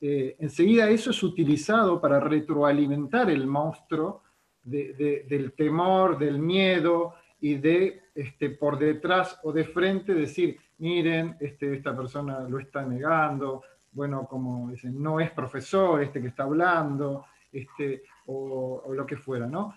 eh, 0.00 0.36
enseguida 0.38 0.90
eso 0.90 1.10
es 1.10 1.22
utilizado 1.22 2.00
para 2.00 2.20
retroalimentar 2.20 3.30
el 3.30 3.46
monstruo 3.46 4.22
del 4.62 5.52
temor, 5.52 6.18
del 6.18 6.40
miedo 6.40 7.14
y 7.40 7.54
de 7.54 8.02
este, 8.14 8.50
por 8.50 8.78
detrás 8.78 9.38
o 9.44 9.52
de 9.52 9.64
frente 9.64 10.12
decir, 10.12 10.58
miren, 10.78 11.36
este, 11.38 11.72
esta 11.74 11.96
persona 11.96 12.40
lo 12.40 12.58
está 12.58 12.84
negando, 12.84 13.62
bueno, 13.92 14.26
como 14.28 14.70
dicen, 14.70 15.00
no 15.00 15.20
es 15.20 15.30
profesor 15.30 16.02
este 16.02 16.20
que 16.20 16.28
está 16.28 16.42
hablando, 16.42 17.26
este, 17.52 18.02
o, 18.26 18.82
lo 18.92 19.06
que 19.06 19.16
fuera, 19.16 19.46
¿no? 19.46 19.74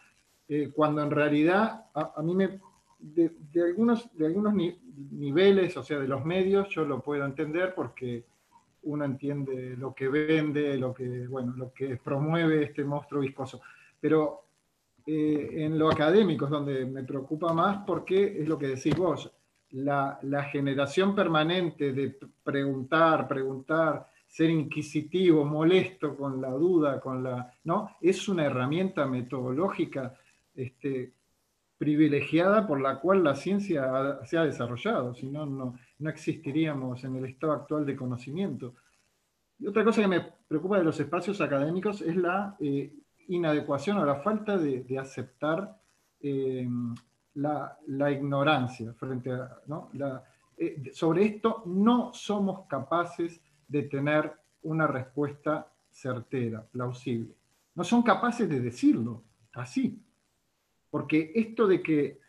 Eh, 0.48 0.72
cuando 0.74 1.04
en 1.04 1.12
realidad 1.12 1.86
a, 1.94 2.22
mí 2.24 2.36
me, 2.36 2.60
de, 2.98 3.32
algunos, 3.64 4.10
de 4.18 4.26
algunos 4.26 4.54
niveles, 4.54 5.78
o 5.78 5.84
sea, 5.84 6.00
de 6.00 6.08
los 6.08 6.26
medios, 6.26 6.68
yo 6.70 6.84
lo 6.84 7.02
puedo 7.02 7.24
entender 7.24 7.74
porque 7.76 8.26
uno 8.84 9.06
entiende 9.06 9.76
lo 9.78 9.94
que 9.94 10.08
vende, 10.08 10.78
lo 10.78 10.94
que, 10.94 11.28
bueno, 11.28 11.54
lo 11.56 11.74
que 11.74 11.98
promueve 11.98 12.64
este 12.64 12.84
monstruo 12.84 13.22
viscoso. 13.22 13.62
Pero 14.00 14.46
eh, 15.06 15.66
en 15.66 15.78
lo 15.78 15.90
académico 15.90 16.46
es 16.46 16.52
donde 16.52 16.86
me 16.86 17.04
preocupa 17.04 17.54
más 17.54 17.84
porque 17.86 18.42
es 18.42 18.48
lo 18.48 18.58
que 18.58 18.68
decís 18.68 18.96
vos, 18.96 19.32
la, 19.72 20.20
la, 20.24 20.44
generación 20.44 21.16
permanente 21.16 21.94
de 21.94 22.18
preguntar, 22.44 23.28
preguntar, 23.28 24.08
ser 24.28 24.50
inquisitivo, 24.50 25.46
molesto 25.46 26.16
con 26.16 26.42
la 26.42 26.50
duda, 26.50 27.00
con 27.00 27.24
la, 27.24 27.52
¿no? 27.64 27.98
Es 28.02 28.28
una 28.30 28.46
herramienta 28.46 29.06
metodológica 29.06 30.16
este, 30.56 31.14
privilegiada 31.78 32.68
por 32.68 32.82
la 32.82 33.00
cual 33.00 33.24
la 33.24 33.36
ciencia 33.36 34.20
se 34.26 34.38
ha 34.38 34.44
desarrollado, 34.44 35.16
si 35.16 35.28
no, 35.28 35.46
no, 35.46 35.76
existiríamos 36.08 37.04
en 37.04 37.16
el 37.18 37.26
estado 37.26 37.54
actual 37.54 37.86
de 37.86 37.96
conocimiento. 37.96 38.76
Y 39.60 39.68
otra 39.68 39.84
cosa 39.84 40.02
que 40.02 40.08
me 40.08 40.22
preocupa 40.48 40.78
de 40.78 40.86
los 40.86 41.00
espacios 41.00 41.42
académicos 41.42 42.02
es 42.02 42.16
la 42.16 42.56
eh, 42.60 42.94
inadecuación 43.28 43.98
o 43.98 44.06
la 44.06 44.16
falta 44.16 44.58
de, 44.58 44.98
aceptar 44.98 45.78
eh, 46.22 46.68
la, 47.34 48.12
ignorancia 48.12 48.94
frente 48.94 49.32
a, 49.32 49.62
eh, 50.58 50.92
sobre 50.94 51.26
esto 51.26 51.64
no 51.66 52.14
somos 52.14 52.68
capaces 52.68 53.42
de 53.68 53.84
tener 53.84 54.34
una 54.64 54.88
respuesta 54.88 55.72
certera, 55.90 56.66
plausible. 56.72 57.34
No 57.76 57.84
son 57.84 58.04
capaces 58.04 58.48
de 58.50 58.60
decirlo 58.60 59.24
así. 59.54 60.02
Porque 60.90 61.32
esto 61.36 61.68
de 61.68 61.82
que 61.82 62.20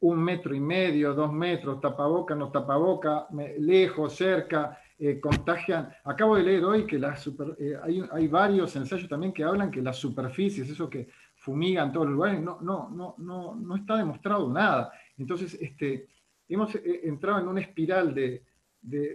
un 0.00 0.22
metro 0.22 0.54
y 0.54 0.60
medio, 0.60 1.14
dos 1.14 1.32
metros, 1.32 1.80
tapaboca, 1.80 2.34
no 2.34 2.50
tapaboca, 2.50 3.26
lejos, 3.58 4.14
cerca, 4.14 4.78
eh, 4.98 5.20
contagian. 5.20 5.90
Acabo 6.04 6.36
de 6.36 6.42
leer 6.42 6.64
hoy 6.64 6.86
que 6.86 6.96
eh, 6.96 8.06
hay, 8.12 8.28
varios 8.28 8.74
ensayos 8.76 9.08
también 9.08 9.32
que 9.32 9.44
hablan 9.44 9.70
que 9.70 9.82
las 9.82 9.96
superficies, 9.96 10.70
eso 10.70 10.88
que 10.88 11.08
fumigan 11.36 11.92
todos 11.92 12.06
los 12.06 12.14
lugares, 12.14 12.40
no, 12.40 12.60
no, 12.60 12.90
no, 12.90 13.14
no, 13.18 13.54
no 13.54 13.76
está 13.76 13.96
demostrado 13.96 14.50
nada. 14.50 14.92
Entonces, 15.18 15.54
este, 15.60 16.08
hemos 16.48 16.74
eh, 16.74 17.00
entrado 17.04 17.40
en 17.40 17.48
una 17.48 17.60
espiral 17.60 18.14
de, 18.14 18.42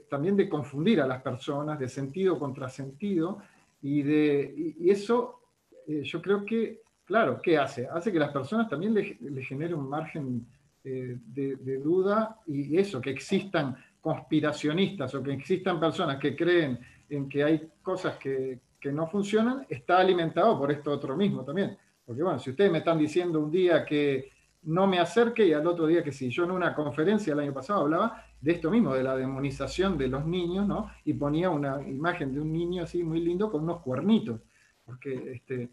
también 0.09 0.35
de 0.37 0.47
confundir 0.47 1.01
a 1.01 1.07
las 1.07 1.21
personas, 1.21 1.79
de 1.79 1.89
sentido 1.89 2.37
contra 2.37 2.69
sentido, 2.69 3.39
y, 3.81 4.01
de, 4.01 4.75
y 4.79 4.89
eso 4.89 5.41
yo 5.87 6.19
creo 6.19 6.43
que 6.45 6.81
Claro, 7.05 7.39
¿qué 7.41 7.57
hace? 7.57 7.87
Hace 7.87 8.11
que 8.11 8.17
las 8.17 8.31
personas 8.31 8.67
también 8.67 8.93
le, 8.93 9.43
genere 9.43 9.75
un 9.75 9.87
margen 9.87 10.47
eh, 10.87 11.17
de, 11.25 11.77
duda 11.79 12.41
y 12.45 12.77
eso, 12.77 13.01
que 13.01 13.09
existan 13.09 13.75
conspiracionistas 13.99 15.15
o 15.15 15.23
que 15.23 15.33
existan 15.33 15.79
personas 15.79 16.19
que 16.19 16.35
creen 16.35 16.79
en 17.09 17.27
que 17.27 17.43
hay 17.43 17.69
cosas 17.81 18.17
que, 18.17 18.59
no 18.93 19.07
funcionan, 19.07 19.65
está 19.67 19.97
alimentado 19.97 20.59
por 20.59 20.71
esto 20.71 20.91
otro 20.91 21.17
mismo 21.17 21.43
también. 21.43 21.75
Porque 22.05 22.21
bueno, 22.21 22.37
si 22.37 22.51
ustedes 22.51 22.71
me 22.71 22.77
están 22.77 22.99
diciendo 22.99 23.39
un 23.39 23.49
día 23.49 23.83
que 23.83 24.29
no 24.61 24.85
me 24.85 24.99
acerque 24.99 25.47
y 25.47 25.53
al 25.53 25.65
otro 25.65 25.87
día 25.87 26.03
que 26.03 26.11
sí. 26.11 26.29
Yo 26.29 26.43
en 26.43 26.51
una 26.51 26.75
conferencia 26.75 27.33
el 27.33 27.39
año 27.39 27.51
pasado 27.51 27.81
hablaba 27.81 28.23
de 28.39 28.51
esto 28.51 28.69
mismo, 28.69 28.93
de 28.93 29.01
la 29.01 29.15
demonización 29.15 29.97
de 29.97 30.07
los 30.07 30.23
niños, 30.27 30.67
¿no? 30.67 30.91
Y 31.03 31.13
ponía 31.13 31.49
una 31.49 31.81
imagen 31.81 32.31
de 32.31 32.41
un 32.41 32.53
niño 32.53 32.83
así 32.83 33.03
muy 33.03 33.21
lindo 33.21 33.49
con 33.49 33.63
unos 33.63 33.81
cuernitos. 33.81 34.39
Porque 34.85 35.31
este, 35.33 35.71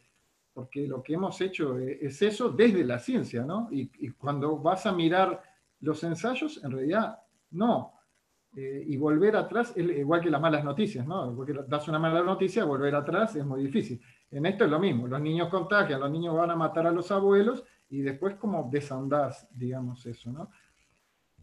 porque 0.52 0.86
lo 0.86 1.02
que 1.02 1.14
hemos 1.14 1.40
hecho 1.40 1.78
es 1.78 2.20
eso 2.22 2.50
desde 2.50 2.84
la 2.84 2.98
ciencia, 2.98 3.44
¿no? 3.44 3.68
Y, 3.70 4.10
cuando 4.10 4.58
vas 4.58 4.86
a 4.86 4.92
mirar 4.92 5.42
los 5.80 6.02
ensayos, 6.04 6.62
en 6.62 6.70
realidad 6.70 7.18
no. 7.50 7.94
Eh, 8.54 8.84
y 8.86 8.96
volver 8.98 9.34
atrás, 9.34 9.74
igual 9.76 10.20
que 10.20 10.28
las 10.28 10.40
malas 10.40 10.62
noticias, 10.62 11.06
¿no? 11.06 11.34
Porque 11.34 11.54
das 11.66 11.88
una 11.88 11.98
mala 11.98 12.22
noticia, 12.22 12.64
volver 12.64 12.94
atrás 12.94 13.34
es 13.36 13.46
muy 13.46 13.62
difícil. 13.62 14.00
En 14.30 14.44
esto 14.44 14.64
es 14.64 14.70
lo 14.70 14.78
mismo, 14.78 15.08
los 15.08 15.20
niños 15.20 15.48
contagian, 15.48 16.00
los 16.00 16.10
niños 16.10 16.34
van 16.36 16.50
a 16.50 16.56
matar 16.56 16.86
a 16.86 16.92
los 16.92 17.10
abuelos 17.10 17.64
y 17.88 18.02
después 18.02 18.34
como 18.36 18.68
desandás, 18.70 19.48
digamos 19.50 20.04
eso, 20.04 20.30
¿no? 20.32 20.50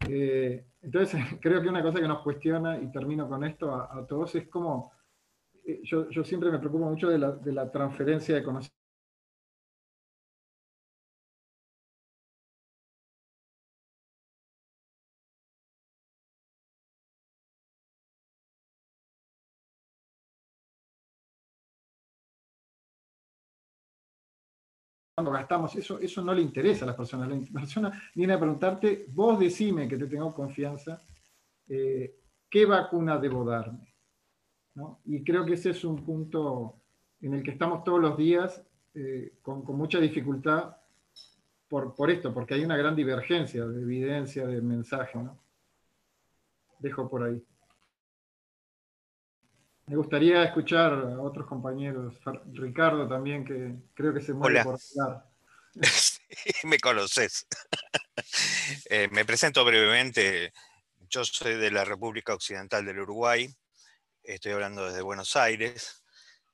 Eh, 0.08 0.66
entonces, 0.82 1.20
creo 1.40 1.60
que 1.60 1.68
una 1.68 1.82
cosa 1.82 2.00
que 2.00 2.08
nos 2.08 2.22
cuestiona, 2.22 2.78
y 2.80 2.90
termino 2.92 3.28
con 3.28 3.44
esto 3.44 3.74
a, 3.74 4.06
todos, 4.06 4.34
es 4.36 4.48
como, 4.48 4.92
eh, 5.64 5.80
yo, 5.82 6.08
yo, 6.10 6.24
siempre 6.24 6.50
me 6.50 6.58
preocupo 6.58 6.86
mucho 6.86 7.08
de 7.08 7.18
la, 7.18 7.32
de 7.32 7.52
la 7.52 7.70
transferencia 7.70 8.34
de 8.34 8.42
conocimiento 8.42 8.79
gastamos 25.28 25.76
eso, 25.76 25.98
eso 25.98 26.22
no 26.22 26.32
le 26.32 26.40
interesa 26.40 26.84
a 26.84 26.88
las 26.88 26.96
personas. 26.96 27.28
La 27.28 27.60
persona 27.60 28.02
viene 28.14 28.32
a 28.32 28.40
preguntarte, 28.40 29.06
vos 29.12 29.38
decime 29.38 29.86
que 29.86 29.98
te 29.98 30.06
tengo 30.06 30.32
confianza, 30.32 31.02
eh, 31.68 32.16
¿qué 32.48 32.64
vacuna 32.64 33.18
debo 33.18 33.44
darme? 33.44 33.94
Y 35.04 35.22
creo 35.22 35.44
que 35.44 35.54
ese 35.54 35.70
es 35.70 35.84
un 35.84 36.02
punto 36.02 36.76
en 37.20 37.34
el 37.34 37.42
que 37.42 37.50
estamos 37.50 37.84
todos 37.84 38.00
los 38.00 38.16
días 38.16 38.64
eh, 38.94 39.34
con, 39.42 39.64
mucha 39.76 40.00
dificultad 40.00 40.76
por, 41.68 41.94
por, 41.94 42.10
esto, 42.10 42.32
porque 42.32 42.54
hay 42.54 42.64
una 42.64 42.76
gran 42.76 42.96
divergencia 42.96 43.66
de 43.66 43.82
evidencia, 43.82 44.46
de 44.46 44.62
mensaje. 44.62 45.18
¿no? 45.18 45.38
Dejo 46.78 47.08
por 47.10 47.24
ahí. 47.24 47.44
Me 49.90 49.96
gustaría 49.96 50.44
escuchar 50.44 50.92
a 50.92 51.20
otros 51.20 51.48
compañeros, 51.48 52.14
Ricardo 52.52 53.08
también, 53.08 53.44
que 53.44 53.74
creo 53.92 54.14
que 54.14 54.20
se 54.20 54.32
muere 54.32 54.62
por 54.62 54.78
hablar. 54.96 55.26
me 56.64 56.78
conoces. 56.78 57.46
Eh, 58.88 59.08
me 59.10 59.24
presento 59.24 59.64
brevemente. 59.64 60.52
Yo 61.08 61.24
soy 61.24 61.54
de 61.54 61.72
la 61.72 61.84
República 61.84 62.34
Occidental 62.34 62.84
del 62.84 63.00
Uruguay. 63.00 63.52
Estoy 64.22 64.52
hablando 64.52 64.86
desde 64.86 65.02
Buenos 65.02 65.34
Aires. 65.34 66.04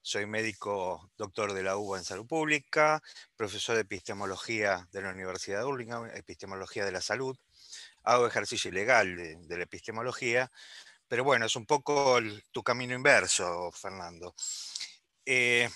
Soy 0.01 0.25
médico 0.25 1.11
doctor 1.19 1.53
de 1.53 1.63
la 1.63 1.77
UBA 1.77 1.99
en 1.99 2.05
Salud 2.05 2.27
Pública, 2.27 3.03
profesor 3.37 3.75
de 3.75 3.83
epistemología 3.83 4.89
de 4.93 5.03
la 5.03 5.11
Universidad 5.11 5.59
de 5.59 5.65
Urlingan, 5.67 6.11
epistemología 6.17 6.87
de 6.87 6.93
la 6.93 7.03
salud. 7.03 7.37
Hago 8.05 8.27
ejercicio 8.27 8.71
ilegal 8.71 9.17
de 9.47 9.57
la 9.57 9.65
epistemología 9.65 10.51
pero 11.09 11.25
bueno, 11.25 11.47
es 11.47 11.57
un 11.57 11.67
poco 11.67 12.19
tu 12.53 12.63
camino 12.63 12.95
inverso, 12.95 13.71
Fernando. 13.73 14.35
Eh, 15.25 15.69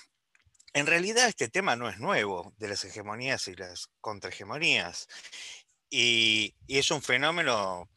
en 0.73 0.87
realidad 0.87 1.27
este 1.27 1.49
tema 1.49 1.75
no 1.75 1.89
es 1.89 1.99
nuevo, 1.99 2.53
de 2.57 2.69
las 2.69 2.83
hegemonías 2.85 3.47
y 3.47 3.55
las 3.55 3.89
contrahegemonías. 3.99 5.07
Y, 5.89 6.55
es 6.67 6.91
un 6.91 7.01
fenómeno 7.01 7.89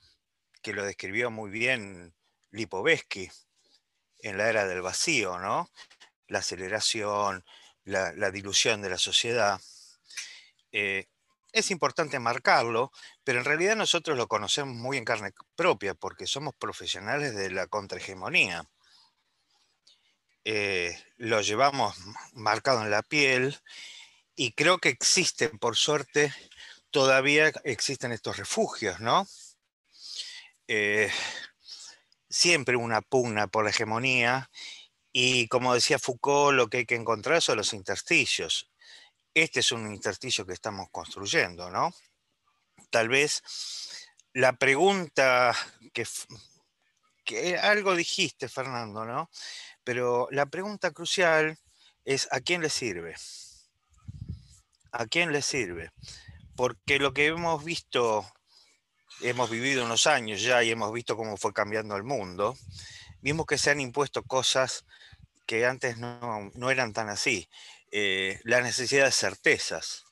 que 0.62 0.72
lo 0.72 0.84
describió 0.84 1.30
muy 1.30 1.50
bien 1.50 2.14
Lipovetsky 2.50 3.30
en 4.20 4.38
la 4.38 4.48
era 4.48 4.66
del 4.66 4.82
vacío, 4.82 5.38
¿no? 5.38 5.70
La 6.26 6.40
aceleración, 6.40 7.44
la, 7.84 8.30
dilución 8.30 8.82
de 8.82 8.90
la 8.90 8.98
sociedad. 8.98 9.60
Eh, 10.72 11.06
es 11.54 11.70
importante 11.70 12.18
marcarlo, 12.18 12.92
pero 13.22 13.38
en 13.38 13.44
realidad 13.44 13.76
nosotros 13.76 14.18
lo 14.18 14.26
conocemos 14.26 14.74
muy 14.74 14.98
en 14.98 15.04
carne 15.04 15.32
propia 15.54 15.94
porque 15.94 16.26
somos 16.26 16.54
profesionales 16.56 17.34
de 17.34 17.50
la 17.50 17.68
contrahegemonía. 17.68 18.68
Eh, 20.44 21.00
lo 21.16 21.40
llevamos 21.40 21.96
marcado 22.32 22.82
en 22.82 22.90
la 22.90 23.02
piel 23.02 23.56
y 24.34 24.52
creo 24.52 24.78
que 24.78 24.88
existen, 24.88 25.58
por 25.58 25.76
suerte, 25.76 26.34
todavía 26.90 27.52
existen 27.62 28.10
estos 28.10 28.36
refugios, 28.36 28.98
¿no? 28.98 29.26
Eh, 30.66 31.10
siempre 32.28 32.76
una 32.76 33.00
pugna 33.00 33.46
por 33.46 33.62
la 33.64 33.70
hegemonía 33.70 34.50
y 35.12 35.46
como 35.46 35.72
decía 35.72 36.00
Foucault, 36.00 36.56
lo 36.56 36.68
que 36.68 36.78
hay 36.78 36.86
que 36.86 36.96
encontrar 36.96 37.40
son 37.40 37.58
los 37.58 37.72
intersticios 37.72 38.73
este 39.34 39.60
es 39.60 39.72
un 39.72 39.92
intersticio 39.92 40.46
que 40.46 40.52
estamos 40.52 40.88
construyendo, 40.90 41.70
¿no? 41.70 41.92
Tal 42.90 43.08
vez 43.08 43.42
la 44.32 44.52
pregunta 44.54 45.54
que, 45.92 46.06
que 47.24 47.58
algo 47.58 47.96
dijiste, 47.96 48.48
Fernando, 48.48 49.04
¿no? 49.04 49.30
Pero 49.82 50.28
la 50.30 50.46
pregunta 50.46 50.92
crucial 50.92 51.58
es 52.04 52.28
¿a 52.30 52.40
quién 52.40 52.62
le 52.62 52.70
sirve? 52.70 53.16
¿A 54.92 55.06
quién 55.06 55.32
le 55.32 55.42
sirve? 55.42 55.90
Porque 56.56 56.98
lo 56.98 57.12
que 57.12 57.26
hemos 57.26 57.64
visto, 57.64 58.24
hemos 59.20 59.50
vivido 59.50 59.84
unos 59.84 60.06
años 60.06 60.40
ya 60.40 60.62
y 60.62 60.70
hemos 60.70 60.92
visto 60.92 61.16
cómo 61.16 61.36
fue 61.36 61.52
cambiando 61.52 61.96
el 61.96 62.04
mundo, 62.04 62.56
vimos 63.20 63.46
que 63.46 63.58
se 63.58 63.70
han 63.70 63.80
impuesto 63.80 64.22
cosas 64.22 64.84
que 65.46 65.66
antes 65.66 65.98
no, 65.98 66.50
no 66.54 66.70
eran 66.70 66.92
tan 66.92 67.08
así. 67.08 67.48
Eh, 67.90 68.40
la 68.44 68.60
necesidad 68.60 69.04
de 69.04 69.12
certezas. 69.12 70.04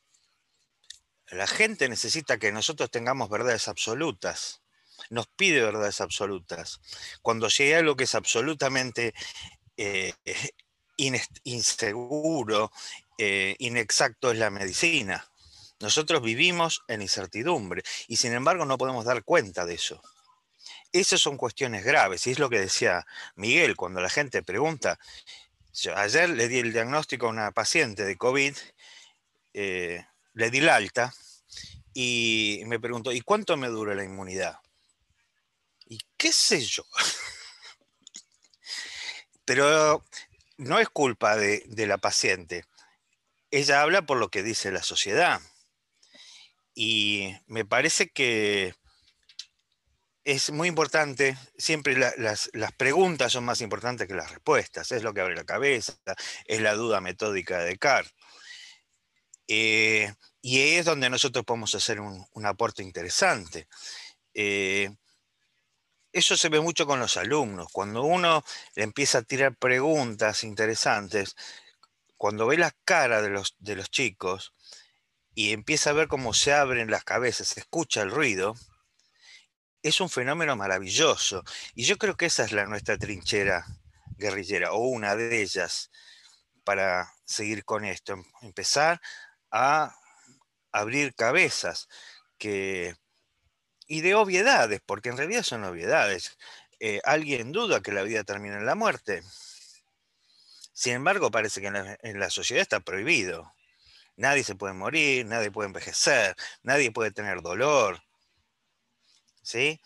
La 1.31 1.47
gente 1.47 1.89
necesita 1.89 2.39
que 2.39 2.53
nosotros 2.53 2.91
tengamos 2.91 3.31
verdades 3.31 3.69
absolutas. 3.69 4.63
Nos 5.11 5.27
pide 5.29 5.63
verdades 5.63 6.01
absolutas. 6.01 6.81
Cuando 7.23 7.49
si 7.51 7.65
hay 7.65 7.73
algo 7.73 7.97
que 7.97 8.05
es 8.05 8.15
absolutamente 8.15 9.15
eh, 9.77 10.13
inseguro, 11.45 12.71
eh, 13.19 13.57
inexacto, 13.59 14.31
es 14.31 14.39
la 14.39 14.51
medicina. 14.51 15.27
Nosotros 15.81 16.23
vivimos 16.23 16.83
en 16.87 17.03
incertidumbre 17.03 17.83
y 18.07 18.17
sin 18.17 18.33
embargo 18.35 18.65
no 18.65 18.79
podemos 18.79 19.05
dar 19.05 19.25
cuenta 19.25 19.67
de 19.67 19.75
eso. 19.75 20.01
Esas 20.93 21.21
son 21.21 21.37
cuestiones 21.37 21.85
graves 21.85 22.27
y 22.27 22.33
es 22.33 22.39
lo 22.39 22.51
que 22.51 22.61
decía 22.61 23.07
Miguel 23.35 23.77
cuando 23.77 24.01
la 24.01 24.11
gente 24.11 24.43
pregunta, 24.43 24.99
ayer 25.95 26.31
le 26.31 26.49
di 26.49 26.59
el 26.59 26.73
diagnóstico 26.73 27.27
a 27.27 27.31
una 27.31 27.51
paciente 27.53 28.05
de 28.05 28.17
COVID, 28.17 28.57
eh, 29.55 30.05
le 30.35 30.51
di 30.51 30.61
la 30.61 30.77
alta 30.77 31.15
y 31.95 32.63
me 32.67 32.81
preguntó, 32.81 33.13
¿y 33.13 33.21
cuánto 33.21 33.57
me 33.57 33.69
dura 33.69 33.95
la 33.95 34.05
inmunidad? 34.05 34.59
Y 35.87 35.99
qué 36.17 36.33
sé 36.33 36.61
yo. 36.61 36.85
Pero 39.45 40.05
no 40.57 40.79
es 40.79 40.89
culpa 40.89 41.37
de 41.37 41.87
la 41.87 41.99
paciente. 41.99 42.65
Ella 43.51 43.83
habla 43.83 44.03
por 44.03 44.19
lo 44.19 44.31
que 44.31 44.43
dice 44.43 44.71
la 44.71 44.83
sociedad. 44.83 45.41
Y 46.75 47.37
me 47.47 47.65
parece 47.65 48.09
que 48.09 48.75
es 50.25 50.51
muy 50.53 50.69
importante, 50.69 51.37
siempre 51.57 51.97
las, 51.97 52.51
preguntas 52.77 53.33
son 53.33 53.45
más 53.45 53.61
importantes 53.61 54.07
que 54.07 54.15
las 54.15 54.31
respuestas, 54.31 54.93
es 54.93 55.03
lo 55.03 55.13
que 55.13 55.21
abre 55.21 55.35
la 55.35 55.45
cabeza, 55.45 55.95
es 56.47 56.61
la 56.61 56.75
duda 56.75 57.01
metódica 57.01 57.59
de 57.59 57.67
Descartes. 57.67 58.15
Eh, 59.49 60.13
y 60.41 60.61
es 60.61 60.85
donde 60.85 61.11
nosotros 61.11 61.45
podemos 61.45 61.75
hacer 61.75 62.01
un, 62.01 62.47
aporte 62.47 62.83
interesante. 62.83 63.69
Eh, 64.35 64.91
eso 66.13 66.37
se 66.37 66.49
ve 66.49 66.61
mucho 66.61 66.87
con 66.87 67.01
los 67.01 67.17
alumnos. 67.17 67.69
Cuando 67.73 68.03
uno 68.03 68.45
le 68.77 68.85
empieza 68.85 69.19
a 69.19 69.23
tirar 69.23 69.57
preguntas 69.57 70.45
interesantes, 70.45 71.37
cuando 72.17 72.47
ve 72.47 72.59
la 72.59 72.73
cara 72.85 73.23
de 73.23 73.31
los, 73.31 73.57
de 73.59 73.77
los 73.77 73.91
chicos 73.91 74.53
y 75.35 75.53
empieza 75.53 75.91
a 75.91 75.95
ver 75.95 76.09
cómo 76.09 76.35
se 76.35 76.53
abren 76.53 76.91
las 76.91 77.05
cabezas, 77.05 77.49
se 77.49 77.61
escucha 77.61 78.03
el 78.03 78.11
ruido, 78.11 78.55
es 79.83 80.01
un 80.01 80.09
fenómeno 80.09 80.57
maravilloso. 80.57 81.45
Y 81.75 81.85
yo 81.85 81.99
creo 81.99 82.17
que 82.17 82.27
esa 82.27 82.45
es 82.45 82.53
la, 82.53 82.67
nuestra 82.67 82.99
trinchera 82.99 83.67
guerrillera, 84.17 84.73
o 84.73 84.87
una 84.89 85.17
de 85.17 85.43
ellas, 85.43 85.91
para 86.65 87.13
seguir 87.25 87.65
con 87.65 87.85
esto. 87.85 88.15
Em, 88.15 88.25
empezar 88.43 89.01
a 89.51 89.95
abrir 90.73 91.15
cabezas 91.15 91.89
que, 92.39 92.95
y 93.87 94.01
de 94.03 94.15
obviedades, 94.15 94.81
porque 94.87 95.11
en 95.11 95.19
realidad 95.19 95.43
son 95.43 95.65
obviedades. 95.65 96.39
Eh, 96.81 97.01
¿Alguien 97.05 97.53
duda 97.53 97.83
que 97.83 97.93
la 97.93 98.03
vida 98.03 98.25
termina 98.25 98.57
en 98.59 98.67
la 98.67 98.75
muerte? 98.75 99.23
Sin 100.73 100.95
embargo, 100.95 101.31
parece 101.31 101.61
que 101.61 101.69
en 101.69 102.21
la 102.21 102.31
sociedad 102.31 102.63
está 102.63 102.81
prohibido. 102.81 103.53
Nadie 104.17 104.45
se 104.45 104.55
puede 104.55 104.75
morir, 104.75 105.27
nadie 105.27 105.51
puede 105.51 105.69
envejecer, 105.69 106.37
nadie 106.63 106.91
puede 106.93 107.13
tener 107.13 107.43
dolor, 107.43 108.03
¿sí? 109.43 109.81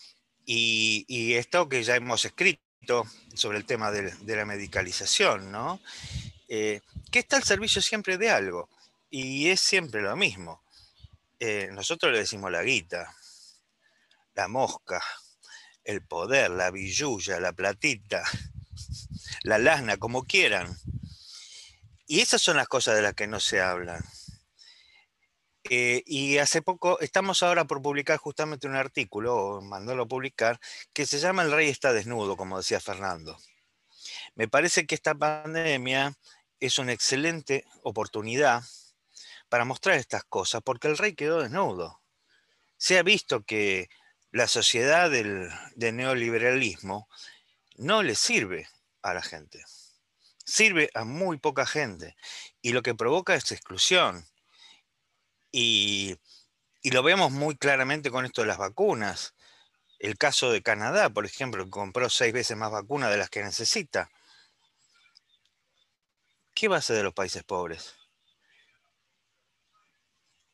Y, 0.45 1.35
esto 1.35 1.69
que 1.69 1.83
ya 1.83 1.97
hemos 1.97 2.25
escrito 2.25 3.05
sobre 3.35 3.59
el 3.59 3.65
tema 3.65 3.91
de, 3.91 4.37
la 4.37 4.45
medicalización, 4.45 5.51
¿no? 5.51 5.81
Eh, 6.49 6.81
que 7.11 7.19
está 7.19 7.37
al 7.37 7.43
servicio 7.43 7.83
siempre 7.83 8.19
de 8.19 8.31
algo, 8.31 8.69
y 9.11 9.49
es 9.49 9.61
siempre 9.61 10.03
lo 10.03 10.15
mismo. 10.17 10.63
Eh, 11.41 11.69
nosotros 11.73 12.13
le 12.13 12.19
decimos 12.19 12.51
la 12.51 12.63
guita, 12.63 13.15
la 14.35 14.49
mosca, 14.49 15.03
el 15.85 16.03
poder, 16.03 16.51
la 16.51 16.71
billulla, 16.71 17.41
la 17.41 17.53
platita, 17.53 18.23
la 19.43 19.59
lasna, 19.59 19.97
como 19.97 20.25
quieran. 20.25 20.79
Y 22.07 22.21
esas 22.21 22.41
son 22.41 22.57
las 22.57 22.69
cosas 22.69 22.95
de 22.95 23.03
las 23.03 23.15
que 23.15 23.27
no 23.27 23.41
se 23.41 23.61
hablan. 23.61 24.05
Eh, 25.69 26.05
y 26.07 26.39
hace 26.39 26.63
poco, 26.63 27.01
estamos 27.01 27.43
ahora 27.43 27.65
por 27.65 27.83
publicar 27.83 28.19
justamente 28.19 28.69
un 28.69 28.77
artículo, 28.77 29.61
mandarlo 29.63 30.05
a 30.05 30.09
publicar, 30.09 30.61
que 30.93 31.07
se 31.07 31.19
llama 31.19 31.43
El 31.43 31.51
rey 31.51 31.69
está 31.69 31.93
desnudo, 31.93 32.37
como 32.37 32.59
decía 32.59 32.79
Fernando. 32.79 33.37
Me 34.37 34.47
parece 34.47 34.87
que 34.87 34.95
esta 34.95 35.15
pandemia 35.15 36.15
es 36.61 36.79
una 36.79 36.93
excelente 36.93 37.65
oportunidad 37.83 38.63
para 39.49 39.65
mostrar 39.65 39.97
estas 39.97 40.23
cosas, 40.25 40.63
porque 40.65 40.87
el 40.87 40.99
rey 40.99 41.15
quedó 41.15 41.43
desnudo. 41.43 42.01
Se 42.77 42.99
ha 42.99 43.03
visto 43.03 43.43
que 43.43 43.89
la 44.31 44.47
sociedad 44.47 45.11
del, 45.11 45.51
del 45.75 45.97
neoliberalismo 45.97 47.09
no 47.77 48.05
le 48.05 48.15
sirve 48.15 48.69
a 49.03 49.15
la 49.15 49.23
gente, 49.23 49.65
sirve 50.45 50.91
a 50.95 51.05
muy 51.05 51.39
poca 51.39 51.67
gente, 51.67 52.17
y 52.63 52.73
lo 52.73 52.83
que 52.83 52.95
provoca 52.95 53.35
es 53.35 53.51
exclusión 53.51 54.27
y, 55.59 56.19
lo 56.91 57.03
vemos 57.03 57.33
muy 57.33 57.57
claramente 57.57 58.11
con 58.11 58.27
esto 58.27 58.43
de 58.43 58.49
las 58.49 58.59
vacunas. 58.59 59.35
El 59.99 60.19
caso 60.19 60.53
de 60.53 60.63
Canadá, 60.63 61.09
por 61.09 61.25
ejemplo, 61.25 61.65
que 61.65 61.71
compró 61.71 62.11
seis 62.11 62.33
veces 62.33 62.57
más 62.57 62.71
vacunas 62.71 63.11
de 63.11 63.17
las 63.17 63.31
que 63.31 63.43
necesita. 63.43 64.11
¿Qué 66.55 66.69
va 66.69 66.77
a 66.77 66.79
hacer 66.79 66.97
de 66.97 67.03
los 67.03 67.15
países 67.15 67.43
pobres? 67.43 67.95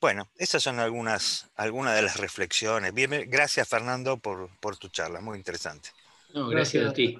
Bueno, 0.01 0.31
esas 0.37 0.63
son 0.63 0.79
algunas, 0.79 1.51
algunas 1.57 1.97
de 1.97 2.03
las 2.03 2.19
reflexiones. 2.19 2.95
Bien, 2.95 3.11
gracias 3.29 3.69
Fernando 3.69 4.19
por, 4.19 4.77
tu 4.79 4.89
charla, 4.89 5.21
muy 5.21 5.37
interesante. 5.37 5.91
No, 6.33 6.49
gracias, 6.49 6.91
a 6.91 6.93
ti. 6.93 7.19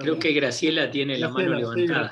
Creo 0.00 0.18
que 0.18 0.32
Graciela 0.32 0.90
tiene 0.90 1.18
la 1.18 1.28
mano 1.28 1.54
levantada. 1.54 2.10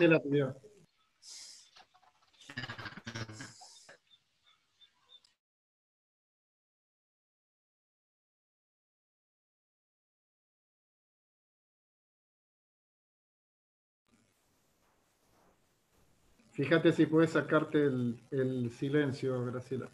Fíjate 16.59 16.93
si 16.93 17.07
puedes 17.07 17.31
sacarte 17.31 17.85
el, 17.85 18.73
silencio, 18.77 19.45
Graciela. 19.45 19.89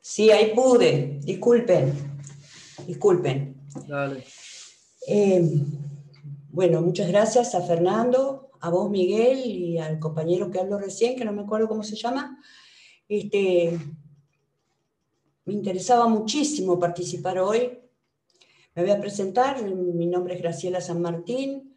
Sí, 0.00 0.28
ahí 0.32 0.52
pude. 0.52 1.20
Disculpen. 1.22 1.94
Disculpen. 2.84 3.54
Dale. 3.86 4.24
Eh, 5.06 5.40
bueno, 6.48 6.82
muchas 6.82 7.06
gracias 7.06 7.54
a 7.54 7.62
Fernando, 7.62 8.50
a 8.60 8.70
vos, 8.70 8.90
Miguel, 8.90 9.46
y 9.46 9.78
al 9.78 10.00
compañero 10.00 10.50
que 10.50 10.58
habló 10.58 10.78
recién, 10.80 11.14
que 11.14 11.24
no 11.24 11.32
me 11.32 11.42
acuerdo 11.42 11.68
cómo 11.68 11.84
se 11.84 11.94
llama. 11.94 12.42
Este, 13.08 13.78
me 15.44 15.52
interesaba 15.52 16.08
muchísimo 16.08 16.76
participar 16.76 17.38
hoy. 17.38 17.78
Me 18.74 18.82
voy 18.82 18.90
a 18.90 19.00
presentar. 19.00 19.62
Mi 19.62 20.06
nombre 20.06 20.34
es 20.34 20.42
Graciela 20.42 20.80
San 20.80 21.00
Martín. 21.00 21.69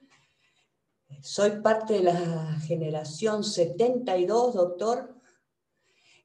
Soy 1.21 1.61
parte 1.61 1.93
de 1.93 2.03
la 2.03 2.59
generación 2.61 3.43
72, 3.43 4.53
doctor, 4.53 5.15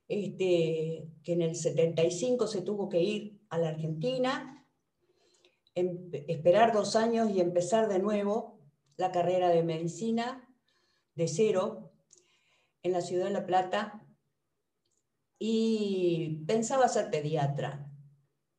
este, 0.09 1.09
que 1.23 1.33
en 1.33 1.43
el 1.43 1.55
75 1.55 2.47
se 2.47 2.63
tuvo 2.63 2.89
que 2.89 3.01
ir 3.01 3.41
a 3.51 3.59
la 3.59 3.69
Argentina, 3.69 4.67
em, 5.75 6.11
esperar 6.27 6.73
dos 6.73 6.97
años 6.97 7.31
y 7.31 7.41
empezar 7.41 7.89
de 7.89 7.99
nuevo 7.99 8.61
la 8.97 9.13
carrera 9.13 9.51
de 9.51 9.63
medicina 9.63 10.49
de 11.15 11.29
cero 11.29 11.93
en 12.83 12.93
la 12.93 13.01
ciudad 13.01 13.27
de 13.27 13.33
La 13.33 13.47
Plata 13.47 14.07
y 15.39 16.45
pensaba 16.47 16.89
ser 16.89 17.11
pediatra. 17.11 17.91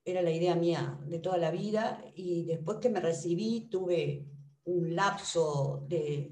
Era 0.05 0.21
la 0.21 0.31
idea 0.31 0.55
mía 0.55 0.99
de 1.05 1.19
toda 1.19 1.37
la 1.37 1.51
vida 1.51 2.03
y 2.15 2.45
después 2.45 2.77
que 2.79 2.89
me 2.89 2.99
recibí 2.99 3.69
tuve 3.69 4.25
un 4.69 4.95
lapso 4.95 5.83
de, 5.87 6.31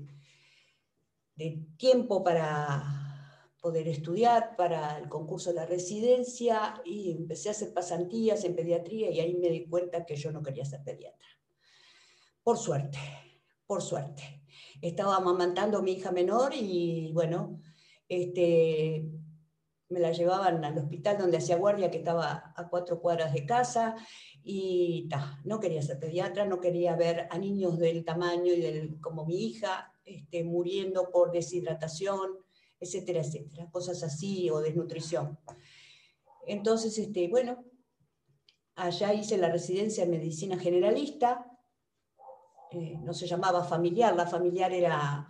tiempo 1.77 2.23
para 2.23 3.53
poder 3.61 3.87
estudiar 3.87 4.55
para 4.55 4.97
el 4.97 5.07
concurso 5.07 5.49
de 5.51 5.57
la 5.57 5.65
residencia 5.65 6.81
y 6.83 7.11
empecé 7.11 7.49
a 7.49 7.51
hacer 7.51 7.73
pasantías 7.73 8.43
en 8.43 8.55
pediatría 8.55 9.11
y 9.11 9.19
ahí 9.19 9.35
me 9.35 9.49
di 9.49 9.67
cuenta 9.67 10.03
que 10.05 10.15
yo 10.15 10.31
no 10.31 10.41
quería 10.41 10.65
ser 10.65 10.83
pediatra. 10.83 11.27
Por 12.41 12.57
suerte, 12.57 12.97
por 13.67 13.83
suerte. 13.83 14.41
Estaba 14.81 15.17
amamantando 15.17 15.77
a 15.77 15.81
mi 15.83 15.93
hija 15.93 16.11
menor 16.11 16.53
y 16.55 17.11
bueno, 17.13 17.61
este, 18.07 19.05
me 19.89 19.99
la 19.99 20.11
llevaban 20.11 20.63
al 20.65 20.77
hospital 20.77 21.17
donde 21.17 21.37
hacía 21.37 21.57
guardia, 21.57 21.91
que 21.91 21.99
estaba 21.99 22.53
a 22.55 22.67
cuatro 22.69 22.99
cuadras 22.99 23.33
de 23.33 23.45
casa, 23.45 23.95
y 24.43 25.09
no 25.43 25.59
quería 25.59 25.81
ser 25.81 25.99
pediatra, 25.99 26.45
no 26.45 26.59
quería 26.59 26.95
ver 26.95 27.27
a 27.29 27.37
niños 27.37 27.77
del 27.77 28.05
tamaño 28.05 28.53
y 28.53 28.61
del, 28.61 29.01
como 29.01 29.25
mi 29.25 29.45
hija, 29.45 29.93
este, 30.05 30.43
muriendo 30.43 31.09
por 31.11 31.31
deshidratación, 31.31 32.37
etcétera, 32.79 33.21
etcétera, 33.21 33.69
cosas 33.71 34.03
así, 34.03 34.49
o 34.49 34.59
desnutrición. 34.59 35.37
Entonces, 36.45 36.97
este, 36.97 37.27
bueno, 37.27 37.65
allá 38.75 39.13
hice 39.13 39.37
la 39.37 39.49
residencia 39.49 40.03
en 40.03 40.11
medicina 40.11 40.57
generalista, 40.57 41.51
eh, 42.71 42.97
no 43.01 43.13
se 43.13 43.27
llamaba 43.27 43.63
familiar, 43.63 44.15
la 44.15 44.27
familiar 44.27 44.71
era 44.71 45.27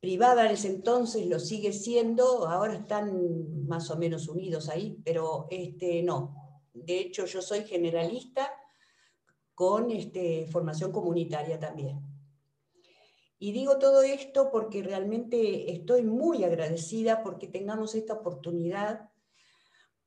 privada 0.00 0.46
en 0.46 0.52
ese 0.52 0.68
entonces, 0.68 1.26
lo 1.26 1.40
sigue 1.40 1.72
siendo, 1.72 2.46
ahora 2.46 2.74
están 2.74 3.66
más 3.66 3.90
o 3.90 3.96
menos 3.96 4.28
unidos 4.28 4.68
ahí, 4.68 5.02
pero 5.04 5.48
este, 5.50 6.02
no, 6.02 6.45
de 6.84 7.00
hecho, 7.00 7.26
yo 7.26 7.42
soy 7.42 7.64
generalista 7.64 8.50
con 9.54 9.90
este, 9.90 10.46
formación 10.48 10.92
comunitaria 10.92 11.58
también. 11.58 12.00
Y 13.38 13.52
digo 13.52 13.78
todo 13.78 14.02
esto 14.02 14.50
porque 14.50 14.82
realmente 14.82 15.72
estoy 15.72 16.02
muy 16.02 16.44
agradecida 16.44 17.22
porque 17.22 17.46
tengamos 17.46 17.94
esta 17.94 18.14
oportunidad, 18.14 19.10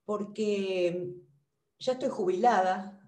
porque 0.05 1.15
ya 1.79 1.93
estoy 1.93 2.09
jubilada, 2.09 2.99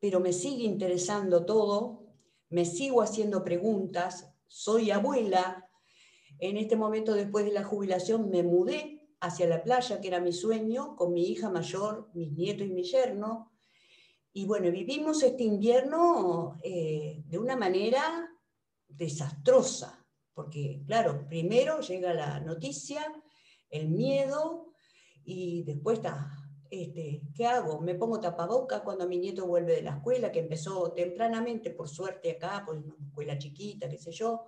pero 0.00 0.20
me 0.20 0.32
sigue 0.32 0.64
interesando 0.64 1.44
todo, 1.44 2.06
me 2.48 2.64
sigo 2.64 3.02
haciendo 3.02 3.44
preguntas, 3.44 4.32
soy 4.46 4.90
abuela, 4.90 5.68
en 6.38 6.56
este 6.56 6.76
momento 6.76 7.14
después 7.14 7.44
de 7.44 7.52
la 7.52 7.64
jubilación 7.64 8.30
me 8.30 8.42
mudé 8.42 8.95
hacia 9.20 9.46
la 9.46 9.62
playa, 9.62 10.00
que 10.00 10.08
era 10.08 10.20
mi 10.20 10.32
sueño, 10.32 10.96
con 10.96 11.12
mi 11.12 11.28
hija 11.28 11.50
mayor, 11.50 12.10
mis 12.14 12.32
nietos 12.32 12.66
y 12.66 12.70
mi 12.70 12.82
yerno. 12.82 13.52
Y 14.32 14.44
bueno, 14.44 14.70
vivimos 14.70 15.22
este 15.22 15.44
invierno 15.44 16.58
eh, 16.62 17.22
de 17.26 17.38
una 17.38 17.56
manera 17.56 18.30
desastrosa, 18.88 20.04
porque 20.34 20.82
claro, 20.86 21.26
primero 21.28 21.80
llega 21.80 22.12
la 22.12 22.40
noticia, 22.40 23.02
el 23.70 23.88
miedo, 23.88 24.72
y 25.24 25.64
después 25.64 25.98
está, 25.98 26.30
este, 26.70 27.22
¿qué 27.34 27.46
hago? 27.46 27.80
Me 27.80 27.94
pongo 27.94 28.20
tapaboca 28.20 28.84
cuando 28.84 29.08
mi 29.08 29.18
nieto 29.18 29.46
vuelve 29.46 29.76
de 29.76 29.82
la 29.82 29.96
escuela, 29.96 30.30
que 30.30 30.40
empezó 30.40 30.92
tempranamente, 30.92 31.70
por 31.70 31.88
suerte 31.88 32.32
acá, 32.32 32.62
pues 32.66 32.78
una 32.78 33.06
escuela 33.06 33.38
chiquita, 33.38 33.88
qué 33.88 33.98
sé 33.98 34.12
yo, 34.12 34.46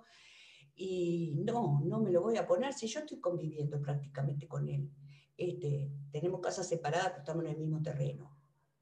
y 0.81 1.35
no, 1.43 1.81
no 1.83 1.99
me 1.99 2.09
lo 2.09 2.21
voy 2.21 2.37
a 2.37 2.47
poner 2.47 2.73
si 2.73 2.87
yo 2.87 3.01
estoy 3.01 3.19
conviviendo 3.19 3.81
prácticamente 3.81 4.47
con 4.47 4.69
él. 4.69 4.89
Este, 5.35 5.91
tenemos 6.09 6.39
casas 6.39 6.69
separadas, 6.69 7.09
pero 7.09 7.19
estamos 7.19 7.43
en 7.43 7.51
el 7.51 7.57
mismo 7.57 7.81
terreno. 7.81 8.33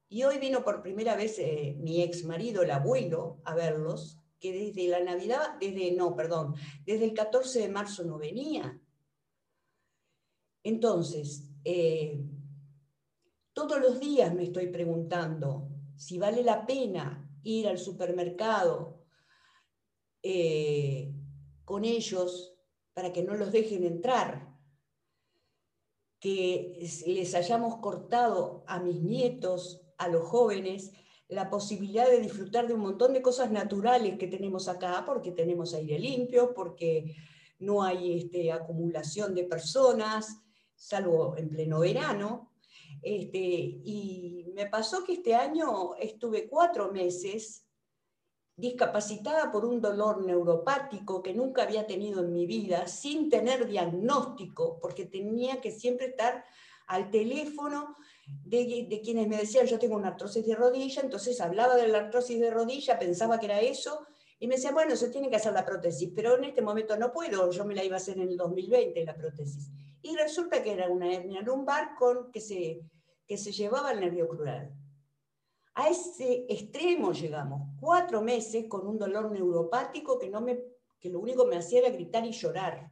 Y 0.08 0.22
hoy 0.22 0.38
vino 0.38 0.62
por 0.62 0.80
primera 0.80 1.16
vez 1.16 1.40
eh, 1.40 1.76
mi 1.80 2.00
ex 2.00 2.24
marido, 2.24 2.62
el 2.62 2.70
abuelo, 2.70 3.40
a 3.44 3.56
verlos, 3.56 4.16
que 4.38 4.52
desde 4.52 4.86
la 4.86 5.00
Navidad, 5.00 5.58
desde, 5.58 5.90
no, 5.90 6.14
perdón, 6.14 6.54
desde 6.84 7.04
el 7.04 7.14
14 7.14 7.62
de 7.62 7.68
marzo 7.68 8.04
no 8.04 8.16
venía. 8.16 8.80
Entonces, 10.62 11.50
eh, 11.64 12.22
todos 13.52 13.80
los 13.80 13.98
días 13.98 14.32
me 14.32 14.44
estoy 14.44 14.68
preguntando 14.68 15.68
si 15.96 16.16
vale 16.16 16.44
la 16.44 16.64
pena 16.64 17.28
ir 17.42 17.66
al 17.66 17.78
supermercado 17.78 19.04
eh, 20.22 21.12
con 21.68 21.84
ellos 21.84 22.54
para 22.94 23.12
que 23.12 23.22
no 23.22 23.34
los 23.34 23.52
dejen 23.52 23.84
entrar, 23.84 24.56
que 26.18 26.78
les 27.06 27.34
hayamos 27.34 27.76
cortado 27.76 28.64
a 28.66 28.80
mis 28.80 29.02
nietos, 29.02 29.82
a 29.98 30.08
los 30.08 30.24
jóvenes, 30.24 30.92
la 31.28 31.50
posibilidad 31.50 32.08
de 32.08 32.22
disfrutar 32.22 32.66
de 32.66 32.72
un 32.72 32.80
montón 32.80 33.12
de 33.12 33.20
cosas 33.20 33.50
naturales 33.50 34.16
que 34.16 34.28
tenemos 34.28 34.66
acá, 34.66 35.04
porque 35.04 35.32
tenemos 35.32 35.74
aire 35.74 35.98
limpio, 35.98 36.54
porque 36.54 37.14
no 37.58 37.82
hay 37.82 38.16
este, 38.16 38.50
acumulación 38.50 39.34
de 39.34 39.44
personas, 39.44 40.40
salvo 40.74 41.36
en 41.36 41.50
pleno 41.50 41.80
verano. 41.80 42.50
Este, 43.02 43.36
y 43.36 44.46
me 44.54 44.70
pasó 44.70 45.04
que 45.04 45.12
este 45.12 45.34
año 45.34 45.96
estuve 45.96 46.48
cuatro 46.48 46.90
meses 46.92 47.67
discapacitada 48.58 49.52
por 49.52 49.64
un 49.64 49.80
dolor 49.80 50.26
neuropático 50.26 51.22
que 51.22 51.32
nunca 51.32 51.62
había 51.62 51.86
tenido 51.86 52.24
en 52.24 52.32
mi 52.32 52.44
vida, 52.44 52.88
sin 52.88 53.30
tener 53.30 53.68
diagnóstico, 53.68 54.80
porque 54.82 55.06
tenía 55.06 55.60
que 55.60 55.70
siempre 55.70 56.06
estar 56.06 56.44
al 56.88 57.08
teléfono 57.12 57.96
de, 58.26 59.00
quienes 59.04 59.28
me 59.28 59.36
decían, 59.36 59.66
yo 59.66 59.78
tengo 59.78 59.94
una 59.94 60.08
artrosis 60.08 60.44
de 60.44 60.56
rodilla, 60.56 61.02
entonces 61.02 61.40
hablaba 61.40 61.76
de 61.76 61.86
la 61.86 61.98
artrosis 61.98 62.40
de 62.40 62.50
rodilla, 62.50 62.98
pensaba 62.98 63.38
que 63.38 63.46
era 63.46 63.60
eso, 63.60 64.04
y 64.40 64.48
me 64.48 64.56
decía, 64.56 64.72
bueno, 64.72 64.96
se 64.96 65.10
tiene 65.10 65.30
que 65.30 65.36
hacer 65.36 65.52
la 65.52 65.64
prótesis, 65.64 66.10
pero 66.12 66.36
en 66.36 66.42
este 66.42 66.60
momento 66.60 66.96
no 66.96 67.12
puedo, 67.12 67.52
yo 67.52 67.64
me 67.64 67.76
la 67.76 67.84
iba 67.84 67.94
a 67.94 67.98
hacer 67.98 68.16
en 68.16 68.28
el 68.28 68.36
2020 68.36 69.04
la 69.04 69.14
prótesis. 69.14 69.70
Y 70.02 70.16
resulta 70.16 70.64
que 70.64 70.72
era 70.72 70.88
una 70.88 71.12
hernia 71.12 71.42
lumbar 71.42 71.94
con, 71.96 72.32
que, 72.32 72.40
se, 72.40 72.80
que 73.24 73.38
se 73.38 73.52
llevaba 73.52 73.90
al 73.90 74.00
nervio 74.00 74.26
crural. 74.26 74.72
A 75.78 75.90
ese 75.90 76.44
extremo 76.48 77.12
llegamos, 77.12 77.68
cuatro 77.78 78.20
meses 78.20 78.66
con 78.68 78.84
un 78.84 78.98
dolor 78.98 79.30
neuropático 79.30 80.18
que, 80.18 80.28
no 80.28 80.40
me, 80.40 80.58
que 80.98 81.08
lo 81.08 81.20
único 81.20 81.44
que 81.44 81.50
me 81.50 81.56
hacía 81.58 81.78
era 81.78 81.90
gritar 81.90 82.26
y 82.26 82.32
llorar. 82.32 82.90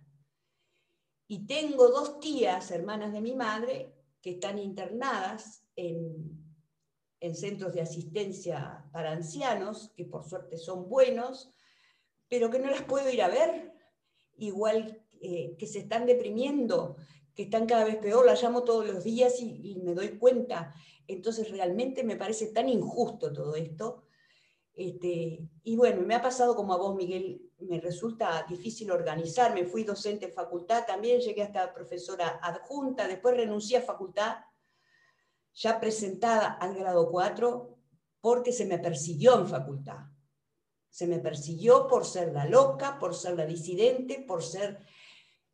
Y 1.26 1.48
tengo 1.48 1.88
dos 1.88 2.20
tías, 2.20 2.70
hermanas 2.70 3.12
de 3.12 3.20
mi 3.20 3.34
madre, 3.34 3.92
que 4.22 4.30
están 4.30 4.60
internadas 4.60 5.66
en, 5.74 6.40
en 7.18 7.34
centros 7.34 7.74
de 7.74 7.80
asistencia 7.80 8.88
para 8.92 9.10
ancianos, 9.10 9.92
que 9.96 10.04
por 10.04 10.22
suerte 10.22 10.56
son 10.56 10.88
buenos, 10.88 11.52
pero 12.28 12.50
que 12.50 12.60
no 12.60 12.70
las 12.70 12.82
puedo 12.82 13.10
ir 13.10 13.20
a 13.20 13.28
ver, 13.28 13.72
igual 14.36 15.04
eh, 15.20 15.56
que 15.58 15.66
se 15.66 15.80
están 15.80 16.06
deprimiendo, 16.06 16.98
que 17.36 17.44
están 17.44 17.66
cada 17.66 17.84
vez 17.84 17.96
peor, 17.96 18.24
las 18.26 18.42
llamo 18.42 18.64
todos 18.64 18.86
los 18.86 19.04
días 19.04 19.40
y, 19.40 19.72
y, 19.72 19.76
me 19.76 19.94
doy 19.94 20.18
cuenta. 20.18 20.74
Entonces 21.06 21.50
realmente 21.50 22.02
me 22.02 22.16
parece 22.16 22.46
tan 22.46 22.68
injusto 22.68 23.32
todo 23.32 23.54
esto. 23.54 24.06
Este, 24.72 25.48
y 25.62 25.76
bueno, 25.76 26.02
me 26.02 26.14
ha 26.14 26.22
pasado 26.22 26.56
como 26.56 26.72
a 26.72 26.78
vos, 26.78 26.96
Miguel, 26.96 27.50
me 27.58 27.78
resulta 27.80 28.44
difícil 28.48 28.90
organizarme. 28.90 29.66
Fui 29.66 29.84
docente 29.84 30.26
en 30.26 30.32
facultad, 30.32 30.86
también 30.86 31.20
llegué 31.20 31.42
hasta 31.42 31.72
profesora 31.72 32.40
adjunta, 32.42 33.06
después 33.06 33.36
renuncié 33.36 33.78
a 33.78 33.82
facultad 33.82 34.36
ya 35.54 35.80
presentada 35.80 36.52
al 36.52 36.74
grado 36.74 37.10
4 37.10 37.78
porque 38.20 38.52
se 38.52 38.66
me 38.66 38.78
persiguió 38.78 39.38
en 39.38 39.46
facultad. 39.46 40.06
Se 40.90 41.06
me 41.06 41.18
persiguió 41.18 41.86
por 41.86 42.04
ser 42.04 42.32
la 42.32 42.46
loca, 42.46 42.98
por 42.98 43.14
ser 43.14 43.36
la 43.36 43.46
disidente, 43.46 44.24
por 44.26 44.42
ser 44.42 44.80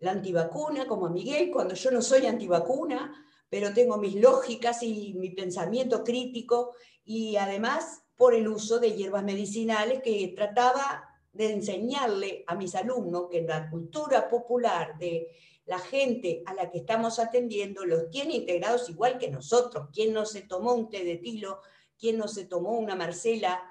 la 0.02 0.10
antivacuna, 0.10 0.86
como 0.86 1.08
Miguel, 1.08 1.50
cuando 1.52 1.74
yo 1.74 1.92
no 1.92 2.02
soy 2.02 2.26
antivacuna, 2.26 3.24
pero 3.48 3.72
tengo 3.72 3.96
mis 3.98 4.16
lógicas 4.16 4.82
y 4.82 5.14
mi 5.14 5.30
pensamiento 5.30 6.02
crítico 6.02 6.74
y 7.04 7.36
además 7.36 8.02
por 8.16 8.34
el 8.34 8.48
uso 8.48 8.80
de 8.80 8.92
hierbas 8.92 9.22
medicinales 9.22 10.02
que 10.02 10.32
trataba 10.34 11.08
de 11.32 11.52
enseñarle 11.52 12.42
a 12.48 12.56
mis 12.56 12.74
alumnos 12.74 13.28
que 13.30 13.42
la 13.42 13.70
cultura 13.70 14.28
popular 14.28 14.98
de 14.98 15.28
la 15.66 15.78
gente 15.78 16.42
a 16.46 16.54
la 16.54 16.68
que 16.68 16.78
estamos 16.78 17.20
atendiendo 17.20 17.84
los 17.84 18.10
tiene 18.10 18.34
integrados 18.34 18.90
igual 18.90 19.18
que 19.18 19.30
nosotros. 19.30 19.88
¿Quién 19.92 20.12
no 20.12 20.26
se 20.26 20.42
tomó 20.42 20.74
un 20.74 20.90
té 20.90 21.04
de 21.04 21.18
tilo? 21.18 21.60
¿Quién 21.96 22.18
no 22.18 22.26
se 22.26 22.46
tomó 22.46 22.72
una 22.72 22.96
marcela 22.96 23.62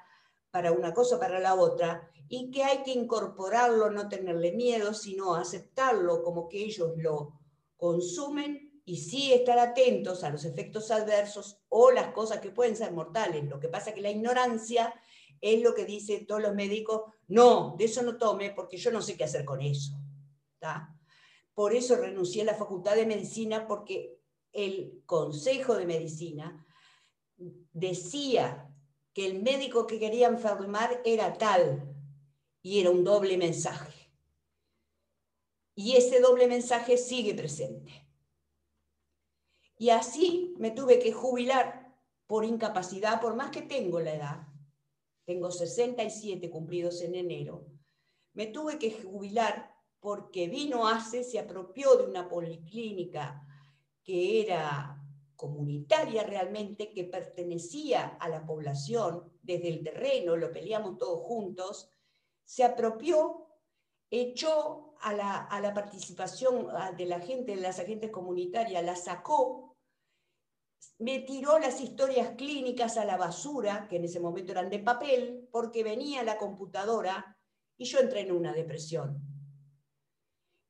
para 0.51 0.71
una 0.71 0.93
cosa, 0.93 1.19
para 1.19 1.39
la 1.39 1.55
otra? 1.55 2.09
Y 2.27 2.51
que 2.51 2.63
hay 2.63 2.83
que 2.83 2.91
incorporarlo, 2.91 3.89
no 3.89 4.07
tenerle 4.09 4.51
miedo, 4.51 4.93
sino 4.93 5.35
aceptarlo 5.35 6.23
como 6.23 6.47
que 6.47 6.63
ellos 6.63 6.91
lo 6.97 7.39
consumen 7.77 8.81
y 8.85 8.97
sí 8.97 9.33
estar 9.33 9.57
atentos 9.59 10.23
a 10.23 10.29
los 10.29 10.45
efectos 10.45 10.91
adversos 10.91 11.61
o 11.69 11.91
las 11.91 12.13
cosas 12.13 12.39
que 12.39 12.51
pueden 12.51 12.75
ser 12.75 12.91
mortales. 12.91 13.43
Lo 13.45 13.59
que 13.59 13.69
pasa 13.69 13.89
es 13.89 13.95
que 13.95 14.01
la 14.01 14.11
ignorancia 14.11 14.93
es 15.39 15.61
lo 15.61 15.73
que 15.73 15.85
dicen 15.85 16.27
todos 16.27 16.41
los 16.41 16.53
médicos, 16.53 17.03
no, 17.27 17.75
de 17.77 17.85
eso 17.85 18.03
no 18.03 18.17
tome 18.17 18.51
porque 18.51 18.77
yo 18.77 18.91
no 18.91 19.01
sé 19.01 19.17
qué 19.17 19.23
hacer 19.23 19.43
con 19.43 19.61
eso. 19.61 19.93
Por 21.53 21.73
eso 21.73 21.95
renuncié 21.95 22.43
a 22.43 22.45
la 22.45 22.55
Facultad 22.55 22.95
de 22.95 23.05
Medicina 23.05 23.67
porque 23.67 24.19
el 24.53 25.01
Consejo 25.05 25.75
de 25.75 25.85
Medicina 25.85 26.65
decía 27.73 28.70
que 29.14 29.26
el 29.26 29.41
médico 29.41 29.88
que 29.88 29.99
quería 29.99 30.28
enfermar 30.28 31.01
era 31.05 31.34
tal 31.38 31.95
y 32.62 32.80
era 32.80 32.91
un 32.91 33.03
doble 33.03 33.38
mensaje. 33.38 34.12
Y 35.76 35.95
ese 35.95 36.20
doble 36.20 36.47
mensaje 36.47 36.97
sigue 36.97 37.34
presente. 37.34 38.07
Y 39.78 39.89
así 39.89 40.53
me 40.59 40.72
tuve 40.72 40.99
que 40.99 41.12
jubilar 41.12 41.97
por 42.28 42.45
incapacidad, 42.45 43.20
por 43.20 43.36
más 43.36 43.49
que 43.49 43.64
tengo 43.64 43.99
la 43.99 44.14
edad. 44.14 44.47
Tengo 45.26 45.49
67 45.49 46.49
cumplidos 46.49 47.01
en 47.01 47.16
enero. 47.16 47.66
Me 48.34 48.47
tuve 48.47 48.78
que 48.78 48.91
jubilar 48.91 49.74
porque 49.99 50.47
vino 50.47 50.88
ACE, 50.88 51.24
se 51.24 51.39
apropió 51.39 51.95
de 51.95 52.05
una 52.05 52.30
policlínica 52.30 53.45
que 54.03 54.41
era 54.41 55.00
comunitaria 55.41 56.21
realmente, 56.21 56.93
que 56.93 57.05
pertenecía 57.05 58.17
a 58.19 58.29
la 58.29 58.45
población 58.45 59.33
desde 59.41 59.69
el 59.69 59.83
terreno, 59.83 60.35
lo 60.35 60.51
peleamos 60.51 60.99
todos 60.99 61.21
juntos, 61.21 61.89
se 62.45 62.63
apropió, 62.63 63.47
echó 64.11 64.93
a 65.01 65.13
la, 65.13 65.37
a 65.45 65.59
la 65.59 65.73
participación 65.73 66.67
de 66.95 67.05
la 67.07 67.19
gente, 67.19 67.55
de 67.55 67.61
las 67.61 67.79
agentes 67.79 68.11
comunitarias, 68.11 68.85
la 68.85 68.95
sacó, 68.95 69.75
me 70.99 71.21
tiró 71.21 71.57
las 71.57 71.81
historias 71.81 72.35
clínicas 72.35 72.97
a 72.97 73.05
la 73.05 73.17
basura, 73.17 73.87
que 73.87 73.95
en 73.95 74.03
ese 74.03 74.19
momento 74.19 74.51
eran 74.51 74.69
de 74.69 74.77
papel, 74.77 75.49
porque 75.51 75.83
venía 75.83 76.21
la 76.21 76.37
computadora 76.37 77.35
y 77.77 77.85
yo 77.85 77.97
entré 77.97 78.21
en 78.21 78.33
una 78.33 78.53
depresión. 78.53 79.19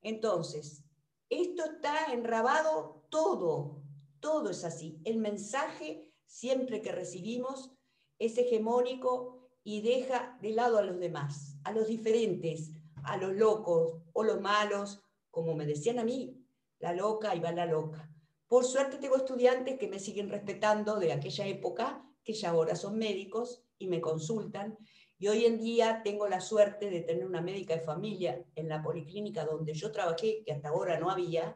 Entonces, 0.02 0.82
esto 1.30 1.66
está 1.66 2.14
enrabado 2.14 3.06
todo, 3.10 3.81
todo 4.22 4.52
es 4.52 4.64
así. 4.64 5.02
El 5.04 5.18
mensaje, 5.18 6.08
siempre 6.26 6.82
que 6.82 6.94
recibimos, 6.94 7.72
es 8.18 8.38
hegemónico 8.38 9.50
y 9.64 9.82
deja 9.82 10.38
de 10.42 10.52
lado 10.52 10.78
a 10.78 10.84
los 10.84 11.00
demás, 11.00 11.58
a 11.66 11.74
los 11.74 11.88
diferentes, 11.88 12.72
a 13.04 13.18
los 13.18 13.34
locos 13.34 14.02
o 14.14 14.24
los 14.24 14.40
malos, 14.40 15.04
como 15.30 15.56
me 15.56 15.66
decían 15.66 16.00
a 16.00 16.06
mí, 16.06 16.38
la 16.80 16.94
loca 16.94 17.36
y 17.36 17.40
va 17.40 17.52
la 17.52 17.66
loca. 17.66 18.10
Por 18.48 18.64
suerte 18.64 18.98
tengo 18.98 19.18
estudiantes 19.18 19.78
que 19.78 19.88
me 19.88 20.00
siguen 20.00 20.30
respetando 20.30 21.00
de 21.00 21.12
aquella 21.12 21.48
época, 21.48 22.06
que 22.24 22.34
ya 22.34 22.52
ahora 22.52 22.76
son 22.76 22.98
médicos 22.98 23.64
y 23.78 23.88
me 23.88 24.00
consultan 24.00 24.78
y 25.22 25.28
hoy 25.28 25.46
en 25.46 25.60
día 25.60 26.02
tengo 26.04 26.28
la 26.28 26.42
suerte 26.42 26.90
de 26.90 27.02
tener 27.02 27.28
una 27.28 27.42
médica 27.42 27.76
de 27.76 27.82
familia 27.82 28.44
en 28.56 28.68
la 28.68 28.82
policlínica 28.82 29.46
donde 29.46 29.76
yo 29.76 29.92
trabajé, 29.92 30.42
que 30.44 30.52
hasta 30.52 30.70
ahora 30.70 31.00
no 31.00 31.12
había, 31.12 31.56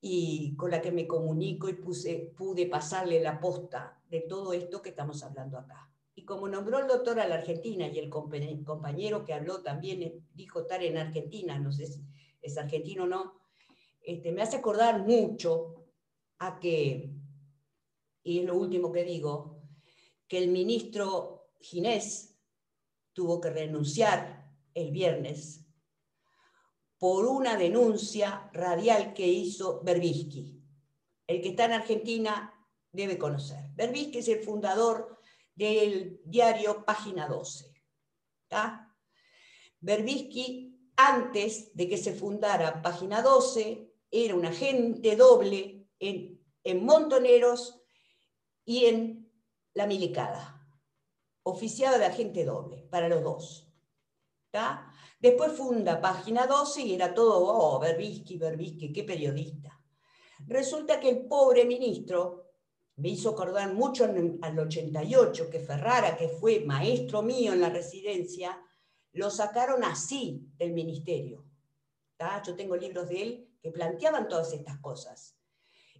y 0.00 0.56
con 0.56 0.70
la 0.70 0.80
que 0.80 0.92
me 0.92 1.06
comunico 1.06 1.68
y 1.68 1.74
puse, 1.74 2.32
pude 2.36 2.66
pasarle 2.66 3.20
la 3.20 3.38
posta 3.38 4.00
de 4.08 4.20
todo 4.20 4.52
esto 4.52 4.80
que 4.80 4.90
estamos 4.90 5.22
hablando 5.22 5.58
acá. 5.58 5.90
Y 6.14 6.24
como 6.24 6.48
nombró 6.48 6.78
el 6.78 6.88
doctor 6.88 7.20
a 7.20 7.28
la 7.28 7.36
Argentina 7.36 7.86
y 7.86 7.98
el 7.98 8.08
compañero 8.08 9.24
que 9.24 9.34
habló 9.34 9.62
también 9.62 10.02
eh, 10.02 10.20
dijo 10.34 10.60
estar 10.60 10.82
en 10.82 10.96
Argentina, 10.96 11.58
no 11.58 11.70
sé 11.72 11.86
si 11.86 12.02
es 12.40 12.56
argentino 12.56 13.04
o 13.04 13.06
no, 13.06 13.40
este, 14.02 14.32
me 14.32 14.42
hace 14.42 14.56
acordar 14.56 15.06
mucho 15.06 15.84
a 16.38 16.58
que, 16.58 17.10
y 18.22 18.38
es 18.38 18.44
lo 18.44 18.56
último 18.56 18.90
que 18.90 19.04
digo, 19.04 19.62
que 20.26 20.38
el 20.38 20.48
ministro 20.48 21.50
Ginés 21.60 22.38
tuvo 23.12 23.40
que 23.40 23.50
renunciar 23.50 24.50
el 24.72 24.90
viernes 24.90 25.66
por 27.00 27.26
una 27.26 27.56
denuncia 27.56 28.48
radial 28.52 29.12
que 29.12 29.26
hizo 29.26 29.82
Berbisky. 29.82 30.62
El 31.26 31.40
que 31.40 31.48
está 31.48 31.64
en 31.64 31.72
Argentina 31.72 32.54
debe 32.92 33.18
conocer. 33.18 33.70
Berbisky 33.74 34.18
es 34.18 34.28
el 34.28 34.44
fundador 34.44 35.18
del 35.56 36.20
diario 36.24 36.84
Página 36.84 37.26
12. 37.26 37.74
¿tá? 38.46 38.94
Berbisky, 39.80 40.92
antes 40.94 41.74
de 41.74 41.88
que 41.88 41.96
se 41.96 42.14
fundara 42.14 42.80
Página 42.82 43.22
12, 43.22 43.92
era 44.12 44.36
un 44.36 44.46
agente 44.46 45.16
doble 45.16 45.88
en, 45.98 46.40
en 46.62 46.84
Montoneros 46.84 47.82
y 48.64 48.84
en 48.84 49.32
La 49.74 49.86
Milicada 49.88 50.60
oficiado 51.42 51.98
de 51.98 52.06
agente 52.06 52.44
doble, 52.44 52.86
para 52.90 53.08
los 53.08 53.22
dos. 53.22 53.69
Después 55.20 55.52
funda 55.52 56.00
Página 56.00 56.46
12 56.46 56.82
y 56.82 56.94
era 56.94 57.14
todo, 57.14 57.44
oh, 57.44 57.78
Berbisky, 57.78 58.36
Berbisky, 58.36 58.92
qué 58.92 59.04
periodista. 59.04 59.78
Resulta 60.46 60.98
que 60.98 61.10
el 61.10 61.26
pobre 61.26 61.64
ministro, 61.64 62.46
me 62.96 63.10
hizo 63.10 63.30
acordar 63.30 63.72
mucho 63.72 64.04
al 64.04 64.58
88, 64.58 65.48
que 65.50 65.60
Ferrara, 65.60 66.16
que 66.16 66.28
fue 66.28 66.60
maestro 66.60 67.22
mío 67.22 67.52
en 67.52 67.60
la 67.60 67.70
residencia, 67.70 68.60
lo 69.12 69.30
sacaron 69.30 69.84
así 69.84 70.48
del 70.56 70.72
ministerio. 70.72 71.44
Yo 72.44 72.54
tengo 72.54 72.76
libros 72.76 73.08
de 73.08 73.22
él 73.22 73.48
que 73.62 73.70
planteaban 73.70 74.28
todas 74.28 74.52
estas 74.52 74.78
cosas. 74.80 75.36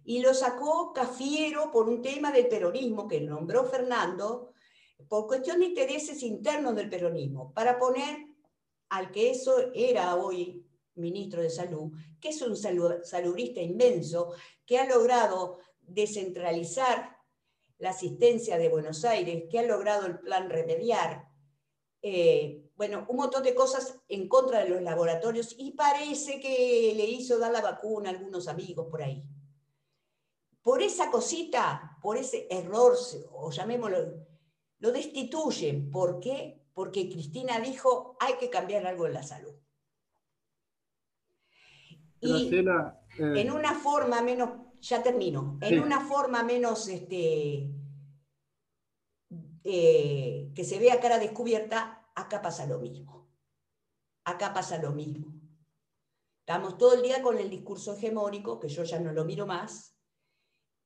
y 0.03 0.19
lo 0.19 0.33
sacó 0.33 0.93
Cafiero 0.93 1.71
por 1.71 1.87
un 1.87 2.01
tema 2.01 2.31
del 2.31 2.47
peronismo 2.47 3.07
que 3.07 3.21
nombró 3.21 3.65
Fernando, 3.65 4.53
por 5.07 5.27
cuestión 5.27 5.59
de 5.59 5.65
intereses 5.65 6.23
internos 6.23 6.75
del 6.75 6.89
peronismo, 6.89 7.53
para 7.53 7.77
poner 7.77 8.30
al 8.91 9.09
que 9.09 9.31
eso 9.31 9.55
era 9.73 10.15
hoy 10.17 10.65
ministro 10.95 11.41
de 11.41 11.49
Salud, 11.49 11.93
que 12.19 12.29
es 12.29 12.41
un 12.41 12.57
saludista 12.57 13.61
inmenso, 13.61 14.33
que 14.65 14.77
ha 14.79 14.85
logrado 14.85 15.59
descentralizar 15.79 17.17
la 17.77 17.91
asistencia 17.91 18.57
de 18.57 18.67
Buenos 18.67 19.05
Aires, 19.05 19.45
que 19.49 19.59
ha 19.59 19.63
logrado 19.63 20.07
el 20.07 20.19
plan 20.19 20.49
remediar, 20.49 21.25
eh, 22.01 22.65
bueno, 22.75 23.05
un 23.07 23.15
montón 23.15 23.43
de 23.43 23.55
cosas 23.55 23.97
en 24.09 24.27
contra 24.27 24.59
de 24.61 24.69
los 24.69 24.81
laboratorios 24.81 25.55
y 25.57 25.71
parece 25.71 26.41
que 26.41 26.93
le 26.93 27.05
hizo 27.05 27.39
dar 27.39 27.53
la 27.53 27.61
vacuna 27.61 28.09
a 28.09 28.13
algunos 28.13 28.49
amigos 28.49 28.87
por 28.91 29.01
ahí. 29.01 29.23
Por 30.61 30.81
esa 30.83 31.09
cosita, 31.09 31.97
por 32.01 32.17
ese 32.17 32.45
error, 32.49 32.97
o 33.31 33.51
llamémoslo, 33.51 34.27
lo 34.79 34.91
destituyen. 34.91 35.89
¿Por 35.89 36.19
qué? 36.19 36.60
Porque 36.73 37.09
Cristina 37.09 37.59
dijo, 37.59 38.15
hay 38.19 38.35
que 38.39 38.49
cambiar 38.49 38.85
algo 38.85 39.07
en 39.07 39.13
la 39.13 39.23
salud. 39.23 39.53
Y 42.21 42.55
eh, 42.55 42.63
en 43.17 43.51
una 43.51 43.73
forma 43.73 44.21
menos, 44.21 44.49
ya 44.79 45.01
termino, 45.01 45.57
en 45.61 45.79
una 45.79 46.01
forma 46.01 46.43
menos 46.43 46.87
este, 46.87 47.71
eh, 49.63 50.51
que 50.55 50.63
se 50.63 50.79
vea 50.79 50.99
cara 50.99 51.17
descubierta, 51.17 52.07
acá 52.15 52.41
pasa 52.41 52.65
lo 52.67 52.79
mismo. 52.79 53.29
Acá 54.23 54.53
pasa 54.53 54.77
lo 54.77 54.91
mismo. 54.91 55.33
Estamos 56.39 56.77
todo 56.77 56.93
el 56.93 57.01
día 57.01 57.21
con 57.21 57.37
el 57.37 57.49
discurso 57.49 57.95
hegemónico, 57.95 58.59
que 58.59 58.69
yo 58.69 58.83
ya 58.83 58.99
no 58.99 59.11
lo 59.11 59.25
miro 59.25 59.47
más. 59.47 59.97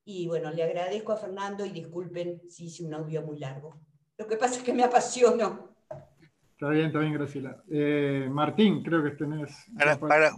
Y 0.05 0.27
bueno, 0.27 0.51
le 0.51 0.63
agradezco 0.63 1.11
a 1.11 1.17
Fernando 1.17 1.65
y 1.65 1.71
disculpen 1.71 2.49
si 2.49 2.65
hice 2.65 2.85
un 2.85 2.93
audio 2.93 3.23
muy 3.23 3.39
largo. 3.39 3.81
Lo 4.17 4.27
que 4.27 4.37
pasa 4.37 4.57
es 4.57 4.63
que 4.63 4.73
me 4.73 4.83
apasiono. 4.83 5.74
Está 6.55 6.69
bien, 6.69 6.85
está 6.85 6.99
bien, 6.99 7.13
Graciela. 7.13 7.61
Eh, 7.69 8.29
Martín, 8.31 8.81
creo 8.81 9.03
que 9.03 9.11
tenés... 9.11 9.53
Para, 9.99 10.33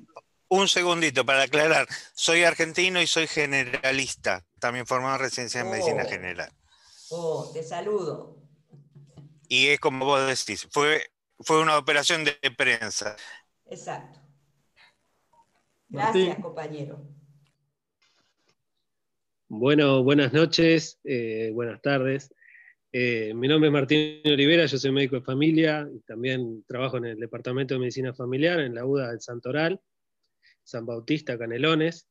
un 0.47 0.67
segundito, 0.67 1.23
para 1.23 1.43
aclarar. 1.43 1.87
Soy 2.15 2.43
argentino 2.43 2.99
y 2.99 3.05
soy 3.05 3.27
generalista. 3.27 4.43
También 4.59 4.87
formado 4.87 5.17
en 5.17 5.21
residencia 5.21 5.61
en 5.61 5.69
medicina 5.69 6.03
oh. 6.03 6.09
general. 6.09 6.51
Oh, 7.11 7.51
te 7.53 7.61
saludo. 7.61 8.35
Y 9.47 9.67
es 9.67 9.79
como 9.79 10.05
vos 10.05 10.25
decís, 10.25 10.67
fue, 10.71 11.03
fue 11.39 11.61
una 11.61 11.77
operación 11.77 12.25
de 12.25 12.35
prensa. 12.57 13.15
Exacto. 13.67 14.19
Gracias, 15.89 16.39
compañero. 16.39 16.99
Bueno, 19.49 20.03
buenas 20.03 20.33
noches, 20.33 20.99
eh, 21.03 21.51
buenas 21.53 21.79
tardes. 21.79 22.33
Eh, 22.93 23.33
mi 23.33 23.49
nombre 23.49 23.67
es 23.67 23.73
Martín 23.73 24.21
Olivera, 24.23 24.65
yo 24.65 24.77
soy 24.77 24.91
médico 24.91 25.17
de 25.17 25.21
familia 25.21 25.89
y 25.93 25.99
también 26.01 26.63
trabajo 26.65 26.97
en 26.97 27.05
el 27.05 27.19
Departamento 27.19 27.73
de 27.73 27.81
Medicina 27.81 28.13
Familiar 28.13 28.61
en 28.61 28.75
la 28.75 28.85
UDA 28.85 29.11
del 29.11 29.19
Santoral, 29.19 29.81
San 30.63 30.85
Bautista, 30.85 31.37
Canelones. 31.37 32.07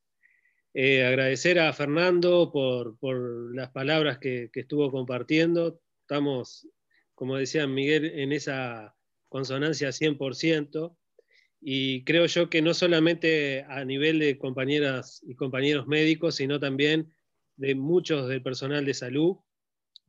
Eh, 0.75 1.03
agradecer 1.03 1.59
a 1.59 1.73
Fernando 1.73 2.51
por, 2.51 3.55
las 3.55 3.71
palabras 3.71 4.19
que, 4.19 4.51
estuvo 4.53 4.91
compartiendo. 4.91 5.81
Estamos, 6.01 6.67
como 7.15 7.37
decía 7.37 7.65
Miguel, 7.65 8.05
en 8.05 8.31
esa 8.31 8.95
consonancia 9.29 9.89
100%. 9.89 10.95
Y 11.59 12.03
creo 12.03 12.27
yo 12.27 12.51
que 12.51 12.61
no 12.61 12.75
solamente 12.75 13.65
a 13.67 13.83
nivel 13.83 14.19
de 14.19 14.37
compañeras 14.37 15.23
y 15.25 15.33
compañeros 15.33 15.87
médicos, 15.87 16.35
sino 16.35 16.59
también 16.59 17.11
de 17.55 17.73
muchos 17.73 18.29
del 18.29 18.43
personal 18.43 18.85
de 18.85 18.93
salud, 18.93 19.37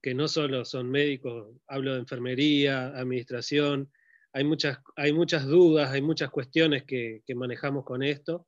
que 0.03 0.15
no 0.15 0.29
solo 0.29 0.65
son 0.65 0.91
médicos, 0.91 1.57
hablo 1.67 1.95
de 1.95 2.01
enfermería, 2.01 2.89
administración, 2.89 3.91
hay 4.33 4.45
muchas, 4.45 4.79
hay 4.97 5.13
muchas 5.13 5.47
dudas, 5.47 5.91
hay 5.91 6.03
muchas 6.03 6.31
cuestiones 6.31 6.85
que, 6.85 7.23
manejamos 7.35 7.85
con 7.85 8.03
esto. 8.03 8.47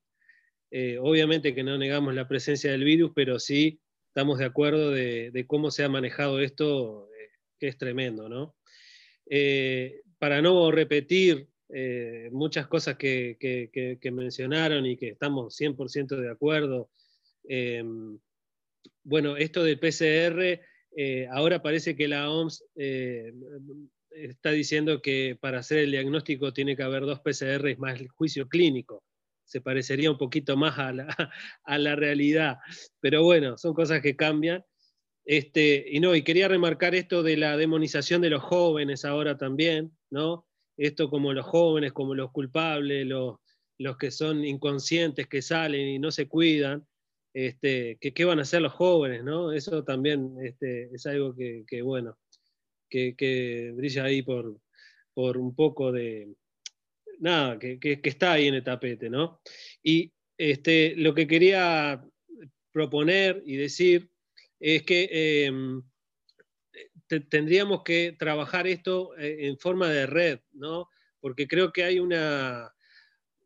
Eh, 0.71 0.99
obviamente 1.01 1.55
que 1.55 1.65
no 1.65 1.77
negamos 1.79 2.15
la 2.15 2.29
presencia 2.29 2.71
del 2.71 2.85
virus, 2.85 3.11
pero 3.15 3.41
sí 3.41 3.81
estamos 4.07 4.39
de 4.39 4.45
acuerdo 4.45 4.91
de, 4.91 5.45
cómo 5.49 5.71
se 5.71 5.83
ha 5.83 5.89
manejado 5.89 6.41
esto, 6.41 7.09
eh, 7.13 7.31
que 7.59 7.69
es 7.69 7.79
tremendo, 7.79 8.29
¿no? 8.29 8.55
Eh, 9.29 10.03
para 10.19 10.43
no 10.43 10.71
repetir 10.71 11.49
muchas 12.33 12.67
cosas 12.67 12.97
que, 12.97 13.37
que, 13.41 14.11
mencionaron 14.11 14.87
y 14.87 14.97
que 14.97 15.11
estamos 15.11 15.57
100% 15.57 16.17
de 16.17 16.29
acuerdo, 16.29 16.91
bueno, 19.05 19.37
esto 19.37 19.63
del 19.63 19.79
PCR 19.79 20.61
eh, 20.97 21.29
ahora 21.31 21.63
parece 21.63 21.97
que 21.97 22.09
la 22.09 22.31
OMS 22.31 22.65
eh, 22.77 23.33
está 24.11 24.51
diciendo 24.51 25.01
que 25.01 25.37
para 25.41 25.61
hacer 25.61 25.79
el 25.79 25.93
diagnóstico 25.93 26.53
tiene 26.53 26.77
que 26.77 26.83
haber 26.83 27.03
dos 27.03 27.21
PCRs 27.21 27.79
más 27.79 28.01
el 28.01 28.09
juicio 28.09 28.49
clínico. 28.49 29.03
Se 29.45 29.61
parecería 29.61 30.11
un 30.11 30.19
poquito 30.19 30.57
más 30.57 30.79
a 30.79 30.93
la, 30.93 31.07
a 31.65 31.79
la 31.79 31.97
realidad. 31.97 32.59
Pero 33.01 33.23
bueno, 33.23 33.57
son 33.57 33.75
cosas 33.75 34.01
que 34.01 34.17
cambian. 34.17 34.65
Este, 35.25 35.85
y 35.89 36.01
no, 36.01 36.15
y 36.15 36.23
quería 36.23 36.49
remarcar 36.49 36.95
esto 36.95 37.23
de 37.23 37.37
la 37.37 37.57
demonización 37.57 38.21
de 38.23 38.31
los 38.31 38.43
jóvenes 38.43 39.05
ahora 39.05 39.37
también, 39.37 39.97
¿no? 40.11 40.47
Esto 40.77 41.11
como 41.11 41.33
los 41.33 41.47
jóvenes, 41.47 41.93
como 41.93 42.15
los 42.15 42.33
culpables, 42.33 43.07
los, 43.07 43.37
los 43.79 43.97
que 43.97 44.11
son 44.11 44.45
inconscientes, 44.45 45.29
que 45.29 45.43
salen 45.43 45.89
y 45.89 45.99
no 45.99 46.11
se 46.11 46.27
cuidan 46.27 46.87
este, 47.33 47.99
que 48.01 48.13
qué 48.13 48.25
van 48.25 48.39
a 48.39 48.43
hacer 48.43 48.63
los 48.63 48.73
jóvenes, 48.73 49.23
¿no? 49.25 49.53
Eso 49.53 49.85
también 49.85 50.37
este, 50.43 50.95
es 50.95 51.07
algo 51.07 51.35
que, 51.35 51.83
bueno, 51.83 52.19
que, 52.89 53.73
brilla 53.75 54.05
ahí 54.05 54.23
por, 54.23 54.61
por 55.15 55.39
un 55.39 55.55
poco 55.55 55.93
de, 55.93 56.35
nada, 57.21 57.59
que, 57.59 58.01
está 58.03 58.33
ahí 58.33 58.49
en 58.49 58.55
el 58.55 58.65
tapete, 58.65 59.09
¿no? 59.09 59.41
Y 59.83 60.13
este, 60.37 60.95
lo 60.97 61.15
que 61.15 61.27
quería 61.27 62.05
proponer 62.73 63.43
y 63.45 63.57
decir 63.57 64.11
es 64.59 64.83
que 64.83 65.47
em, 65.47 65.83
tendríamos 67.29 67.83
que 67.83 68.15
trabajar 68.19 68.67
esto 68.67 69.17
eh, 69.19 69.49
en 69.49 69.59
forma 69.59 69.89
de 69.89 70.07
red, 70.07 70.41
¿no? 70.53 70.89
Porque 71.21 71.47
creo 71.47 71.73
que 71.73 71.85
hay 71.85 71.99
una, 71.99 72.73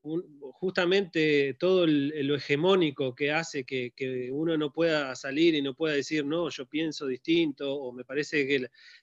justamente 0.05 1.55
todo 1.59 1.87
lo 1.87 2.35
hegemónico 2.35 3.15
que 3.15 3.33
hace 3.33 3.65
que, 3.65 4.31
uno 4.31 4.57
no 4.59 4.73
pueda 4.73 5.15
salir 5.17 5.55
y 5.55 5.63
no 5.63 5.75
pueda 5.75 5.95
decir, 5.95 6.25
no, 6.27 6.51
yo 6.51 6.67
pienso 6.67 7.07
distinto 7.07 7.75
o 7.75 7.93
me 7.93 8.05
parece 8.05 8.47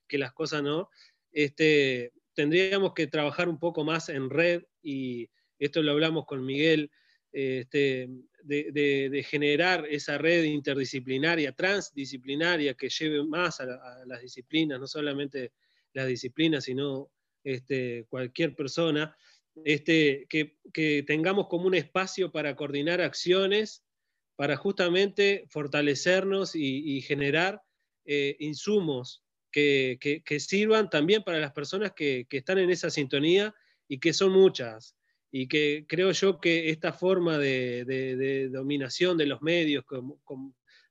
que, 0.08 0.18
las 0.18 0.34
cosas 0.34 0.62
no, 0.62 0.90
este, 1.32 2.14
tendríamos 2.34 2.94
que 2.94 3.08
trabajar 3.08 3.50
un 3.50 3.58
poco 3.58 3.84
más 3.84 4.10
en 4.10 4.30
red 4.30 4.64
y 4.84 5.30
esto 5.58 5.82
lo 5.82 5.92
hablamos 5.92 6.26
con 6.26 6.46
Miguel, 6.46 6.92
este, 7.32 8.08
de, 8.44 9.26
generar 9.28 9.86
esa 9.90 10.18
red 10.18 10.44
interdisciplinaria, 10.44 11.54
transdisciplinaria, 11.54 12.76
que 12.76 12.90
lleve 12.90 13.24
más 13.24 13.60
a, 13.60 13.66
las 14.06 14.22
disciplinas, 14.22 14.80
no 14.80 14.88
solamente 14.88 15.52
las 15.94 16.08
disciplinas, 16.08 16.66
sino 16.66 17.10
este, 17.44 18.06
cualquier 18.08 18.56
persona 18.56 19.16
este, 19.66 20.28
que, 20.30 21.04
tengamos 21.04 21.48
como 21.48 21.68
un 21.68 21.76
espacio 21.76 22.32
para 22.32 22.56
coordinar 22.56 23.02
acciones, 23.02 23.84
para 24.36 24.58
justamente 24.58 25.46
fortalecernos 25.50 26.56
y, 26.56 27.02
generar 27.02 27.62
eh, 28.06 28.36
insumos 28.40 29.24
que, 29.52 30.24
sirvan 30.40 30.90
también 30.90 31.24
para 31.24 31.40
las 31.40 31.52
personas 31.52 31.94
que, 31.94 32.26
están 32.30 32.58
en 32.58 32.70
esa 32.70 32.90
sintonía 32.90 33.54
y 33.88 34.00
que 34.00 34.14
son 34.14 34.32
muchas. 34.32 34.96
Y 35.34 35.48
que 35.48 35.86
creo 35.88 36.12
yo 36.12 36.42
que 36.42 36.70
esta 36.70 36.92
forma 36.92 37.38
de, 37.38 38.50
dominación 38.52 39.18
de 39.18 39.26
los 39.26 39.42
medios, 39.42 39.86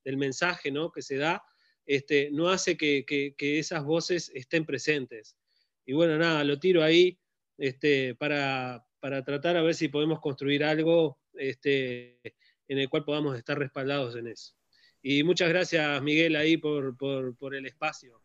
del 0.04 0.16
mensaje 0.16 0.70
¿no? 0.70 0.90
que 0.90 1.02
se 1.02 1.16
da, 1.16 1.42
este, 1.86 2.30
no 2.30 2.48
hace 2.48 2.76
que, 2.76 3.34
esas 3.38 3.84
voces 3.84 4.30
estén 4.34 4.64
presentes. 4.64 5.36
Y 5.84 5.92
bueno, 5.92 6.16
nada, 6.18 6.44
lo 6.44 6.58
tiro 6.60 6.84
ahí 6.84 7.18
este, 7.60 8.14
para, 8.14 8.84
tratar 9.00 9.56
a 9.56 9.62
ver 9.62 9.74
si 9.74 9.88
podemos 9.88 10.18
construir 10.18 10.64
algo 10.64 11.18
este, 11.34 12.18
en 12.66 12.78
el 12.78 12.88
cual 12.88 13.04
podamos 13.04 13.36
estar 13.36 13.58
respaldados 13.58 14.16
en 14.16 14.26
eso. 14.28 14.54
Y 15.02 15.22
muchas 15.22 15.50
gracias, 15.50 16.02
Miguel, 16.02 16.36
ahí 16.36 16.56
por, 16.56 16.96
el 17.54 17.66
espacio. 17.66 18.20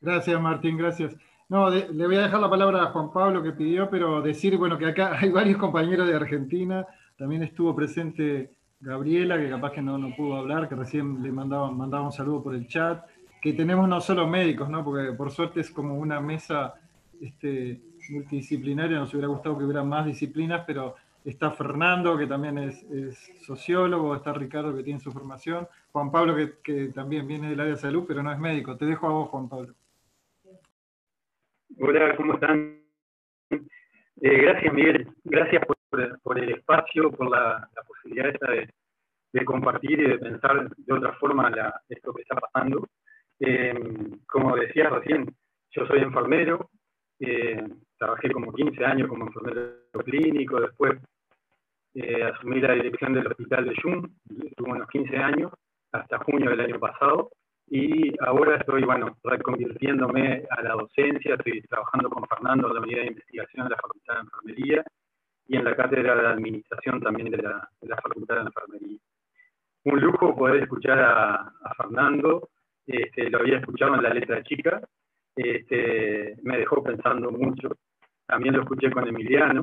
Gracias, 0.00 0.40
Martín, 0.40 0.76
gracias. 0.76 1.14
No, 1.48 1.70
le 1.70 2.06
voy 2.06 2.16
a 2.16 2.22
dejar 2.22 2.40
la 2.40 2.50
palabra 2.50 2.82
a 2.84 2.90
Juan 2.92 3.12
Pablo 3.12 3.42
que 3.42 3.52
pidió, 3.52 3.90
pero 3.90 4.22
decir, 4.22 4.56
bueno, 4.56 4.78
que 4.78 4.86
acá 4.86 5.18
hay 5.20 5.30
varios 5.30 5.58
compañeros 5.58 6.06
de 6.06 6.14
Argentina, 6.14 6.86
también 7.16 7.42
estuvo 7.42 7.74
presente 7.74 8.52
Gabriela, 8.80 9.38
que 9.38 9.50
capaz 9.50 9.72
que 9.72 9.82
no, 9.82 9.98
no 9.98 10.14
pudo 10.14 10.36
hablar, 10.36 10.68
que 10.68 10.76
recién 10.76 11.20
le 11.20 11.32
mandaba, 11.32 11.70
mandaba 11.70 12.04
un 12.04 12.12
saludo 12.12 12.44
por 12.44 12.54
el 12.54 12.68
chat, 12.68 13.04
que 13.42 13.52
tenemos 13.54 13.88
no 13.88 14.00
solo 14.00 14.28
médicos, 14.28 14.68
¿no? 14.68 14.84
porque 14.84 15.12
por 15.12 15.32
suerte 15.32 15.60
es 15.60 15.70
como 15.70 15.96
una 15.96 16.20
mesa 16.20 16.74
este, 17.20 17.80
multidisciplinaria, 18.10 18.98
nos 18.98 19.12
hubiera 19.12 19.28
gustado 19.28 19.58
que 19.58 19.64
hubiera 19.64 19.84
más 19.84 20.06
disciplinas, 20.06 20.64
pero 20.66 20.96
está 21.24 21.50
Fernando, 21.50 22.16
que 22.16 22.26
también 22.26 22.58
es, 22.58 22.84
sociólogo, 23.42 24.14
está 24.14 24.32
Ricardo, 24.32 24.74
que 24.74 24.82
tiene 24.82 25.00
su 25.00 25.12
formación, 25.12 25.68
Juan 25.92 26.10
Pablo, 26.10 26.34
que, 26.62 26.88
también 26.88 27.26
viene 27.26 27.50
del 27.50 27.60
área 27.60 27.74
de 27.74 27.80
salud, 27.80 28.04
pero 28.06 28.22
no 28.22 28.32
es 28.32 28.38
médico. 28.38 28.76
Te 28.76 28.86
dejo 28.86 29.06
a 29.06 29.10
vos, 29.10 29.28
Juan 29.28 29.48
Pablo. 29.48 29.74
Hola, 31.78 32.16
¿cómo 32.16 32.34
están? 32.34 32.80
Eh, 33.50 33.58
gracias, 34.20 34.72
Miguel. 34.72 35.08
Gracias 35.24 35.62
por, 36.22 36.38
el 36.38 36.50
espacio, 36.50 37.10
por 37.10 37.30
la, 37.30 37.68
posibilidad 37.86 38.30
esta 38.30 38.50
de, 38.50 39.44
compartir 39.44 40.00
y 40.00 40.08
de 40.08 40.18
pensar 40.18 40.68
de 40.76 40.92
otra 40.92 41.12
forma 41.14 41.52
esto 41.88 42.12
que 42.12 42.22
está 42.22 42.34
pasando. 42.36 42.88
Eh, 43.38 43.74
como 44.26 44.56
decías 44.56 44.90
recién, 44.90 45.32
yo 45.70 45.86
soy 45.86 46.00
enfermero, 46.00 46.70
eh, 47.20 47.62
trabajé 47.98 48.30
como 48.30 48.52
15 48.52 48.84
años 48.84 49.08
como 49.08 49.26
enfermero 49.26 49.74
clínico, 50.04 50.60
después 50.60 50.98
eh, 51.94 52.22
asumí 52.22 52.60
la 52.60 52.74
dirección 52.74 53.12
del 53.14 53.26
hospital 53.26 53.64
de 53.64 53.74
Jung, 53.82 54.08
estuve 54.46 54.70
unos 54.70 54.88
15 54.88 55.16
años, 55.16 55.52
hasta 55.92 56.18
junio 56.18 56.50
del 56.50 56.60
año 56.60 56.78
pasado, 56.78 57.30
y 57.70 58.14
ahora 58.20 58.56
estoy, 58.56 58.82
bueno, 58.84 59.18
reconvirtiéndome 59.22 60.44
a 60.50 60.62
la 60.62 60.74
docencia, 60.74 61.34
estoy 61.34 61.60
trabajando 61.62 62.08
con 62.08 62.26
Fernando 62.26 62.68
en 62.68 62.74
la 62.74 62.80
unidad 62.80 63.00
de 63.02 63.08
investigación 63.08 63.66
de 63.66 63.70
la 63.70 63.76
Facultad 63.76 64.14
de 64.14 64.20
Enfermería 64.20 64.84
y 65.48 65.56
en 65.56 65.64
la 65.64 65.76
cátedra 65.76 66.14
de 66.14 66.26
administración 66.28 67.00
también 67.00 67.30
de 67.30 67.38
la, 67.38 67.68
Facultad 68.02 68.36
de 68.36 68.40
Enfermería. 68.42 68.98
Un 69.84 70.00
lujo 70.00 70.36
poder 70.36 70.62
escuchar 70.62 70.98
a, 70.98 71.52
Fernando, 71.76 72.48
este, 72.86 73.28
lo 73.28 73.40
había 73.40 73.58
escuchado 73.58 73.94
en 73.96 74.02
la 74.02 74.14
letra 74.14 74.42
chica, 74.44 74.80
este, 75.38 76.36
me 76.42 76.58
dejó 76.58 76.82
pensando 76.82 77.30
mucho. 77.30 77.70
También 78.26 78.54
lo 78.54 78.62
escuché 78.62 78.90
con 78.90 79.06
Emiliano. 79.06 79.62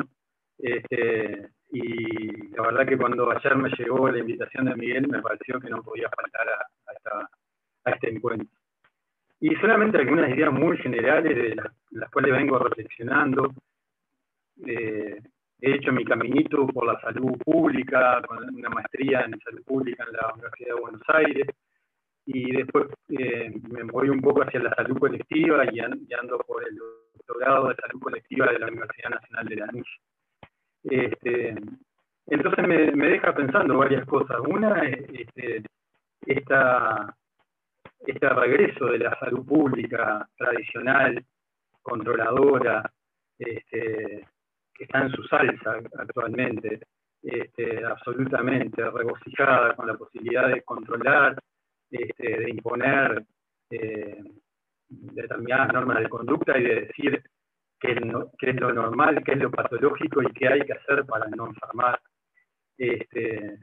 Este, 0.58 1.50
y 1.72 2.48
la 2.56 2.64
verdad 2.64 2.88
que 2.88 2.98
cuando 2.98 3.30
ayer 3.30 3.56
me 3.58 3.70
llegó 3.78 4.10
la 4.10 4.20
invitación 4.20 4.66
de 4.66 4.76
Miguel, 4.76 5.08
me 5.10 5.22
pareció 5.22 5.60
que 5.60 5.70
no 5.70 5.84
podía 5.84 6.10
faltar 6.10 6.48
a, 6.50 7.92
este 7.92 8.10
encuentro. 8.10 8.48
Y 9.42 9.54
solamente 9.58 9.98
algunas 9.98 10.30
ideas 10.30 10.52
muy 10.52 10.78
generales 10.78 11.36
de 11.36 11.56
las, 11.92 12.10
cuales 12.10 12.32
vengo 12.32 12.58
reflexionando. 12.58 13.54
Eh, 14.66 15.20
he 15.62 15.76
hecho 15.76 15.92
mi 15.92 16.06
caminito 16.06 16.66
por 16.68 16.88
la 16.88 17.00
salud 17.02 17.38
pública, 17.44 18.22
con 18.28 18.38
una 18.56 18.70
maestría 18.70 19.22
en 19.22 19.38
salud 19.42 19.64
pública 19.66 20.06
en 20.08 20.14
la 20.14 20.34
Universidad 20.34 20.76
de 20.76 20.82
Buenos 20.82 21.02
Aires 21.10 21.48
y 22.26 22.52
después 22.52 22.88
eh, 23.10 23.54
me 23.70 23.84
voy 23.84 24.10
un 24.10 24.20
poco 24.20 24.44
hacia 24.44 24.60
la 24.60 24.74
salud 24.76 24.98
colectiva 24.98 25.64
y, 25.72 25.80
ando 25.80 26.38
por 26.40 26.64
el 26.68 26.76
doctorado 27.14 27.70
de 27.70 27.76
salud 27.76 28.02
colectiva 28.02 28.48
de 28.52 28.60
la 28.60 28.68
Universidad 28.68 29.10
Nacional 29.12 29.48
de 29.48 29.56
Lanús. 29.56 30.00
Este, 30.84 31.56
entonces 32.28 32.68
me, 32.68 32.92
me, 32.94 33.10
deja 33.10 33.34
pensando 33.34 33.78
varias 33.78 34.06
cosas. 34.08 34.38
Una 34.48 34.80
es 34.82 35.06
este, 35.14 35.64
esta, 36.26 37.16
este 38.06 38.30
regreso 38.30 38.86
de 38.86 39.00
la 39.00 39.20
salud 39.20 39.46
pública 39.46 40.28
tradicional, 40.36 41.24
controladora, 41.84 42.92
este, 43.38 44.28
que 44.74 44.84
está 44.84 45.04
en 45.04 45.12
su 45.12 45.24
salsa 45.24 45.78
actualmente, 45.98 46.82
este, 47.22 47.86
absolutamente 47.86 48.90
regocijada 48.90 49.76
con 49.76 49.88
la 49.88 49.96
posibilidad 49.96 50.48
de 50.48 50.62
controlar 50.64 51.40
este, 51.96 52.38
de 52.40 52.50
imponer 52.50 53.26
eh, 53.70 54.24
determinadas 54.88 55.74
normas 55.74 56.00
de 56.00 56.10
conducta 56.10 56.58
y 56.58 56.64
de 56.64 56.76
decir 56.82 57.24
qué 57.80 57.92
es, 57.92 58.56
lo 58.60 58.74
normal, 58.74 59.24
qué 59.24 59.34
es 59.34 59.40
lo 59.40 59.52
patológico 59.52 60.22
y 60.22 60.32
qué 60.34 60.48
hay 60.48 60.62
que 60.62 60.74
hacer 60.74 61.06
para 61.06 61.28
no 61.28 61.48
enfermar. 61.48 62.00
Este, 62.78 63.60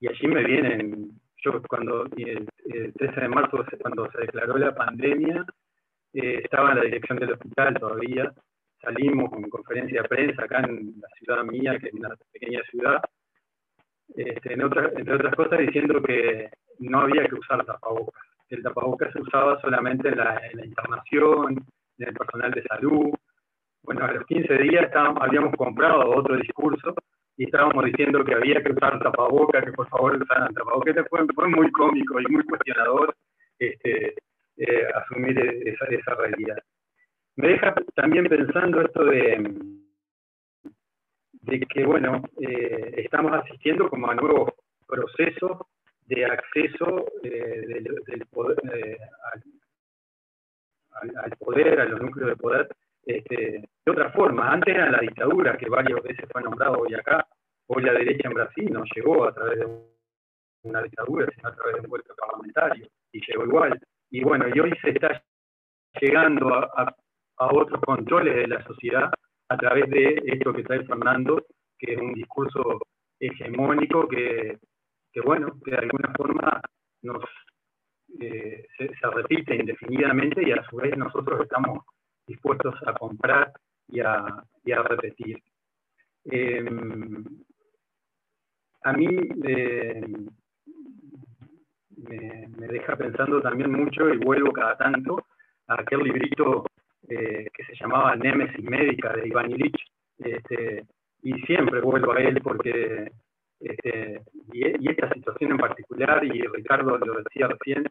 y 0.00 0.08
allí 0.08 0.26
me 0.26 0.44
vienen, 0.44 1.20
yo 1.36 1.62
cuando 1.62 2.06
el, 2.16 2.48
13 2.94 3.20
de 3.20 3.28
marzo, 3.28 3.64
cuando 3.80 4.10
se 4.10 4.18
declaró 4.18 4.56
la 4.58 4.74
pandemia, 4.74 5.44
eh, 6.12 6.40
estaba 6.42 6.72
en 6.72 6.78
la 6.78 6.84
dirección 6.84 7.18
del 7.18 7.32
hospital 7.32 7.74
todavía, 7.74 8.32
salimos 8.80 9.30
con 9.30 9.48
conferencia 9.48 10.02
de 10.02 10.08
prensa 10.08 10.44
acá 10.44 10.60
en 10.60 10.94
la 11.00 11.08
ciudad 11.18 11.44
mía, 11.44 11.78
que 11.78 11.88
es 11.88 11.94
una 11.94 12.14
pequeña 12.32 12.60
ciudad, 12.70 13.00
este, 14.14 14.52
entre 14.52 15.14
otras 15.14 15.34
cosas 15.34 15.58
diciendo 15.58 16.02
que 16.02 16.50
no 16.78 17.00
había 17.00 17.26
que 17.26 17.34
usar 17.34 17.64
tapabocas. 17.64 18.22
El 18.48 18.62
tapabocas 18.62 19.12
se 19.12 19.20
usaba 19.20 19.60
solamente 19.60 20.08
en 20.08 20.18
la, 20.18 20.40
internación, 20.62 21.64
en 21.98 22.08
el 22.08 22.14
personal 22.14 22.50
de 22.52 22.62
salud. 22.64 23.14
Bueno, 23.82 24.04
a 24.04 24.12
los 24.12 24.26
15 24.26 24.54
días 24.58 24.90
habíamos 24.94 25.54
comprado 25.56 26.10
otro 26.10 26.36
discurso 26.36 26.94
y 27.36 27.44
estábamos 27.44 27.84
diciendo 27.86 28.22
que 28.24 28.34
había 28.34 28.62
que 28.62 28.72
usar 28.72 28.98
tapabocas, 28.98 29.64
que 29.64 29.72
por 29.72 29.88
favor 29.88 30.16
usaran 30.22 30.52
tapabocas. 30.52 30.94
Fue, 31.08 31.20
fue 31.34 31.48
muy 31.48 31.70
cómico 31.72 32.20
y 32.20 32.26
muy 32.26 32.44
cuestionador 32.44 33.14
este, 33.58 34.14
eh, 34.58 34.86
asumir 34.94 35.38
esa, 35.38 35.86
esa 35.86 36.14
realidad. 36.14 36.58
Me 37.36 37.48
deja 37.48 37.74
también 37.94 38.26
pensando 38.26 38.82
esto 38.82 39.04
de, 39.06 39.50
de 41.42 41.60
que, 41.60 41.84
bueno, 41.84 42.22
eh, 42.40 42.94
estamos 42.98 43.32
asistiendo 43.32 43.88
como 43.88 44.10
a 44.10 44.14
nuevos 44.14 44.50
procesos 44.86 45.58
de 46.06 46.24
acceso 46.24 47.06
eh, 47.22 47.82
del, 48.06 48.26
poder, 48.26 48.58
eh, 48.74 48.98
al, 50.92 51.36
poder, 51.38 51.80
a 51.80 51.84
los 51.86 52.00
núcleos 52.00 52.30
de 52.30 52.36
poder, 52.36 52.68
este, 53.04 53.68
de 53.84 53.90
otra 53.90 54.12
forma. 54.12 54.52
Antes 54.52 54.74
era 54.74 54.90
la 54.90 55.00
dictadura, 55.00 55.56
que 55.56 55.68
varias 55.68 56.02
veces 56.02 56.28
fue 56.30 56.42
nombrado 56.42 56.80
hoy 56.80 56.94
acá, 56.94 57.26
hoy 57.66 57.82
la 57.82 57.92
derecha 57.92 58.28
en 58.28 58.34
Brasil 58.34 58.70
no 58.72 58.84
llegó 58.94 59.24
a 59.24 59.34
través 59.34 59.58
de 59.58 59.66
una 60.62 60.82
dictadura, 60.82 61.26
sino 61.34 61.48
a 61.48 61.54
través 61.54 61.74
de 61.74 61.80
un 61.80 61.88
puesto 61.88 62.14
parlamentario, 62.14 62.86
y 63.10 63.20
llegó 63.26 63.44
igual. 63.44 63.80
Y 64.10 64.22
bueno, 64.22 64.46
y 64.54 64.60
hoy 64.60 64.72
se 64.80 64.90
está 64.90 65.20
llegando 66.00 66.54
a, 66.54 66.94
a 67.38 67.46
otros 67.46 67.80
controles 67.80 68.36
de 68.36 68.46
la 68.46 68.62
sociedad 68.64 69.10
a 69.52 69.56
través 69.56 69.88
de 69.90 70.22
esto 70.24 70.52
que 70.52 70.62
está 70.62 70.82
Fernando, 70.84 71.44
que 71.78 71.94
es 71.94 72.00
un 72.00 72.14
discurso 72.14 72.80
hegemónico 73.18 74.08
que 74.08 74.58
que 75.12 75.20
bueno, 75.20 75.58
que 75.64 75.70
de 75.70 75.76
alguna 75.76 76.12
forma 76.16 76.60
nos, 77.02 77.24
eh, 78.20 78.66
se, 78.78 79.10
repite 79.10 79.56
indefinidamente 79.56 80.42
y 80.46 80.52
a 80.52 80.62
su 80.64 80.76
vez 80.76 80.96
nosotros 80.96 81.42
estamos 81.42 81.84
dispuestos 82.26 82.74
a 82.86 82.94
comprar 82.94 83.52
y 83.88 84.00
a, 84.00 84.42
repetir. 84.64 85.38
Em, 86.24 87.24
a 88.84 88.92
mí 88.94 89.06
eh, 89.44 90.06
me, 91.96 92.66
deja 92.68 92.96
pensando 92.96 93.42
también 93.42 93.70
mucho 93.72 94.08
y 94.08 94.16
vuelvo 94.16 94.52
cada 94.52 94.76
tanto 94.78 95.26
a 95.66 95.80
aquel 95.80 96.00
librito 96.04 96.64
eh, 97.08 97.48
que 97.52 97.64
se 97.64 97.74
llamaba 97.74 98.16
Nemesis 98.16 98.62
Médica 98.64 99.12
de 99.12 99.28
Iván 99.28 99.50
Illich, 99.50 99.78
este, 100.18 100.84
y 101.22 101.32
siempre 101.42 101.80
vuelvo 101.80 102.12
a 102.12 102.20
él 102.20 102.40
porque 102.42 103.10
este, 103.60 104.22
y, 104.52 104.88
esta 104.90 105.12
situación 105.12 105.52
en 105.52 105.58
particular, 105.58 106.24
y 106.24 106.42
Ricardo 106.42 106.98
lo 106.98 107.22
decía 107.22 107.48
recién, 107.48 107.86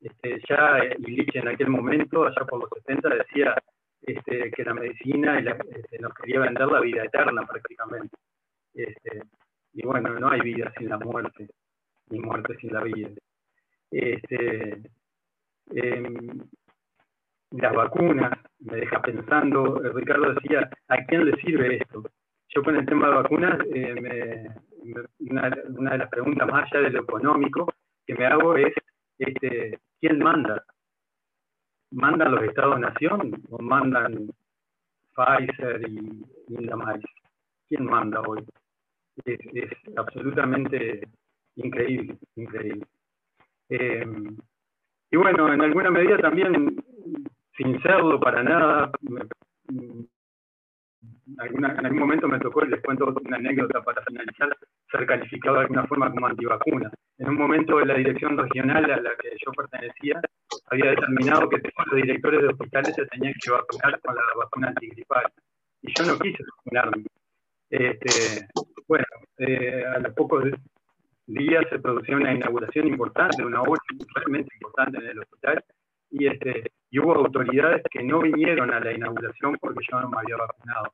este, 0.00 0.40
ya 0.48 0.80
Illich 0.98 1.34
en 1.36 1.48
aquel 1.48 1.68
momento, 1.68 2.24
allá 2.24 2.44
por 2.46 2.60
los 2.60 2.70
70, 2.86 3.08
decía 3.08 3.54
este, 4.02 4.50
que 4.50 4.64
la 4.64 4.74
medicina 4.74 5.38
este, 5.38 5.98
nos 5.98 6.12
quería 6.14 6.40
vender 6.40 6.66
la 6.66 6.80
vida 6.80 7.04
eterna 7.04 7.46
prácticamente. 7.46 8.16
Este, 8.74 9.22
y 9.72 9.86
bueno, 9.86 10.18
no 10.18 10.30
hay 10.30 10.40
vida 10.40 10.72
sin 10.78 10.90
la 10.90 10.98
muerte, 10.98 11.48
ni 12.10 12.20
muerte 12.20 12.56
sin 12.58 12.72
la 12.72 12.82
vida. 12.82 13.08
Este, 13.90 14.82
em, 15.74 16.40
las 17.56 17.74
vacunas, 17.74 18.32
me 18.60 18.76
deja 18.76 19.00
pensando, 19.02 19.80
Ricardo 19.94 20.34
decía, 20.34 20.68
¿a 20.88 21.04
quién 21.04 21.26
le 21.26 21.36
sirve 21.40 21.76
esto? 21.76 22.02
Yo 22.48 22.62
con 22.62 22.76
el 22.76 22.86
tema 22.86 23.08
de 23.08 23.14
vacunas 23.14 23.58
eh, 23.74 24.48
una, 25.20 25.50
de 25.50 25.98
las 25.98 26.08
preguntas 26.08 26.48
más 26.48 26.70
allá 26.72 26.82
de 26.82 26.90
lo 26.90 27.02
económico 27.02 27.72
que 28.06 28.14
me 28.14 28.26
hago 28.26 28.56
es, 28.56 28.72
este, 29.18 29.78
¿quién 30.00 30.18
manda? 30.18 30.64
¿Mandan 31.92 32.32
los 32.32 32.42
Estados-Nación 32.42 33.42
o 33.50 33.62
mandan 33.62 34.30
Pfizer 35.14 35.88
y 35.88 36.66
más 36.76 37.00
¿Quién 37.68 37.84
manda 37.84 38.20
hoy? 38.20 38.44
Es, 39.24 39.70
absolutamente 39.96 41.08
increíble, 41.56 42.18
increíble. 42.34 42.86
Eh, 43.68 44.04
y 45.10 45.16
bueno, 45.16 45.52
en 45.52 45.60
alguna 45.60 45.90
medida 45.90 46.18
también, 46.18 46.83
sin 47.56 47.80
serlo 47.82 48.18
para 48.20 48.42
nada, 48.42 48.90
en 51.26 51.84
algún 51.84 51.98
momento 51.98 52.28
me 52.28 52.38
tocó, 52.38 52.64
les 52.64 52.82
cuento 52.82 53.06
una 53.24 53.36
anécdota 53.36 53.82
para 53.82 54.02
finalizar, 54.02 54.56
ser 54.90 55.06
calificado 55.06 55.56
de 55.56 55.62
alguna 55.62 55.86
forma 55.86 56.10
como 56.10 56.26
antivacuna. 56.26 56.90
En 57.18 57.28
un 57.28 57.36
momento 57.36 57.80
la 57.80 57.94
dirección 57.94 58.36
regional 58.36 58.84
a 58.90 59.00
la 59.00 59.10
que 59.16 59.30
yo 59.44 59.52
pertenecía 59.52 60.20
había 60.70 60.90
determinado 60.90 61.48
que 61.48 61.60
todos 61.60 61.86
los 61.92 62.02
directores 62.02 62.42
de 62.42 62.48
hospitales 62.48 62.94
se 62.94 63.06
tenían 63.06 63.34
que 63.42 63.50
vacunar 63.50 64.00
con 64.00 64.14
la 64.14 64.22
vacuna 64.36 64.68
antigripal. 64.68 65.24
Y 65.82 65.92
yo 65.96 66.06
no 66.06 66.18
quise 66.18 66.42
vacunarme. 66.56 67.04
Este, 67.70 68.46
bueno, 68.86 69.04
eh, 69.38 69.84
a 69.84 69.98
los 69.98 70.12
pocos 70.14 70.44
días 71.26 71.64
se 71.70 71.78
produjo 71.78 72.12
una 72.12 72.34
inauguración 72.34 72.86
importante, 72.86 73.44
una 73.44 73.62
obra 73.62 73.80
realmente 74.14 74.54
importante 74.54 74.98
en 74.98 75.06
el 75.06 75.18
hospital, 75.20 75.64
y, 76.10 76.26
este, 76.26 76.70
y 76.94 76.98
hubo 77.00 77.12
autoridades 77.16 77.82
que 77.90 78.04
no 78.04 78.20
vinieron 78.20 78.72
a 78.72 78.78
la 78.78 78.92
inauguración 78.92 79.56
porque 79.60 79.84
yo 79.90 80.00
no 80.00 80.10
me 80.10 80.18
había 80.18 80.36
vacunado. 80.36 80.92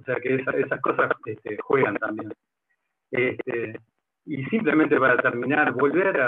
O 0.00 0.04
sea 0.04 0.16
que 0.16 0.36
esas 0.36 0.80
cosas 0.80 1.12
este, 1.26 1.58
juegan 1.58 1.96
también. 1.96 2.32
Este, 3.10 3.78
y 4.24 4.44
simplemente 4.46 4.98
para 4.98 5.18
terminar, 5.18 5.74
volver 5.74 6.18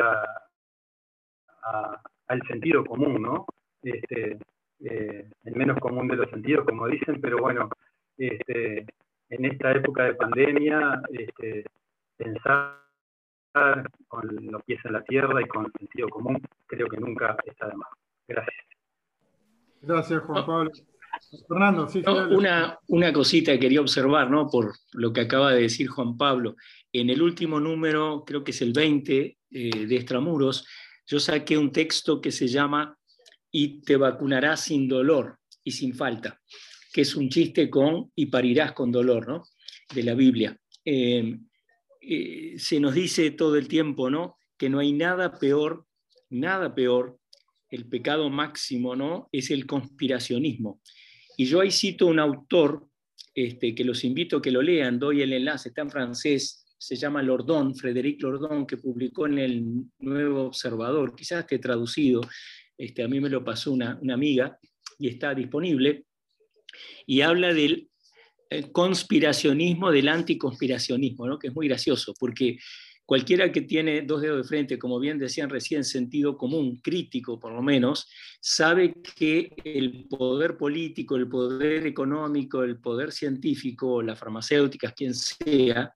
al 1.63 2.43
sentido 2.49 2.85
común, 2.85 3.23
¿no? 3.23 3.47
Este, 3.83 4.37
eh, 4.81 5.31
el 5.45 5.57
menos 5.57 5.79
común 5.79 6.07
de 6.09 6.17
los 6.17 6.29
sentidos, 6.29 6.67
como 6.67 6.87
dicen, 6.87 7.19
pero 7.23 7.39
bueno, 7.39 7.71
este, 8.19 8.85
en 9.31 9.45
esta 9.47 9.73
época 9.73 10.05
de 10.05 10.17
pandemia, 10.17 11.01
este, 11.09 11.65
pensar 12.19 12.79
con 14.07 14.29
los 14.51 14.63
pies 14.65 14.85
en 14.85 14.93
la 14.93 15.03
tierra 15.03 15.41
y 15.41 15.49
con 15.49 15.73
sentido 15.79 16.11
común, 16.11 16.43
creo 16.67 16.89
que 16.89 16.99
nunca 16.99 17.39
está 17.47 17.69
de 17.69 17.77
más. 17.77 17.89
Gracias. 18.29 18.74
Gracias, 19.87 20.23
Juan 20.23 20.47
Pablo. 20.47 20.71
Fernando, 21.49 21.89
sí, 21.89 22.03
una, 22.31 22.79
una 22.89 23.13
cosita 23.13 23.59
quería 23.59 23.81
observar, 23.81 24.31
¿no? 24.31 24.49
Por 24.49 24.75
lo 24.93 25.13
que 25.13 25.23
acaba 25.23 25.53
de 25.53 25.63
decir 25.63 25.89
Juan 25.89 26.17
Pablo. 26.17 26.57
En 26.93 27.11
el 27.11 27.23
último 27.23 27.61
número, 27.61 28.25
creo 28.27 28.45
que 28.45 28.51
es 28.51 28.63
el 28.63 28.73
20 28.73 29.39
eh, 29.51 29.87
de 29.87 29.97
Extramuros, 29.97 30.67
yo 31.07 31.21
saqué 31.21 31.59
un 31.59 31.71
texto 31.71 32.21
que 32.21 32.33
se 32.33 32.49
llama 32.49 32.99
Y 33.51 33.83
te 33.83 33.97
vacunarás 33.97 34.65
sin 34.65 34.89
dolor 34.89 35.39
y 35.63 35.73
sin 35.73 35.95
falta, 35.95 36.41
que 36.93 37.03
es 37.03 37.15
un 37.15 37.29
chiste 37.29 37.69
con 37.71 38.11
y 38.15 38.27
parirás 38.27 38.73
con 38.73 38.91
dolor, 38.91 39.29
¿no? 39.29 39.45
De 39.95 40.03
la 40.03 40.15
Biblia. 40.15 40.59
Eh, 40.85 41.39
eh, 42.01 42.55
se 42.59 42.81
nos 42.81 42.95
dice 42.95 43.31
todo 43.33 43.57
el 43.57 43.69
tiempo, 43.69 44.11
¿no? 44.11 44.37
Que 44.57 44.69
no 44.69 44.79
hay 44.79 44.93
nada 44.93 45.39
peor, 45.39 45.87
nada 46.31 46.75
peor, 46.75 47.19
el 47.75 47.87
pecado 47.87 48.31
máximo, 48.31 48.95
¿no? 48.95 49.29
Es 49.33 49.51
el 49.51 49.67
conspiracionismo. 49.67 50.81
Y 51.37 51.47
yo 51.47 51.61
ahí 51.61 51.73
cito 51.73 52.07
un 52.07 52.21
autor 52.21 52.89
este, 53.35 53.75
que 53.75 53.85
los 53.85 54.05
invito 54.05 54.37
a 54.37 54.43
que 54.43 54.53
lo 54.53 54.63
lean, 54.63 54.99
doy 54.99 55.23
el 55.23 55.33
enlace, 55.33 55.71
está 55.71 55.83
en 55.83 55.91
francés, 55.91 56.65
se 56.79 56.95
llama 56.95 57.23
Lordon, 57.23 57.75
Frédéric 57.75 58.23
Lordon, 58.23 58.65
que 58.67 58.77
publicó 58.77 59.27
en 59.27 59.39
el 59.39 59.65
Nuevo 59.99 60.45
Observador, 60.45 61.17
quizás 61.17 61.41
esté 61.41 61.59
traducido, 61.59 62.21
este, 62.79 63.03
a 63.03 63.09
mí 63.09 63.21
me 63.21 63.29
lo 63.29 63.43
pasó 63.43 63.73
una, 63.73 63.99
una 64.01 64.15
amiga 64.15 64.57
y 64.99 65.09
está 65.09 65.35
disponible, 65.35 66.05
y 67.07 67.23
habla 67.23 67.53
del 67.53 67.89
eh, 68.51 68.71
conspiracionismo, 68.71 69.91
del 69.91 70.09
anticonspiracionismo, 70.09 71.27
¿no? 71.27 71.39
que 71.41 71.49
es 71.49 71.55
muy 71.55 71.67
gracioso, 71.67 72.15
porque 72.21 72.59
Cualquiera 73.07 73.53
que 73.53 73.61
tiene 73.61 74.03
dos 74.03 74.23
dedos 74.23 74.39
de 74.39 74.49
frente, 74.49 74.79
como 74.79 74.99
bien 74.99 75.19
decían 75.19 75.51
recién, 75.51 75.85
sentido 75.85 76.39
común, 76.39 76.81
crítico 76.83 77.39
por 77.39 77.53
lo 77.53 77.63
menos, 77.63 78.09
sabe 78.41 78.95
que 79.17 79.55
el 79.63 80.07
poder 80.09 80.57
político, 80.57 81.17
el 81.17 81.29
poder 81.29 81.87
económico, 81.87 82.63
el 82.63 82.79
poder 82.81 83.13
científico, 83.13 84.01
las 84.01 84.19
farmacéuticas, 84.19 84.95
quien 84.95 85.15
sea, 85.15 85.95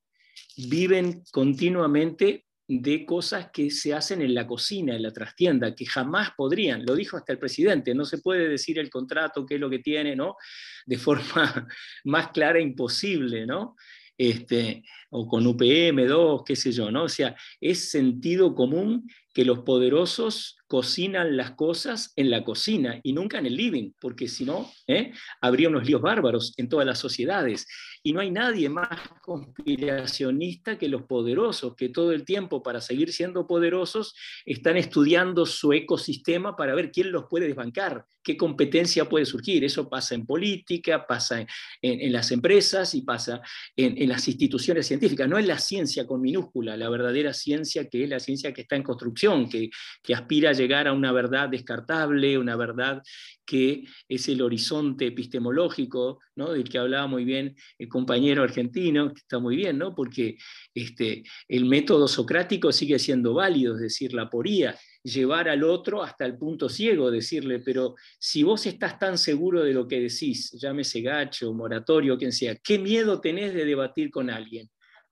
viven 0.68 1.22
continuamente 1.32 2.44
de 2.70 3.06
cosas 3.06 3.48
que 3.50 3.70
se 3.70 3.94
hacen 3.94 4.20
en 4.20 4.34
la 4.34 4.46
cocina, 4.46 4.94
en 4.94 5.02
la 5.02 5.10
trastienda, 5.10 5.74
que 5.74 5.86
jamás 5.86 6.32
podrían, 6.36 6.84
lo 6.84 6.94
dijo 6.94 7.16
hasta 7.16 7.32
el 7.32 7.38
presidente, 7.38 7.94
no 7.94 8.04
se 8.04 8.18
puede 8.18 8.46
decir 8.46 8.78
el 8.78 8.90
contrato, 8.90 9.46
qué 9.46 9.54
es 9.54 9.60
lo 9.60 9.70
que 9.70 9.78
tiene, 9.78 10.14
¿no? 10.14 10.36
De 10.84 10.98
forma 10.98 11.66
más 12.04 12.28
clara, 12.32 12.60
imposible, 12.60 13.46
¿no? 13.46 13.76
este, 14.18 14.82
o 15.10 15.26
con 15.26 15.44
UPM2, 15.44 16.44
qué 16.44 16.56
sé 16.56 16.72
yo, 16.72 16.90
¿no? 16.90 17.04
O 17.04 17.08
sea, 17.08 17.36
es 17.60 17.90
sentido 17.90 18.54
común 18.54 19.08
que 19.38 19.44
los 19.44 19.60
poderosos 19.60 20.56
cocinan 20.66 21.36
las 21.36 21.52
cosas 21.52 22.12
en 22.16 22.28
la 22.28 22.44
cocina 22.44 23.00
y 23.04 23.12
nunca 23.12 23.38
en 23.38 23.46
el 23.46 23.56
living, 23.56 23.92
porque 24.00 24.26
si 24.26 24.44
no, 24.44 24.70
¿eh? 24.86 25.12
habría 25.40 25.68
unos 25.68 25.86
líos 25.86 26.02
bárbaros 26.02 26.54
en 26.56 26.68
todas 26.68 26.84
las 26.84 26.98
sociedades. 26.98 27.66
Y 28.02 28.12
no 28.12 28.20
hay 28.20 28.30
nadie 28.30 28.68
más 28.68 28.88
conspiracionista 29.22 30.76
que 30.76 30.88
los 30.88 31.04
poderosos, 31.04 31.76
que 31.76 31.88
todo 31.88 32.12
el 32.12 32.24
tiempo, 32.24 32.62
para 32.62 32.80
seguir 32.80 33.12
siendo 33.12 33.46
poderosos, 33.46 34.14
están 34.44 34.76
estudiando 34.76 35.46
su 35.46 35.72
ecosistema 35.72 36.56
para 36.56 36.74
ver 36.74 36.90
quién 36.90 37.12
los 37.12 37.26
puede 37.30 37.46
desbancar, 37.46 38.04
qué 38.22 38.36
competencia 38.36 39.08
puede 39.08 39.24
surgir. 39.24 39.64
Eso 39.64 39.88
pasa 39.88 40.16
en 40.16 40.26
política, 40.26 41.06
pasa 41.06 41.46
en, 41.80 42.12
las 42.12 42.30
empresas 42.32 42.94
y 42.94 43.02
pasa 43.02 43.40
en, 43.76 44.02
en 44.02 44.08
las 44.08 44.26
instituciones 44.26 44.90
No 45.28 45.38
es 45.38 45.46
la 45.46 45.58
ciencia 45.58 46.06
con 46.06 46.20
minúscula, 46.20 46.76
la 46.76 46.88
verdadera 46.88 47.32
ciencia 47.32 47.88
que 47.88 48.04
es 48.04 48.08
la 48.08 48.20
ciencia 48.20 48.52
que 48.52 48.62
está 48.62 48.76
en 48.76 48.82
construcción 48.82 49.48
que, 49.48 49.70
aspira 50.14 50.50
a 50.50 50.54
llegar 50.54 50.88
a 50.88 50.92
una 50.92 51.12
verdad 51.12 51.48
descartable, 51.48 52.38
una 52.38 52.56
verdad 52.56 53.02
que 53.44 53.84
es 54.08 54.28
el 54.28 54.42
horizonte 54.42 55.06
epistemológico, 55.06 56.18
¿no? 56.36 56.52
del 56.52 56.68
que 56.68 56.78
hablaba 56.78 57.06
muy 57.06 57.24
bien 57.24 57.54
el 57.78 57.88
compañero 57.88 58.42
argentino, 58.42 59.12
que 59.12 59.20
está 59.20 59.38
muy 59.38 59.56
bien, 59.56 59.78
¿no? 59.78 59.94
porque 59.94 60.36
este, 60.74 61.22
el 61.46 61.64
método 61.64 62.08
socrático 62.08 62.72
sigue 62.72 62.98
siendo 62.98 63.34
válido, 63.34 63.74
es 63.74 63.80
decir, 63.80 64.12
la 64.12 64.28
poría, 64.28 64.76
llevar 65.02 65.48
al 65.48 65.64
otro 65.64 66.02
hasta 66.02 66.24
el 66.24 66.36
punto 66.36 66.68
ciego, 66.68 67.10
decirle, 67.10 67.60
pero 67.60 67.94
si 68.18 68.42
vos 68.42 68.66
estás 68.66 68.98
tan 68.98 69.18
seguro 69.18 69.62
de 69.62 69.72
lo 69.72 69.86
que 69.86 70.00
decís, 70.00 70.50
llámese 70.52 71.00
gacho, 71.00 71.52
moratorio, 71.52 72.18
quien 72.18 72.32
sea, 72.32 72.56
¿qué 72.56 72.78
miedo 72.78 73.20
tenés 73.20 73.54
de 73.54 73.64
debatir 73.64 74.10
con 74.10 74.30
alguien? 74.30 74.68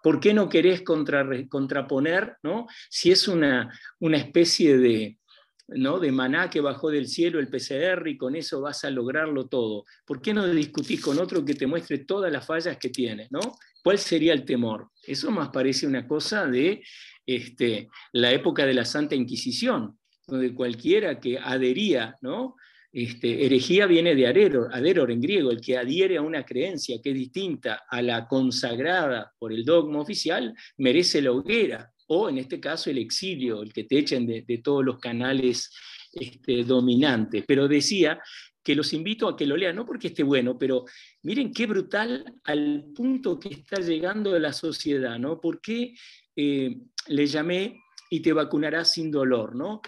¿Por 0.07 0.20
qué 0.20 0.33
no 0.33 0.49
querés 0.49 0.83
contraponer, 0.83 2.37
¿no? 2.45 2.69
si 2.89 3.11
es 3.11 3.27
una, 3.27 3.77
una 3.99 4.19
especie 4.19 4.78
de, 4.78 5.19
¿no? 5.66 5.99
de 5.99 6.12
maná 6.12 6.49
que 6.49 6.61
bajó 6.61 6.93
del 6.93 7.09
cielo 7.09 7.41
el 7.41 7.49
PCR 7.49 8.07
y 8.07 8.16
con 8.16 8.37
eso 8.37 8.61
vas 8.61 8.85
a 8.85 8.91
lograrlo 8.91 9.49
todo? 9.49 9.85
¿Por 10.05 10.23
qué 10.23 10.33
no 10.33 10.47
discutís 10.47 11.01
con 11.01 11.19
otro 11.19 11.45
que 11.45 11.57
te 11.57 11.66
muestre 11.66 12.05
todas 12.05 12.31
las 12.31 12.47
fallas 12.47 12.78
que 12.78 12.91
tiene? 12.91 13.27
¿no? 13.33 13.41
¿Cuál 13.83 13.99
sería 13.99 14.33
el 14.33 14.45
temor? 14.45 14.91
Eso 15.05 15.33
más 15.33 15.49
parece 15.49 15.89
una 15.89 16.07
cosa 16.07 16.47
de 16.47 16.85
este, 17.27 17.89
la 18.12 18.31
época 18.31 18.65
de 18.65 18.74
la 18.74 18.85
Santa 18.85 19.16
Inquisición, 19.16 19.99
donde 20.28 20.55
cualquiera 20.55 21.19
que 21.19 21.37
adhería 21.37 22.15
¿no? 22.20 22.55
Este, 22.93 23.45
herejía 23.45 23.87
viene 23.87 24.15
de 24.15 24.27
adero, 24.27 24.69
adheror 24.73 25.11
en 25.11 25.21
griego, 25.21 25.51
el 25.51 25.61
que 25.61 25.77
adhiere 25.77 26.17
a 26.17 26.23
una 26.23 26.45
creencia 26.45 27.01
que 27.03 27.11
es 27.11 27.15
distinta 27.15 27.85
a 27.89 28.01
la 28.01 28.27
consagrada 28.27 29.33
por 29.39 29.53
el 29.53 29.65
dogma 29.65 30.01
oficial, 30.01 30.55
merece 30.79 31.21
la 31.21 31.33
hoguera, 31.33 31.93
o 32.09 32.29
en 32.29 32.39
este 32.39 32.61
caso 32.61 32.91
el 32.91 32.99
exilio, 32.99 33.63
el 33.63 33.73
que 33.73 33.85
te 33.85 33.99
echen 33.99 34.27
de, 34.27 34.61
todos 34.63 34.85
los 34.85 34.99
canales 34.99 35.71
este, 36.13 36.65
dominantes. 36.65 37.45
Pero 37.47 37.69
decía 37.69 38.21
que 38.63 38.75
los 38.75 38.93
invito 38.93 39.29
a 39.29 39.37
que 39.37 39.47
lo 39.47 39.57
lean, 39.57 39.77
no 39.77 39.87
porque 39.87 40.09
esté 40.09 40.23
bueno, 40.23 40.59
pero 40.59 40.85
miren 41.23 41.53
qué 41.53 41.67
brutal 41.67 42.25
al 42.45 42.87
punto 42.95 43.39
que 43.39 43.51
está 43.51 43.81
llegando 43.81 44.37
la 44.39 44.53
sociedad, 44.53 45.19
¿no? 45.19 45.41
¿Por 45.41 45.61
qué 45.61 45.95
eh, 46.35 46.77
le 47.09 47.27
llamé 47.27 47.81
y 48.11 48.21
te 48.21 48.33
vacunarás 48.33 48.93
sin 48.93 49.11
dolor, 49.11 49.55
¿no? 49.55 49.81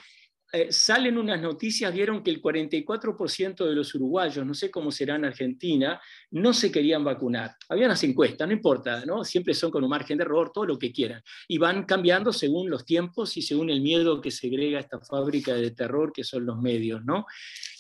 Eh, 0.51 0.69
salen 0.73 1.19
unas 1.19 1.41
noticias, 1.43 1.93
vieron 1.93 2.23
que 2.23 2.31
el 2.31 2.41
44% 2.41 3.67
de 3.67 3.75
los 3.75 3.95
uruguayos, 3.95 4.47
no 4.47 4.55
sé 4.55 4.71
cómo 4.71 4.91
será 4.91 5.17
en 5.17 5.27
Argentina, 5.27 6.01
no 6.31 6.55
se 6.55 6.73
querían 6.73 7.05
vacunar. 7.05 7.55
Había 7.69 7.85
unas 7.85 8.03
encuestas, 8.05 8.49
no 8.49 8.55
importa, 8.55 9.05
¿no? 9.05 9.25
siempre 9.25 9.53
son 9.53 9.71
con 9.71 9.85
un 9.85 9.91
margen 9.91 10.17
de 10.17 10.25
error, 10.25 10.51
todo 10.51 10.65
lo 10.65 10.79
que 10.79 10.91
quieran. 10.91 11.23
Y 11.49 11.59
van 11.59 11.85
cambiando 11.85 12.33
según 12.33 12.71
los 12.71 12.87
tiempos 12.87 13.37
y 13.37 13.43
según 13.43 13.69
el 13.69 13.83
miedo 13.83 14.23
que 14.23 14.31
segrega 14.31 14.81
esta 14.81 14.99
fábrica 15.01 15.53
de 15.55 15.73
terror 15.73 16.13
que 16.15 16.25
son 16.25 16.47
los 16.47 16.59
medios. 16.59 17.05
¿no? 17.05 17.27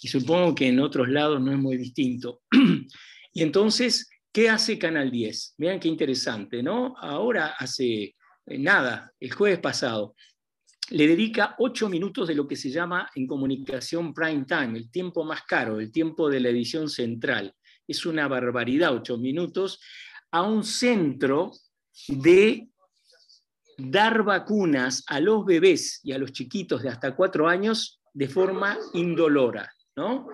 Y 0.03 0.09
supongo 0.09 0.55
que 0.55 0.69
en 0.69 0.81
otros 0.81 1.09
lados 1.09 1.41
no 1.41 1.53
es 1.53 1.59
muy 1.59 1.79
distinto. 1.79 2.43
y 3.33 3.43
entonces, 3.43 4.11
¿qué 4.31 4.51
hace 4.51 4.79
Canal 4.79 5.11
10? 5.11 5.55
Vean 5.57 5.81
qué 5.81 5.89
interesante, 5.89 6.63
¿no? 6.63 6.95
Ahora 6.99 7.55
hace 7.59 8.15
eh, 8.49 8.59
nada, 8.59 9.13
el 9.21 9.33
jueves 9.33 9.59
pasado, 9.59 10.15
le 10.91 11.07
dedica 11.07 11.55
ocho 11.59 11.89
minutos 11.89 12.29
de 12.29 12.35
lo 12.35 12.47
que 12.47 12.57
se 12.57 12.71
llama 12.71 13.11
en 13.15 13.27
comunicación 13.27 14.15
prime 14.15 14.45
time, 14.45 14.79
el 14.79 14.91
tiempo 14.91 15.25
más 15.25 15.43
caro, 15.43 15.81
el 15.81 15.93
tiempo 15.93 16.29
de 16.31 16.41
la 16.41 16.49
edición 16.49 16.89
central. 16.89 17.55
Es 17.87 18.07
una 18.07 18.29
barbaridad, 18.29 18.95
ocho 18.95 19.19
minutos, 19.19 19.81
a 20.31 20.43
un 20.43 20.65
centro 20.65 21.53
de 22.09 22.69
dar 23.79 24.23
vacunas 24.23 25.05
a 25.07 25.21
los 25.21 25.45
bebés 25.45 26.01
y 26.03 26.13
a 26.13 26.19
los 26.19 26.33
chiquitos 26.33 26.83
de 26.83 26.89
hasta 26.89 27.15
cuatro 27.15 27.49
años 27.49 28.01
de 28.13 28.29
forma 28.29 28.77
indolora. 28.95 29.73
¿no? 29.97 30.29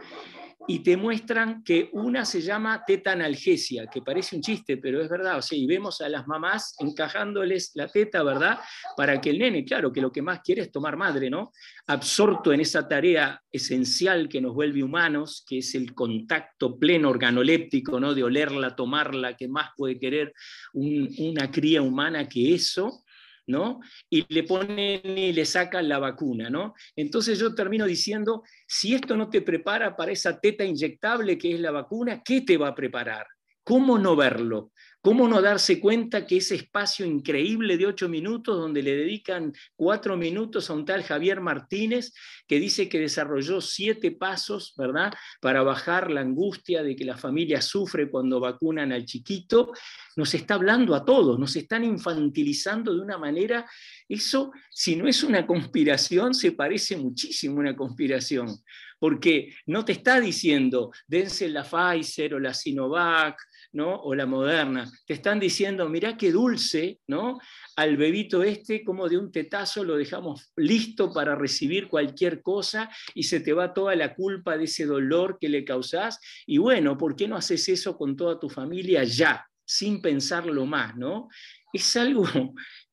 Y 0.67 0.81
te 0.81 0.97
muestran 0.97 1.63
que 1.63 1.91
una 1.93 2.25
se 2.25 2.41
llama 2.41 2.85
teta 2.87 3.13
analgesia, 3.13 3.87
que 3.87 4.03
parece 4.03 4.37
un 4.37 4.43
chiste, 4.43 4.77
pero 4.79 5.03
es 5.03 5.09
verdad. 5.09 5.39
O 5.39 5.43
sea, 5.43 5.59
y 5.59 5.67
vemos 5.67 6.01
a 6.01 6.09
las 6.09 6.27
mamás 6.27 6.75
encajándoles 6.79 7.73
la 7.75 7.89
teta, 7.89 8.23
¿verdad? 8.23 8.59
Para 8.97 9.21
que 9.21 9.31
el 9.31 9.39
nene, 9.39 9.65
claro, 9.65 9.93
que 9.93 10.01
lo 10.01 10.11
que 10.11 10.23
más 10.23 10.41
quiere 10.41 10.63
es 10.63 10.73
tomar 10.73 10.97
madre, 10.97 11.31
¿no? 11.31 11.53
Absorto 11.87 12.53
en 12.53 12.61
esa 12.61 12.89
tarea 12.89 13.41
esencial 13.53 14.29
que 14.29 14.41
nos 14.41 14.55
vuelve 14.55 14.83
humanos, 14.83 15.45
que 15.47 15.59
es 15.59 15.75
el 15.75 15.95
contacto 15.95 16.79
pleno 16.79 17.11
organoléptico, 17.11 18.01
¿no? 18.01 18.15
De 18.15 18.23
olerla, 18.23 18.75
tomarla, 18.75 19.37
que 19.37 19.49
más 19.49 19.71
puede 19.77 19.99
querer 19.99 20.33
una 20.73 21.51
cría 21.51 21.83
humana 21.83 22.29
que 22.29 22.55
eso. 22.55 23.05
¿No? 23.47 23.81
Y 24.11 24.25
le 24.33 24.45
ponen 24.45 25.19
y 25.19 25.33
le 25.33 25.45
sacan 25.45 25.89
la 25.89 25.99
vacuna, 25.99 26.51
¿no? 26.51 26.75
Entonces 26.97 27.39
yo 27.39 27.55
termino 27.55 27.87
diciendo, 27.87 28.43
si 28.67 28.95
esto 28.95 29.17
no 29.17 29.29
te 29.29 29.43
prepara 29.43 29.97
para 29.97 30.13
esa 30.13 30.39
teta 30.41 30.65
inyectable 30.65 31.39
que 31.39 31.55
es 31.55 31.61
la 31.61 31.71
vacuna, 31.71 32.23
¿qué 32.25 32.43
te 32.43 32.57
va 32.57 32.69
a 32.69 32.75
preparar? 32.75 33.27
¿Cómo 33.63 33.99
no 33.99 34.15
verlo? 34.15 34.73
¿Cómo 35.05 35.29
no 35.29 35.43
darse 35.43 35.81
cuenta 35.81 36.27
que 36.27 36.39
ese 36.39 36.55
espacio 36.55 37.05
increíble 37.05 37.77
de 37.77 37.85
ocho 37.85 38.09
minutos, 38.09 38.57
donde 38.57 38.83
le 38.83 38.97
dedican 38.97 39.53
cuatro 39.77 40.17
minutos 40.17 40.71
a 40.71 40.73
un 40.73 40.87
tal 40.87 41.03
Javier 41.03 41.43
Martínez, 41.43 42.15
que 42.49 42.59
dice 42.59 42.89
que 42.89 42.99
desarrolló 42.99 43.61
siete 43.61 44.13
pasos, 44.13 44.73
¿verdad?, 44.79 45.13
para 45.43 45.63
bajar 45.63 46.11
la 46.11 46.23
angustia 46.23 46.83
de 46.83 46.97
que 46.97 47.05
la 47.05 47.19
familia 47.19 47.61
sufre 47.61 48.09
cuando 48.11 48.41
vacunan 48.41 48.93
al 48.93 49.05
chiquito, 49.05 49.75
nos 50.17 50.33
está 50.33 50.55
hablando 50.55 50.95
a 50.95 51.05
todos, 51.05 51.39
nos 51.39 51.55
están 51.55 51.85
infantilizando 51.85 52.95
de 52.95 53.03
una 53.03 53.19
manera, 53.19 53.69
eso, 54.09 54.53
si 54.71 54.97
no 54.97 55.07
es 55.07 55.23
una 55.23 55.47
conspiración, 55.47 56.33
se 56.33 56.53
parece 56.53 56.97
muchísimo 56.97 57.59
a 57.59 57.61
una 57.61 57.77
conspiración, 57.77 58.57
porque 58.99 59.55
no 59.67 59.85
te 59.85 59.93
está 59.93 60.19
diciendo, 60.19 60.93
dense 61.07 61.47
la 61.51 61.63
Pfizer 61.63 62.33
o 62.33 62.41
la 62.41 62.55
Sinovac, 62.55 63.37
o 63.83 64.15
la 64.15 64.27
moderna, 64.27 64.91
te 65.07 65.15
están 65.15 65.41
diciendo, 65.41 65.89
mirá 65.89 66.17
qué 66.17 66.31
dulce, 66.31 67.01
¿no? 67.09 67.39
Al 67.77 67.97
bebito 67.97 68.43
este, 68.43 68.85
como 68.85 69.09
de 69.09 69.19
un 69.19 69.33
tetazo 69.33 69.83
lo 69.83 69.97
dejamos 69.97 70.53
listo 70.57 71.13
para 71.13 71.35
recibir 71.35 71.89
cualquier 71.89 72.41
cosa 72.41 72.89
y 73.15 73.25
se 73.25 73.41
te 73.41 73.53
va 73.53 73.75
toda 73.75 73.97
la 73.97 74.15
culpa 74.15 74.57
de 74.57 74.65
ese 74.65 74.87
dolor 74.87 75.39
que 75.41 75.49
le 75.49 75.65
causás. 75.65 76.21
Y 76.47 76.59
bueno, 76.59 76.97
¿por 76.97 77.17
qué 77.17 77.27
no 77.27 77.37
haces 77.37 77.69
eso 77.69 77.97
con 77.97 78.17
toda 78.17 78.39
tu 78.39 78.49
familia 78.49 79.03
ya, 79.03 79.45
sin 79.65 80.01
pensarlo 80.01 80.67
más, 80.67 80.97
¿no? 80.97 81.29
Es 81.73 81.97
algo 81.97 82.25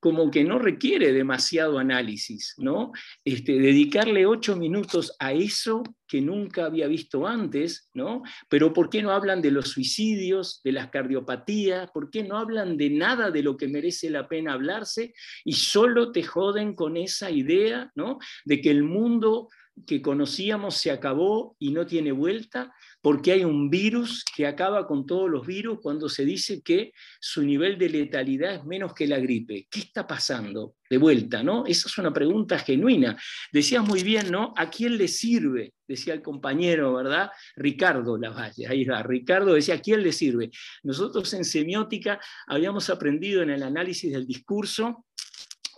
como 0.01 0.31
que 0.31 0.43
no 0.43 0.57
requiere 0.57 1.13
demasiado 1.13 1.77
análisis, 1.77 2.55
¿no? 2.57 2.91
Este, 3.23 3.59
dedicarle 3.59 4.25
ocho 4.25 4.55
minutos 4.55 5.15
a 5.19 5.31
eso 5.31 5.83
que 6.07 6.19
nunca 6.21 6.65
había 6.65 6.87
visto 6.87 7.27
antes, 7.27 7.87
¿no? 7.93 8.23
Pero 8.49 8.73
¿por 8.73 8.89
qué 8.89 9.03
no 9.03 9.11
hablan 9.11 9.43
de 9.43 9.51
los 9.51 9.69
suicidios, 9.69 10.59
de 10.63 10.71
las 10.71 10.89
cardiopatías? 10.89 11.91
¿Por 11.91 12.09
qué 12.09 12.23
no 12.23 12.37
hablan 12.37 12.77
de 12.77 12.89
nada 12.89 13.29
de 13.29 13.43
lo 13.43 13.55
que 13.55 13.67
merece 13.67 14.09
la 14.09 14.27
pena 14.27 14.53
hablarse? 14.53 15.13
Y 15.45 15.53
solo 15.53 16.11
te 16.11 16.23
joden 16.23 16.73
con 16.73 16.97
esa 16.97 17.29
idea, 17.29 17.91
¿no? 17.93 18.17
De 18.43 18.59
que 18.59 18.71
el 18.71 18.83
mundo 18.83 19.49
que 19.85 20.01
conocíamos 20.01 20.75
se 20.77 20.91
acabó 20.91 21.55
y 21.59 21.71
no 21.71 21.85
tiene 21.85 22.11
vuelta, 22.11 22.73
porque 23.01 23.31
hay 23.31 23.43
un 23.43 23.69
virus 23.69 24.23
que 24.35 24.45
acaba 24.45 24.85
con 24.85 25.05
todos 25.05 25.29
los 25.29 25.45
virus 25.45 25.79
cuando 25.81 26.09
se 26.09 26.25
dice 26.25 26.61
que 26.61 26.91
su 27.19 27.41
nivel 27.41 27.77
de 27.77 27.89
letalidad 27.89 28.55
es 28.55 28.65
menos 28.65 28.93
que 28.93 29.07
la 29.07 29.19
gripe. 29.19 29.67
¿Qué 29.69 29.79
está 29.91 30.07
pasando? 30.07 30.75
De 30.89 30.97
vuelta, 30.97 31.43
¿no? 31.43 31.65
Esa 31.65 31.89
es 31.89 31.97
una 31.97 32.13
pregunta 32.13 32.57
genuina. 32.57 33.17
Decías 33.51 33.85
muy 33.85 34.03
bien, 34.03 34.31
¿no? 34.31 34.53
¿A 34.55 34.69
quién 34.69 34.97
le 34.97 35.09
sirve? 35.09 35.73
Decía 35.85 36.13
el 36.13 36.21
compañero, 36.21 36.93
¿verdad? 36.93 37.29
Ricardo 37.57 38.17
Lavalle, 38.17 38.67
ahí 38.67 38.85
va. 38.85 39.03
Ricardo 39.03 39.53
decía, 39.53 39.75
¿a 39.75 39.81
quién 39.81 40.01
le 40.01 40.13
sirve? 40.13 40.49
Nosotros 40.83 41.33
en 41.33 41.43
semiótica 41.43 42.21
habíamos 42.47 42.89
aprendido 42.89 43.43
en 43.43 43.49
el 43.49 43.63
análisis 43.63 44.13
del 44.13 44.25
discurso 44.25 45.05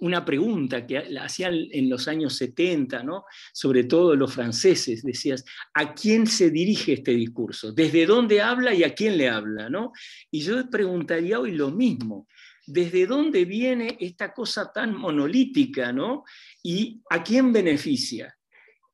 una 0.02 0.26
pregunta 0.26 0.85
que 0.85 0.98
hacían 1.19 1.56
en 1.72 1.90
los 1.90 2.07
años 2.07 2.35
70, 2.35 3.03
¿no? 3.03 3.23
sobre 3.53 3.85
todo 3.85 4.15
los 4.15 4.34
franceses, 4.34 5.02
decías, 5.02 5.45
¿a 5.73 5.94
quién 5.94 6.27
se 6.27 6.49
dirige 6.49 6.94
este 6.94 7.11
discurso? 7.14 7.72
¿Desde 7.72 8.06
dónde 8.06 8.41
habla 8.41 8.73
y 8.73 8.84
a 8.84 8.94
quién 8.94 9.18
le 9.18 9.30
habla? 9.30 9.69
¿no? 9.69 9.94
Y 10.30 10.41
yo 10.41 10.69
preguntaría 10.69 11.40
hoy 11.40 11.53
lo 11.53 11.72
mismo. 11.72 12.27
¿Desde 12.65 13.06
dónde 13.06 13.45
viene 13.45 13.98
esta 13.99 14.34
cosa 14.34 14.72
tan 14.72 14.95
monolítica? 14.95 15.91
¿no? 15.91 16.23
¿Y 16.61 17.02
a 17.10 17.23
quién 17.23 17.52
beneficia? 17.52 18.35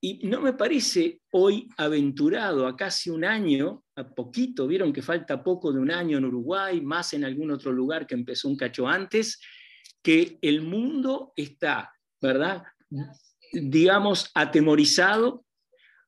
Y 0.02 0.28
no 0.28 0.40
me 0.40 0.54
parece 0.54 1.22
hoy 1.32 1.68
aventurado, 1.76 2.66
a 2.68 2.76
casi 2.76 3.10
un 3.10 3.26
año, 3.26 3.84
a 3.98 4.08
poquito, 4.08 4.66
vieron 4.66 4.94
que 4.94 5.02
falta 5.02 5.44
poco 5.44 5.74
de 5.74 5.80
un 5.80 5.91
año 5.91 6.18
en 6.18 6.26
Uruguay, 6.26 6.80
más 6.80 7.14
en 7.14 7.26
algún 7.26 7.52
otro 7.52 7.74
lugar 7.74 8.08
que 8.08 8.16
empezó 8.16 8.48
un 8.48 8.56
cacho 8.56 8.88
antes, 8.88 9.41
que 10.02 10.38
el 10.41 10.62
mundo 10.62 11.34
está, 11.36 11.91
¿verdad? 12.22 12.64
Digamos, 13.52 14.32
atemorizado, 14.34 15.44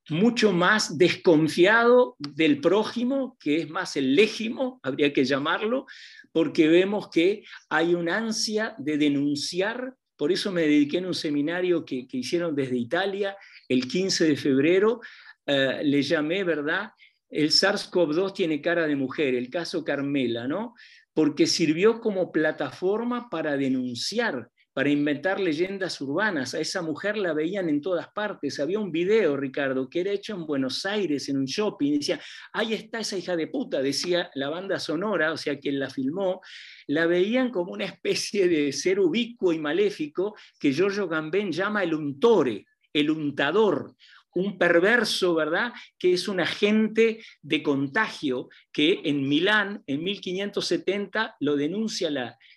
mucho 0.09 0.51
más 0.51 0.97
desconfiado 0.97 2.15
del 2.17 2.61
prójimo, 2.61 3.37
que 3.39 3.57
es 3.57 3.69
más 3.69 3.97
el 3.97 4.15
légimo, 4.15 4.79
habría 4.83 5.11
que 5.11 5.25
llamarlo, 5.25 5.85
porque 6.31 6.67
vemos 6.67 7.09
que 7.09 7.43
hay 7.69 7.93
una 7.95 8.17
ansia 8.17 8.75
de 8.77 8.97
denunciar, 8.97 9.95
por 10.15 10.31
eso 10.31 10.51
me 10.51 10.61
dediqué 10.61 10.97
en 10.97 11.07
un 11.07 11.13
seminario 11.13 11.83
que, 11.83 12.07
hicieron 12.11 12.55
desde 12.55 12.77
Italia 12.77 13.35
el 13.67 13.87
15 13.87 14.25
de 14.25 14.37
febrero, 14.37 15.01
eh, 15.45 15.81
le 15.83 16.01
llamé, 16.01 16.43
¿verdad? 16.43 16.91
El 17.29 17.49
SARS-CoV-2 17.49 18.33
tiene 18.33 18.61
cara 18.61 18.85
de 18.85 18.95
mujer, 18.95 19.35
el 19.35 19.49
caso 19.49 19.83
Carmela, 19.83 20.47
¿no? 20.47 20.73
porque 21.13 21.47
sirvió 21.47 21.99
como 21.99 22.31
plataforma 22.31 23.29
para 23.29 23.57
denunciar, 23.57 24.49
para 24.73 24.89
inventar 24.89 25.39
leyendas 25.39 25.99
urbanas. 26.01 26.53
A 26.53 26.59
esa 26.59 26.81
mujer 26.81 27.17
la 27.17 27.33
veían 27.33 27.69
en 27.69 27.81
todas 27.81 28.07
partes. 28.09 28.59
Había 28.59 28.79
un 28.79 28.91
video, 28.91 29.35
Ricardo, 29.35 29.89
que 29.89 30.01
era 30.01 30.11
hecho 30.11 30.33
en 30.35 30.45
Buenos 30.45 30.85
Aires, 30.85 31.27
en 31.29 31.37
un 31.37 31.45
shopping. 31.45 31.99
Decía, 31.99 32.19
ahí 32.53 32.73
está 32.73 32.99
esa 32.99 33.17
hija 33.17 33.35
de 33.35 33.47
puta, 33.47 33.81
decía 33.81 34.29
la 34.35 34.49
banda 34.49 34.79
sonora, 34.79 35.33
o 35.33 35.37
sea, 35.37 35.59
quien 35.59 35.79
la 35.79 35.89
filmó. 35.89 36.41
La 36.87 37.05
veían 37.05 37.49
como 37.51 37.73
una 37.73 37.85
especie 37.85 38.47
de 38.47 38.71
ser 38.71 38.99
ubicuo 38.99 39.53
y 39.53 39.59
maléfico 39.59 40.35
que 40.59 40.73
Giorgio 40.73 41.07
Gambén 41.07 41.51
llama 41.51 41.83
el 41.83 41.93
untore, 41.93 42.65
el 42.93 43.09
untador 43.09 43.95
un 44.33 44.57
perverso, 44.57 45.35
¿verdad? 45.35 45.73
Que 45.97 46.13
es 46.13 46.27
un 46.27 46.39
agente 46.39 47.23
de 47.41 47.63
contagio 47.63 48.49
que 48.71 49.01
en 49.03 49.27
Milán, 49.27 49.83
en 49.87 50.03
1570, 50.03 51.35
lo 51.39 51.55
denuncia 51.55 52.09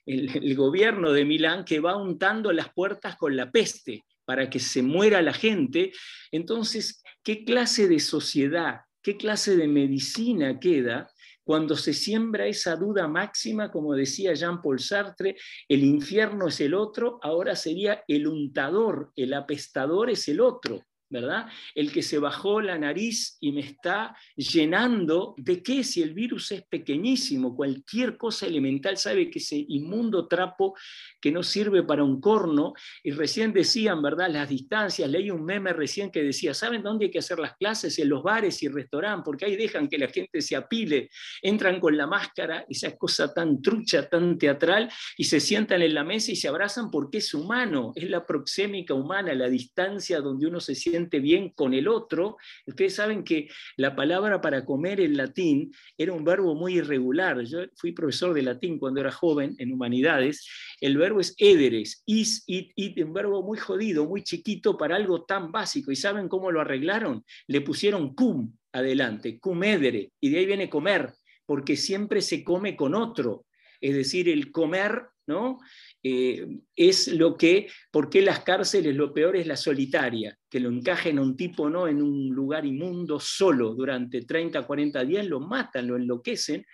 el, 0.06 0.54
gobierno 0.56 1.12
de 1.12 1.24
Milán, 1.24 1.64
que 1.64 1.80
va 1.80 1.96
untando 1.96 2.52
las 2.52 2.72
puertas 2.72 3.16
con 3.16 3.36
la 3.36 3.50
peste 3.50 4.04
para 4.24 4.48
que 4.48 4.60
se 4.60 4.82
muera 4.82 5.20
la 5.22 5.32
gente. 5.32 5.92
Entonces, 6.30 7.02
¿qué 7.22 7.44
clase 7.44 7.88
de 7.88 8.00
sociedad, 8.00 8.80
qué 9.02 9.16
clase 9.16 9.56
de 9.56 9.68
medicina 9.68 10.58
queda 10.58 11.10
cuando 11.44 11.76
se 11.76 11.92
siembra 11.92 12.46
esa 12.46 12.74
duda 12.74 13.06
máxima, 13.06 13.70
como 13.70 13.94
decía 13.94 14.32
Jean-Paul 14.32 14.80
Sartre, 14.80 15.36
el 15.68 15.84
infierno 15.84 16.48
es 16.48 16.58
el 16.60 16.72
otro, 16.72 17.18
ahora 17.22 17.54
sería 17.54 18.02
el 18.08 18.26
untador, 18.26 19.12
el 19.14 19.34
apestador 19.34 20.08
es 20.08 20.26
el 20.28 20.40
otro. 20.40 20.80
¿Verdad? 21.14 21.46
El 21.76 21.92
que 21.92 22.02
se 22.02 22.18
bajó 22.18 22.60
la 22.60 22.76
nariz 22.76 23.38
y 23.40 23.52
me 23.52 23.60
está 23.60 24.16
llenando 24.34 25.36
de 25.38 25.62
qué 25.62 25.84
si 25.84 26.02
el 26.02 26.12
virus 26.12 26.50
es 26.50 26.62
pequeñísimo, 26.62 27.54
cualquier 27.54 28.16
cosa 28.16 28.46
elemental 28.46 28.96
sabe 28.96 29.30
que 29.30 29.38
ese 29.38 29.64
inmundo 29.68 30.26
trapo 30.26 30.74
que 31.20 31.30
no 31.30 31.44
sirve 31.44 31.84
para 31.84 32.02
un 32.02 32.20
corno, 32.20 32.74
y 33.04 33.12
recién 33.12 33.52
decían, 33.52 34.02
¿verdad? 34.02 34.28
Las 34.28 34.48
distancias, 34.48 35.08
leí 35.08 35.30
un 35.30 35.44
meme 35.44 35.72
recién 35.72 36.10
que 36.10 36.22
decía, 36.22 36.52
¿saben 36.52 36.82
dónde 36.82 37.06
hay 37.06 37.10
que 37.12 37.20
hacer 37.20 37.38
las 37.38 37.56
clases? 37.56 37.96
En 37.98 38.08
los 38.08 38.22
bares 38.22 38.62
y 38.62 38.68
restaurantes, 38.68 39.24
porque 39.24 39.44
ahí 39.44 39.56
dejan 39.56 39.88
que 39.88 39.98
la 39.98 40.08
gente 40.08 40.42
se 40.42 40.56
apile, 40.56 41.10
entran 41.40 41.78
con 41.78 41.96
la 41.96 42.08
máscara, 42.08 42.66
esa 42.68 42.96
cosa 42.96 43.32
tan 43.32 43.62
trucha, 43.62 44.08
tan 44.08 44.36
teatral, 44.36 44.90
y 45.16 45.24
se 45.24 45.38
sientan 45.38 45.80
en 45.82 45.94
la 45.94 46.02
mesa 46.02 46.32
y 46.32 46.36
se 46.36 46.48
abrazan 46.48 46.90
porque 46.90 47.18
es 47.18 47.32
humano, 47.32 47.92
es 47.94 48.10
la 48.10 48.26
proxémica 48.26 48.94
humana, 48.94 49.32
la 49.32 49.48
distancia 49.48 50.20
donde 50.20 50.48
uno 50.48 50.58
se 50.58 50.74
siente 50.74 51.03
bien 51.10 51.50
con 51.50 51.74
el 51.74 51.88
otro. 51.88 52.36
Ustedes 52.66 52.94
saben 52.94 53.24
que 53.24 53.48
la 53.76 53.94
palabra 53.94 54.40
para 54.40 54.64
comer 54.64 55.00
en 55.00 55.16
latín 55.16 55.72
era 55.96 56.12
un 56.12 56.24
verbo 56.24 56.54
muy 56.54 56.78
irregular. 56.78 57.42
Yo 57.44 57.60
fui 57.76 57.92
profesor 57.92 58.34
de 58.34 58.42
latín 58.42 58.78
cuando 58.78 59.00
era 59.00 59.10
joven 59.10 59.54
en 59.58 59.72
humanidades. 59.72 60.46
El 60.80 60.96
verbo 60.96 61.20
es 61.20 61.34
éderes, 61.38 62.02
is, 62.06 62.44
it, 62.46 62.72
it, 62.76 62.98
un 63.04 63.12
verbo 63.12 63.42
muy 63.42 63.58
jodido, 63.58 64.06
muy 64.06 64.22
chiquito 64.22 64.76
para 64.76 64.96
algo 64.96 65.24
tan 65.24 65.52
básico. 65.52 65.90
¿Y 65.90 65.96
saben 65.96 66.28
cómo 66.28 66.50
lo 66.50 66.60
arreglaron? 66.60 67.24
Le 67.46 67.60
pusieron 67.60 68.14
cum 68.14 68.56
adelante, 68.72 69.38
cum 69.38 69.62
edere, 69.62 70.12
y 70.20 70.30
de 70.30 70.38
ahí 70.38 70.46
viene 70.46 70.68
comer, 70.68 71.14
porque 71.46 71.76
siempre 71.76 72.20
se 72.20 72.42
come 72.42 72.76
con 72.76 72.94
otro. 72.94 73.46
Es 73.80 73.94
decir, 73.94 74.28
el 74.28 74.50
comer, 74.50 75.06
¿no? 75.26 75.58
Eh, 76.06 76.46
es 76.76 77.08
lo 77.08 77.34
que, 77.34 77.66
¿por 77.90 78.10
qué 78.10 78.20
las 78.20 78.40
cárceles 78.40 78.94
lo 78.94 79.14
peor 79.14 79.36
es 79.36 79.46
la 79.46 79.56
solitaria? 79.56 80.38
que 80.54 80.60
lo 80.60 80.68
encajen 80.68 81.18
a 81.18 81.22
un 81.22 81.36
tipo 81.36 81.68
¿no? 81.68 81.88
en 81.88 82.00
un 82.00 82.28
lugar 82.28 82.64
inmundo 82.64 83.18
solo 83.18 83.74
durante 83.74 84.22
30, 84.22 84.64
40 84.64 85.04
días, 85.04 85.26
lo 85.26 85.40
matan, 85.40 85.88
lo 85.88 85.96
enloquecen, 85.96 86.64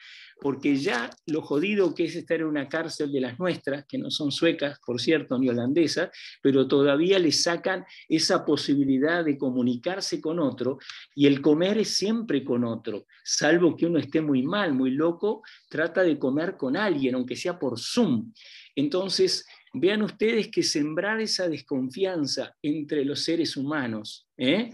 porque 0.40 0.76
ya 0.76 1.10
lo 1.26 1.42
jodido 1.42 1.94
que 1.94 2.04
es 2.04 2.16
estar 2.16 2.40
en 2.40 2.46
una 2.46 2.68
cárcel 2.68 3.12
de 3.12 3.20
las 3.20 3.38
nuestras, 3.38 3.84
que 3.86 3.98
no 3.98 4.10
son 4.10 4.32
suecas, 4.32 4.78
por 4.84 5.00
cierto, 5.00 5.38
ni 5.38 5.48
holandesas, 5.48 6.10
pero 6.42 6.66
todavía 6.66 7.18
le 7.18 7.32
sacan 7.32 7.84
esa 8.08 8.44
posibilidad 8.44 9.24
de 9.24 9.36
comunicarse 9.36 10.20
con 10.20 10.38
otro, 10.38 10.78
y 11.14 11.26
el 11.26 11.40
comer 11.40 11.78
es 11.78 11.94
siempre 11.96 12.42
con 12.44 12.64
otro, 12.64 13.06
salvo 13.24 13.76
que 13.76 13.86
uno 13.86 13.98
esté 13.98 14.20
muy 14.20 14.42
mal, 14.42 14.72
muy 14.72 14.90
loco, 14.90 15.42
trata 15.68 16.02
de 16.02 16.18
comer 16.18 16.56
con 16.56 16.76
alguien, 16.76 17.14
aunque 17.14 17.36
sea 17.36 17.58
por 17.58 17.78
Zoom. 17.78 18.32
Entonces, 18.74 19.46
vean 19.72 20.02
ustedes 20.02 20.48
que 20.48 20.62
sembrar 20.62 21.20
esa 21.20 21.48
desconfianza 21.48 22.56
entre 22.62 23.04
los 23.04 23.22
seres 23.22 23.56
humanos, 23.56 24.28
¿eh? 24.36 24.70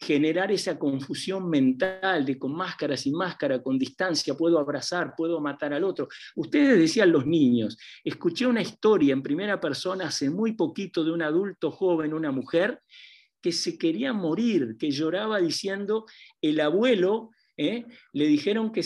generar 0.00 0.50
esa 0.50 0.78
confusión 0.78 1.50
mental 1.50 2.24
de 2.24 2.38
con 2.38 2.54
máscara, 2.54 2.96
sin 2.96 3.14
máscara, 3.14 3.62
con 3.62 3.78
distancia, 3.78 4.34
puedo 4.34 4.58
abrazar, 4.58 5.12
puedo 5.14 5.40
matar 5.40 5.74
al 5.74 5.84
otro. 5.84 6.08
Ustedes 6.36 6.78
decían 6.78 7.12
los 7.12 7.26
niños, 7.26 7.76
escuché 8.02 8.46
una 8.46 8.62
historia 8.62 9.12
en 9.12 9.22
primera 9.22 9.60
persona 9.60 10.06
hace 10.06 10.30
muy 10.30 10.52
poquito 10.52 11.04
de 11.04 11.12
un 11.12 11.20
adulto 11.20 11.70
joven, 11.70 12.14
una 12.14 12.32
mujer, 12.32 12.80
que 13.42 13.52
se 13.52 13.78
quería 13.78 14.12
morir, 14.12 14.76
que 14.78 14.90
lloraba 14.90 15.38
diciendo, 15.38 16.06
el 16.40 16.60
abuelo 16.60 17.30
¿eh? 17.60 17.84
le 18.14 18.26
dijeron 18.26 18.72
que, 18.72 18.82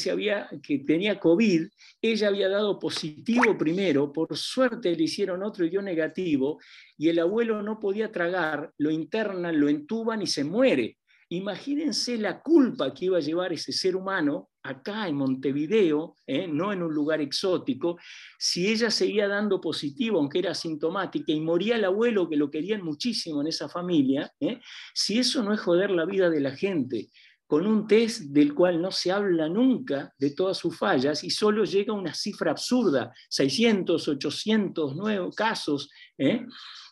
tenía 0.84 1.20
COVID, 1.20 1.68
ella 2.02 2.28
había 2.28 2.48
dado 2.48 2.80
positivo 2.80 3.56
primero, 3.56 4.12
por 4.12 4.36
suerte 4.36 4.96
le 4.96 5.04
hicieron 5.04 5.44
otro 5.44 5.64
y 5.64 5.70
dio 5.70 5.80
negativo, 5.80 6.58
y 6.98 7.08
el 7.08 7.20
abuelo 7.20 7.62
no 7.62 7.78
podía 7.78 8.10
tragar, 8.10 8.72
lo 8.78 8.90
internan, 8.90 9.60
lo 9.60 9.68
entuban 9.68 10.22
y 10.22 10.26
se 10.26 10.42
muere. 10.42 10.98
Imagínense 11.28 12.18
la 12.18 12.42
culpa 12.42 12.92
que 12.92 13.06
iba 13.06 13.18
a 13.18 13.20
llevar 13.20 13.52
ese 13.52 13.72
ser 13.72 13.94
humano 13.94 14.50
acá 14.64 15.06
en 15.06 15.16
Montevideo, 15.16 16.16
¿eh? 16.26 16.48
no 16.48 16.72
en 16.72 16.82
un 16.82 16.92
lugar 16.92 17.20
exótico, 17.20 17.98
si 18.38 18.66
ella 18.66 18.90
seguía 18.90 19.28
dando 19.28 19.60
positivo, 19.60 20.18
aunque 20.18 20.40
era 20.40 20.50
asintomática, 20.50 21.32
y 21.32 21.40
moría 21.40 21.76
el 21.76 21.84
abuelo 21.84 22.28
que 22.28 22.36
lo 22.36 22.50
querían 22.50 22.82
muchísimo 22.82 23.40
en 23.40 23.48
esa 23.48 23.68
familia, 23.68 24.32
¿eh? 24.40 24.58
si 24.94 25.18
eso 25.18 25.42
no 25.42 25.52
es 25.52 25.60
joder 25.60 25.90
la 25.90 26.06
vida 26.06 26.28
de 26.28 26.40
la 26.40 26.56
gente, 26.56 27.08
con 27.46 27.66
un 27.66 27.86
test 27.86 28.22
del 28.22 28.54
cual 28.54 28.80
no 28.80 28.90
se 28.90 29.12
habla 29.12 29.48
nunca 29.48 30.12
de 30.18 30.30
todas 30.30 30.56
sus 30.56 30.76
fallas 30.76 31.22
y 31.24 31.30
solo 31.30 31.64
llega 31.64 31.92
una 31.92 32.14
cifra 32.14 32.52
absurda, 32.52 33.12
600, 33.28 34.08
800 34.08 34.96
nuevos 34.96 35.34
casos, 35.34 35.90
¿eh? 36.18 36.44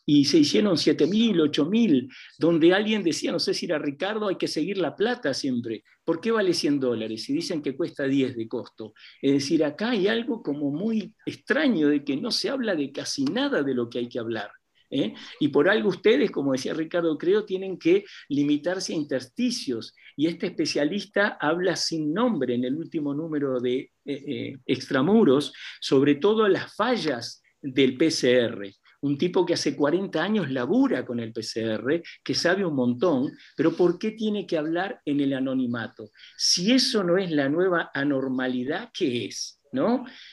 y 0.04 0.24
se 0.24 0.38
hicieron 0.38 0.76
7.000, 0.76 1.50
8.000, 1.50 2.08
donde 2.38 2.74
alguien 2.74 3.02
decía, 3.02 3.32
no 3.32 3.38
sé 3.38 3.54
si 3.54 3.66
era 3.66 3.78
Ricardo, 3.78 4.28
hay 4.28 4.36
que 4.36 4.48
seguir 4.48 4.78
la 4.78 4.96
plata 4.96 5.32
siempre. 5.32 5.84
¿Por 6.04 6.20
qué 6.20 6.32
vale 6.32 6.52
100 6.52 6.80
dólares? 6.80 7.28
Y 7.28 7.34
dicen 7.34 7.62
que 7.62 7.76
cuesta 7.76 8.04
10 8.04 8.36
de 8.36 8.48
costo. 8.48 8.94
Es 9.20 9.32
decir, 9.32 9.64
acá 9.64 9.90
hay 9.90 10.08
algo 10.08 10.42
como 10.42 10.70
muy 10.70 11.14
extraño 11.24 11.88
de 11.88 12.04
que 12.04 12.16
no 12.16 12.32
se 12.32 12.50
habla 12.50 12.74
de 12.74 12.90
casi 12.90 13.24
nada 13.24 13.62
de 13.62 13.74
lo 13.74 13.88
que 13.88 14.00
hay 14.00 14.08
que 14.08 14.18
hablar. 14.18 14.50
¿Eh? 14.92 15.14
Y 15.40 15.48
por 15.48 15.68
algo 15.68 15.88
ustedes, 15.88 16.30
como 16.30 16.52
decía 16.52 16.74
Ricardo, 16.74 17.18
creo, 17.18 17.44
tienen 17.44 17.78
que 17.78 18.04
limitarse 18.28 18.92
a 18.92 18.96
intersticios. 18.96 19.96
Y 20.16 20.26
este 20.26 20.46
especialista 20.46 21.38
habla 21.40 21.74
sin 21.74 22.12
nombre 22.12 22.54
en 22.54 22.64
el 22.64 22.76
último 22.76 23.14
número 23.14 23.58
de 23.58 23.78
eh, 23.78 23.90
eh, 24.04 24.58
Extramuros 24.66 25.52
sobre 25.80 26.16
todo 26.16 26.46
las 26.48 26.74
fallas 26.76 27.42
del 27.60 27.96
PCR 27.96 28.70
un 29.02 29.18
tipo 29.18 29.44
que 29.44 29.54
hace 29.54 29.76
40 29.76 30.22
años 30.22 30.50
labura 30.50 31.04
con 31.04 31.18
el 31.20 31.32
PCR, 31.32 32.02
que 32.22 32.34
sabe 32.34 32.64
un 32.64 32.74
montón, 32.74 33.32
pero 33.56 33.76
¿por 33.76 33.98
qué 33.98 34.12
tiene 34.12 34.46
que 34.46 34.56
hablar 34.56 35.00
en 35.04 35.20
el 35.20 35.32
anonimato? 35.34 36.10
Si 36.36 36.72
eso 36.72 37.02
no 37.02 37.18
es 37.18 37.30
la 37.30 37.48
nueva 37.48 37.90
anormalidad, 37.92 38.90
¿qué 38.94 39.26
es? 39.26 39.60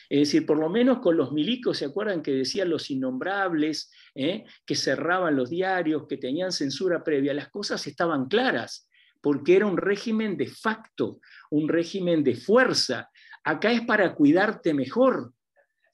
Es 0.10 0.20
decir, 0.20 0.46
por 0.46 0.60
lo 0.60 0.70
menos 0.70 1.00
con 1.00 1.16
los 1.16 1.32
milicos, 1.32 1.78
¿se 1.78 1.86
acuerdan 1.86 2.22
que 2.22 2.32
decían 2.32 2.70
los 2.70 2.90
innombrables, 2.92 3.92
eh? 4.14 4.44
que 4.66 4.76
cerraban 4.76 5.36
los 5.36 5.50
diarios, 5.50 6.08
que 6.08 6.18
tenían 6.18 6.52
censura 6.52 7.04
previa? 7.04 7.34
Las 7.34 7.50
cosas 7.50 7.86
estaban 7.88 8.28
claras, 8.28 8.90
porque 9.22 9.56
era 9.56 9.66
un 9.66 9.78
régimen 9.78 10.36
de 10.36 10.48
facto, 10.48 11.22
un 11.52 11.70
régimen 11.70 12.24
de 12.24 12.36
fuerza. 12.36 13.10
Acá 13.44 13.72
es 13.72 13.82
para 13.82 14.14
cuidarte 14.14 14.74
mejor, 14.74 15.34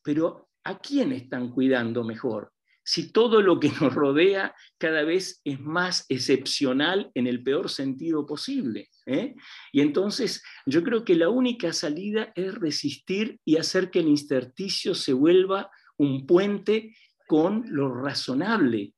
pero 0.02 0.50
¿a 0.64 0.80
quién 0.80 1.12
están 1.12 1.52
cuidando 1.52 2.04
mejor? 2.04 2.52
Si 2.86 3.12
todo 3.12 3.42
lo 3.42 3.60
que 3.60 3.70
nos 3.82 3.94
rodea 3.94 4.56
cada 4.78 5.04
vez 5.04 5.42
es 5.44 5.60
más 5.60 6.06
excepcional 6.08 7.12
en 7.16 7.26
el 7.26 7.42
peor 7.44 7.70
sentido 7.70 8.26
posible. 8.26 8.90
¿eh? 9.08 9.36
Y 9.74 9.82
entonces 9.82 10.44
yo 10.68 10.84
creo 10.84 11.04
que 11.04 11.16
la 11.16 11.30
única 11.30 11.74
salida 11.74 12.32
es 12.36 12.54
resistir 12.54 13.40
y 13.44 13.58
hacer 13.58 13.90
que 13.90 14.00
el 14.00 14.08
intersticio 14.08 14.94
se 14.94 15.14
vuelva 15.14 15.72
un 15.98 16.28
puente 16.28 16.96
con 17.28 17.66
lo 17.68 17.92
razonable. 17.92 18.94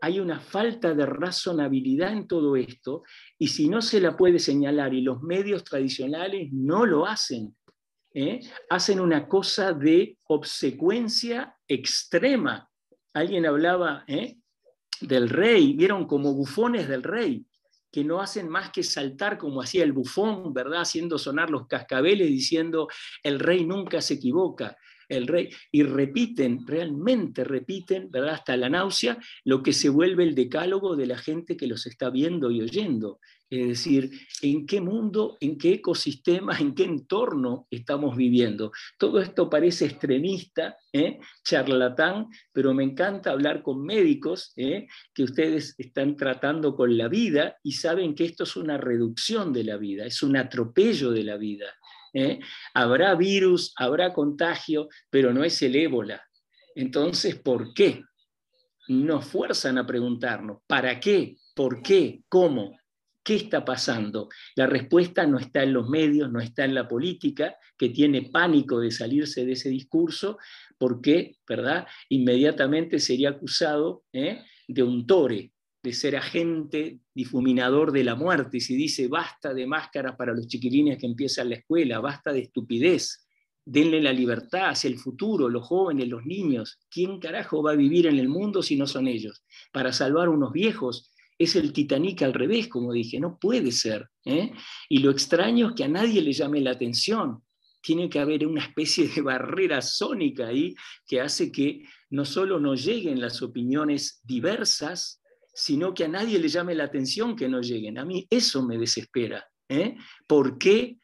Hay 0.00 0.18
una 0.18 0.40
falta 0.40 0.94
de 0.94 1.06
razonabilidad 1.06 2.12
en 2.12 2.26
todo 2.26 2.56
esto 2.56 3.02
y 3.38 3.48
si 3.48 3.68
no 3.68 3.82
se 3.82 4.00
la 4.00 4.16
puede 4.16 4.40
señalar 4.40 4.94
y 4.94 5.00
los 5.00 5.22
medios 5.22 5.62
tradicionales 5.62 6.48
no 6.52 6.86
lo 6.86 7.06
hacen, 7.06 7.56
¿eh? 8.14 8.40
hacen 8.68 8.98
una 8.98 9.28
cosa 9.28 9.72
de 9.72 10.18
obsecuencia 10.26 11.56
extrema 11.68 12.68
alguien 13.14 13.46
hablaba 13.46 14.04
¿eh? 14.06 14.36
del 15.00 15.28
rey, 15.28 15.74
vieron 15.74 16.06
como 16.06 16.34
bufones 16.34 16.88
del 16.88 17.02
rey, 17.02 17.44
que 17.90 18.04
no 18.04 18.20
hacen 18.20 18.48
más 18.48 18.70
que 18.70 18.82
saltar 18.82 19.38
como 19.38 19.62
hacía 19.62 19.84
el 19.84 19.92
bufón, 19.92 20.52
¿verdad? 20.52 20.82
Haciendo 20.82 21.18
sonar 21.18 21.50
los 21.50 21.66
cascabeles 21.66 22.28
diciendo, 22.28 22.88
el 23.22 23.38
rey 23.40 23.64
nunca 23.64 24.00
se 24.00 24.14
equivoca, 24.14 24.76
el 25.08 25.26
rey, 25.26 25.50
y 25.72 25.82
repiten, 25.82 26.66
realmente 26.66 27.44
repiten, 27.44 28.10
¿verdad? 28.10 28.34
Hasta 28.34 28.56
la 28.56 28.68
náusea, 28.68 29.18
lo 29.44 29.62
que 29.62 29.72
se 29.72 29.88
vuelve 29.88 30.24
el 30.24 30.34
decálogo 30.34 30.96
de 30.96 31.06
la 31.06 31.18
gente 31.18 31.56
que 31.56 31.66
los 31.66 31.86
está 31.86 32.10
viendo 32.10 32.50
y 32.50 32.62
oyendo. 32.62 33.20
Es 33.50 33.66
decir, 33.66 34.10
en 34.42 34.66
qué 34.66 34.80
mundo, 34.80 35.38
en 35.40 35.56
qué 35.56 35.74
ecosistema, 35.74 36.58
en 36.58 36.74
qué 36.74 36.84
entorno 36.84 37.66
estamos 37.70 38.14
viviendo. 38.14 38.72
Todo 38.98 39.20
esto 39.20 39.48
parece 39.48 39.86
extremista, 39.86 40.76
¿eh? 40.92 41.18
charlatán, 41.44 42.26
pero 42.52 42.74
me 42.74 42.84
encanta 42.84 43.30
hablar 43.30 43.62
con 43.62 43.82
médicos 43.82 44.52
¿eh? 44.56 44.86
que 45.14 45.22
ustedes 45.22 45.74
están 45.78 46.16
tratando 46.16 46.76
con 46.76 46.98
la 46.98 47.08
vida 47.08 47.56
y 47.62 47.72
saben 47.72 48.14
que 48.14 48.26
esto 48.26 48.44
es 48.44 48.54
una 48.56 48.76
reducción 48.76 49.50
de 49.52 49.64
la 49.64 49.78
vida, 49.78 50.04
es 50.04 50.22
un 50.22 50.36
atropello 50.36 51.10
de 51.10 51.24
la 51.24 51.38
vida. 51.38 51.74
¿Eh? 52.12 52.40
Habrá 52.74 53.14
virus, 53.14 53.72
habrá 53.76 54.12
contagio, 54.12 54.88
pero 55.10 55.32
no 55.32 55.44
es 55.44 55.60
el 55.62 55.76
ébola. 55.76 56.22
Entonces, 56.74 57.36
¿por 57.36 57.74
qué? 57.74 58.02
Nos 58.88 59.26
fuerzan 59.26 59.78
a 59.78 59.86
preguntarnos, 59.86 60.58
¿para 60.66 60.98
qué? 60.98 61.36
¿Por 61.54 61.82
qué? 61.82 62.22
¿Cómo? 62.28 62.78
¿Qué 63.22 63.34
está 63.34 63.64
pasando? 63.64 64.28
La 64.54 64.66
respuesta 64.66 65.26
no 65.26 65.38
está 65.38 65.62
en 65.62 65.74
los 65.74 65.88
medios, 65.88 66.30
no 66.30 66.40
está 66.40 66.64
en 66.64 66.74
la 66.74 66.88
política, 66.88 67.56
que 67.76 67.90
tiene 67.90 68.30
pánico 68.30 68.80
de 68.80 68.90
salirse 68.90 69.44
de 69.44 69.52
ese 69.52 69.68
discurso, 69.68 70.38
porque, 70.78 71.36
¿verdad? 71.46 71.86
Inmediatamente 72.08 72.98
sería 72.98 73.30
acusado 73.30 74.04
¿eh? 74.12 74.42
de 74.66 74.82
un 74.82 75.06
tore, 75.06 75.52
de 75.88 75.94
ser 75.94 76.16
agente 76.16 77.00
difuminador 77.14 77.92
de 77.92 78.04
la 78.04 78.14
muerte. 78.14 78.58
Y 78.58 78.60
si 78.60 78.76
dice, 78.76 79.08
basta 79.08 79.54
de 79.54 79.66
máscaras 79.66 80.16
para 80.16 80.34
los 80.34 80.46
chiquilines 80.46 80.98
que 80.98 81.06
empiezan 81.06 81.48
la 81.48 81.56
escuela, 81.56 81.98
basta 81.98 82.32
de 82.32 82.40
estupidez, 82.40 83.26
denle 83.64 84.02
la 84.02 84.12
libertad 84.12 84.68
hacia 84.68 84.88
el 84.88 84.98
futuro, 84.98 85.48
los 85.48 85.66
jóvenes, 85.66 86.08
los 86.08 86.24
niños. 86.24 86.78
¿Quién 86.90 87.18
carajo 87.18 87.62
va 87.62 87.72
a 87.72 87.76
vivir 87.76 88.06
en 88.06 88.18
el 88.18 88.28
mundo 88.28 88.62
si 88.62 88.76
no 88.76 88.86
son 88.86 89.08
ellos? 89.08 89.42
Para 89.72 89.92
salvar 89.92 90.28
unos 90.28 90.52
viejos 90.52 91.10
es 91.38 91.56
el 91.56 91.72
Titanic 91.72 92.22
al 92.22 92.34
revés, 92.34 92.68
como 92.68 92.92
dije, 92.92 93.18
no 93.18 93.38
puede 93.38 93.72
ser. 93.72 94.08
¿eh? 94.24 94.52
Y 94.88 94.98
lo 94.98 95.10
extraño 95.10 95.68
es 95.68 95.74
que 95.74 95.84
a 95.84 95.88
nadie 95.88 96.20
le 96.20 96.32
llame 96.32 96.60
la 96.60 96.72
atención. 96.72 97.42
Tiene 97.80 98.10
que 98.10 98.18
haber 98.18 98.46
una 98.46 98.62
especie 98.62 99.08
de 99.08 99.22
barrera 99.22 99.80
sónica 99.80 100.48
ahí 100.48 100.74
que 101.06 101.20
hace 101.20 101.50
que 101.50 101.84
no 102.10 102.24
solo 102.24 102.58
no 102.58 102.74
lleguen 102.74 103.20
las 103.20 103.40
opiniones 103.42 104.20
diversas, 104.24 105.22
sino 105.58 105.92
que 105.92 106.04
a 106.04 106.08
nadie 106.08 106.38
le 106.38 106.46
llame 106.46 106.72
la 106.76 106.84
atención 106.84 107.34
que 107.34 107.48
no 107.48 107.60
lleguen. 107.60 107.98
A 107.98 108.04
mí 108.04 108.28
eso 108.30 108.62
me 108.62 108.78
desespera. 108.78 109.44
¿eh? 109.68 109.96
¿Por 110.24 110.56
qué 110.56 110.98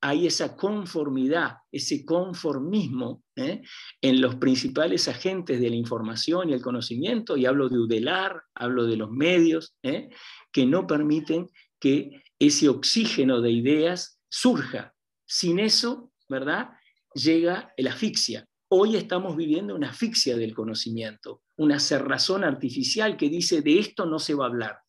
hay 0.00 0.28
esa 0.28 0.54
conformidad, 0.54 1.56
ese 1.72 2.04
conformismo 2.04 3.24
¿eh? 3.34 3.62
en 4.00 4.20
los 4.20 4.36
principales 4.36 5.08
agentes 5.08 5.60
de 5.60 5.70
la 5.70 5.74
información 5.74 6.48
y 6.48 6.52
el 6.52 6.62
conocimiento, 6.62 7.36
y 7.36 7.46
hablo 7.46 7.68
de 7.68 7.80
UDELAR, 7.80 8.44
hablo 8.54 8.84
de 8.84 8.96
los 8.96 9.10
medios, 9.10 9.74
¿eh? 9.82 10.08
que 10.52 10.66
no 10.66 10.86
permiten 10.86 11.48
que 11.80 12.22
ese 12.38 12.68
oxígeno 12.68 13.40
de 13.40 13.50
ideas 13.50 14.20
surja. 14.28 14.94
Sin 15.26 15.58
eso, 15.58 16.12
¿verdad? 16.28 16.70
Llega 17.12 17.74
la 17.76 17.90
asfixia. 17.90 18.46
Hoy 18.68 18.94
estamos 18.94 19.36
viviendo 19.36 19.74
una 19.74 19.90
asfixia 19.90 20.36
del 20.36 20.54
conocimiento, 20.54 21.42
una 21.56 21.80
cerrazón 21.80 22.44
artificial 22.44 23.16
que 23.16 23.28
dice 23.28 23.62
de 23.62 23.78
esto 23.78 24.06
no 24.06 24.18
se 24.18 24.34
va 24.34 24.44
a 24.44 24.48
hablar. 24.48 24.80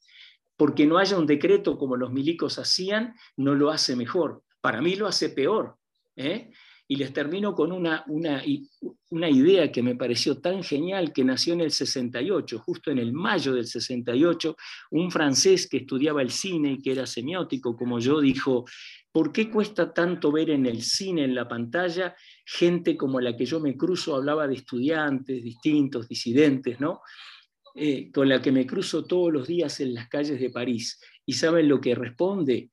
porque 0.59 0.87
no 0.87 0.97
haya 0.97 1.19
un 1.19 1.27
decreto 1.27 1.77
como 1.77 1.95
los 1.95 2.11
milicos 2.11 2.57
hacían, 2.57 3.13
no 3.35 3.53
lo 3.53 3.69
hace 3.69 3.95
mejor. 3.95 4.41
Para 4.59 4.81
mí 4.81 4.95
lo 4.95 5.05
hace 5.05 5.29
peor. 5.29 5.77
¿eh? 6.15 6.49
Y 6.87 6.95
les 6.95 7.11
termino 7.11 7.53
con 7.53 7.71
una, 7.71 8.03
una, 8.07 8.41
una, 9.09 9.29
idea 9.29 9.71
que 9.71 9.83
me 9.83 9.95
pareció 9.95 10.39
tan 10.39 10.63
genial 10.63 11.11
que 11.11 11.23
nació 11.23 11.53
en 11.53 11.61
el 11.61 11.71
68, 11.71 12.59
justo 12.59 12.91
en 12.91 12.99
el 12.99 13.11
mayo 13.11 13.53
del 13.53 13.67
68, 13.67 14.55
un 14.91 15.11
francés 15.11 15.67
que 15.67 15.77
estudiaba 15.77 16.21
el 16.21 16.31
cine 16.31 16.73
y 16.73 16.81
que 16.81 16.93
era 16.93 17.05
semiótico 17.05 17.75
como 17.75 17.99
yo 17.99 18.21
dijo, 18.21 18.65
¿por 19.11 19.33
qué 19.33 19.49
cuesta 19.49 19.93
tanto 19.93 20.31
ver 20.31 20.49
en 20.49 20.65
el 20.65 20.81
cine, 20.81 21.25
en 21.25 21.35
la 21.35 21.47
pantalla, 21.47 22.15
gente 22.45 22.95
como 22.95 23.19
la 23.19 23.35
que 23.35 23.45
yo 23.45 23.59
me 23.59 23.75
cruzo, 23.75 24.15
hablaba 24.15 24.47
de 24.47 24.55
estudiantes 24.55 25.43
distintos, 25.43 26.07
disidentes, 26.07 26.79
¿no? 26.79 27.01
Eh, 27.79 28.11
con 28.11 28.27
la 28.27 28.41
que 28.41 28.51
me 28.51 28.65
cruzo 28.65 29.05
todos 29.05 29.31
los 29.31 29.47
días 29.47 29.79
en 29.81 29.93
las 29.93 30.07
calles 30.07 30.39
de 30.39 30.49
París. 30.49 30.99
¿Y 31.27 31.33
saben 31.33 31.67
lo 31.67 31.79
que 31.79 31.93
responde? 31.93 32.71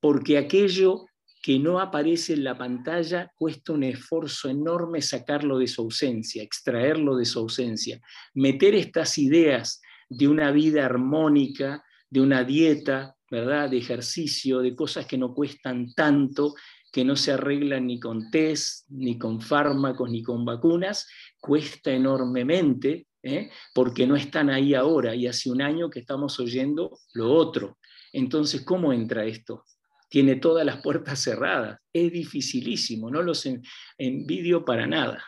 Porque 0.00 0.38
aquello 0.38 1.06
que 1.42 1.58
no 1.58 1.80
aparece 1.80 2.34
en 2.34 2.44
la 2.44 2.56
pantalla, 2.56 3.32
cuesta 3.34 3.72
un 3.72 3.84
esfuerzo 3.84 4.48
enorme 4.48 5.00
sacarlo 5.00 5.58
de 5.58 5.66
su 5.66 5.82
ausencia, 5.82 6.42
extraerlo 6.42 7.16
de 7.16 7.24
su 7.24 7.38
ausencia, 7.38 8.00
meter 8.34 8.74
estas 8.74 9.16
ideas 9.18 9.80
de 10.08 10.28
una 10.28 10.50
vida 10.50 10.84
armónica, 10.84 11.82
de 12.10 12.20
una 12.20 12.44
dieta, 12.44 13.14
¿verdad? 13.30 13.70
De 13.70 13.78
ejercicio, 13.78 14.60
de 14.60 14.74
cosas 14.74 15.06
que 15.06 15.16
no 15.16 15.32
cuestan 15.32 15.94
tanto, 15.94 16.54
que 16.92 17.04
no 17.04 17.16
se 17.16 17.32
arreglan 17.32 17.86
ni 17.86 18.00
con 18.00 18.30
test, 18.30 18.86
ni 18.90 19.18
con 19.18 19.40
fármacos, 19.40 20.10
ni 20.10 20.22
con 20.22 20.44
vacunas, 20.44 21.08
cuesta 21.38 21.92
enormemente, 21.92 23.06
¿eh? 23.22 23.50
porque 23.72 24.06
no 24.06 24.16
están 24.16 24.50
ahí 24.50 24.74
ahora 24.74 25.14
y 25.14 25.26
hace 25.26 25.50
un 25.50 25.62
año 25.62 25.88
que 25.88 26.00
estamos 26.00 26.38
oyendo 26.40 26.98
lo 27.14 27.32
otro. 27.32 27.78
Entonces, 28.12 28.62
¿cómo 28.62 28.92
entra 28.92 29.24
esto? 29.24 29.64
Tiene 30.10 30.36
todas 30.36 30.66
las 30.66 30.82
puertas 30.82 31.20
cerradas. 31.20 31.78
Es 31.92 32.12
dificilísimo, 32.12 33.10
no 33.10 33.22
los 33.22 33.48
envidio 33.96 34.64
para 34.64 34.86
nada. 34.86 35.22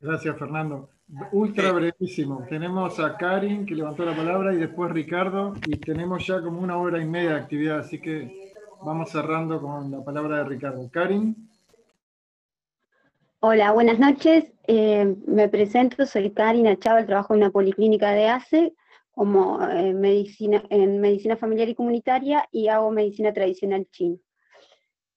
Gracias, 0.00 0.36
Fernando. 0.38 0.90
Ultra 1.32 1.70
brevísimo. 1.70 2.44
Tenemos 2.48 2.98
a 2.98 3.16
Karin 3.16 3.64
que 3.64 3.76
levantó 3.76 4.04
la 4.04 4.16
palabra 4.16 4.52
y 4.52 4.56
después 4.56 4.90
Ricardo 4.90 5.54
y 5.66 5.76
tenemos 5.76 6.26
ya 6.26 6.40
como 6.40 6.60
una 6.60 6.78
hora 6.78 7.00
y 7.00 7.04
media 7.04 7.30
de 7.30 7.36
actividad, 7.36 7.78
así 7.78 8.00
que 8.00 8.54
vamos 8.82 9.10
cerrando 9.10 9.60
con 9.60 9.90
la 9.90 10.02
palabra 10.02 10.38
de 10.38 10.44
Ricardo. 10.44 10.90
Karin. 10.90 11.48
Hola, 13.40 13.70
buenas 13.72 13.98
noches. 13.98 14.46
Eh, 14.66 15.14
me 15.26 15.48
presento, 15.48 16.06
soy 16.06 16.30
Karin 16.30 16.66
Achava, 16.66 17.04
trabajo 17.06 17.34
en 17.34 17.42
una 17.42 17.50
policlínica 17.50 18.10
de 18.10 18.28
ACE 18.28 18.74
como 19.16 19.62
en 19.62 19.78
eh, 19.78 19.94
medicina, 19.94 20.62
en 20.68 21.00
medicina 21.00 21.38
familiar 21.38 21.70
y 21.70 21.74
comunitaria 21.74 22.46
y 22.52 22.68
hago 22.68 22.90
medicina 22.90 23.32
tradicional 23.32 23.88
china. 23.90 24.18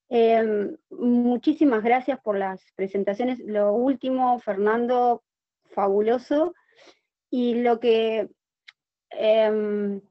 Em, 0.08 0.78
muchísimas 0.90 1.84
gracias 1.84 2.18
por 2.22 2.38
las 2.38 2.62
presentaciones. 2.78 3.40
Lo 3.40 3.74
último, 3.74 4.40
Fernando, 4.40 5.22
fabuloso. 5.66 6.54
Y 7.30 7.56
lo 7.56 7.82
que 7.82 8.30
em, 9.10 10.02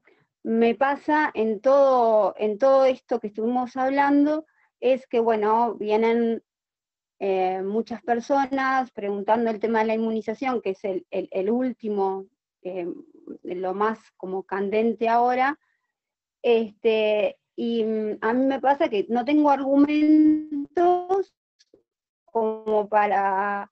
me 0.42 0.74
pasa 0.74 1.30
en 1.32 1.62
todo, 1.62 2.34
en 2.36 2.58
todo 2.58 2.84
esto 2.84 3.20
que 3.20 3.28
estuvimos 3.28 3.74
hablando 3.78 4.44
es 4.80 5.06
que, 5.06 5.18
bueno, 5.18 5.76
vienen 5.76 6.42
eh, 7.20 7.62
muchas 7.62 8.02
personas 8.02 8.90
preguntando 8.90 9.48
el 9.50 9.60
tema 9.60 9.78
de 9.78 9.86
la 9.86 9.94
inmunización, 9.94 10.60
que 10.60 10.70
es 10.70 10.84
el, 10.84 11.06
el 11.10 11.50
último 11.50 12.26
em, 12.68 12.94
lo 13.42 13.74
más 13.74 13.98
como 14.16 14.42
candente 14.44 15.08
ahora, 15.08 15.58
este, 16.42 17.38
y 17.56 17.84
mm, 17.84 18.18
a 18.20 18.32
mí 18.32 18.46
me 18.46 18.60
pasa 18.60 18.88
que 18.88 19.06
no 19.08 19.24
tengo 19.24 19.50
argumentos 19.50 21.34
como 22.24 22.88
para 22.88 23.70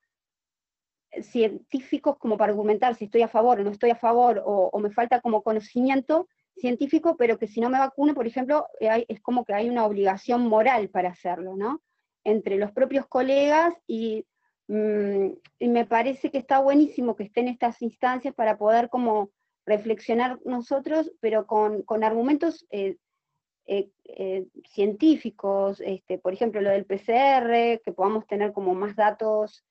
científicos 1.22 2.18
como 2.18 2.36
para 2.36 2.52
argumentar 2.52 2.94
si 2.94 3.06
estoy 3.06 3.22
a 3.22 3.28
favor 3.28 3.60
o 3.60 3.64
no 3.64 3.70
estoy 3.70 3.90
a 3.90 3.96
favor, 3.96 4.42
o, 4.44 4.78
me 4.78 4.90
falta 4.90 5.20
como 5.20 5.42
conocimiento 5.42 6.28
científico, 6.56 7.16
pero 7.16 7.38
que 7.38 7.46
si 7.46 7.60
no 7.60 7.68
me 7.68 7.78
vacuno, 7.78 8.14
por 8.14 8.26
ejemplo, 8.26 8.66
eh, 8.80 9.04
es 9.08 9.20
como 9.20 9.44
que 9.44 9.54
hay 9.54 9.68
una 9.68 9.84
obligación 9.84 10.46
moral 10.48 10.88
para 10.88 11.10
hacerlo, 11.10 11.56
¿no? 11.56 11.82
Entre 12.24 12.56
los 12.56 12.72
propios 12.72 13.06
colegas 13.06 13.74
y, 13.86 14.24
mm, 14.24 14.35
y 14.68 15.68
me 15.68 15.86
parece 15.86 16.30
que 16.30 16.38
está 16.38 16.58
buenísimo 16.58 17.14
que 17.14 17.24
estén 17.24 17.48
estas 17.48 17.80
instancias 17.82 18.34
para 18.34 18.58
poder 18.58 18.88
como 18.88 19.30
reflexionar 19.64 20.38
nosotros, 20.44 21.12
pero 21.20 21.46
con, 21.46 21.84
argumentos 22.02 22.66
eh, 22.70 22.96
eh, 23.66 23.90
eh, 24.04 24.46
científicos, 24.68 25.80
este, 25.84 26.18
por 26.18 26.32
ejemplo, 26.32 26.60
lo 26.60 26.70
del 26.70 26.86
PCR, 26.86 27.80
que 27.84 27.92
podamos 27.94 28.26
tener 28.26 28.52
como 28.52 28.74
más 28.74 28.96
datos, 28.96 29.64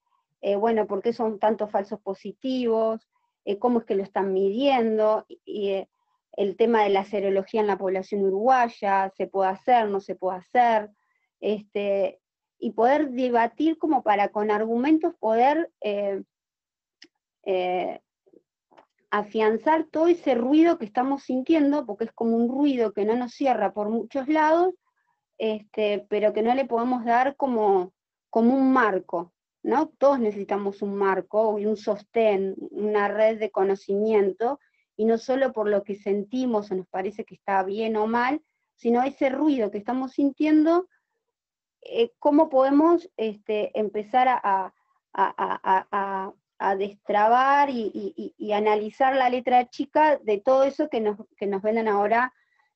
bueno, 0.59 0.85
por 0.85 1.01
qué 1.01 1.11
son 1.11 1.39
tantos 1.39 1.72
falsos 1.72 1.99
positivos, 2.01 3.09
cómo 3.57 3.80
es 3.80 3.85
que 3.85 3.95
lo 3.95 4.03
están 4.03 4.31
midiendo, 4.31 5.26
y, 5.27 5.88
el 6.38 6.57
tema 6.57 6.84
de 6.84 6.89
la 6.89 7.05
serología 7.05 7.61
en 7.61 7.67
la 7.67 7.77
población 7.77 8.22
uruguaya, 8.23 9.09
se 9.15 9.26
puede 9.26 9.49
hacer, 9.49 9.88
no 9.88 10.01
se 10.01 10.15
puede 10.15 10.39
hacer, 10.39 10.89
este, 11.39 12.19
y 12.60 12.72
poder 12.72 13.11
debatir 13.11 13.77
como 13.77 14.03
para 14.03 14.30
con 14.30 14.52
argumentos 14.52 15.14
poder 15.15 15.72
afianzar 19.11 19.86
todo 19.86 20.07
ese 20.07 20.36
ruido 20.36 20.77
que 20.77 20.86
estamos 20.86 21.23
sintiendo, 21.23 21.86
porque 21.86 22.06
es 22.06 22.11
como 22.11 22.36
un 22.36 22.49
ruido 22.49 22.91
que 22.91 23.06
no 23.06 23.15
nos 23.15 23.34
cierra 23.34 23.73
por 23.73 23.90
muchos 23.90 24.27
lados, 24.27 24.73
este, 25.38 26.06
pero 26.10 26.34
que 26.34 26.41
no 26.41 26.53
le 26.53 26.65
podemos 26.65 27.06
dar 27.06 27.36
como, 27.36 27.94
como 28.30 28.56
un 28.56 28.73
marco, 28.73 29.34
¿no? 29.64 29.88
Todos 29.98 30.19
necesitamos 30.19 30.82
un 30.82 30.95
marco 30.95 31.60
y 31.60 31.65
un 31.65 31.77
sostén, 31.77 32.56
una 32.72 33.07
red 33.07 33.40
de 33.40 33.52
conocimiento, 33.52 34.60
y 34.98 35.06
no 35.06 35.18
solo 35.18 35.53
por 35.53 35.69
lo 35.69 35.84
que 35.84 35.95
sentimos 35.95 36.72
o 36.72 36.76
nos 36.76 36.88
parece 36.88 37.26
que 37.26 37.36
está 37.36 37.64
bien 37.64 37.95
o 37.95 38.07
mal, 38.07 38.41
sino 38.76 39.03
ese 39.03 39.30
ruido 39.30 39.72
que 39.72 39.77
estamos 39.77 40.14
sintiendo, 40.14 40.88
eh, 41.86 42.12
cómo 42.20 42.49
podemos 42.49 43.10
este, 43.18 43.78
empezar 43.80 44.28
a, 44.30 44.74
destrabar 46.78 47.70
y, 47.70 48.52
analizar 48.53 49.16
la 49.16 49.30
letra 49.30 49.70
chica 49.70 50.18
de 50.18 50.40
todo 50.40 50.64
eso 50.64 50.90
que 50.90 51.02
nos, 51.02 51.18
que 51.38 51.48
venden 51.48 51.88
ahora 51.88 52.34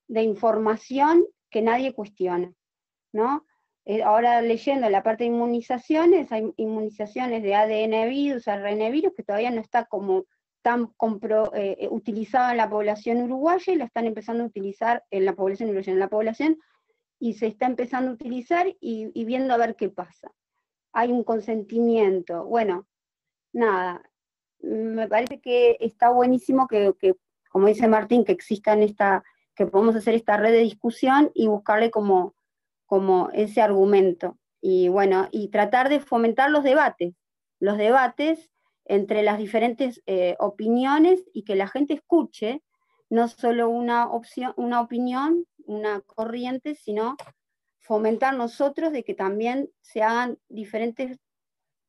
de 0.08 0.24
información 0.24 1.26
que 1.50 1.62
nadie 1.62 1.94
cuestiona, 1.94 2.54
¿no? 3.12 3.46
Eh, 3.86 4.04
ahora 4.04 4.42
leyendo 4.42 4.88
la 4.90 5.02
parte 5.02 5.24
de 5.24 5.30
inmunizaciones, 5.30 6.32
hay 6.32 6.54
inmunizaciones 6.58 7.42
de 7.42 7.56
ADN 7.56 8.08
virus, 8.08 8.48
ARN 8.48 8.92
virus, 8.92 9.14
que 9.16 9.24
todavía 9.24 9.50
no 9.50 9.62
está 9.62 9.86
como 9.86 10.26
tan 10.62 10.88
compro, 10.98 11.54
eh, 11.56 11.78
eh, 11.80 11.88
utilizado 11.90 12.52
en 12.52 12.58
la 12.58 12.70
población 12.70 13.22
uruguaya 13.24 13.74
y 13.74 13.78
la 13.78 13.86
están 13.86 14.06
empezando 14.06 14.44
a 14.44 14.48
utilizar 14.48 15.04
en 15.10 15.26
la 15.26 15.34
población 15.34 15.70
uruguaya, 15.70 15.92
en 15.92 16.00
la 16.00 16.08
población, 16.08 16.58
y 17.20 17.34
se 17.34 17.48
está 17.48 17.66
empezando 17.66 18.12
a 18.12 18.14
utilizar 18.14 18.68
y, 18.80 19.26
viendo 19.26 19.54
a 19.54 19.58
ver 19.58 19.76
qué 19.76 19.90
pasa. 19.90 20.32
Hay 20.94 21.12
un 21.12 21.24
consentimiento. 21.24 22.46
Bueno, 22.46 22.88
nada, 23.54 24.02
me 24.62 25.08
parece 25.08 25.40
que 25.42 25.78
está 25.80 26.10
buenísimo 26.10 26.68
que, 26.68 26.94
como 27.50 27.68
dice 27.68 27.88
Martín, 27.88 28.24
que 28.24 28.32
existan 28.32 28.82
esta, 28.82 29.24
que 29.54 29.66
podamos 29.66 29.96
hacer 29.96 30.16
esta 30.16 30.38
red 30.38 30.52
de 30.52 30.60
discusión 30.60 31.30
y 31.34 31.48
buscarle 31.48 31.92
como, 31.92 32.36
como 32.86 33.30
ese 33.34 33.62
argumento. 33.62 34.40
Y 34.62 34.88
bueno, 34.88 35.28
y 35.32 35.50
tratar 35.50 35.90
de 35.90 36.00
fomentar 36.00 36.50
los 36.50 36.64
debates, 36.64 37.14
los 37.60 37.78
debates 37.78 38.50
entre 38.86 39.24
las 39.24 39.38
diferentes 39.38 40.02
eh, 40.08 40.36
opiniones 40.40 41.24
y 41.34 41.44
que 41.44 41.56
la 41.56 41.68
gente 41.68 41.94
escuche 41.94 42.64
no 43.10 43.28
solo 43.28 43.70
una 43.70 44.10
opción, 44.10 44.54
una 44.56 44.82
opinión, 44.82 45.46
una 45.70 46.02
corriente, 46.02 46.74
sino 46.74 47.16
fomentar 47.78 48.36
nosotros 48.36 48.92
de 48.92 49.04
que 49.04 49.14
también 49.14 49.70
se 49.82 50.02
hagan 50.02 50.40
diferentes 50.50 51.20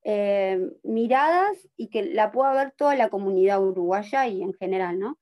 eh, 0.03 0.61
miradas 0.83 1.57
y 1.77 1.89
que 1.89 2.03
la 2.03 2.31
pueda 2.31 2.53
ver 2.53 2.73
toda 2.73 2.95
la 2.95 3.09
comunidad 3.09 3.63
uruguaya 3.63 4.27
y 4.27 4.43
en 4.43 4.53
general, 4.53 4.99
¿no? 4.99 5.19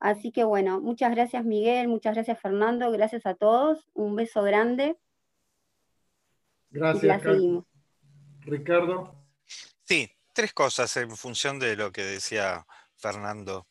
Así 0.00 0.32
que 0.32 0.42
bueno, 0.42 0.80
muchas 0.80 1.12
gracias 1.12 1.44
Miguel, 1.44 1.88
muchas 1.88 2.14
gracias 2.14 2.40
Fernando, 2.40 2.90
gracias 2.90 3.26
a 3.26 3.34
todos, 3.34 3.88
un 3.94 4.16
beso 4.16 4.42
grande. 4.42 4.96
Gracias. 6.70 7.22
Ricardo. 8.40 9.14
Sí, 9.84 10.10
tres 10.32 10.52
cosas 10.52 10.96
en 10.96 11.16
función 11.16 11.60
de 11.60 11.76
lo 11.76 11.92
que 11.92 12.02
decía 12.02 12.66
Fernando. 12.96 13.68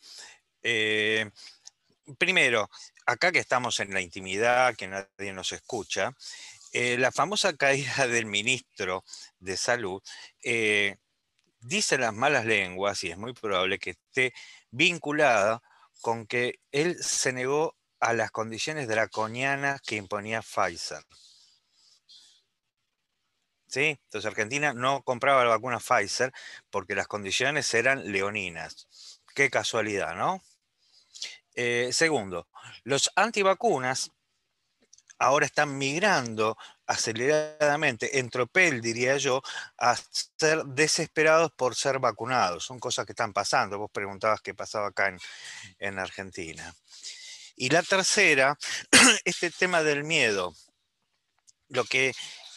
Eh, 0.61 1.29
primero, 2.17 2.69
acá 3.05 3.31
que 3.31 3.39
estamos 3.39 3.79
en 3.79 3.93
la 3.93 4.01
intimidad, 4.01 4.75
que 4.75 4.87
nadie 4.87 5.33
nos 5.33 5.51
escucha, 5.51 6.13
eh, 6.71 6.97
la 6.97 7.11
famosa 7.11 7.55
caída 7.55 8.07
del 8.07 8.25
ministro 8.25 9.03
de 9.39 9.57
Salud 9.57 10.01
eh, 10.43 10.97
dice 11.59 11.97
las 11.97 12.13
malas 12.13 12.45
lenguas, 12.45 13.03
y 13.03 13.11
es 13.11 13.17
muy 13.17 13.33
probable 13.33 13.79
que 13.79 13.91
esté 13.91 14.33
vinculada 14.71 15.61
con 16.01 16.25
que 16.27 16.59
él 16.71 16.97
se 17.01 17.31
negó 17.31 17.77
a 17.99 18.13
las 18.13 18.31
condiciones 18.31 18.87
draconianas 18.87 19.81
que 19.81 19.95
imponía 19.95 20.41
Pfizer. 20.41 21.03
¿Sí? 23.67 23.99
Entonces 24.03 24.25
Argentina 24.25 24.73
no 24.73 25.03
compraba 25.03 25.43
la 25.43 25.51
vacuna 25.51 25.79
Pfizer 25.79 26.31
porque 26.69 26.95
las 26.95 27.07
condiciones 27.07 27.73
eran 27.73 28.11
leoninas. 28.11 28.87
Qué 29.33 29.49
casualidad, 29.49 30.15
¿no? 30.15 30.43
Eh, 31.55 31.89
segundo, 31.91 32.47
los 32.83 33.11
antivacunas 33.15 34.11
ahora 35.19 35.45
están 35.45 35.77
migrando 35.77 36.57
aceleradamente, 36.85 38.19
en 38.19 38.29
tropel, 38.29 38.81
diría 38.81 39.17
yo, 39.17 39.41
a 39.77 39.95
ser 40.37 40.65
desesperados 40.65 41.51
por 41.55 41.75
ser 41.75 41.99
vacunados. 41.99 42.65
Son 42.65 42.79
cosas 42.79 43.05
que 43.05 43.13
están 43.13 43.33
pasando. 43.33 43.77
Vos 43.77 43.91
preguntabas 43.91 44.41
qué 44.41 44.53
pasaba 44.53 44.87
acá 44.87 45.07
en, 45.07 45.19
en 45.79 45.99
Argentina. 45.99 46.73
Y 47.55 47.69
la 47.69 47.83
tercera, 47.83 48.57
este 49.25 49.51
tema 49.51 49.83
del 49.83 50.03
miedo. 50.03 50.53
Lo 51.69 51.85
que 51.85 52.13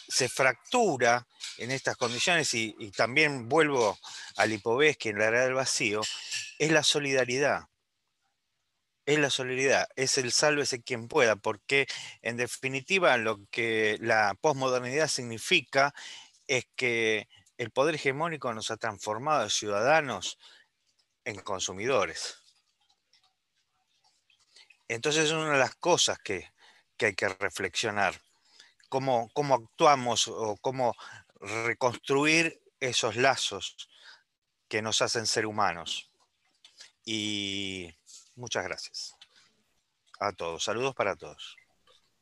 se 0.09 0.28
fractura 0.28 1.27
en 1.59 1.70
estas 1.70 1.97
condiciones, 1.97 2.52
y, 2.55 2.74
también 2.97 3.48
vuelvo 3.48 3.98
al 4.36 4.60
que 4.98 5.10
en 5.10 5.18
la 5.18 5.27
era 5.27 5.44
del 5.44 5.55
vacío, 5.55 6.02
es 6.59 6.70
la 6.70 6.82
solidaridad. 6.82 7.64
Es 9.07 9.19
la 9.19 9.31
solidaridad, 9.31 9.89
es 9.97 10.19
el 10.19 10.33
sálvese 10.33 10.83
quien 10.83 11.09
pueda, 11.09 11.37
porque 11.37 11.87
en 12.23 12.37
definitiva 12.37 13.16
lo 13.16 13.47
que 13.51 13.97
la 14.01 14.37
posmodernidad 14.41 15.09
significa 15.09 15.95
es 16.47 16.66
que 16.77 17.28
el 17.57 17.70
poder 17.70 17.95
hegemónico 17.95 18.53
nos 18.53 18.70
ha 18.70 18.77
transformado 18.77 19.45
de 19.45 19.51
ciudadanos 19.51 20.39
en 21.24 21.37
consumidores. 21.41 22.43
Entonces 24.89 25.27
es 25.27 25.33
una 25.33 25.53
de 25.53 25.59
las 25.59 25.77
cosas 25.77 26.19
que 26.19 26.51
hay 27.01 27.15
que 27.15 27.28
reflexionar 27.28 28.20
cómo, 28.89 29.55
actuamos 29.55 30.28
o 30.28 30.57
cómo 30.61 30.95
reconstruir 31.41 32.62
esos 32.81 33.16
lazos 33.16 33.89
que 34.69 34.83
nos 34.83 35.03
hacen 35.03 35.27
ser 35.27 35.47
humanos. 35.47 36.11
Y 37.05 37.95
muchas 38.37 38.65
gracias 38.65 39.17
a 40.21 40.33
todos. 40.33 40.65
Saludos 40.65 40.95
para 40.95 41.17
todos. 41.17 41.57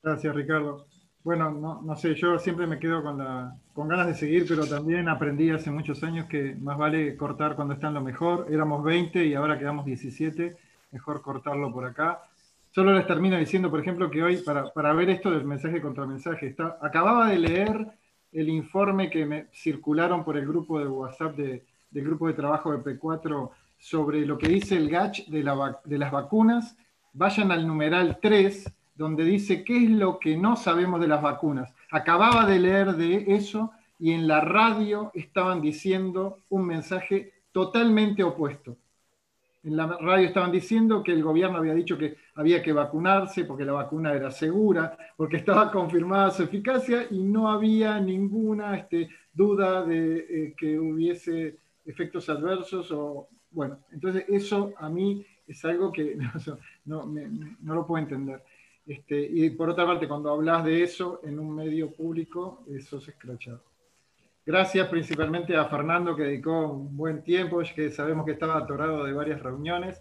Gracias, 0.03 0.35
Ricardo. 0.35 0.87
Bueno, 1.23 1.51
no, 1.83 1.97
sé, 1.97 2.15
yo 2.15 2.39
siempre 2.39 2.67
me 2.67 2.79
quedo 2.79 3.03
con, 3.03 3.17
la, 3.17 3.57
con 3.73 3.89
ganas 3.89 4.07
de 4.07 4.15
seguir, 4.15 4.45
pero 4.47 4.67
también 4.67 5.09
aprendí 5.09 5.51
hace 5.51 5.71
muchos 5.71 6.03
años 6.05 6.27
que 6.27 6.55
más 6.57 6.77
vale 6.77 7.17
cortar 7.17 7.57
cuando 7.57 7.73
está 7.73 7.89
en 7.89 7.95
lo 7.95 8.03
mejor. 8.03 8.47
Éramos 8.51 8.85
20 8.85 9.25
y 9.25 9.35
ahora 9.35 9.59
quedamos 9.59 9.87
17. 9.87 10.55
Mejor 10.91 11.23
cortarlo 11.23 11.73
por 11.73 11.87
acá. 11.87 12.21
Solo 12.75 12.93
les 12.93 13.07
termino 13.07 13.39
diciendo, 13.39 13.71
por 13.71 13.81
ejemplo, 13.81 14.11
que 14.11 14.23
hoy, 14.23 14.37
para, 14.39 14.93
ver 14.93 15.09
esto 15.09 15.31
del 15.31 15.45
mensaje 15.45 15.81
contra 15.81 16.05
mensaje, 16.05 16.49
está, 16.49 16.77
acababa 16.83 17.29
de 17.29 17.39
leer 17.39 17.87
el 18.33 18.49
informe 18.51 19.09
que 19.09 19.25
me 19.25 19.47
circularon 19.55 20.25
por 20.25 20.37
el 20.37 20.47
grupo 20.47 20.79
de 20.79 20.89
WhatsApp 20.89 21.37
del 21.37 21.63
grupo 22.05 22.27
de 22.27 22.35
trabajo 22.35 22.73
de 22.73 22.79
P4 22.79 23.51
sobre 23.79 24.25
lo 24.27 24.39
que 24.39 24.49
dice 24.49 24.77
el 24.77 24.89
GACH 24.89 25.27
de, 25.27 25.43
las 25.43 26.13
vacunas. 26.13 26.77
Vayan 27.13 27.53
al 27.53 27.67
numeral 27.67 28.19
3, 28.21 28.73
donde 28.95 29.25
dice 29.25 29.65
qué 29.65 29.85
es 29.85 29.91
lo 29.91 30.19
que 30.19 30.37
no 30.37 30.57
sabemos 30.57 31.01
de 31.01 31.09
las 31.09 31.23
vacunas. 31.23 31.75
Acababa 31.91 32.47
de 32.47 32.59
leer 32.59 32.97
de 32.97 33.25
eso 33.35 33.73
y 33.99 34.13
en 34.13 34.27
la 34.27 34.41
radio 34.41 35.11
estaban 35.15 35.61
diciendo 35.61 36.41
un 36.49 36.67
mensaje 36.67 37.33
totalmente 37.53 38.23
opuesto 38.25 38.77
en 39.65 39.77
la 39.77 39.87
radio 39.87 40.27
estaban 40.27 40.53
diciendo 40.53 41.03
que 41.03 41.13
el 41.13 41.23
gobierno 41.23 41.59
había 41.59 41.75
dicho 41.75 41.97
que 41.97 42.17
había 42.35 42.63
que 42.63 42.73
vacunarse 42.73 43.45
porque 43.45 43.65
la 43.65 43.73
vacuna 43.73 44.13
era 44.13 44.31
segura, 44.31 44.97
porque 45.17 45.39
estaba 45.39 45.71
confirmada 45.73 46.31
su 46.31 46.43
eficacia 46.43 47.07
y 47.11 47.23
no 47.23 47.51
había 47.51 47.99
ninguna 47.99 48.77
este, 48.77 49.09
duda 49.33 49.83
de 49.83 50.17
eh, 50.17 50.55
que 50.57 50.79
hubiese 50.79 51.57
efectos 51.87 52.29
adversos 52.29 52.91
o 52.93 53.29
bueno, 53.55 53.79
entonces 53.93 54.25
eso 54.29 54.73
a 54.77 54.89
mí 54.89 55.25
es 55.47 55.65
algo 55.65 55.93
que 55.93 56.17
no, 56.85 57.05
lo 57.63 57.87
puedo 57.87 58.03
entender. 58.03 58.43
Este, 58.87 59.19
y 59.19 59.51
por 59.51 59.71
otra 59.71 59.87
parte, 59.87 60.07
cuando 60.07 60.31
hablas 60.31 60.65
de 60.65 60.83
eso 60.83 61.21
en 61.25 61.39
un 61.39 61.55
medio 61.55 61.93
público, 61.93 62.65
eso 62.69 62.99
es 62.99 63.09
escrachado. 63.09 63.63
Gracias 64.45 64.89
principalmente 64.89 65.57
a 65.57 65.65
Fernando 65.67 66.15
que 66.15 66.25
dedicó 66.25 66.73
un 66.73 66.95
buen 66.95 67.23
tiempo, 67.23 67.63
que 67.75 67.91
sabemos 67.91 68.27
que 68.27 68.33
estaba 68.33 68.59
atorado 68.59 69.05
de 69.05 69.13
varias 69.13 69.41
reuniones. 69.41 69.99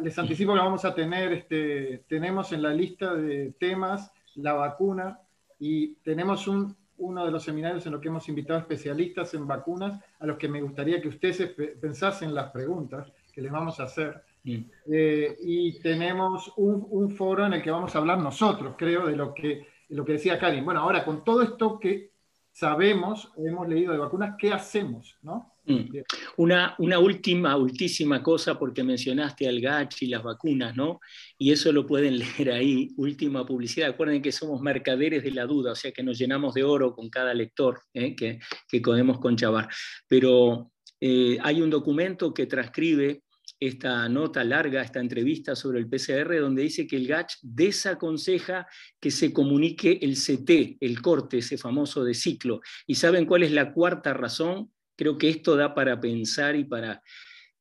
Les 0.00 0.16
anticipo 0.16 0.52
que 0.52 0.60
vamos 0.60 0.84
a 0.84 0.94
tener, 0.94 1.32
este, 1.32 2.04
tenemos 2.06 2.52
en 2.52 2.62
la 2.62 2.72
lista 2.72 3.14
de 3.14 3.52
temas 3.58 4.12
la 4.36 4.52
vacuna 4.52 5.18
y 5.58 5.94
tenemos 5.96 6.46
un, 6.46 6.76
uno 7.00 7.24
de 7.24 7.30
los 7.30 7.42
seminarios 7.42 7.84
en 7.86 7.92
los 7.92 8.00
que 8.00 8.08
hemos 8.08 8.28
invitado 8.28 8.58
especialistas 8.58 9.34
en 9.34 9.46
vacunas 9.46 10.00
a 10.18 10.26
los 10.26 10.38
que 10.38 10.48
me 10.48 10.62
gustaría 10.62 11.00
que 11.00 11.08
ustedes 11.08 11.52
pensasen 11.80 12.34
las 12.34 12.50
preguntas 12.50 13.12
que 13.32 13.42
les 13.42 13.50
vamos 13.50 13.80
a 13.80 13.84
hacer. 13.84 14.22
Eh, 14.44 15.36
y 15.42 15.80
tenemos 15.80 16.52
un, 16.56 16.86
un, 16.90 17.10
foro 17.10 17.44
en 17.46 17.54
el 17.54 17.62
que 17.62 17.70
vamos 17.70 17.94
a 17.94 17.98
hablar 17.98 18.18
nosotros, 18.18 18.74
creo, 18.78 19.06
de 19.06 19.16
lo 19.16 19.34
que, 19.34 19.66
lo 19.90 20.04
que 20.04 20.12
decía 20.12 20.38
Karin. 20.38 20.64
Bueno, 20.64 20.80
ahora 20.80 21.04
con 21.04 21.24
todo 21.24 21.42
esto 21.42 21.78
que 21.78 22.12
sabemos, 22.52 23.32
hemos 23.36 23.68
leído 23.68 23.92
de 23.92 23.98
vacunas, 23.98 24.36
¿qué 24.38 24.52
hacemos? 24.52 25.18
¿no? 25.22 25.52
Mm. 25.70 26.02
Una, 26.36 26.74
una, 26.78 26.98
última, 26.98 27.56
ultísima 27.56 28.22
cosa, 28.22 28.58
porque 28.58 28.82
mencionaste 28.82 29.48
al 29.48 29.60
GACH 29.60 30.02
y 30.02 30.06
las 30.06 30.22
vacunas, 30.22 30.76
¿no? 30.76 31.00
Y 31.38 31.52
eso 31.52 31.72
lo 31.72 31.86
pueden 31.86 32.18
leer 32.18 32.52
ahí, 32.52 32.88
última 32.96 33.46
publicidad. 33.46 33.90
Acuerden 33.90 34.22
que 34.22 34.32
somos 34.32 34.60
mercaderes 34.60 35.22
de 35.22 35.30
la 35.30 35.46
duda, 35.46 35.72
o 35.72 35.76
sea 35.76 35.92
que 35.92 36.02
nos 36.02 36.18
llenamos 36.18 36.54
de 36.54 36.64
oro 36.64 36.94
con 36.94 37.08
cada 37.08 37.34
lector 37.34 37.80
¿eh? 37.94 38.14
que, 38.14 38.40
que 38.68 38.80
podemos 38.80 39.18
conchavar. 39.18 39.68
Pero 40.08 40.72
eh, 41.00 41.38
hay 41.42 41.62
un 41.62 41.70
documento 41.70 42.34
que 42.34 42.46
transcribe 42.46 43.22
esta 43.58 44.08
nota 44.08 44.42
larga, 44.44 44.82
esta 44.82 45.00
entrevista 45.00 45.54
sobre 45.54 45.78
el 45.80 45.88
PCR, 45.88 46.40
donde 46.40 46.62
dice 46.62 46.86
que 46.86 46.96
el 46.96 47.06
GACH 47.06 47.34
desaconseja 47.42 48.66
que 48.98 49.10
se 49.10 49.32
comunique 49.32 49.98
el 50.00 50.14
CT, 50.14 50.78
el 50.80 51.02
corte, 51.02 51.38
ese 51.38 51.58
famoso 51.58 52.04
de 52.04 52.14
ciclo. 52.14 52.60
¿Y 52.86 52.94
saben 52.94 53.26
cuál 53.26 53.42
es 53.42 53.52
la 53.52 53.72
cuarta 53.72 54.14
razón? 54.14 54.70
Creo 55.00 55.16
que 55.16 55.30
esto 55.30 55.56
da 55.56 55.74
para 55.74 55.98
pensar 55.98 56.54
y 56.56 56.64
para, 56.64 57.02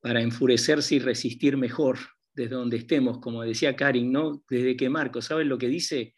para 0.02 0.22
enfurecerse 0.22 0.96
y 0.96 1.00
resistir 1.00 1.56
mejor 1.56 1.98
desde 2.34 2.56
donde 2.56 2.76
estemos, 2.76 3.20
como 3.20 3.44
decía 3.44 3.78
Karin, 3.78 4.12
¿no? 4.12 4.44
Desde 4.50 4.76
que 4.76 4.90
Marco, 4.90 5.22
¿saben 5.22 5.48
lo 5.48 5.58
que 5.58 5.70
dice? 5.70 6.16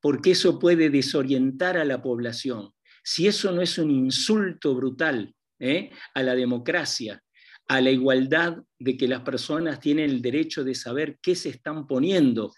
Porque 0.00 0.30
eso 0.30 0.58
puede 0.58 0.88
desorientar 0.88 1.76
a 1.76 1.84
la 1.84 2.00
población. 2.00 2.70
Si 3.04 3.26
eso 3.26 3.52
no 3.52 3.60
es 3.60 3.76
un 3.76 3.90
insulto 3.90 4.74
brutal 4.74 5.34
¿eh? 5.58 5.90
a 6.14 6.22
la 6.22 6.34
democracia, 6.34 7.22
a 7.68 7.82
la 7.82 7.90
igualdad 7.90 8.56
de 8.78 8.96
que 8.96 9.08
las 9.08 9.20
personas 9.20 9.78
tienen 9.78 10.08
el 10.08 10.22
derecho 10.22 10.64
de 10.64 10.74
saber 10.74 11.18
qué 11.20 11.34
se 11.34 11.50
están 11.50 11.86
poniendo. 11.86 12.50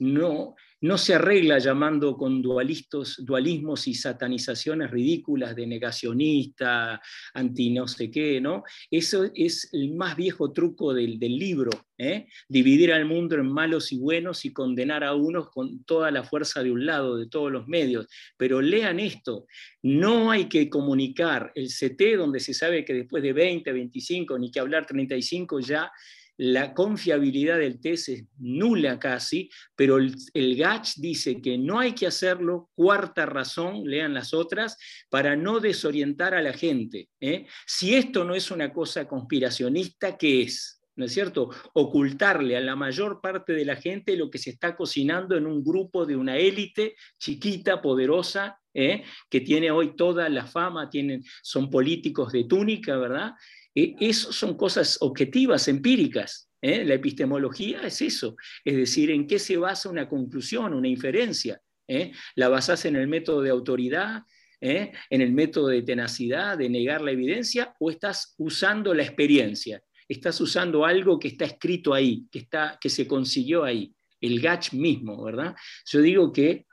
No, 0.00 0.56
no 0.82 0.96
se 0.96 1.14
arregla 1.14 1.58
llamando 1.58 2.16
con 2.16 2.40
dualismos 2.40 3.86
y 3.86 3.94
satanizaciones 3.94 4.90
ridículas 4.90 5.54
de 5.54 5.66
negacionista, 5.66 7.00
anti 7.34 7.70
no 7.70 7.86
sé 7.86 8.10
qué, 8.10 8.40
¿no? 8.40 8.64
Eso 8.90 9.30
es 9.34 9.68
el 9.72 9.94
más 9.94 10.16
viejo 10.16 10.52
truco 10.52 10.94
del, 10.94 11.18
libro, 11.20 11.70
¿eh? 11.98 12.26
dividir 12.48 12.92
al 12.92 13.04
mundo 13.04 13.36
en 13.36 13.46
malos 13.46 13.92
y 13.92 13.98
buenos 13.98 14.44
y 14.44 14.52
condenar 14.52 15.04
a 15.04 15.14
unos 15.14 15.50
con 15.50 15.84
toda 15.84 16.10
la 16.10 16.24
fuerza 16.24 16.62
de 16.62 16.70
un 16.70 16.86
lado, 16.86 17.16
de 17.16 17.28
todos 17.28 17.52
los 17.52 17.68
medios. 17.68 18.06
Pero 18.36 18.60
lean 18.60 18.98
esto, 19.00 19.46
no 19.82 20.30
hay 20.30 20.48
que 20.48 20.70
comunicar 20.70 21.52
el 21.54 21.68
CT 21.68 22.16
donde 22.16 22.40
se 22.40 22.54
sabe 22.54 22.84
que 22.84 22.94
después 22.94 23.22
de 23.22 23.32
20, 23.32 23.70
25, 23.70 24.38
ni 24.38 24.50
que 24.50 24.60
hablar 24.60 24.86
35 24.86 25.60
ya 25.60 25.92
la 26.42 26.72
confiabilidad 26.72 27.58
del 27.58 27.82
test 27.82 28.08
es 28.08 28.24
nula 28.38 28.98
casi, 28.98 29.50
pero 29.76 29.98
el, 29.98 30.56
GACH 30.56 30.94
dice 30.96 31.42
que 31.42 31.58
no 31.58 31.78
hay 31.78 31.92
que 31.92 32.06
hacerlo, 32.06 32.70
cuarta 32.74 33.26
razón, 33.26 33.84
lean 33.84 34.14
las 34.14 34.32
otras, 34.32 34.78
para 35.10 35.36
no 35.36 35.60
desorientar 35.60 36.32
a 36.34 36.40
la 36.40 36.54
gente. 36.54 37.10
¿eh? 37.20 37.46
Si 37.66 37.94
esto 37.94 38.24
no 38.24 38.34
es 38.34 38.50
una 38.50 38.72
cosa 38.72 39.06
conspiracionista, 39.06 40.16
¿qué 40.16 40.40
es? 40.40 40.80
¿No 40.96 41.04
es 41.04 41.12
cierto? 41.12 41.50
Ocultarle 41.74 42.56
a 42.56 42.60
la 42.60 42.74
mayor 42.74 43.20
parte 43.20 43.52
de 43.52 43.66
la 43.66 43.76
gente 43.76 44.16
lo 44.16 44.30
que 44.30 44.38
se 44.38 44.48
está 44.48 44.74
cocinando 44.74 45.36
en 45.36 45.46
un 45.46 45.62
grupo 45.62 46.06
de 46.06 46.16
una 46.16 46.38
élite 46.38 46.94
chiquita, 47.18 47.82
poderosa, 47.82 48.58
¿eh? 48.72 49.04
que 49.28 49.42
tiene 49.42 49.70
hoy 49.70 49.94
toda 49.94 50.26
la 50.30 50.46
fama, 50.46 50.88
tienen, 50.88 51.22
son 51.42 51.68
políticos 51.68 52.32
de 52.32 52.44
túnica, 52.44 52.96
¿verdad? 52.96 53.34
E, 53.74 53.94
eso 54.00 54.32
son 54.32 54.56
cosas 54.56 54.98
objetivas, 55.00 55.68
empíricas. 55.68 56.48
¿eh? 56.60 56.84
La 56.84 56.94
epistemología 56.94 57.82
es 57.82 58.02
eso, 58.02 58.36
es 58.64 58.76
decir, 58.76 59.10
en 59.10 59.26
qué 59.26 59.38
se 59.38 59.56
basa 59.56 59.88
una 59.88 60.08
conclusión, 60.08 60.74
una 60.74 60.88
inferencia. 60.88 61.60
¿eh? 61.88 62.12
¿La 62.34 62.48
basas 62.48 62.84
en 62.84 62.96
el 62.96 63.08
método 63.08 63.42
de 63.42 63.50
autoridad, 63.50 64.22
¿eh? 64.60 64.92
en 65.08 65.20
el 65.20 65.32
método 65.32 65.68
de 65.68 65.82
tenacidad, 65.82 66.58
de 66.58 66.68
negar 66.68 67.00
la 67.00 67.12
evidencia, 67.12 67.74
o 67.78 67.90
estás 67.90 68.34
usando 68.38 68.94
la 68.94 69.02
experiencia? 69.02 69.82
estás 70.10 70.40
usando 70.40 70.84
algo 70.84 71.20
que 71.20 71.28
está 71.28 71.44
escrito 71.44 71.94
ahí, 71.94 72.26
que, 72.32 72.40
está, 72.40 72.76
que 72.80 72.88
se 72.88 73.06
consiguió 73.06 73.62
ahí, 73.62 73.94
el 74.20 74.40
GACH 74.40 74.72
mismo, 74.72 75.22
¿verdad? 75.22 75.54
Yo 75.86 76.00
digo 76.00 76.32
que 76.32 76.66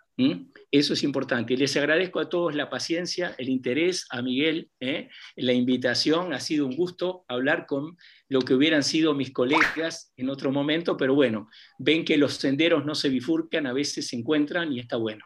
eso 0.72 0.94
es 0.94 1.03
importante. 1.03 1.56
Les 1.56 1.77
agradezco 1.77 2.19
a 2.19 2.30
todos 2.30 2.56
la 2.56 2.69
paciencia, 2.69 3.35
el 3.38 3.49
interés, 3.49 4.07
a 4.10 4.22
Miguel, 4.22 4.69
¿eh? 4.80 5.10
la 5.35 5.53
invitación. 5.53 6.34
Ha 6.34 6.39
sido 6.39 6.65
un 6.65 6.76
gusto 6.76 7.23
hablar 7.27 7.65
con 7.68 7.98
lo 8.27 8.41
que 8.41 8.56
hubieran 8.56 8.84
sido 8.84 9.14
mis 9.14 9.31
colegas 9.31 10.11
en 10.18 10.30
otro 10.30 10.52
momento, 10.52 10.98
pero 10.98 11.14
bueno, 11.14 11.49
ven 11.77 12.03
que 12.03 12.18
los 12.18 12.34
senderos 12.34 12.85
no 12.85 12.95
se 12.95 13.10
bifurcan, 13.10 13.68
a 13.68 13.73
veces 13.73 14.07
se 14.07 14.15
encuentran 14.15 14.73
y 14.73 14.80
está 14.80 14.98
bueno. 14.98 15.23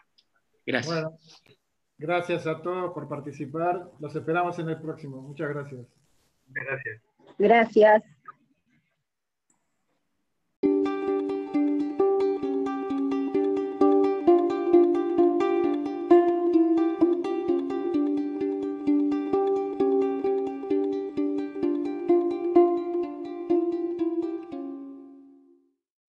Gracias. 0.65 1.05
gracias 1.97 2.47
a 2.47 2.61
todos 2.61 2.93
por 2.93 3.07
participar. 3.07 3.89
Los 3.99 4.15
esperamos 4.15 4.59
en 4.59 4.69
el 4.69 4.80
próximo. 4.80 5.22
Muchas 5.22 5.49
gracias. 5.49 5.88
Gracias. 6.47 7.01
Gracias. 7.38 8.03